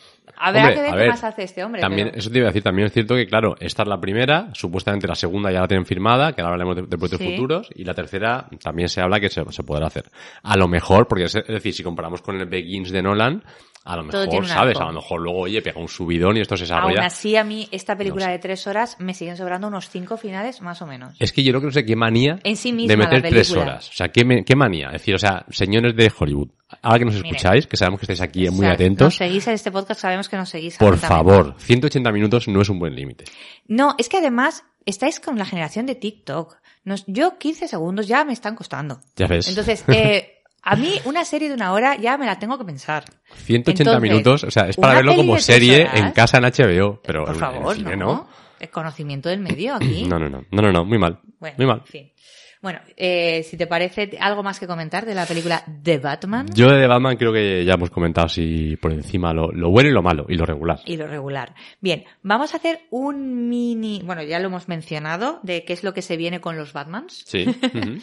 Habrá 0.41 0.61
Hombre, 0.61 0.75
que 0.75 0.81
ver 0.83 0.91
qué 0.93 0.97
ver, 0.97 1.09
más 1.09 1.25
hace 1.25 1.43
este 1.45 1.65
hombre. 1.65 1.81
También, 1.81 2.09
pero- 2.09 2.19
eso 2.19 2.31
te 2.31 2.39
iba 2.39 2.47
a 2.47 2.51
decir, 2.51 2.63
también 2.63 2.87
es 2.87 2.93
cierto 2.93 3.15
que, 3.15 3.27
claro, 3.27 3.57
esta 3.61 3.83
es 3.83 3.89
la 3.89 4.01
primera, 4.01 4.49
supuestamente 4.55 5.07
la 5.09 5.15
segunda 5.15 5.51
ya 5.51 5.61
la 5.61 5.69
tienen 5.69 5.85
firmada, 5.87 6.33
que 6.33 6.41
ahora 6.43 6.55
hablaremos 6.55 6.77
de, 6.77 6.83
de 6.83 6.99
proyectos 6.99 7.19
Sí. 7.27 7.33
futuros, 7.37 7.69
y 7.75 7.85
la 7.85 7.95
tercera 7.95 8.47
también 8.63 8.89
se 8.89 9.01
habla 9.01 9.21
que 9.21 9.29
se, 9.29 9.43
se 9.51 9.63
podrá 9.63 9.87
hacer. 9.89 10.05
A 10.43 10.57
lo 10.57 10.69
mejor, 10.69 11.07
porque 11.09 11.25
es, 11.25 11.35
es 11.35 11.47
decir, 11.47 11.73
si 11.75 11.83
comparamos 11.83 12.23
con 12.23 12.41
el 12.41 12.47
Begins 12.47 12.91
de 12.91 13.03
Nolan, 13.03 13.43
a 13.85 13.97
lo 13.97 14.05
Todo 14.11 14.27
mejor, 14.27 14.47
¿sabes? 14.47 14.77
arco. 14.77 14.83
A 14.89 14.93
lo 14.93 15.01
mejor 15.01 15.21
luego, 15.21 15.39
oye, 15.41 15.63
pega 15.63 15.81
un 15.81 15.89
subidón 15.89 16.37
y 16.37 16.41
esto 16.41 16.57
se 16.57 16.65
Aún 16.73 16.89
desarrolla. 16.91 17.07
así, 17.07 17.37
a 17.37 17.45
mí, 17.45 17.69
esta 17.71 17.97
película 17.97 18.27
No 18.27 18.29
sé. 18.29 18.33
de 18.33 18.39
tres 18.41 18.67
horas 18.67 18.97
me 18.99 19.15
siguen 19.15 19.37
sobrando 19.37 19.69
unos 19.69 19.89
cinco 19.89 20.17
finales 20.17 20.61
más 20.61 20.83
o 20.83 20.87
menos. 20.87 21.17
Es 21.19 21.33
que 21.33 21.43
yo 21.43 21.53
creo 21.53 21.61
que 21.61 21.67
no 21.67 21.73
sé 21.73 21.85
qué 21.87 21.97
manía 21.97 22.39
En 22.45 22.57
sí 22.57 22.73
misma 22.73 22.91
de 22.93 22.97
meter 22.97 23.23
tres 23.31 23.51
horas. 23.53 23.89
O 23.89 23.93
sea, 23.93 24.09
¿qué, 24.09 24.25
manía. 24.57 24.87
Es 24.89 24.93
decir, 24.95 25.15
o 25.15 25.19
sea, 25.19 25.47
señores 25.51 25.97
de 25.97 26.13
Hollywood, 26.19 26.49
ahora 26.83 26.99
que 26.99 27.05
nos 27.07 27.15
escucháis, 27.15 27.67
que 27.67 27.77
sabemos 27.77 28.01
que 28.01 28.05
estáis 28.05 28.21
aquí 28.21 28.49
muy 28.51 28.67
atentos, 28.67 29.07
Nos 29.07 29.17
seguís 29.17 29.47
en 29.49 29.55
este 29.55 29.71
podcast, 29.71 30.01
sabemos 30.01 30.29
que 30.29 30.37
nos 30.37 30.49
seguís. 30.51 30.77
por 30.77 30.99
favor, 30.99 31.55
180 31.59 32.13
minutos 32.13 32.49
no 32.49 32.61
es 32.61 32.69
un 32.69 32.79
buen 32.79 32.95
límite. 32.95 33.25
No, 33.67 33.95
es 33.99 34.09
que 34.09 34.19
además 34.19 34.65
estáis 34.87 35.21
con 35.21 35.39
la 35.39 35.45
generación 35.47 35.87
de 35.87 35.95
TikTok. 35.95 36.57
Nos- 36.85 37.05
yo 37.07 37.37
15 37.39 37.69
segundos 37.69 38.07
ya 38.09 38.25
me 38.25 38.33
están 38.33 38.55
costando. 38.55 39.01
Ya 39.17 39.27
ves. 39.27 39.49
Entonces, 39.49 39.85
eh, 39.89 40.38
a 40.63 40.77
mí 40.77 40.95
una 41.05 41.25
serie 41.25 41.49
de 41.49 41.55
una 41.55 41.73
hora 41.73 41.97
ya 41.97 42.17
me 42.19 42.27
la 42.27 42.39
tengo 42.39 42.59
que 42.59 42.65
pensar. 42.65 43.05
180 43.45 43.83
Entonces, 43.83 44.03
minutos, 44.11 44.45
o 44.45 44.51
sea, 44.51 44.69
es 44.69 44.77
para 44.77 44.95
verlo 44.95 45.15
como 45.17 45.39
serie 45.39 45.83
horas, 45.83 45.95
en 46.01 46.11
casa 46.13 46.39
en 46.39 46.45
HBO, 46.45 47.01
pero 47.03 47.25
Por 47.25 47.35
en- 47.35 47.41
favor, 47.41 47.73
en 47.77 47.79
cine 47.85 47.97
no. 47.97 48.07
no. 48.07 48.29
El 48.61 48.71
conocimiento 48.71 49.29
del 49.29 49.41
medio 49.41 49.75
aquí. 49.77 50.05
No, 50.09 50.19
no, 50.19 50.29
no, 50.29 50.45
no, 50.51 50.63
no, 50.63 50.73
no, 50.73 50.85
muy 50.85 50.99
mal, 50.99 51.21
Bueno, 51.39 51.57
muy 51.59 51.67
mal. 51.67 51.79
en 51.79 51.87
fin. 51.87 52.13
Bueno, 52.61 52.81
eh, 52.97 53.45
si 53.49 53.57
te 53.57 53.69
parece 53.69 54.19
algo 54.21 54.43
más 54.43 54.59
que 54.59 54.67
comentar 54.67 55.07
de 55.07 55.15
la 55.15 55.27
película 55.27 55.63
The 55.81 55.99
Batman 55.99 56.49
Yo 56.53 56.69
de 56.69 56.81
The 56.81 56.89
Batman 56.89 57.17
creo 57.17 57.33
que 57.33 57.65
ya 57.65 57.75
hemos 57.75 57.89
comentado 57.91 58.27
así 58.27 58.77
por 58.83 58.93
encima 58.93 59.33
lo, 59.33 59.53
lo 59.53 59.71
bueno 59.71 59.89
y 59.91 59.93
lo 59.93 60.03
malo 60.03 60.27
y 60.29 60.35
lo 60.35 60.45
regular. 60.45 60.81
y 60.85 60.97
lo 60.97 61.07
regular. 61.07 61.55
Bien, 61.81 62.05
vamos 62.25 62.55
a 62.55 62.57
hacer 62.57 62.81
un 62.91 63.49
mini, 63.49 64.03
bueno, 64.05 64.25
ya 64.25 64.41
lo 64.41 64.47
hemos 64.49 64.67
mencionado, 64.67 65.39
de 65.45 65.65
qué 65.65 65.73
es 65.73 65.85
lo 65.85 65.95
que 65.95 66.03
se 66.03 66.17
viene 66.17 66.41
con 66.41 66.57
los 66.57 66.73
Batmans. 66.73 67.23
Sí. 67.29 67.47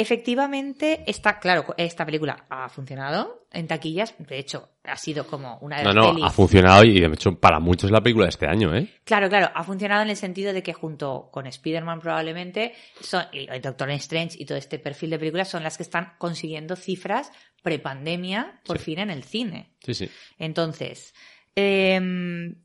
Efectivamente, 0.00 1.02
esta, 1.06 1.38
claro, 1.40 1.66
esta 1.76 2.06
película 2.06 2.44
ha 2.48 2.68
funcionado 2.68 3.46
en 3.52 3.66
taquillas. 3.66 4.14
De 4.18 4.38
hecho, 4.38 4.68
ha 4.84 4.96
sido 4.96 5.26
como 5.26 5.58
una 5.60 5.78
de 5.78 5.82
No, 5.84 5.92
las 5.92 6.04
no, 6.04 6.10
pelis. 6.12 6.24
ha 6.24 6.30
funcionado 6.30 6.84
y 6.84 7.00
de 7.00 7.06
hecho 7.08 7.38
para 7.38 7.58
muchos 7.58 7.84
es 7.84 7.90
la 7.90 8.00
película 8.00 8.26
de 8.26 8.30
este 8.30 8.46
año, 8.46 8.74
¿eh? 8.76 8.88
Claro, 9.04 9.28
claro, 9.28 9.50
ha 9.54 9.64
funcionado 9.64 10.02
en 10.02 10.10
el 10.10 10.16
sentido 10.16 10.52
de 10.52 10.62
que 10.62 10.72
junto 10.72 11.28
con 11.32 11.46
Spider-Man 11.46 12.00
probablemente 12.00 12.74
son, 13.00 13.24
y 13.32 13.46
Doctor 13.58 13.90
Strange 13.90 14.36
y 14.40 14.46
todo 14.46 14.56
este 14.56 14.78
perfil 14.78 15.10
de 15.10 15.18
películas 15.18 15.48
son 15.48 15.62
las 15.62 15.76
que 15.76 15.82
están 15.82 16.12
consiguiendo 16.18 16.76
cifras 16.76 17.30
prepandemia 17.62 18.60
por 18.64 18.78
Sí. 18.78 18.84
fin 18.84 18.98
en 19.00 19.10
el 19.10 19.24
cine. 19.24 19.70
Sí, 19.84 19.94
sí. 19.94 20.08
Entonces, 20.38 21.12
eh, 21.56 22.00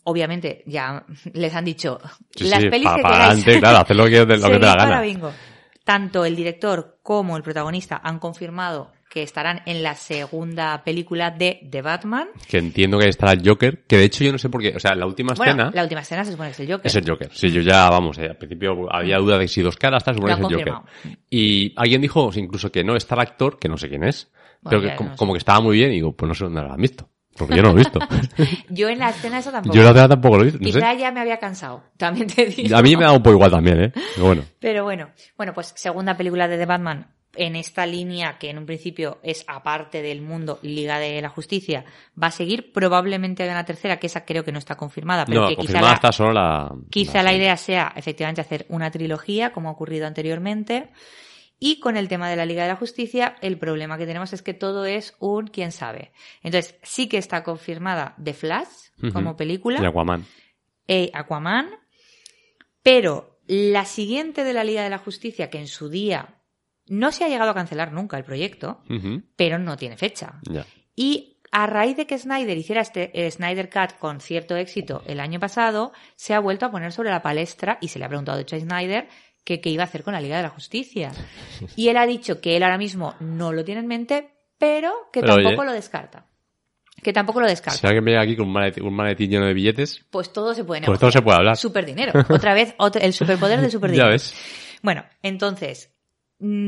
obviamente 0.04 0.64
ya 0.68 1.04
les 1.34 1.54
han 1.56 1.66
dicho 1.66 2.00
Sí, 2.36 2.46
las 2.48 2.62
sí, 2.62 2.70
pelis 2.70 2.86
para, 2.86 2.96
que 2.98 3.02
para 3.02 3.14
queráis. 3.16 3.32
adelante, 3.32 3.60
claro, 3.60 3.78
hacer 3.80 3.96
lo 3.96 4.06
que, 4.06 4.20
lo 4.20 4.28
que 4.28 4.34
te 4.38 4.42
Seguid 4.42 4.60
da 4.62 4.76
para 4.76 4.90
gana. 4.90 5.02
bingo. 5.02 5.32
Tanto 5.84 6.26
el 6.26 6.36
director 6.36 7.00
como 7.04 7.36
el 7.38 7.44
protagonista 7.44 8.00
han 8.04 8.20
confirmado 8.20 8.92
que 9.14 9.22
estarán 9.22 9.62
en 9.68 9.84
la 9.84 9.94
segunda 9.94 10.84
película 10.84 11.30
de 11.30 11.68
The 11.70 11.84
Batman. 11.84 12.30
Que 12.48 12.58
entiendo 12.58 12.98
que 12.98 13.10
estará 13.10 13.34
el 13.34 13.48
Joker, 13.48 13.84
que 13.86 13.98
de 13.98 14.06
hecho 14.06 14.24
yo 14.24 14.32
no 14.32 14.40
sé 14.40 14.50
por 14.50 14.60
qué, 14.60 14.74
o 14.76 14.80
sea, 14.80 14.96
la 14.96 15.06
última 15.06 15.36
Bueno, 15.36 15.52
escena 15.52 15.72
la 15.72 15.84
última 15.84 16.02
escena 16.02 16.26
se 16.26 16.32
supone 16.32 16.50
que 16.50 16.54
es 16.54 16.60
el 16.62 16.72
Joker. 16.72 16.88
es 16.88 16.96
el 16.96 17.08
Joker. 17.08 17.30
Sí, 17.32 17.52
yo 17.52 17.62
ya, 17.62 17.90
vamos, 17.92 18.18
eh, 18.18 18.30
al 18.30 18.38
principio 18.38 18.92
había 18.92 19.20
duda 19.20 19.38
de 19.38 19.48
si 19.48 19.62
dos 19.62 19.78
caras, 19.78 20.04
tal, 20.04 20.16
supongo 20.16 20.32
Lo 20.32 20.48
que 20.48 20.56
es 20.56 20.68
el 20.68 20.74
Joker. 20.74 20.92
Y 21.30 21.74
alguien 21.76 22.02
dijo 22.02 22.32
incluso 22.34 22.72
que 22.72 22.84
no 22.84 22.96
está 22.96 23.14
el 23.14 23.22
actor, 23.22 23.60
que 23.60 23.70
no 23.70 23.78
sé 23.78 23.88
quién 23.88 24.04
es, 24.04 24.32
Bueno, 24.62 24.82
pero 24.82 24.98
que 24.98 25.16
como 25.16 25.34
que 25.34 25.38
estaba 25.38 25.62
muy 25.62 25.78
bien 25.78 25.92
y 25.92 25.96
digo, 25.96 26.16
pues 26.16 26.28
no 26.28 26.34
sé 26.34 26.46
dónde 26.46 26.62
lo 26.62 26.72
han 26.74 26.82
visto. 26.82 27.08
Porque 27.38 27.56
yo 27.56 27.64
no 27.64 27.70
lo 27.70 27.76
he 27.76 27.84
visto. 27.84 28.00
Yo 28.70 28.90
en 28.90 29.00
la 29.00 29.10
escena 29.10 29.40
esa 29.40 29.52
tampoco. 29.52 29.76
yo 29.76 29.84
la 29.84 29.90
otra 29.92 30.08
tampoco 30.08 30.38
lo 30.38 30.42
he 30.44 30.46
visto, 30.46 30.60
no 30.60 30.68
sé. 30.68 30.74
Quizá 30.74 30.94
ya 30.94 31.12
me 31.12 31.20
había 31.20 31.38
cansado, 31.38 31.84
también 31.98 32.28
te 32.28 32.46
digo. 32.46 32.76
A 32.76 32.82
mí 32.82 32.96
me 32.96 33.04
da 33.04 33.12
un 33.12 33.24
poco 33.24 33.36
igual 33.36 33.52
también, 33.52 33.84
¿eh? 33.86 33.92
Pero 34.14 34.28
bueno. 34.28 34.44
Pero 34.60 34.84
bueno, 34.84 35.10
bueno, 35.36 35.54
pues 35.54 35.74
segunda 35.76 36.16
película 36.16 36.48
de 36.48 36.58
The 36.58 36.66
Batman 36.66 37.08
en 37.36 37.56
esta 37.56 37.86
línea 37.86 38.38
que 38.38 38.50
en 38.50 38.58
un 38.58 38.66
principio 38.66 39.20
es 39.24 39.44
aparte 39.48 40.02
del 40.02 40.22
mundo 40.22 40.60
Liga 40.62 41.00
de 41.00 41.22
la 41.22 41.30
Justicia, 41.30 41.84
va 42.22 42.28
a 42.28 42.32
seguir. 42.32 42.72
Probablemente 42.72 43.44
haya 43.44 43.54
una 43.54 43.66
tercera, 43.66 43.98
que 43.98 44.08
esa 44.08 44.26
creo 44.26 44.44
que 44.44 44.52
no 44.52 44.60
está 44.60 44.76
confirmada, 44.76 45.26
pero 45.26 45.42
No, 45.42 45.48
que 45.48 45.56
quizá, 45.56 45.62
confirmada 45.62 45.88
la, 45.88 45.96
está 45.96 46.12
solo 46.12 46.34
la... 46.34 46.72
quizá 46.90 47.24
la 47.24 47.34
idea 47.34 47.58
sea 47.58 47.94
efectivamente 47.96 48.42
hacer 48.42 48.66
una 48.70 48.92
trilogía, 48.92 49.52
como 49.52 49.70
ha 49.70 49.72
ocurrido 49.72 50.06
anteriormente. 50.06 50.90
Y 51.66 51.80
con 51.80 51.95
el 51.95 52.09
tema 52.09 52.30
de 52.30 52.36
la 52.36 52.45
Liga 52.45 52.64
de 52.64 52.68
la 52.68 52.76
Justicia, 52.76 53.38
el 53.41 53.57
problema 53.57 53.97
que 53.97 54.05
tenemos 54.05 54.34
es 54.34 54.41
que 54.41 54.53
todo 54.53 54.84
es 54.84 55.16
un 55.20 55.47
quién 55.47 55.72
sabe. 55.72 56.11
Entonces, 56.41 56.76
sí 56.84 57.07
que 57.07 57.18
está 57.18 57.41
confirmada 57.43 58.16
The 58.22 58.34
Flash 58.34 58.68
como 59.14 59.38
película. 59.38 59.82
Y 59.82 59.86
Aquaman. 59.86 60.26
eh, 60.88 61.09
Aquaman, 61.14 61.70
pero 62.82 63.39
la 63.47 63.86
siguiente 63.86 64.43
de 64.43 64.53
la 64.53 64.64
Liga 64.64 64.84
de 64.84 64.89
la 64.89 64.97
Justicia, 64.97 65.49
que 65.49 65.59
en 65.59 65.68
su 65.68 65.89
día 65.89 66.36
no 66.88 67.11
se 67.14 67.24
ha 67.24 67.30
llegado 67.30 67.51
a 67.51 67.55
cancelar 67.55 67.93
nunca 67.93 68.18
el 68.18 68.26
proyecto, 68.26 68.82
pero 69.36 69.57
no 69.57 69.78
tiene 69.78 69.95
fecha. 69.95 70.39
Y 70.95 71.38
a 71.51 71.66
raíz 71.68 71.95
de 71.95 72.05
que 72.07 72.18
Snyder 72.18 72.57
hiciera 72.57 72.82
este 72.82 73.26
eh, 73.26 73.32
Snyder 73.32 73.70
Cut 73.70 73.97
con 73.99 74.20
cierto 74.20 74.55
éxito 74.57 75.01
el 75.05 75.20
año 75.20 75.39
pasado, 75.39 75.93
se 76.16 76.34
ha 76.34 76.39
vuelto 76.39 76.66
a 76.66 76.72
poner 76.72 76.91
sobre 76.91 77.09
la 77.09 77.22
palestra 77.22 77.78
y 77.80 77.88
se 77.88 77.99
le 77.99 78.05
ha 78.05 78.09
preguntado 78.09 78.38
de 78.38 78.41
hecho 78.43 78.55
a 78.55 78.59
Snyder 78.59 79.07
que 79.44 79.60
qué 79.62 79.70
iba 79.70 79.84
a 79.84 79.86
hacer 79.88 80.04
con 80.04 80.14
la 80.14 80.22
Liga 80.22 80.38
de 80.38 80.44
la 80.44 80.50
Justicia. 80.50 81.12
Y 81.76 81.89
él 81.89 81.98
ha 81.98 82.06
dicho 82.06 82.39
que 82.41 82.56
él 82.58 82.64
ahora 82.64 82.78
mismo 82.78 83.16
no 83.20 83.52
lo 83.54 83.64
tiene 83.64 83.82
en 83.82 83.88
mente, 83.88 84.30
pero 84.58 84.91
que 85.12 85.22
Pero, 85.22 85.36
tampoco 85.36 85.62
oye. 85.62 85.66
lo 85.66 85.74
descarta. 85.74 86.26
Que 87.02 87.12
tampoco 87.12 87.41
lo 87.41 87.48
descarto. 87.48 87.80
Si 87.80 87.86
alguien 87.88 88.06
viene 88.06 88.22
aquí 88.22 88.36
con 88.38 88.48
un 88.48 88.54
maletín, 88.54 88.86
un 88.86 88.94
maletín 88.94 89.30
lleno 89.30 89.46
de 89.46 89.54
billetes, 89.54 90.06
Pues 90.10 90.32
todo 90.32 90.54
se 90.54 90.64
puede 90.64 90.80
Pues 90.82 90.88
negociar. 90.89 91.00
todo 91.00 91.12
se 91.12 91.22
puede 91.22 91.38
hablar. 91.38 91.58
Super 91.58 91.86
dinero. 91.86 92.14
Otra 92.30 92.54
vez, 92.54 92.74
otro- 92.78 93.02
el 93.02 93.12
superpoder 93.14 93.60
del 93.60 93.68
ya 93.70 93.72
superdinero. 93.72 94.10
ves. 94.10 94.34
Bueno, 94.82 95.04
entonces, 95.22 95.93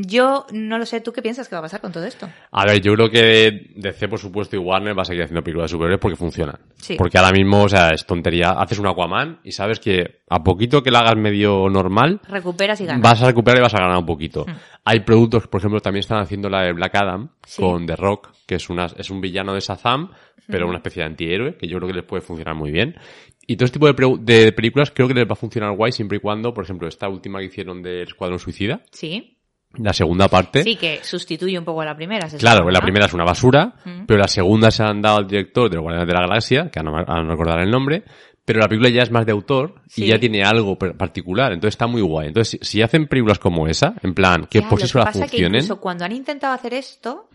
yo 0.05 0.45
no 0.53 0.78
lo 0.78 0.86
sé, 0.86 1.01
¿tú 1.01 1.11
qué 1.11 1.21
piensas 1.21 1.49
que 1.49 1.55
va 1.55 1.59
a 1.59 1.63
pasar 1.63 1.82
con 1.82 1.91
todo 1.91 2.05
esto? 2.05 2.30
A 2.51 2.65
ver, 2.65 2.82
yo 2.82 2.93
creo 2.93 3.09
que 3.09 3.71
DC, 3.76 4.07
por 4.07 4.19
supuesto, 4.19 4.55
y 4.55 4.59
Warner 4.59 4.97
va 4.97 5.01
a 5.01 5.05
seguir 5.05 5.23
haciendo 5.23 5.43
películas 5.43 5.69
de 5.69 5.76
superhéroes 5.76 5.99
porque 5.99 6.15
funcionan. 6.15 6.57
Sí. 6.78 6.95
Porque 6.97 7.17
ahora 7.17 7.32
mismo, 7.34 7.63
o 7.63 7.69
sea, 7.69 7.89
es 7.89 8.05
tontería. 8.05 8.51
Haces 8.51 8.80
un 8.80 8.88
Aquaman 8.88 9.39
y 9.43 9.51
sabes 9.51 9.80
que 9.82 10.21
a 10.30 10.43
poquito 10.43 10.82
que 10.82 10.91
la 10.91 10.99
hagas 10.99 11.17
medio 11.17 11.69
normal, 11.69 12.21
Recuperas 12.30 12.80
y 12.80 12.86
ganas. 12.86 13.01
vas 13.01 13.21
a 13.21 13.28
recuperar 13.28 13.59
y 13.59 13.61
vas 13.63 13.73
a 13.73 13.80
ganar 13.80 13.97
un 13.97 14.05
poquito. 14.05 14.45
Hmm. 14.47 14.53
Hay 14.86 15.01
productos, 15.01 15.47
por 15.47 15.59
ejemplo, 15.59 15.82
también 15.82 15.99
están 16.01 16.19
haciendo 16.19 16.49
la 16.49 16.61
de 16.61 16.71
Black 16.73 16.95
Adam 16.95 17.30
Sí. 17.45 17.61
con 17.61 17.86
The 17.86 17.95
Rock, 17.97 18.30
que 18.47 18.55
es, 18.55 18.69
una, 18.69 18.86
es 18.97 19.09
un 19.09 19.19
villano 19.19 19.53
de 19.53 19.59
Shazam, 19.59 20.11
pero 20.47 20.67
una 20.67 20.78
especie 20.78 21.01
de 21.01 21.07
antihéroe, 21.09 21.57
que 21.57 21.67
yo 21.67 21.78
creo 21.78 21.88
que 21.89 21.95
les 21.95 22.03
puede 22.05 22.21
funcionar 22.21 22.53
muy 22.55 22.71
bien. 22.71 22.95
Y 23.47 23.57
todo 23.57 23.65
este 23.65 23.80
tipo 23.80 23.91
de, 23.91 24.17
de 24.43 24.51
películas 24.53 24.91
creo 24.91 25.07
que 25.07 25.13
les 25.13 25.26
va 25.28 25.34
a 25.34 25.36
funcionar 25.36 25.76
guay 25.76 25.91
siempre 25.91 26.17
y 26.17 26.21
cuando, 26.21 26.53
por 26.53 26.63
ejemplo, 26.63 26.88
esta 26.88 27.07
última 27.09 27.39
que 27.39 27.45
hicieron 27.45 27.82
del 27.84 28.03
Escuadrón 28.07 28.39
Suicida, 28.39 28.82
Sí, 28.91 29.34
la 29.78 29.93
segunda 29.93 30.28
parte. 30.28 30.63
sí, 30.63 30.76
que 30.76 30.99
sustituye 31.03 31.57
un 31.57 31.65
poco 31.65 31.82
a 31.82 31.86
la 31.86 31.95
primera. 31.95 32.30
se 32.30 32.38
Claro, 32.38 32.69
la 32.69 32.80
¿no? 32.80 32.84
primera 32.84 33.05
es 33.05 33.13
una 33.13 33.23
basura, 33.23 33.73
pero 34.07 34.19
la 34.19 34.28
segunda 34.28 34.71
se 34.71 34.84
han 34.84 35.01
dado 35.01 35.17
al 35.17 35.28
director 35.28 35.69
de 35.69 35.76
los 35.76 35.84
Guardianes 35.84 36.07
de 36.07 36.13
la 36.13 36.21
Galaxia, 36.21 36.69
que 36.69 36.80
ahora 36.80 37.05
no, 37.23 37.30
recordar 37.30 37.59
el 37.59 37.69
nombre, 37.71 38.03
pero 38.45 38.59
la 38.59 38.67
película 38.67 38.89
ya 38.89 39.01
es 39.03 39.11
más 39.11 39.26
de 39.26 39.32
autor 39.32 39.82
Sí. 39.88 40.03
y 40.03 40.07
ya 40.07 40.19
tiene 40.19 40.43
algo 40.43 40.78
particular, 40.78 41.51
entonces 41.51 41.73
está 41.73 41.88
muy 41.88 42.01
guay. 42.01 42.28
Entonces, 42.28 42.59
si, 42.61 42.65
si 42.71 42.82
hacen 42.82 43.07
películas 43.07 43.39
como 43.39 43.67
esa, 43.67 43.95
en 44.03 44.13
plan, 44.13 44.45
que 44.49 44.61
Ya, 44.61 44.69
por 44.69 44.80
sí 44.80 44.88
que 44.91 45.11
funcionen, 45.11 45.55
incluso 45.55 45.80
cuando 45.82 46.05
han 46.05 46.11
intentado 46.11 46.53
hacer 46.53 46.73
esto. 46.76 47.30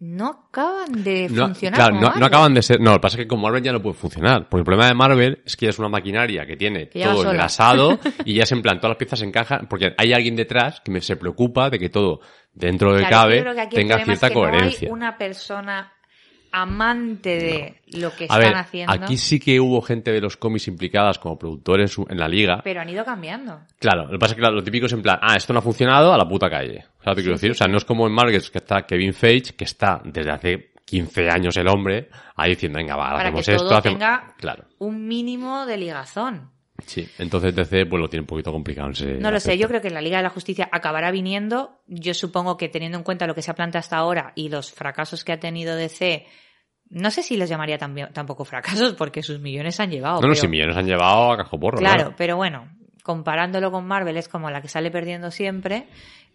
No 0.00 0.46
acaban 0.48 1.04
de 1.04 1.28
no, 1.30 1.46
funcionar. 1.46 1.78
claro, 1.78 1.94
como 1.96 2.08
no, 2.08 2.20
no 2.20 2.26
acaban 2.26 2.54
de 2.54 2.62
ser, 2.62 2.80
no, 2.80 2.92
lo 2.92 2.96
que 2.96 3.00
pasa 3.00 3.16
es 3.18 3.24
que 3.24 3.28
con 3.28 3.40
Marvel 3.40 3.62
ya 3.62 3.72
no 3.72 3.82
puede 3.82 3.94
funcionar, 3.94 4.48
porque 4.48 4.60
el 4.60 4.64
problema 4.64 4.88
de 4.88 4.94
Marvel 4.94 5.42
es 5.44 5.56
que 5.56 5.66
ya 5.66 5.70
es 5.70 5.78
una 5.78 5.90
maquinaria 5.90 6.46
que 6.46 6.56
tiene 6.56 6.88
Que 6.88 7.04
todo 7.04 7.30
engrasado 7.30 7.98
y 8.24 8.34
ya 8.34 8.44
es 8.44 8.52
en 8.52 8.62
plan, 8.62 8.78
todas 8.78 8.92
las 8.92 8.98
piezas 8.98 9.20
encajan, 9.20 9.66
porque 9.68 9.94
hay 9.98 10.14
alguien 10.14 10.36
detrás 10.36 10.80
que 10.80 10.90
me, 10.90 11.02
se 11.02 11.16
preocupa 11.16 11.68
de 11.68 11.78
que 11.78 11.90
todo 11.90 12.20
dentro 12.54 12.94
de 12.94 13.00
Claro, 13.00 13.14
cabe 13.14 13.68
tenga 13.68 13.96
es 13.96 14.04
cierta 14.04 14.28
que 14.28 14.34
coherencia. 14.34 14.88
No 14.88 14.94
hay 14.94 14.98
una 14.98 15.18
persona 15.18 15.92
amante 16.52 17.30
de 17.38 18.00
lo 18.00 18.10
que 18.14 18.24
A 18.24 18.26
están 18.26 18.40
ver, 18.40 18.54
haciendo, 18.56 18.92
aquí 18.92 19.16
sí 19.16 19.38
que 19.40 19.60
hubo 19.60 19.80
gente 19.82 20.12
de 20.12 20.20
los 20.20 20.36
cómics 20.36 20.68
implicadas 20.68 21.18
como 21.18 21.38
productores 21.38 21.96
en 22.08 22.18
la 22.18 22.28
liga. 22.28 22.60
pero 22.64 22.80
han 22.80 22.88
ido 22.88 23.04
cambiando. 23.04 23.60
Claro, 23.78 24.04
lo 24.06 24.10
que 24.12 24.18
pasa 24.18 24.32
es 24.32 24.36
que 24.36 24.40
claro, 24.40 24.56
lo 24.56 24.62
típico 24.64 24.86
es 24.86 24.92
en 24.92 25.02
plan, 25.02 25.18
ah, 25.22 25.36
esto 25.36 25.52
no 25.52 25.58
ha 25.60 25.62
funcionado, 25.62 26.12
a 26.12 26.18
la 26.18 26.28
puta 26.28 26.48
calle. 26.50 26.84
¿Sabes 27.04 27.16
que 27.16 27.22
quiero 27.22 27.34
decir? 27.36 27.50
O 27.52 27.54
sea, 27.54 27.66
no 27.68 27.76
es 27.76 27.84
como 27.84 28.06
en 28.06 28.12
Marvel 28.12 28.40
que 28.50 28.58
está 28.58 28.82
Kevin 28.82 29.14
Feige, 29.14 29.54
que 29.54 29.64
está 29.64 30.00
desde 30.04 30.30
hace 30.30 30.70
15 30.84 31.28
años 31.30 31.56
el 31.56 31.68
hombre, 31.68 32.08
ahí 32.36 32.50
diciendo, 32.50 32.78
venga, 32.78 32.96
va, 32.96 33.10
Para 33.10 33.20
hacemos 33.28 33.46
que 33.46 33.52
esto, 33.52 33.64
todo 33.68 33.78
hacemos... 33.78 33.98
tenga 33.98 34.34
Claro, 34.38 34.64
un 34.78 35.06
mínimo 35.06 35.64
de 35.66 35.76
ligazón. 35.76 36.50
Sí. 36.86 37.08
Entonces 37.18 37.54
DC 37.54 37.86
pues 37.86 38.00
lo 38.00 38.08
tiene 38.08 38.22
un 38.22 38.26
poquito 38.26 38.52
complicado. 38.52 38.90
ese 38.90 39.14
No 39.14 39.30
lo 39.30 39.40
sé, 39.40 39.56
yo 39.58 39.68
creo 39.68 39.80
que 39.80 39.90
la 39.90 40.00
Liga 40.00 40.18
de 40.18 40.22
la 40.24 40.30
Justicia 40.30 40.68
acabará 40.70 41.10
viniendo. 41.10 41.80
Yo 41.86 42.14
supongo 42.14 42.56
que 42.56 42.68
teniendo 42.68 42.98
en 42.98 43.04
cuenta 43.04 43.26
lo 43.26 43.34
que 43.34 43.42
se 43.42 43.50
ha 43.50 43.54
planteado 43.54 43.80
hasta 43.80 43.96
ahora 43.96 44.32
y 44.34 44.48
los 44.48 44.72
fracasos 44.72 45.24
que 45.24 45.32
ha 45.32 45.40
tenido 45.40 45.76
DC, 45.76 46.26
no 46.90 47.10
sé 47.10 47.22
si 47.22 47.36
les 47.36 47.48
llamaría 47.48 47.78
tampoco 47.78 48.44
fracasos 48.44 48.94
porque 48.94 49.22
sus 49.22 49.40
millones 49.40 49.78
han 49.80 49.90
llevado. 49.90 50.16
No, 50.16 50.28
no, 50.28 50.32
pero- 50.32 50.40
si 50.40 50.48
millones 50.48 50.76
han 50.76 50.86
llevado 50.86 51.32
a 51.32 51.36
cajoporro. 51.36 51.78
Claro, 51.78 52.14
pero 52.16 52.36
bueno, 52.36 52.68
comparándolo 53.02 53.70
con 53.70 53.86
Marvel 53.86 54.16
es 54.16 54.28
como 54.28 54.50
la 54.50 54.60
que 54.60 54.68
sale 54.68 54.90
perdiendo 54.90 55.30
siempre. 55.30 55.86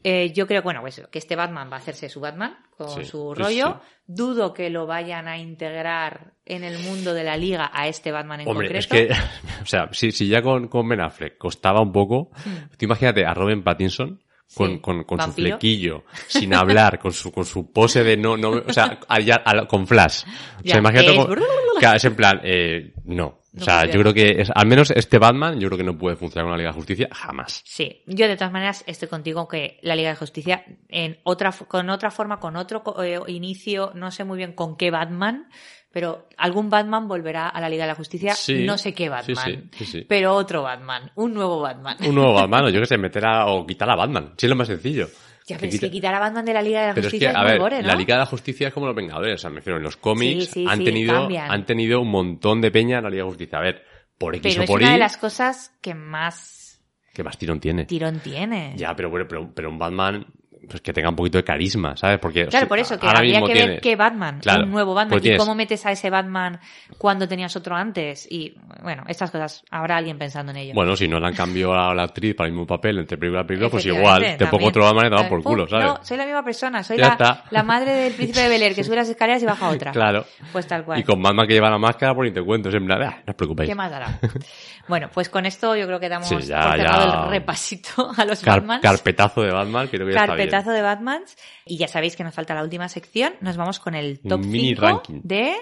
Eh, 0.08 0.32
yo 0.34 0.46
creo, 0.46 0.62
bueno, 0.62 0.82
pues 0.82 1.02
que 1.10 1.18
este 1.18 1.36
Batman 1.36 1.68
va 1.72 1.78
a 1.78 1.80
hacerse 1.80 2.10
su 2.10 2.20
Batman 2.20 2.56
con 2.78 2.90
Sí, 2.92 3.06
su 3.06 3.34
sí, 3.36 3.42
rollo. 3.42 3.82
sí. 3.82 3.96
Dudo 4.06 4.54
que 4.54 4.70
lo 4.70 4.86
vayan 4.86 5.28
a 5.28 5.40
integrar 5.40 6.34
en 6.46 6.64
el 6.64 6.78
mundo 6.78 7.16
de 7.16 7.24
la 7.24 7.38
liga 7.38 7.72
a 7.74 7.88
este 7.88 8.12
Batman 8.12 8.42
en 8.42 8.48
Hombre, 8.50 8.68
concreto. 8.68 8.96
es 8.96 9.08
que, 9.10 9.14
o 9.64 9.66
sea, 9.66 9.90
si, 9.94 10.12
si 10.12 10.28
ya 10.28 10.44
con, 10.44 10.68
con 10.68 10.88
Ben 10.88 11.02
Affleck 11.02 11.40
costaba 11.40 11.82
un 11.82 11.92
poco, 11.92 12.30
tú 12.78 12.86
imagínate 12.86 13.26
a 13.26 13.34
Robin 13.34 13.64
Pattinson 13.64 14.22
con, 14.56 14.74
Hmm. 14.74 14.78
Con, 14.78 15.04
con 15.06 15.20
su 15.22 15.32
flequillo, 15.32 16.04
sin 16.28 16.54
hablar, 16.54 17.00
con 17.00 17.12
su, 17.12 17.32
con 17.32 17.44
su 17.46 17.72
pose 17.74 18.04
de 18.04 18.16
no, 18.16 18.38
no, 18.38 18.50
o 18.52 18.72
sea, 18.72 19.00
ya- 19.24 19.38
al- 19.44 19.68
con 19.68 19.88
flash. 19.88 20.24
O 20.24 20.62
Ya, 20.64 20.74
sea, 20.74 20.78
imagínate 20.82 21.12
es- 21.14 21.18
como- 21.18 21.36
claro, 21.80 21.98
es 21.98 22.06
en 22.06 22.16
plan, 22.16 22.42
eh, 22.44 22.94
no. 23.06 23.40
O 23.58 23.64
sea, 23.64 23.82
funciona. 23.82 23.94
yo 23.94 24.02
creo 24.02 24.14
que 24.14 24.42
es, 24.42 24.52
al 24.54 24.68
menos 24.68 24.92
este 24.92 25.18
Batman, 25.18 25.60
yo 25.60 25.68
creo 25.68 25.78
que 25.78 25.84
no 25.84 25.98
puede 25.98 26.16
funcionar 26.16 26.46
con 26.46 26.52
la 26.52 26.58
Liga 26.58 26.70
de 26.70 26.76
Justicia 26.76 27.10
jamás. 27.12 27.62
Sí, 27.66 28.04
yo 28.06 28.28
de 28.28 28.36
todas 28.36 28.52
maneras 28.52 28.84
estoy 28.88 29.08
contigo 29.08 29.48
que 29.48 29.80
la 29.82 29.96
Liga 29.96 30.10
de 30.10 30.16
Justicia 30.16 30.66
en 30.90 31.18
otra 31.24 31.52
con 31.52 31.90
otra 31.90 32.12
forma, 32.12 32.40
con 32.40 32.56
otro 32.56 32.84
eh, 33.04 33.20
inicio, 33.28 33.92
no 33.96 34.12
sé 34.12 34.24
muy 34.24 34.38
bien 34.38 34.54
con 34.54 34.76
qué 34.76 34.92
Batman, 34.92 35.48
pero 35.92 36.28
algún 36.36 36.70
Batman 36.70 37.08
volverá 37.08 37.48
a 37.48 37.62
la 37.62 37.70
Liga 37.70 37.86
de 37.86 37.92
la 37.92 37.96
Justicia, 37.96 38.36
Sí, 38.36 38.66
no 38.66 38.78
sé 38.78 38.94
qué 38.94 39.08
Batman, 39.08 39.70
sí, 39.72 39.86
sí, 39.86 39.86
sí. 39.86 40.06
pero 40.08 40.34
otro 40.34 40.62
Batman, 40.62 41.12
un 41.16 41.34
nuevo 41.34 41.62
Batman. 41.62 41.98
Un 42.06 42.16
nuevo 42.16 42.34
Batman, 42.34 42.66
o 42.66 42.70
yo 42.70 42.80
que 42.82 42.86
sé, 42.86 42.98
meter 42.98 43.26
a, 43.26 43.46
o 43.46 43.66
quitar 43.66 43.90
a 43.90 43.96
Batman. 43.96 44.34
Sí, 44.38 44.46
es 44.46 44.50
lo 44.50 44.58
más 44.58 44.68
sencillo. 44.68 45.08
Ya, 45.48 45.58
Que 45.58 45.62
pero 45.62 45.74
es 45.74 45.80
que 45.80 45.92
quitar 45.92 46.14
a 46.16 46.20
Batman 46.20 46.44
de 46.46 46.54
la 46.54 46.62
Liga 46.62 46.82
de 46.82 46.88
la 46.88 46.94
Pero 46.96 47.08
es 47.08 47.14
Justicia 47.14 47.30
que, 47.30 47.34
es, 47.34 47.38
a 47.38 47.42
muy 47.44 47.52
ver, 47.52 47.60
gore, 47.60 47.82
¿no? 47.82 47.88
la 47.88 47.96
Liga 47.96 48.16
de 48.16 48.20
la 48.20 48.26
Justicia 48.26 48.68
es 48.70 48.74
como 48.74 48.88
los 48.88 48.96
Vengadores. 48.96 49.36
O 49.36 49.38
sea, 49.38 49.50
me 49.52 49.58
refiero, 49.58 49.78
en 49.78 49.84
los 49.84 49.98
cómics 49.98 50.46
Sí, 50.46 50.52
sí, 50.52 50.66
han, 50.68 50.80
sí, 50.80 50.86
tenido, 50.86 51.14
cambian. 51.14 51.52
han 51.52 51.66
tenido 51.66 52.02
un 52.02 52.10
montón 52.10 52.62
de 52.62 52.72
peña 52.72 52.98
en 52.98 53.04
la 53.04 53.10
Liga 53.10 53.24
de 53.24 53.30
Justicia. 53.30 53.60
A 53.60 53.62
ver, 53.62 53.84
por 54.18 54.36
X 54.36 54.44
pero 54.44 54.62
o 54.62 54.64
es 54.64 54.70
por 54.70 54.82
una 54.82 54.90
Y, 54.90 54.94
de 54.94 55.00
las 55.00 55.18
cosas 55.18 55.72
que 55.82 55.94
más 55.94 56.82
¿qué 57.14 57.24
más 57.24 57.38
tirón 57.38 57.60
tiene? 57.60 57.86
tirón 57.86 58.20
tiene. 58.20 58.74
Ya, 58.76 58.96
pero 58.96 59.10
bueno, 59.10 59.28
pero, 59.30 59.54
pero 59.54 59.70
un 59.70 59.78
Batman 59.78 60.26
pues 60.70 60.82
que 60.82 60.94
tenga 60.94 61.10
un 61.10 61.16
poquito 61.16 61.38
de 61.38 61.44
carisma, 61.44 61.96
¿sabes? 61.96 62.20
Porque 62.20 62.46
Claro, 62.48 62.68
por 62.68 62.80
eso, 62.80 63.00
que 63.00 63.08
habría 63.08 63.42
que 63.42 63.54
ver 63.54 63.82
qué 63.82 63.96
Batman, 63.96 64.40
Claro, 64.42 64.66
un 64.66 64.72
nuevo 64.72 64.94
Batman, 64.94 65.20
y 65.24 65.38
cómo 65.38 65.56
metes 65.56 65.86
a 65.86 65.92
ese 65.92 66.10
Batman 66.10 66.60
cuando 66.98 67.28
tenías 67.28 67.56
otro 67.56 67.76
antes. 67.76 68.28
Y 68.30 68.54
bueno, 68.82 69.04
estas 69.08 69.32
cosas, 69.32 69.64
habrá 69.72 69.98
alguien 69.98 70.18
pensando 70.18 70.52
en 70.52 70.58
ello. 70.58 70.74
Bueno, 70.74 70.96
si 70.96 71.08
no 71.08 71.20
le 71.20 71.28
han 71.28 71.34
cambiado 71.36 71.74
a 71.74 71.94
la 71.94 72.04
actriz 72.04 72.36
para 72.36 72.48
el 72.48 72.54
mismo 72.54 72.68
papel 72.68 73.00
entre 73.00 73.18
película 73.18 73.42
y 73.42 73.46
película, 73.46 73.70
pues 73.70 73.86
igual, 73.86 74.36
te 74.38 74.46
pongo 74.48 74.68
otro 74.68 74.84
Batman 74.84 75.08
y 75.08 75.16
te 75.16 75.22
Eh, 75.26 75.30
por 75.30 75.44
culo, 75.44 75.68
¿sabes? 75.68 75.86
No, 75.86 76.00
soy 76.04 76.18
la 76.18 76.26
misma 76.26 76.44
persona, 76.44 76.84
soy 76.84 76.98
la, 76.98 77.44
la 77.50 77.64
madre 77.64 77.92
del 77.94 78.14
príncipe 78.16 78.42
de 78.42 78.50
Bel 78.50 78.64
Air 78.64 78.76
que 78.76 78.84
sube 78.84 78.96
las 78.96 79.10
escaleras 79.10 79.42
y 79.42 79.46
baja 79.46 79.70
otra. 79.70 79.92
Claro. 79.92 80.26
Pues 80.52 80.68
tal 80.68 80.84
cual. 80.86 81.00
Y 81.00 81.04
con 81.04 81.22
Batman 81.22 81.48
que 81.48 81.54
lleva 81.54 81.70
la 81.70 81.78
máscara, 81.78 82.14
pues 82.14 82.30
ni 82.30 82.34
te 82.34 82.44
cuento, 82.44 82.70
en 82.70 82.86
plan, 82.86 83.02
ah, 83.04 83.18
no 83.26 83.32
os 83.32 83.36
preocupéis. 83.36 83.70
¿Qué 83.70 83.76
más 83.76 83.90
dará? 83.92 84.20
bueno, 84.88 85.10
pues 85.14 85.30
con 85.30 85.46
esto 85.46 85.76
yo 85.76 85.86
creo 85.88 86.00
que 86.00 86.10
damos 86.10 86.28
Sí, 86.28 86.36
ya, 86.42 86.70
por 86.72 86.80
el 86.80 87.30
repasito 87.30 88.12
a 88.18 88.26
los 88.26 88.42
Car- 88.42 88.60
Batmans. 88.62 88.82
carpetazo 88.82 89.42
de 89.42 89.52
Batman, 89.52 89.88
creo 89.88 90.06
que 90.08 90.14
ya 90.14 90.22
está 90.22 90.36
de 90.64 90.82
Batmans. 90.82 91.36
Y 91.66 91.78
ya 91.78 91.88
sabéis 91.88 92.16
que 92.16 92.24
nos 92.24 92.34
falta 92.34 92.54
la 92.56 92.64
última 92.64 92.88
sección. 92.88 93.34
Nos 93.42 93.58
vamos 93.58 93.80
con 93.80 93.96
el 93.96 94.20
top 94.22 94.40
Mini 94.40 94.70
5 94.76 94.82
ranking. 94.82 95.22
de 95.24 95.56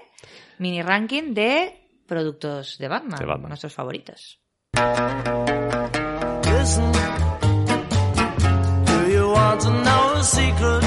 mini 0.59 0.81
ranking 0.83 1.33
de 1.33 1.79
productos 2.05 2.77
de 2.77 2.87
Batman, 2.87 3.17
De 3.19 3.25
Batman. 3.25 3.49
nuestros 3.49 3.73
favoritos. 3.73 4.39
Listen, 6.45 6.91
do 8.85 9.07
you 9.11 9.31
want 9.33 9.61
to 9.61 9.69
know 9.69 10.13
a 10.15 10.23
secret? 10.23 10.83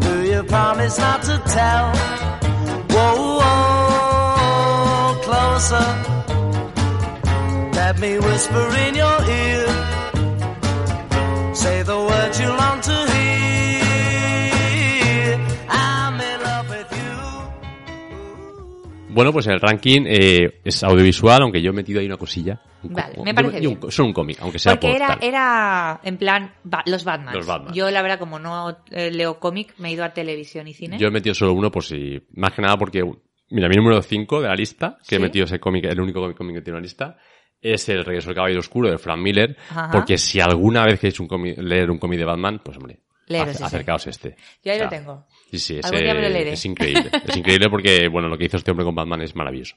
Do 0.00 0.22
you 0.24 0.42
promise 0.44 1.00
not 1.00 1.22
to 1.22 1.38
tell? 1.46 1.92
Whoa, 2.90 3.38
whoa, 3.40 5.20
closer. 5.24 5.86
Let 7.74 7.98
me 7.98 8.18
whisper 8.18 8.76
in 8.88 8.94
your 8.94 9.24
ear. 9.28 9.66
Say 11.62 11.82
the 11.84 11.92
words 11.92 12.40
you 12.40 12.48
long 12.48 12.80
to 12.80 13.06
hear. 13.12 13.84
I'm 15.68 16.14
in 16.14 16.40
love 16.42 16.70
with 16.70 16.86
you. 16.90 19.12
Bueno, 19.14 19.32
pues 19.32 19.46
el 19.48 19.60
ranking 19.60 20.04
eh, 20.06 20.60
es 20.64 20.82
audiovisual, 20.82 21.42
aunque 21.42 21.60
yo 21.60 21.70
he 21.70 21.74
metido 21.74 22.00
ahí 22.00 22.06
una 22.06 22.16
cosilla. 22.16 22.60
Un 22.82 22.94
Vale, 22.94 23.14
me 23.22 23.30
yo- 23.30 23.34
parece 23.34 23.62
y 23.62 23.66
un- 23.66 23.78
bien. 23.80 23.92
Solo 23.92 24.06
un 24.08 24.14
cómic, 24.14 24.38
aunque 24.40 24.58
sea 24.58 24.72
Porque 24.72 24.86
por 24.88 24.96
era, 24.96 25.06
tal. 25.08 25.18
era 25.22 26.00
en 26.02 26.16
plan 26.16 26.54
ba- 26.64 26.82
los 26.86 27.04
Batman. 27.04 27.34
Los 27.34 27.46
Batman. 27.46 27.74
Yo 27.74 27.90
la 27.90 28.00
verdad 28.02 28.18
como 28.18 28.38
no 28.38 28.78
eh, 28.90 29.10
leo 29.10 29.38
cómic 29.38 29.74
me 29.78 29.90
he 29.90 29.92
ido 29.92 30.04
a 30.04 30.14
televisión 30.14 30.66
y 30.66 30.72
cine. 30.74 30.96
Yo 30.98 31.08
he 31.08 31.10
metido 31.10 31.34
solo 31.34 31.52
uno 31.52 31.70
por 31.70 31.84
si... 31.84 32.22
Más 32.34 32.52
que 32.52 32.62
nada 32.62 32.76
porque... 32.78 33.02
Mira, 33.52 33.68
mi 33.68 33.74
número 33.74 34.00
5 34.00 34.42
de 34.42 34.48
la 34.48 34.54
lista, 34.54 34.96
que 35.06 35.16
he 35.16 35.18
metido 35.18 35.44
ese 35.44 35.58
cómic, 35.58 35.84
el 35.84 36.00
único 36.00 36.20
cómic 36.34 36.54
que 36.56 36.62
tiene 36.62 36.76
en 36.78 36.82
la 36.82 36.82
lista, 36.82 37.16
es 37.60 37.88
El 37.88 38.04
Regreso 38.04 38.28
del 38.28 38.36
Caballero 38.36 38.60
Oscuro 38.60 38.90
de 38.90 38.98
Frank 38.98 39.18
Miller. 39.20 39.56
Ajá. 39.70 39.90
Porque 39.92 40.18
si 40.18 40.40
alguna 40.40 40.84
vez 40.84 40.98
queréis 41.00 41.20
un 41.20 41.28
cómic- 41.28 41.58
leer 41.58 41.90
un 41.90 41.98
cómic 41.98 42.18
de 42.18 42.24
Batman, 42.24 42.60
pues 42.64 42.76
hombre, 42.76 43.00
Leeros 43.26 43.60
acercaos 43.60 44.06
este. 44.08 44.34
Yo 44.64 44.72
ahí 44.72 44.80
O 44.80 44.84
lo 44.84 44.88
tengo. 44.90 45.26
Sí, 45.50 45.58
sí, 45.58 45.78
es, 45.78 45.86
eh, 45.86 45.88
increíble. 46.64 47.10
es 47.24 47.36
increíble 47.36 47.68
porque, 47.70 48.08
bueno, 48.08 48.28
lo 48.28 48.36
que 48.36 48.44
hizo 48.46 48.56
este 48.56 48.70
hombre 48.72 48.84
con 48.84 48.94
Batman 48.94 49.20
es 49.22 49.34
maravilloso. 49.36 49.76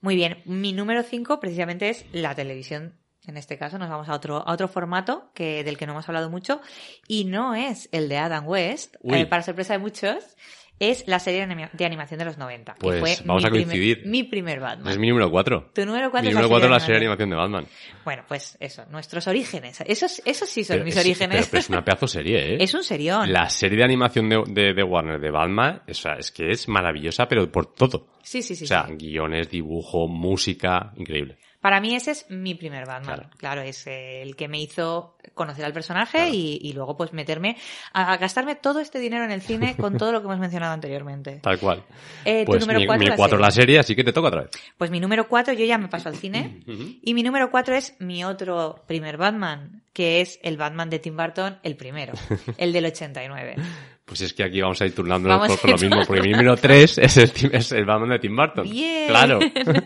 Muy 0.00 0.16
bien, 0.16 0.38
mi 0.44 0.72
número 0.72 1.02
5 1.02 1.40
precisamente 1.40 1.88
es 1.90 2.06
la 2.12 2.34
televisión. 2.34 2.98
En 3.26 3.38
este 3.38 3.56
caso 3.56 3.78
nos 3.78 3.88
vamos 3.88 4.08
a 4.10 4.14
otro, 4.14 4.46
a 4.46 4.52
otro 4.52 4.68
formato 4.68 5.30
que, 5.34 5.64
del 5.64 5.78
que 5.78 5.86
no 5.86 5.92
hemos 5.92 6.06
hablado 6.08 6.28
mucho 6.28 6.60
y 7.08 7.24
no 7.24 7.54
es 7.54 7.88
el 7.90 8.08
de 8.10 8.18
Adam 8.18 8.46
West, 8.46 8.96
eh, 9.04 9.24
para 9.24 9.42
sorpresa 9.42 9.72
de 9.72 9.78
muchos, 9.78 10.36
es 10.80 11.04
la 11.06 11.18
serie 11.18 11.46
de 11.46 11.52
anima- 11.52 11.70
de 11.72 11.84
animación 11.84 12.18
de 12.18 12.24
los 12.24 12.36
90. 12.38 12.74
Pues 12.78 12.94
que 12.94 13.00
fue 13.16 13.26
vamos 13.26 13.42
mi 13.42 13.46
a 13.48 13.50
coincidir. 13.50 13.96
Primer, 14.00 14.10
mi 14.10 14.22
primer 14.24 14.60
Batman. 14.60 14.88
Es 14.92 14.98
mi 14.98 15.08
número 15.08 15.30
4. 15.30 15.70
Tu 15.74 15.86
número 15.86 16.10
4 16.10 16.22
Mi 16.24 16.28
es 16.28 16.34
la 16.34 16.40
número 16.42 16.48
serie 16.48 16.48
4 16.48 16.66
es 16.66 16.70
la 16.70 16.74
de 16.76 16.80
serie 16.80 16.94
de 16.94 17.06
animación. 17.06 17.28
animación 17.28 17.30
de 17.30 17.36
Batman. 17.36 18.02
Bueno, 18.04 18.22
pues 18.28 18.56
eso, 18.60 18.84
nuestros 18.90 19.26
orígenes. 19.28 19.80
Esos, 19.86 20.20
esos 20.24 20.48
sí 20.48 20.64
son 20.64 20.74
Pero 20.76 20.84
mis 20.84 20.96
es- 20.96 21.04
orígenes. 21.04 21.36
Pero, 21.38 21.48
pero 21.50 21.60
es 21.60 21.68
una 21.70 21.84
pedazo 21.84 22.06
serie, 22.08 22.54
¿eh? 22.54 22.56
Es 22.60 22.74
un 22.74 22.82
serión. 22.84 23.32
La 23.32 23.48
serie 23.48 23.78
de 23.78 23.84
animación 23.84 24.28
de, 24.28 24.42
de, 24.48 24.74
de 24.74 24.82
Warner 24.82 25.20
de 25.20 25.30
Batman, 25.30 25.82
o 25.88 25.94
sea, 25.94 26.14
es 26.18 26.30
que 26.32 26.50
es 26.50 26.68
maravillosa, 26.68 27.26
pero 27.28 27.50
por 27.50 27.72
todo. 27.74 28.08
Sí, 28.22 28.42
sí, 28.42 28.56
sí. 28.56 28.64
o 28.64 28.66
sea, 28.66 28.86
sí. 28.88 28.94
guiones, 28.96 29.48
dibujo, 29.50 30.08
música, 30.08 30.92
increíble. 30.96 31.36
Para 31.64 31.80
mí 31.80 31.94
ese 31.94 32.10
es 32.10 32.26
mi 32.28 32.54
primer 32.54 32.84
Batman. 32.84 33.16
Claro. 33.16 33.30
Claro, 33.38 33.60
es 33.62 33.86
el 33.86 34.36
que 34.36 34.48
me 34.48 34.60
hizo 34.60 35.16
conocer 35.32 35.64
al 35.64 35.72
personaje 35.72 36.28
y, 36.28 36.58
y 36.60 36.74
luego 36.74 36.94
pues 36.94 37.14
meterme 37.14 37.56
a, 37.94 38.12
a 38.12 38.18
gastarme 38.18 38.54
todo 38.54 38.80
este 38.80 38.98
dinero 38.98 39.24
en 39.24 39.30
el 39.30 39.40
cine 39.40 39.74
con 39.74 39.96
todo 39.96 40.12
lo 40.12 40.20
que 40.20 40.26
hemos 40.26 40.38
mencionado 40.38 40.74
anteriormente. 40.74 41.36
Tal 41.42 41.58
cual. 41.58 41.82
Eh, 42.26 42.44
tu 42.44 42.52
pues 42.52 42.60
número 42.60 42.80
mi, 42.80 42.86
cuatro, 42.86 43.02
mi 43.02 43.08
la 43.08 43.16
cuatro 43.16 43.38
serie. 43.38 43.46
la 43.46 43.50
serie, 43.50 43.78
así 43.78 43.96
que 43.96 44.04
te 44.04 44.12
toca 44.12 44.28
otra 44.28 44.42
vez. 44.42 44.50
Pues 44.76 44.90
mi 44.90 45.00
número 45.00 45.26
4 45.26 45.54
yo 45.54 45.64
ya 45.64 45.78
me 45.78 45.88
paso 45.88 46.10
al 46.10 46.16
cine. 46.16 46.60
Y 47.02 47.14
mi 47.14 47.22
número 47.22 47.50
4 47.50 47.76
es 47.76 47.96
mi 47.98 48.24
otro 48.24 48.84
primer 48.86 49.16
Batman, 49.16 49.84
que 49.94 50.20
es 50.20 50.38
el 50.42 50.58
Batman 50.58 50.90
de 50.90 50.98
Tim 50.98 51.16
Burton, 51.16 51.60
el 51.62 51.76
primero, 51.76 52.12
el 52.58 52.74
del 52.74 52.84
89. 52.84 53.56
Pues 54.04 54.20
es 54.20 54.34
que 54.34 54.44
aquí 54.44 54.60
vamos 54.60 54.80
a 54.82 54.84
ir 54.84 54.94
turnándonos 54.94 55.40
Vamos 55.40 55.58
por, 55.58 55.70
lo 55.70 55.78
mismo, 55.78 56.02
porque 56.06 56.20
mi 56.20 56.32
número 56.32 56.56
3 56.56 56.98
es 57.02 57.16
el, 57.16 57.32
es 57.52 57.72
el 57.72 57.86
Batman 57.86 58.10
de 58.10 58.18
Tim 58.18 58.36
Burton. 58.36 58.68
Bien. 58.68 59.08
Claro. 59.08 59.38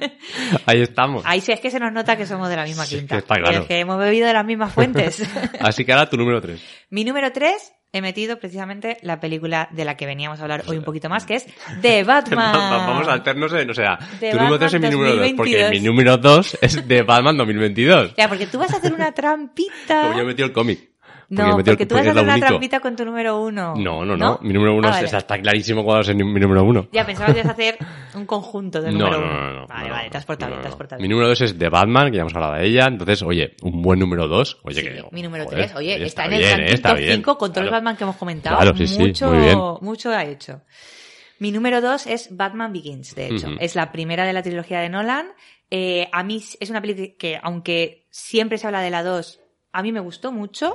Ahí 0.67 0.83
estamos. 0.83 1.23
Ahí 1.25 1.41
sí 1.41 1.53
es 1.53 1.61
que 1.61 1.71
se 1.71 1.79
nos 1.79 1.93
nota 1.93 2.17
que 2.17 2.27
somos 2.27 2.49
de 2.49 2.57
la 2.57 2.65
misma 2.65 2.85
Sí, 2.85 2.97
quinta. 2.97 3.15
que 3.15 3.19
está 3.21 3.37
claro. 3.37 3.61
Es 3.61 3.67
que 3.67 3.79
hemos 3.79 3.97
bebido 3.97 4.27
de 4.27 4.33
las 4.33 4.45
mismas 4.45 4.73
fuentes. 4.73 5.23
Así 5.61 5.85
que 5.85 5.93
ahora 5.93 6.11
tu 6.11 6.17
número 6.17 6.41
3. 6.41 6.61
Mi 6.91 7.05
número 7.05 7.31
3 7.31 7.75
he 7.93 8.03
metido 8.03 8.39
precisamente 8.39 8.99
la 9.03 9.21
película 9.21 9.69
de 9.71 9.85
la 9.85 9.97
que 9.97 10.05
veníamos 10.05 10.41
a 10.41 10.43
hablar 10.43 10.65
hoy 10.67 10.77
un 10.79 10.85
poquito 10.85 11.09
más, 11.09 11.25
que 11.25 11.37
es 11.37 11.47
The 11.81 12.03
Batman. 12.03 12.53
Vamos 12.53 13.07
a 13.07 13.13
alternos 13.13 13.53
en, 13.53 13.71
o 13.71 13.75
sea, 13.75 13.99
tu 14.19 14.37
número 14.37 14.59
3 14.59 14.75
es 14.75 14.81
mi 14.81 14.91
número 14.91 15.17
2, 15.17 15.33
porque 15.37 15.63
2022. 15.63 15.71
mi 15.71 15.81
número 15.81 16.17
2 16.17 16.59
es 16.61 16.89
de 16.89 17.03
Batman 17.03 17.37
2022. 17.37 18.15
Ya, 18.17 18.29
porque 18.29 18.47
tú 18.47 18.59
vas 18.59 18.75
a 18.75 18.79
hacer 18.79 18.93
una 18.93 19.13
trampita. 19.13 20.03
Como 20.03 20.17
yo 20.17 20.23
he 20.23 20.27
metido 20.27 20.47
el 20.47 20.53
cómic. 20.53 20.88
No, 21.31 21.57
porque 21.63 21.85
tú 21.87 21.95
vas 21.95 22.07
a 22.07 22.11
hacer 22.11 22.23
una 22.25 22.39
trampita 22.39 22.81
con 22.81 22.97
tu 22.97 23.05
número 23.05 23.41
1. 23.43 23.75
No, 23.77 24.05
no, 24.05 24.17
no, 24.17 24.39
Mi 24.43 24.53
número 24.55 24.75
1 24.77 24.89
Ah, 24.89 24.91
vale. 24.93 25.07
está 25.07 25.39
clarísimo 25.41 25.85
cuál 25.85 26.01
es 26.01 26.15
mi 26.15 26.25
número 26.25 26.65
1. 26.65 26.89
Ya, 26.93 27.05
pensaba 27.05 27.33
que 27.35 27.41
ibas 27.41 27.51
a 27.51 27.53
hacer 27.53 27.77
un 28.15 28.25
conjunto 28.25 28.81
de 28.81 28.93
número 28.93 29.21
no, 29.21 29.27
1. 29.27 29.27
no, 29.27 29.53
no. 29.61 29.67
Vale, 29.67 29.89
no, 29.89 29.95
vale, 29.95 30.09
has 30.13 30.23
no. 30.23 30.27
portado 30.77 31.01
Mi 31.03 31.09
número 31.09 31.29
2 31.29 31.41
es 31.43 31.59
de 31.59 31.69
Batman, 31.69 32.11
que 32.11 32.17
ya 32.17 32.21
hemos 32.23 32.35
hablado 32.35 32.55
de 32.55 32.67
ella. 32.67 32.87
Entonces, 32.87 33.23
oye, 33.23 33.55
un 33.63 33.83
buen 33.83 33.99
número 34.01 34.27
2. 34.27 34.61
Oye, 34.65 34.75
Sí, 34.81 34.83
que. 34.87 35.05
mi 35.13 35.23
número 35.23 35.45
joder, 35.45 35.67
3. 35.67 35.77
Oye, 35.77 36.05
está, 36.07 36.25
en 36.27 36.33
el 36.33 36.39
bien, 36.39 36.61
eh, 36.61 36.73
está 36.73 36.95
bien. 36.95 37.17
5 37.17 37.37
con 37.39 37.51
todos 37.53 37.65
los 37.65 37.71
Claro. 37.71 37.77
Batman 37.77 37.97
que 37.97 38.05
hemos 38.05 38.17
comentado. 38.17 38.57
Claro, 38.57 38.77
sí, 38.77 38.87
sí, 38.87 38.99
mucho, 38.99 39.31
muy 39.31 39.39
bien. 39.45 39.59
mucho 39.83 40.11
ha 40.11 40.25
hecho. 40.25 40.63
Mi 41.41 41.53
número 41.53 41.81
2 41.81 42.07
es 42.07 42.35
Batman 42.37 42.73
Begins, 42.73 43.15
de 43.15 43.29
hecho. 43.29 43.49
Es 43.61 43.75
la 43.77 43.93
primera 43.93 44.25
de 44.25 44.33
la 44.33 44.43
trilogía 44.43 44.81
de 44.81 44.89
Nolan. 44.89 45.29
Eh, 45.71 46.09
a 46.13 46.25
mí 46.25 46.43
es 46.59 46.71
una 46.71 46.81
película 46.81 47.09
que, 47.19 47.39
aunque 47.43 48.07
siempre 48.11 48.57
se 48.59 48.67
habla 48.67 48.81
de 48.81 48.91
la 48.91 49.03
2, 49.03 49.39
a 49.73 49.83
mí 49.83 49.93
me 49.93 50.01
gustó 50.01 50.33
mucho. 50.33 50.73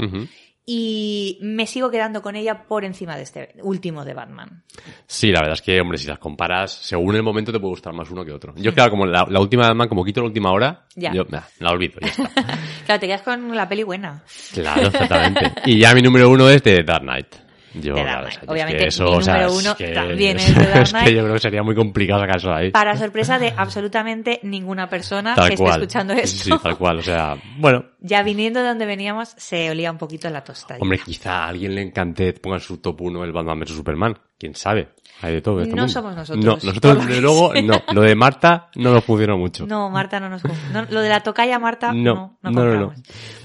Y 0.66 1.40
me 1.42 1.68
sigo 1.68 1.92
quedando 1.92 2.22
con 2.22 2.38
ella 2.38 2.64
por 2.70 2.86
encima 2.86 3.18
de 3.18 3.24
este 3.24 3.54
último 3.64 4.06
de 4.06 4.14
Batman. 4.14 4.64
Sí, 5.06 5.28
la 5.30 5.42
verdad 5.42 5.56
es 5.56 5.62
que, 5.62 5.82
hombre, 5.82 5.98
si 5.98 6.08
las 6.08 6.20
comparas, 6.20 6.72
según 6.72 7.18
el 7.18 7.22
momento 7.24 7.52
te 7.52 7.60
puede 7.60 7.72
gustar 7.72 7.92
más 7.92 8.10
uno 8.10 8.24
que 8.24 8.32
otro. 8.32 8.54
Yo, 8.56 8.74
claro, 8.74 8.92
como 8.92 9.06
la, 9.06 9.26
la 9.30 9.42
última 9.42 9.64
de 9.64 9.70
Batman, 9.72 9.90
como 9.90 10.06
quito 10.06 10.22
la 10.22 10.28
última 10.28 10.54
hora, 10.54 10.86
Ya. 10.96 11.12
yo 11.12 11.26
nah, 11.28 11.42
la 11.60 11.70
olvido, 11.72 12.00
ya 12.00 12.08
está. 12.08 12.30
Claro, 12.86 13.00
te 13.00 13.08
quedas 13.08 13.22
con 13.24 13.54
la 13.56 13.68
peli 13.68 13.84
buena. 13.84 14.24
Claro, 14.54 14.88
exactamente. 14.88 15.54
Y 15.66 15.80
ya 15.80 15.94
mi 15.94 16.02
número 16.02 16.30
uno 16.30 16.50
es 16.50 16.64
de 16.64 16.82
Dark 16.84 17.02
Knight. 17.04 17.43
Yo, 17.74 17.96
Dark 17.96 18.22
Knight. 18.36 18.50
Obviamente, 18.50 18.82
mi 18.84 18.88
eso, 18.88 19.06
o 19.12 19.22
sea, 19.22 19.34
número 19.34 19.52
es 19.52 19.64
uno 19.66 19.76
que- 19.76 19.88
también 19.90 20.38
es 20.38 20.56
de 20.56 20.66
Dark 20.66 20.82
es 20.84 20.94
que 20.94 21.14
yo 21.16 21.22
creo 21.24 21.34
que 21.34 21.40
sería 21.40 21.64
muy 21.64 21.76
complicado 21.76 22.24
ahí. 22.54 22.72
Para 22.72 22.96
sorpresa 22.98 23.40
de 23.40 23.54
absolutamente 23.58 24.40
ninguna 24.44 24.90
persona 24.90 25.36
tal 25.36 25.50
que 25.50 25.56
cual. 25.58 25.70
esté 25.72 25.82
escuchando 25.84 26.14
esto. 26.14 26.44
Sí, 26.44 26.52
tal 26.62 26.78
cual. 26.78 27.00
O 27.00 27.02
sea, 27.02 27.36
bueno, 27.58 27.86
Ya 28.00 28.22
viniendo 28.24 28.62
de 28.62 28.68
donde 28.68 28.86
veníamos, 28.86 29.34
se 29.38 29.70
olía 29.70 29.92
un 29.92 29.98
poquito 29.98 30.30
la 30.30 30.44
tostadita. 30.44 30.84
hombre, 30.84 31.00
quizá 31.04 31.46
a 31.46 31.48
alguien 31.48 31.74
le 31.76 31.82
encante 31.82 32.34
ponga 32.34 32.58
en 32.58 32.62
su 32.62 32.78
top 32.78 33.02
1 33.02 33.24
el 33.24 33.32
Batman 33.32 33.60
vs 33.60 33.70
Superman. 33.72 34.18
¿Quién 34.44 34.56
sabe? 34.56 34.90
Hay 35.22 35.36
de 35.36 35.42
todo. 35.42 35.62
este 35.62 35.74
No 35.74 35.84
mundo. 35.84 35.94
somos 35.94 36.18
nosotros, 36.18 36.44
No, 36.44 36.58
nosotros, 36.62 37.08
desde 37.08 37.22
luego, 37.22 37.54
no. 37.64 37.82
Lo 37.94 38.02
de 38.02 38.14
Marta 38.14 38.68
no 38.76 38.92
nos 38.92 39.06
funcionó 39.06 39.38
mucho. 39.38 39.66
No, 39.66 39.90
Marta 39.90 40.20
no 40.20 40.28
nos... 40.28 40.44
no, 40.44 40.86
lo 40.90 41.00
de 41.00 41.08
la 41.08 41.22
tocaya 41.22 41.58
Marta, 41.60 41.94
No, 41.94 42.38
no, 42.42 42.52
no, 42.52 42.76
no. 42.76 42.94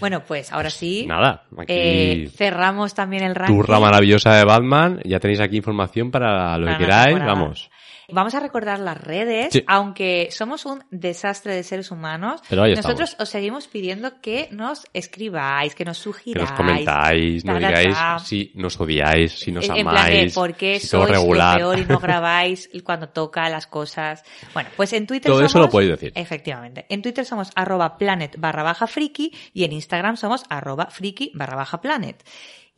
Bueno, 0.01 0.25
pues 0.27 0.53
ahora 0.53 0.71
sí. 0.71 1.07
Nada, 1.07 1.45
aquí 1.57 1.67
eh, 1.73 2.31
cerramos 2.35 2.95
también 2.95 3.23
el 3.23 3.37
ranking. 3.37 3.55
turra 3.55 3.79
maravillosa 3.79 4.35
de 4.35 4.45
Batman. 4.45 5.01
Ya 5.05 5.21
tenéis 5.21 5.39
aquí 5.39 5.57
información 5.59 6.11
para 6.11 6.59
lo 6.59 6.67
Para 6.67 6.79
que 6.79 6.85
queráis. 6.85 7.19
Vamos. 7.21 7.71
Vamos 8.11 8.35
a 8.35 8.41
recordar 8.41 8.79
las 8.79 8.97
redes, 8.99 9.53
Sí. 9.53 9.63
aunque 9.67 10.29
somos 10.31 10.65
un 10.65 10.83
desastre 10.91 11.55
de 11.55 11.63
seres 11.63 11.91
humanos. 11.91 12.41
Pero 12.49 12.63
ahí 12.63 12.75
nosotros 12.75 13.11
estamos. 13.11 13.29
os 13.29 13.31
seguimos 13.31 13.69
pidiendo 13.69 14.21
que 14.23 14.49
nos 14.51 14.87
escribáis, 14.95 15.75
que 15.75 15.85
nos 15.85 15.99
Que 15.99 16.03
sugiráis. 16.05 16.49
nos 16.51 16.57
comentáis, 16.59 17.45
nos 17.45 17.59
digáis 17.59 17.95
ta. 17.95 18.19
si 18.19 18.53
nos 18.55 18.81
odiáis, 18.81 19.33
si 19.39 19.53
nos 19.53 19.65
en 19.67 19.87
amáis. 19.87 19.89
plan 19.91 20.11
de 20.27 20.31
por 20.35 20.55
qué 20.55 20.81
si 20.81 20.87
sois 20.87 21.11
regular. 21.11 21.61
lo 21.61 21.71
peor 21.73 21.79
y 21.81 21.85
no 21.85 21.99
grabáis 22.01 22.71
cuando 22.83 23.09
toca 23.11 23.49
las 23.51 23.67
cosas. 23.67 24.23
Bueno, 24.55 24.71
pues 24.77 24.93
en 24.95 25.07
Twitter 25.07 25.31
Todo 25.31 25.39
somos... 25.41 25.51
eso 25.53 25.59
lo 25.61 25.69
podéis 25.69 25.91
decir. 25.91 26.13
Efectivamente. 26.15 26.87
En 26.89 27.03
Twitter 27.03 27.25
somos 27.27 27.51
arroba 27.55 27.99
planet 27.99 28.37
barra 28.39 28.63
baja 28.63 28.87
friki 28.87 29.33
y 29.53 29.65
en 29.65 29.73
Instagram 29.73 30.17
somos 30.17 30.45
arroba 30.49 30.87
friki 30.87 31.31
barra 31.35 31.57
baja 31.57 31.81
planet. 31.83 32.25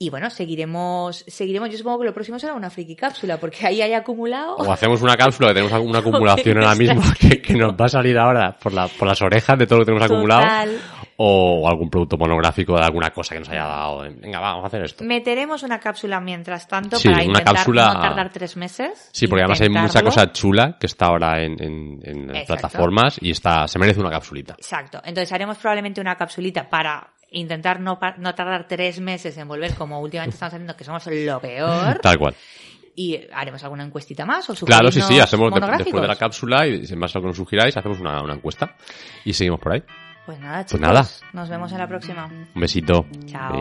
Y 0.03 0.09
bueno, 0.09 0.31
seguiremos, 0.31 1.25
seguiremos, 1.29 1.69
yo 1.69 1.77
supongo 1.77 1.99
que 1.99 2.07
lo 2.07 2.15
próximo 2.15 2.39
será 2.39 2.55
una 2.55 2.71
friki 2.71 2.97
cápsula, 2.97 3.37
porque 3.37 3.67
ahí 3.67 3.83
hay 3.83 3.93
acumulado... 3.93 4.57
O 4.57 4.73
hacemos 4.73 5.03
una 5.03 5.15
cápsula 5.15 5.49
que 5.49 5.55
tenemos 5.61 5.79
una 5.87 5.99
acumulación 6.01 6.57
ahora 6.57 6.75
mismo 6.75 7.03
que, 7.21 7.43
que 7.43 7.53
nos 7.53 7.75
va 7.75 7.85
a 7.85 7.89
salir 7.91 8.17
ahora 8.17 8.57
por, 8.57 8.73
la, 8.73 8.89
por 8.89 9.07
las 9.07 9.21
orejas 9.21 9.59
de 9.59 9.67
todo 9.67 9.81
lo 9.81 9.85
que 9.85 9.93
tenemos 9.93 10.11
acumulado. 10.11 10.71
O 11.19 11.69
algún 11.69 11.91
producto 11.91 12.17
monográfico 12.17 12.79
de 12.79 12.83
alguna 12.83 13.11
cosa 13.11 13.35
que 13.35 13.41
nos 13.41 13.51
haya 13.51 13.67
dado. 13.67 13.99
Venga, 14.01 14.41
va, 14.41 14.53
vamos 14.53 14.65
a 14.65 14.67
hacer 14.69 14.85
esto. 14.85 15.05
Meteremos 15.05 15.63
una 15.65 15.79
cápsula 15.79 16.19
mientras 16.19 16.67
tanto 16.67 16.97
Sí, 16.97 17.09
para 17.11 17.17
una 17.19 17.25
intentar 17.27 17.55
cápsula- 17.57 17.93
no 17.93 18.01
tardar 18.01 18.33
tres 18.33 18.57
meses. 18.57 19.11
Sí, 19.13 19.27
porque 19.27 19.43
además 19.43 19.61
hay 19.61 19.69
mucha 19.69 20.01
cosa 20.03 20.33
chula 20.33 20.79
que 20.81 20.87
está 20.87 21.09
ahora 21.09 21.43
en, 21.45 21.63
en, 21.63 22.01
en 22.05 22.27
las 22.33 22.47
plataformas 22.47 23.19
y 23.21 23.33
está, 23.33 23.69
se 23.69 23.79
merece 23.79 24.01
una 24.01 24.09
capsulita. 24.11 24.55
Exacto. 24.55 24.99
Entonces 25.05 25.31
haremos 25.31 25.59
probablemente 25.59 26.01
una 26.01 26.17
capsulita 26.17 26.67
para 26.71 27.07
intentar 27.31 27.81
no, 27.81 27.99
no 28.19 28.35
tardar 28.35 28.67
tres 28.69 29.01
meses 29.01 29.37
en 29.39 29.49
volver 29.49 29.75
como 29.75 30.01
últimamente 30.01 30.35
estamos 30.35 30.55
haciendo, 30.55 30.77
que 30.77 30.85
somos 30.85 31.07
lo 31.07 31.41
peor. 31.41 31.99
Tal 32.01 32.19
cual. 32.19 32.35
Y 32.97 33.19
haremos 33.33 33.63
alguna 33.65 33.85
encuestita 33.85 34.27
más 34.27 34.51
o 34.51 34.55
Claro, 34.67 34.91
sí, 34.93 35.01
sí, 35.01 35.19
hacemos 35.21 35.53
de- 35.55 35.61
después 35.79 36.03
de 36.03 36.09
la 36.09 36.17
cápsula 36.17 36.67
y 36.67 36.85
en 36.91 37.01
base 37.01 37.17
a 37.17 37.21
lo 37.21 37.23
que 37.23 37.29
nos 37.29 37.37
sugiráis, 37.37 37.77
hacemos 37.77 38.01
una, 38.01 38.21
una 38.23 38.35
encuesta 38.35 38.75
y 39.25 39.33
seguimos 39.33 39.61
por 39.61 39.73
ahí. 39.73 39.83
Pues 40.27 40.39
nada, 40.39 40.57
Pues 40.57 40.67
chicos. 40.67 40.81
nada. 40.81 41.07
Nos 41.33 41.49
vemos 41.49 41.73
en 41.73 41.79
la 41.79 41.89
próxima. 41.89 42.27
Un 42.27 42.61
besito. 42.61 43.07
Chao. 43.27 43.53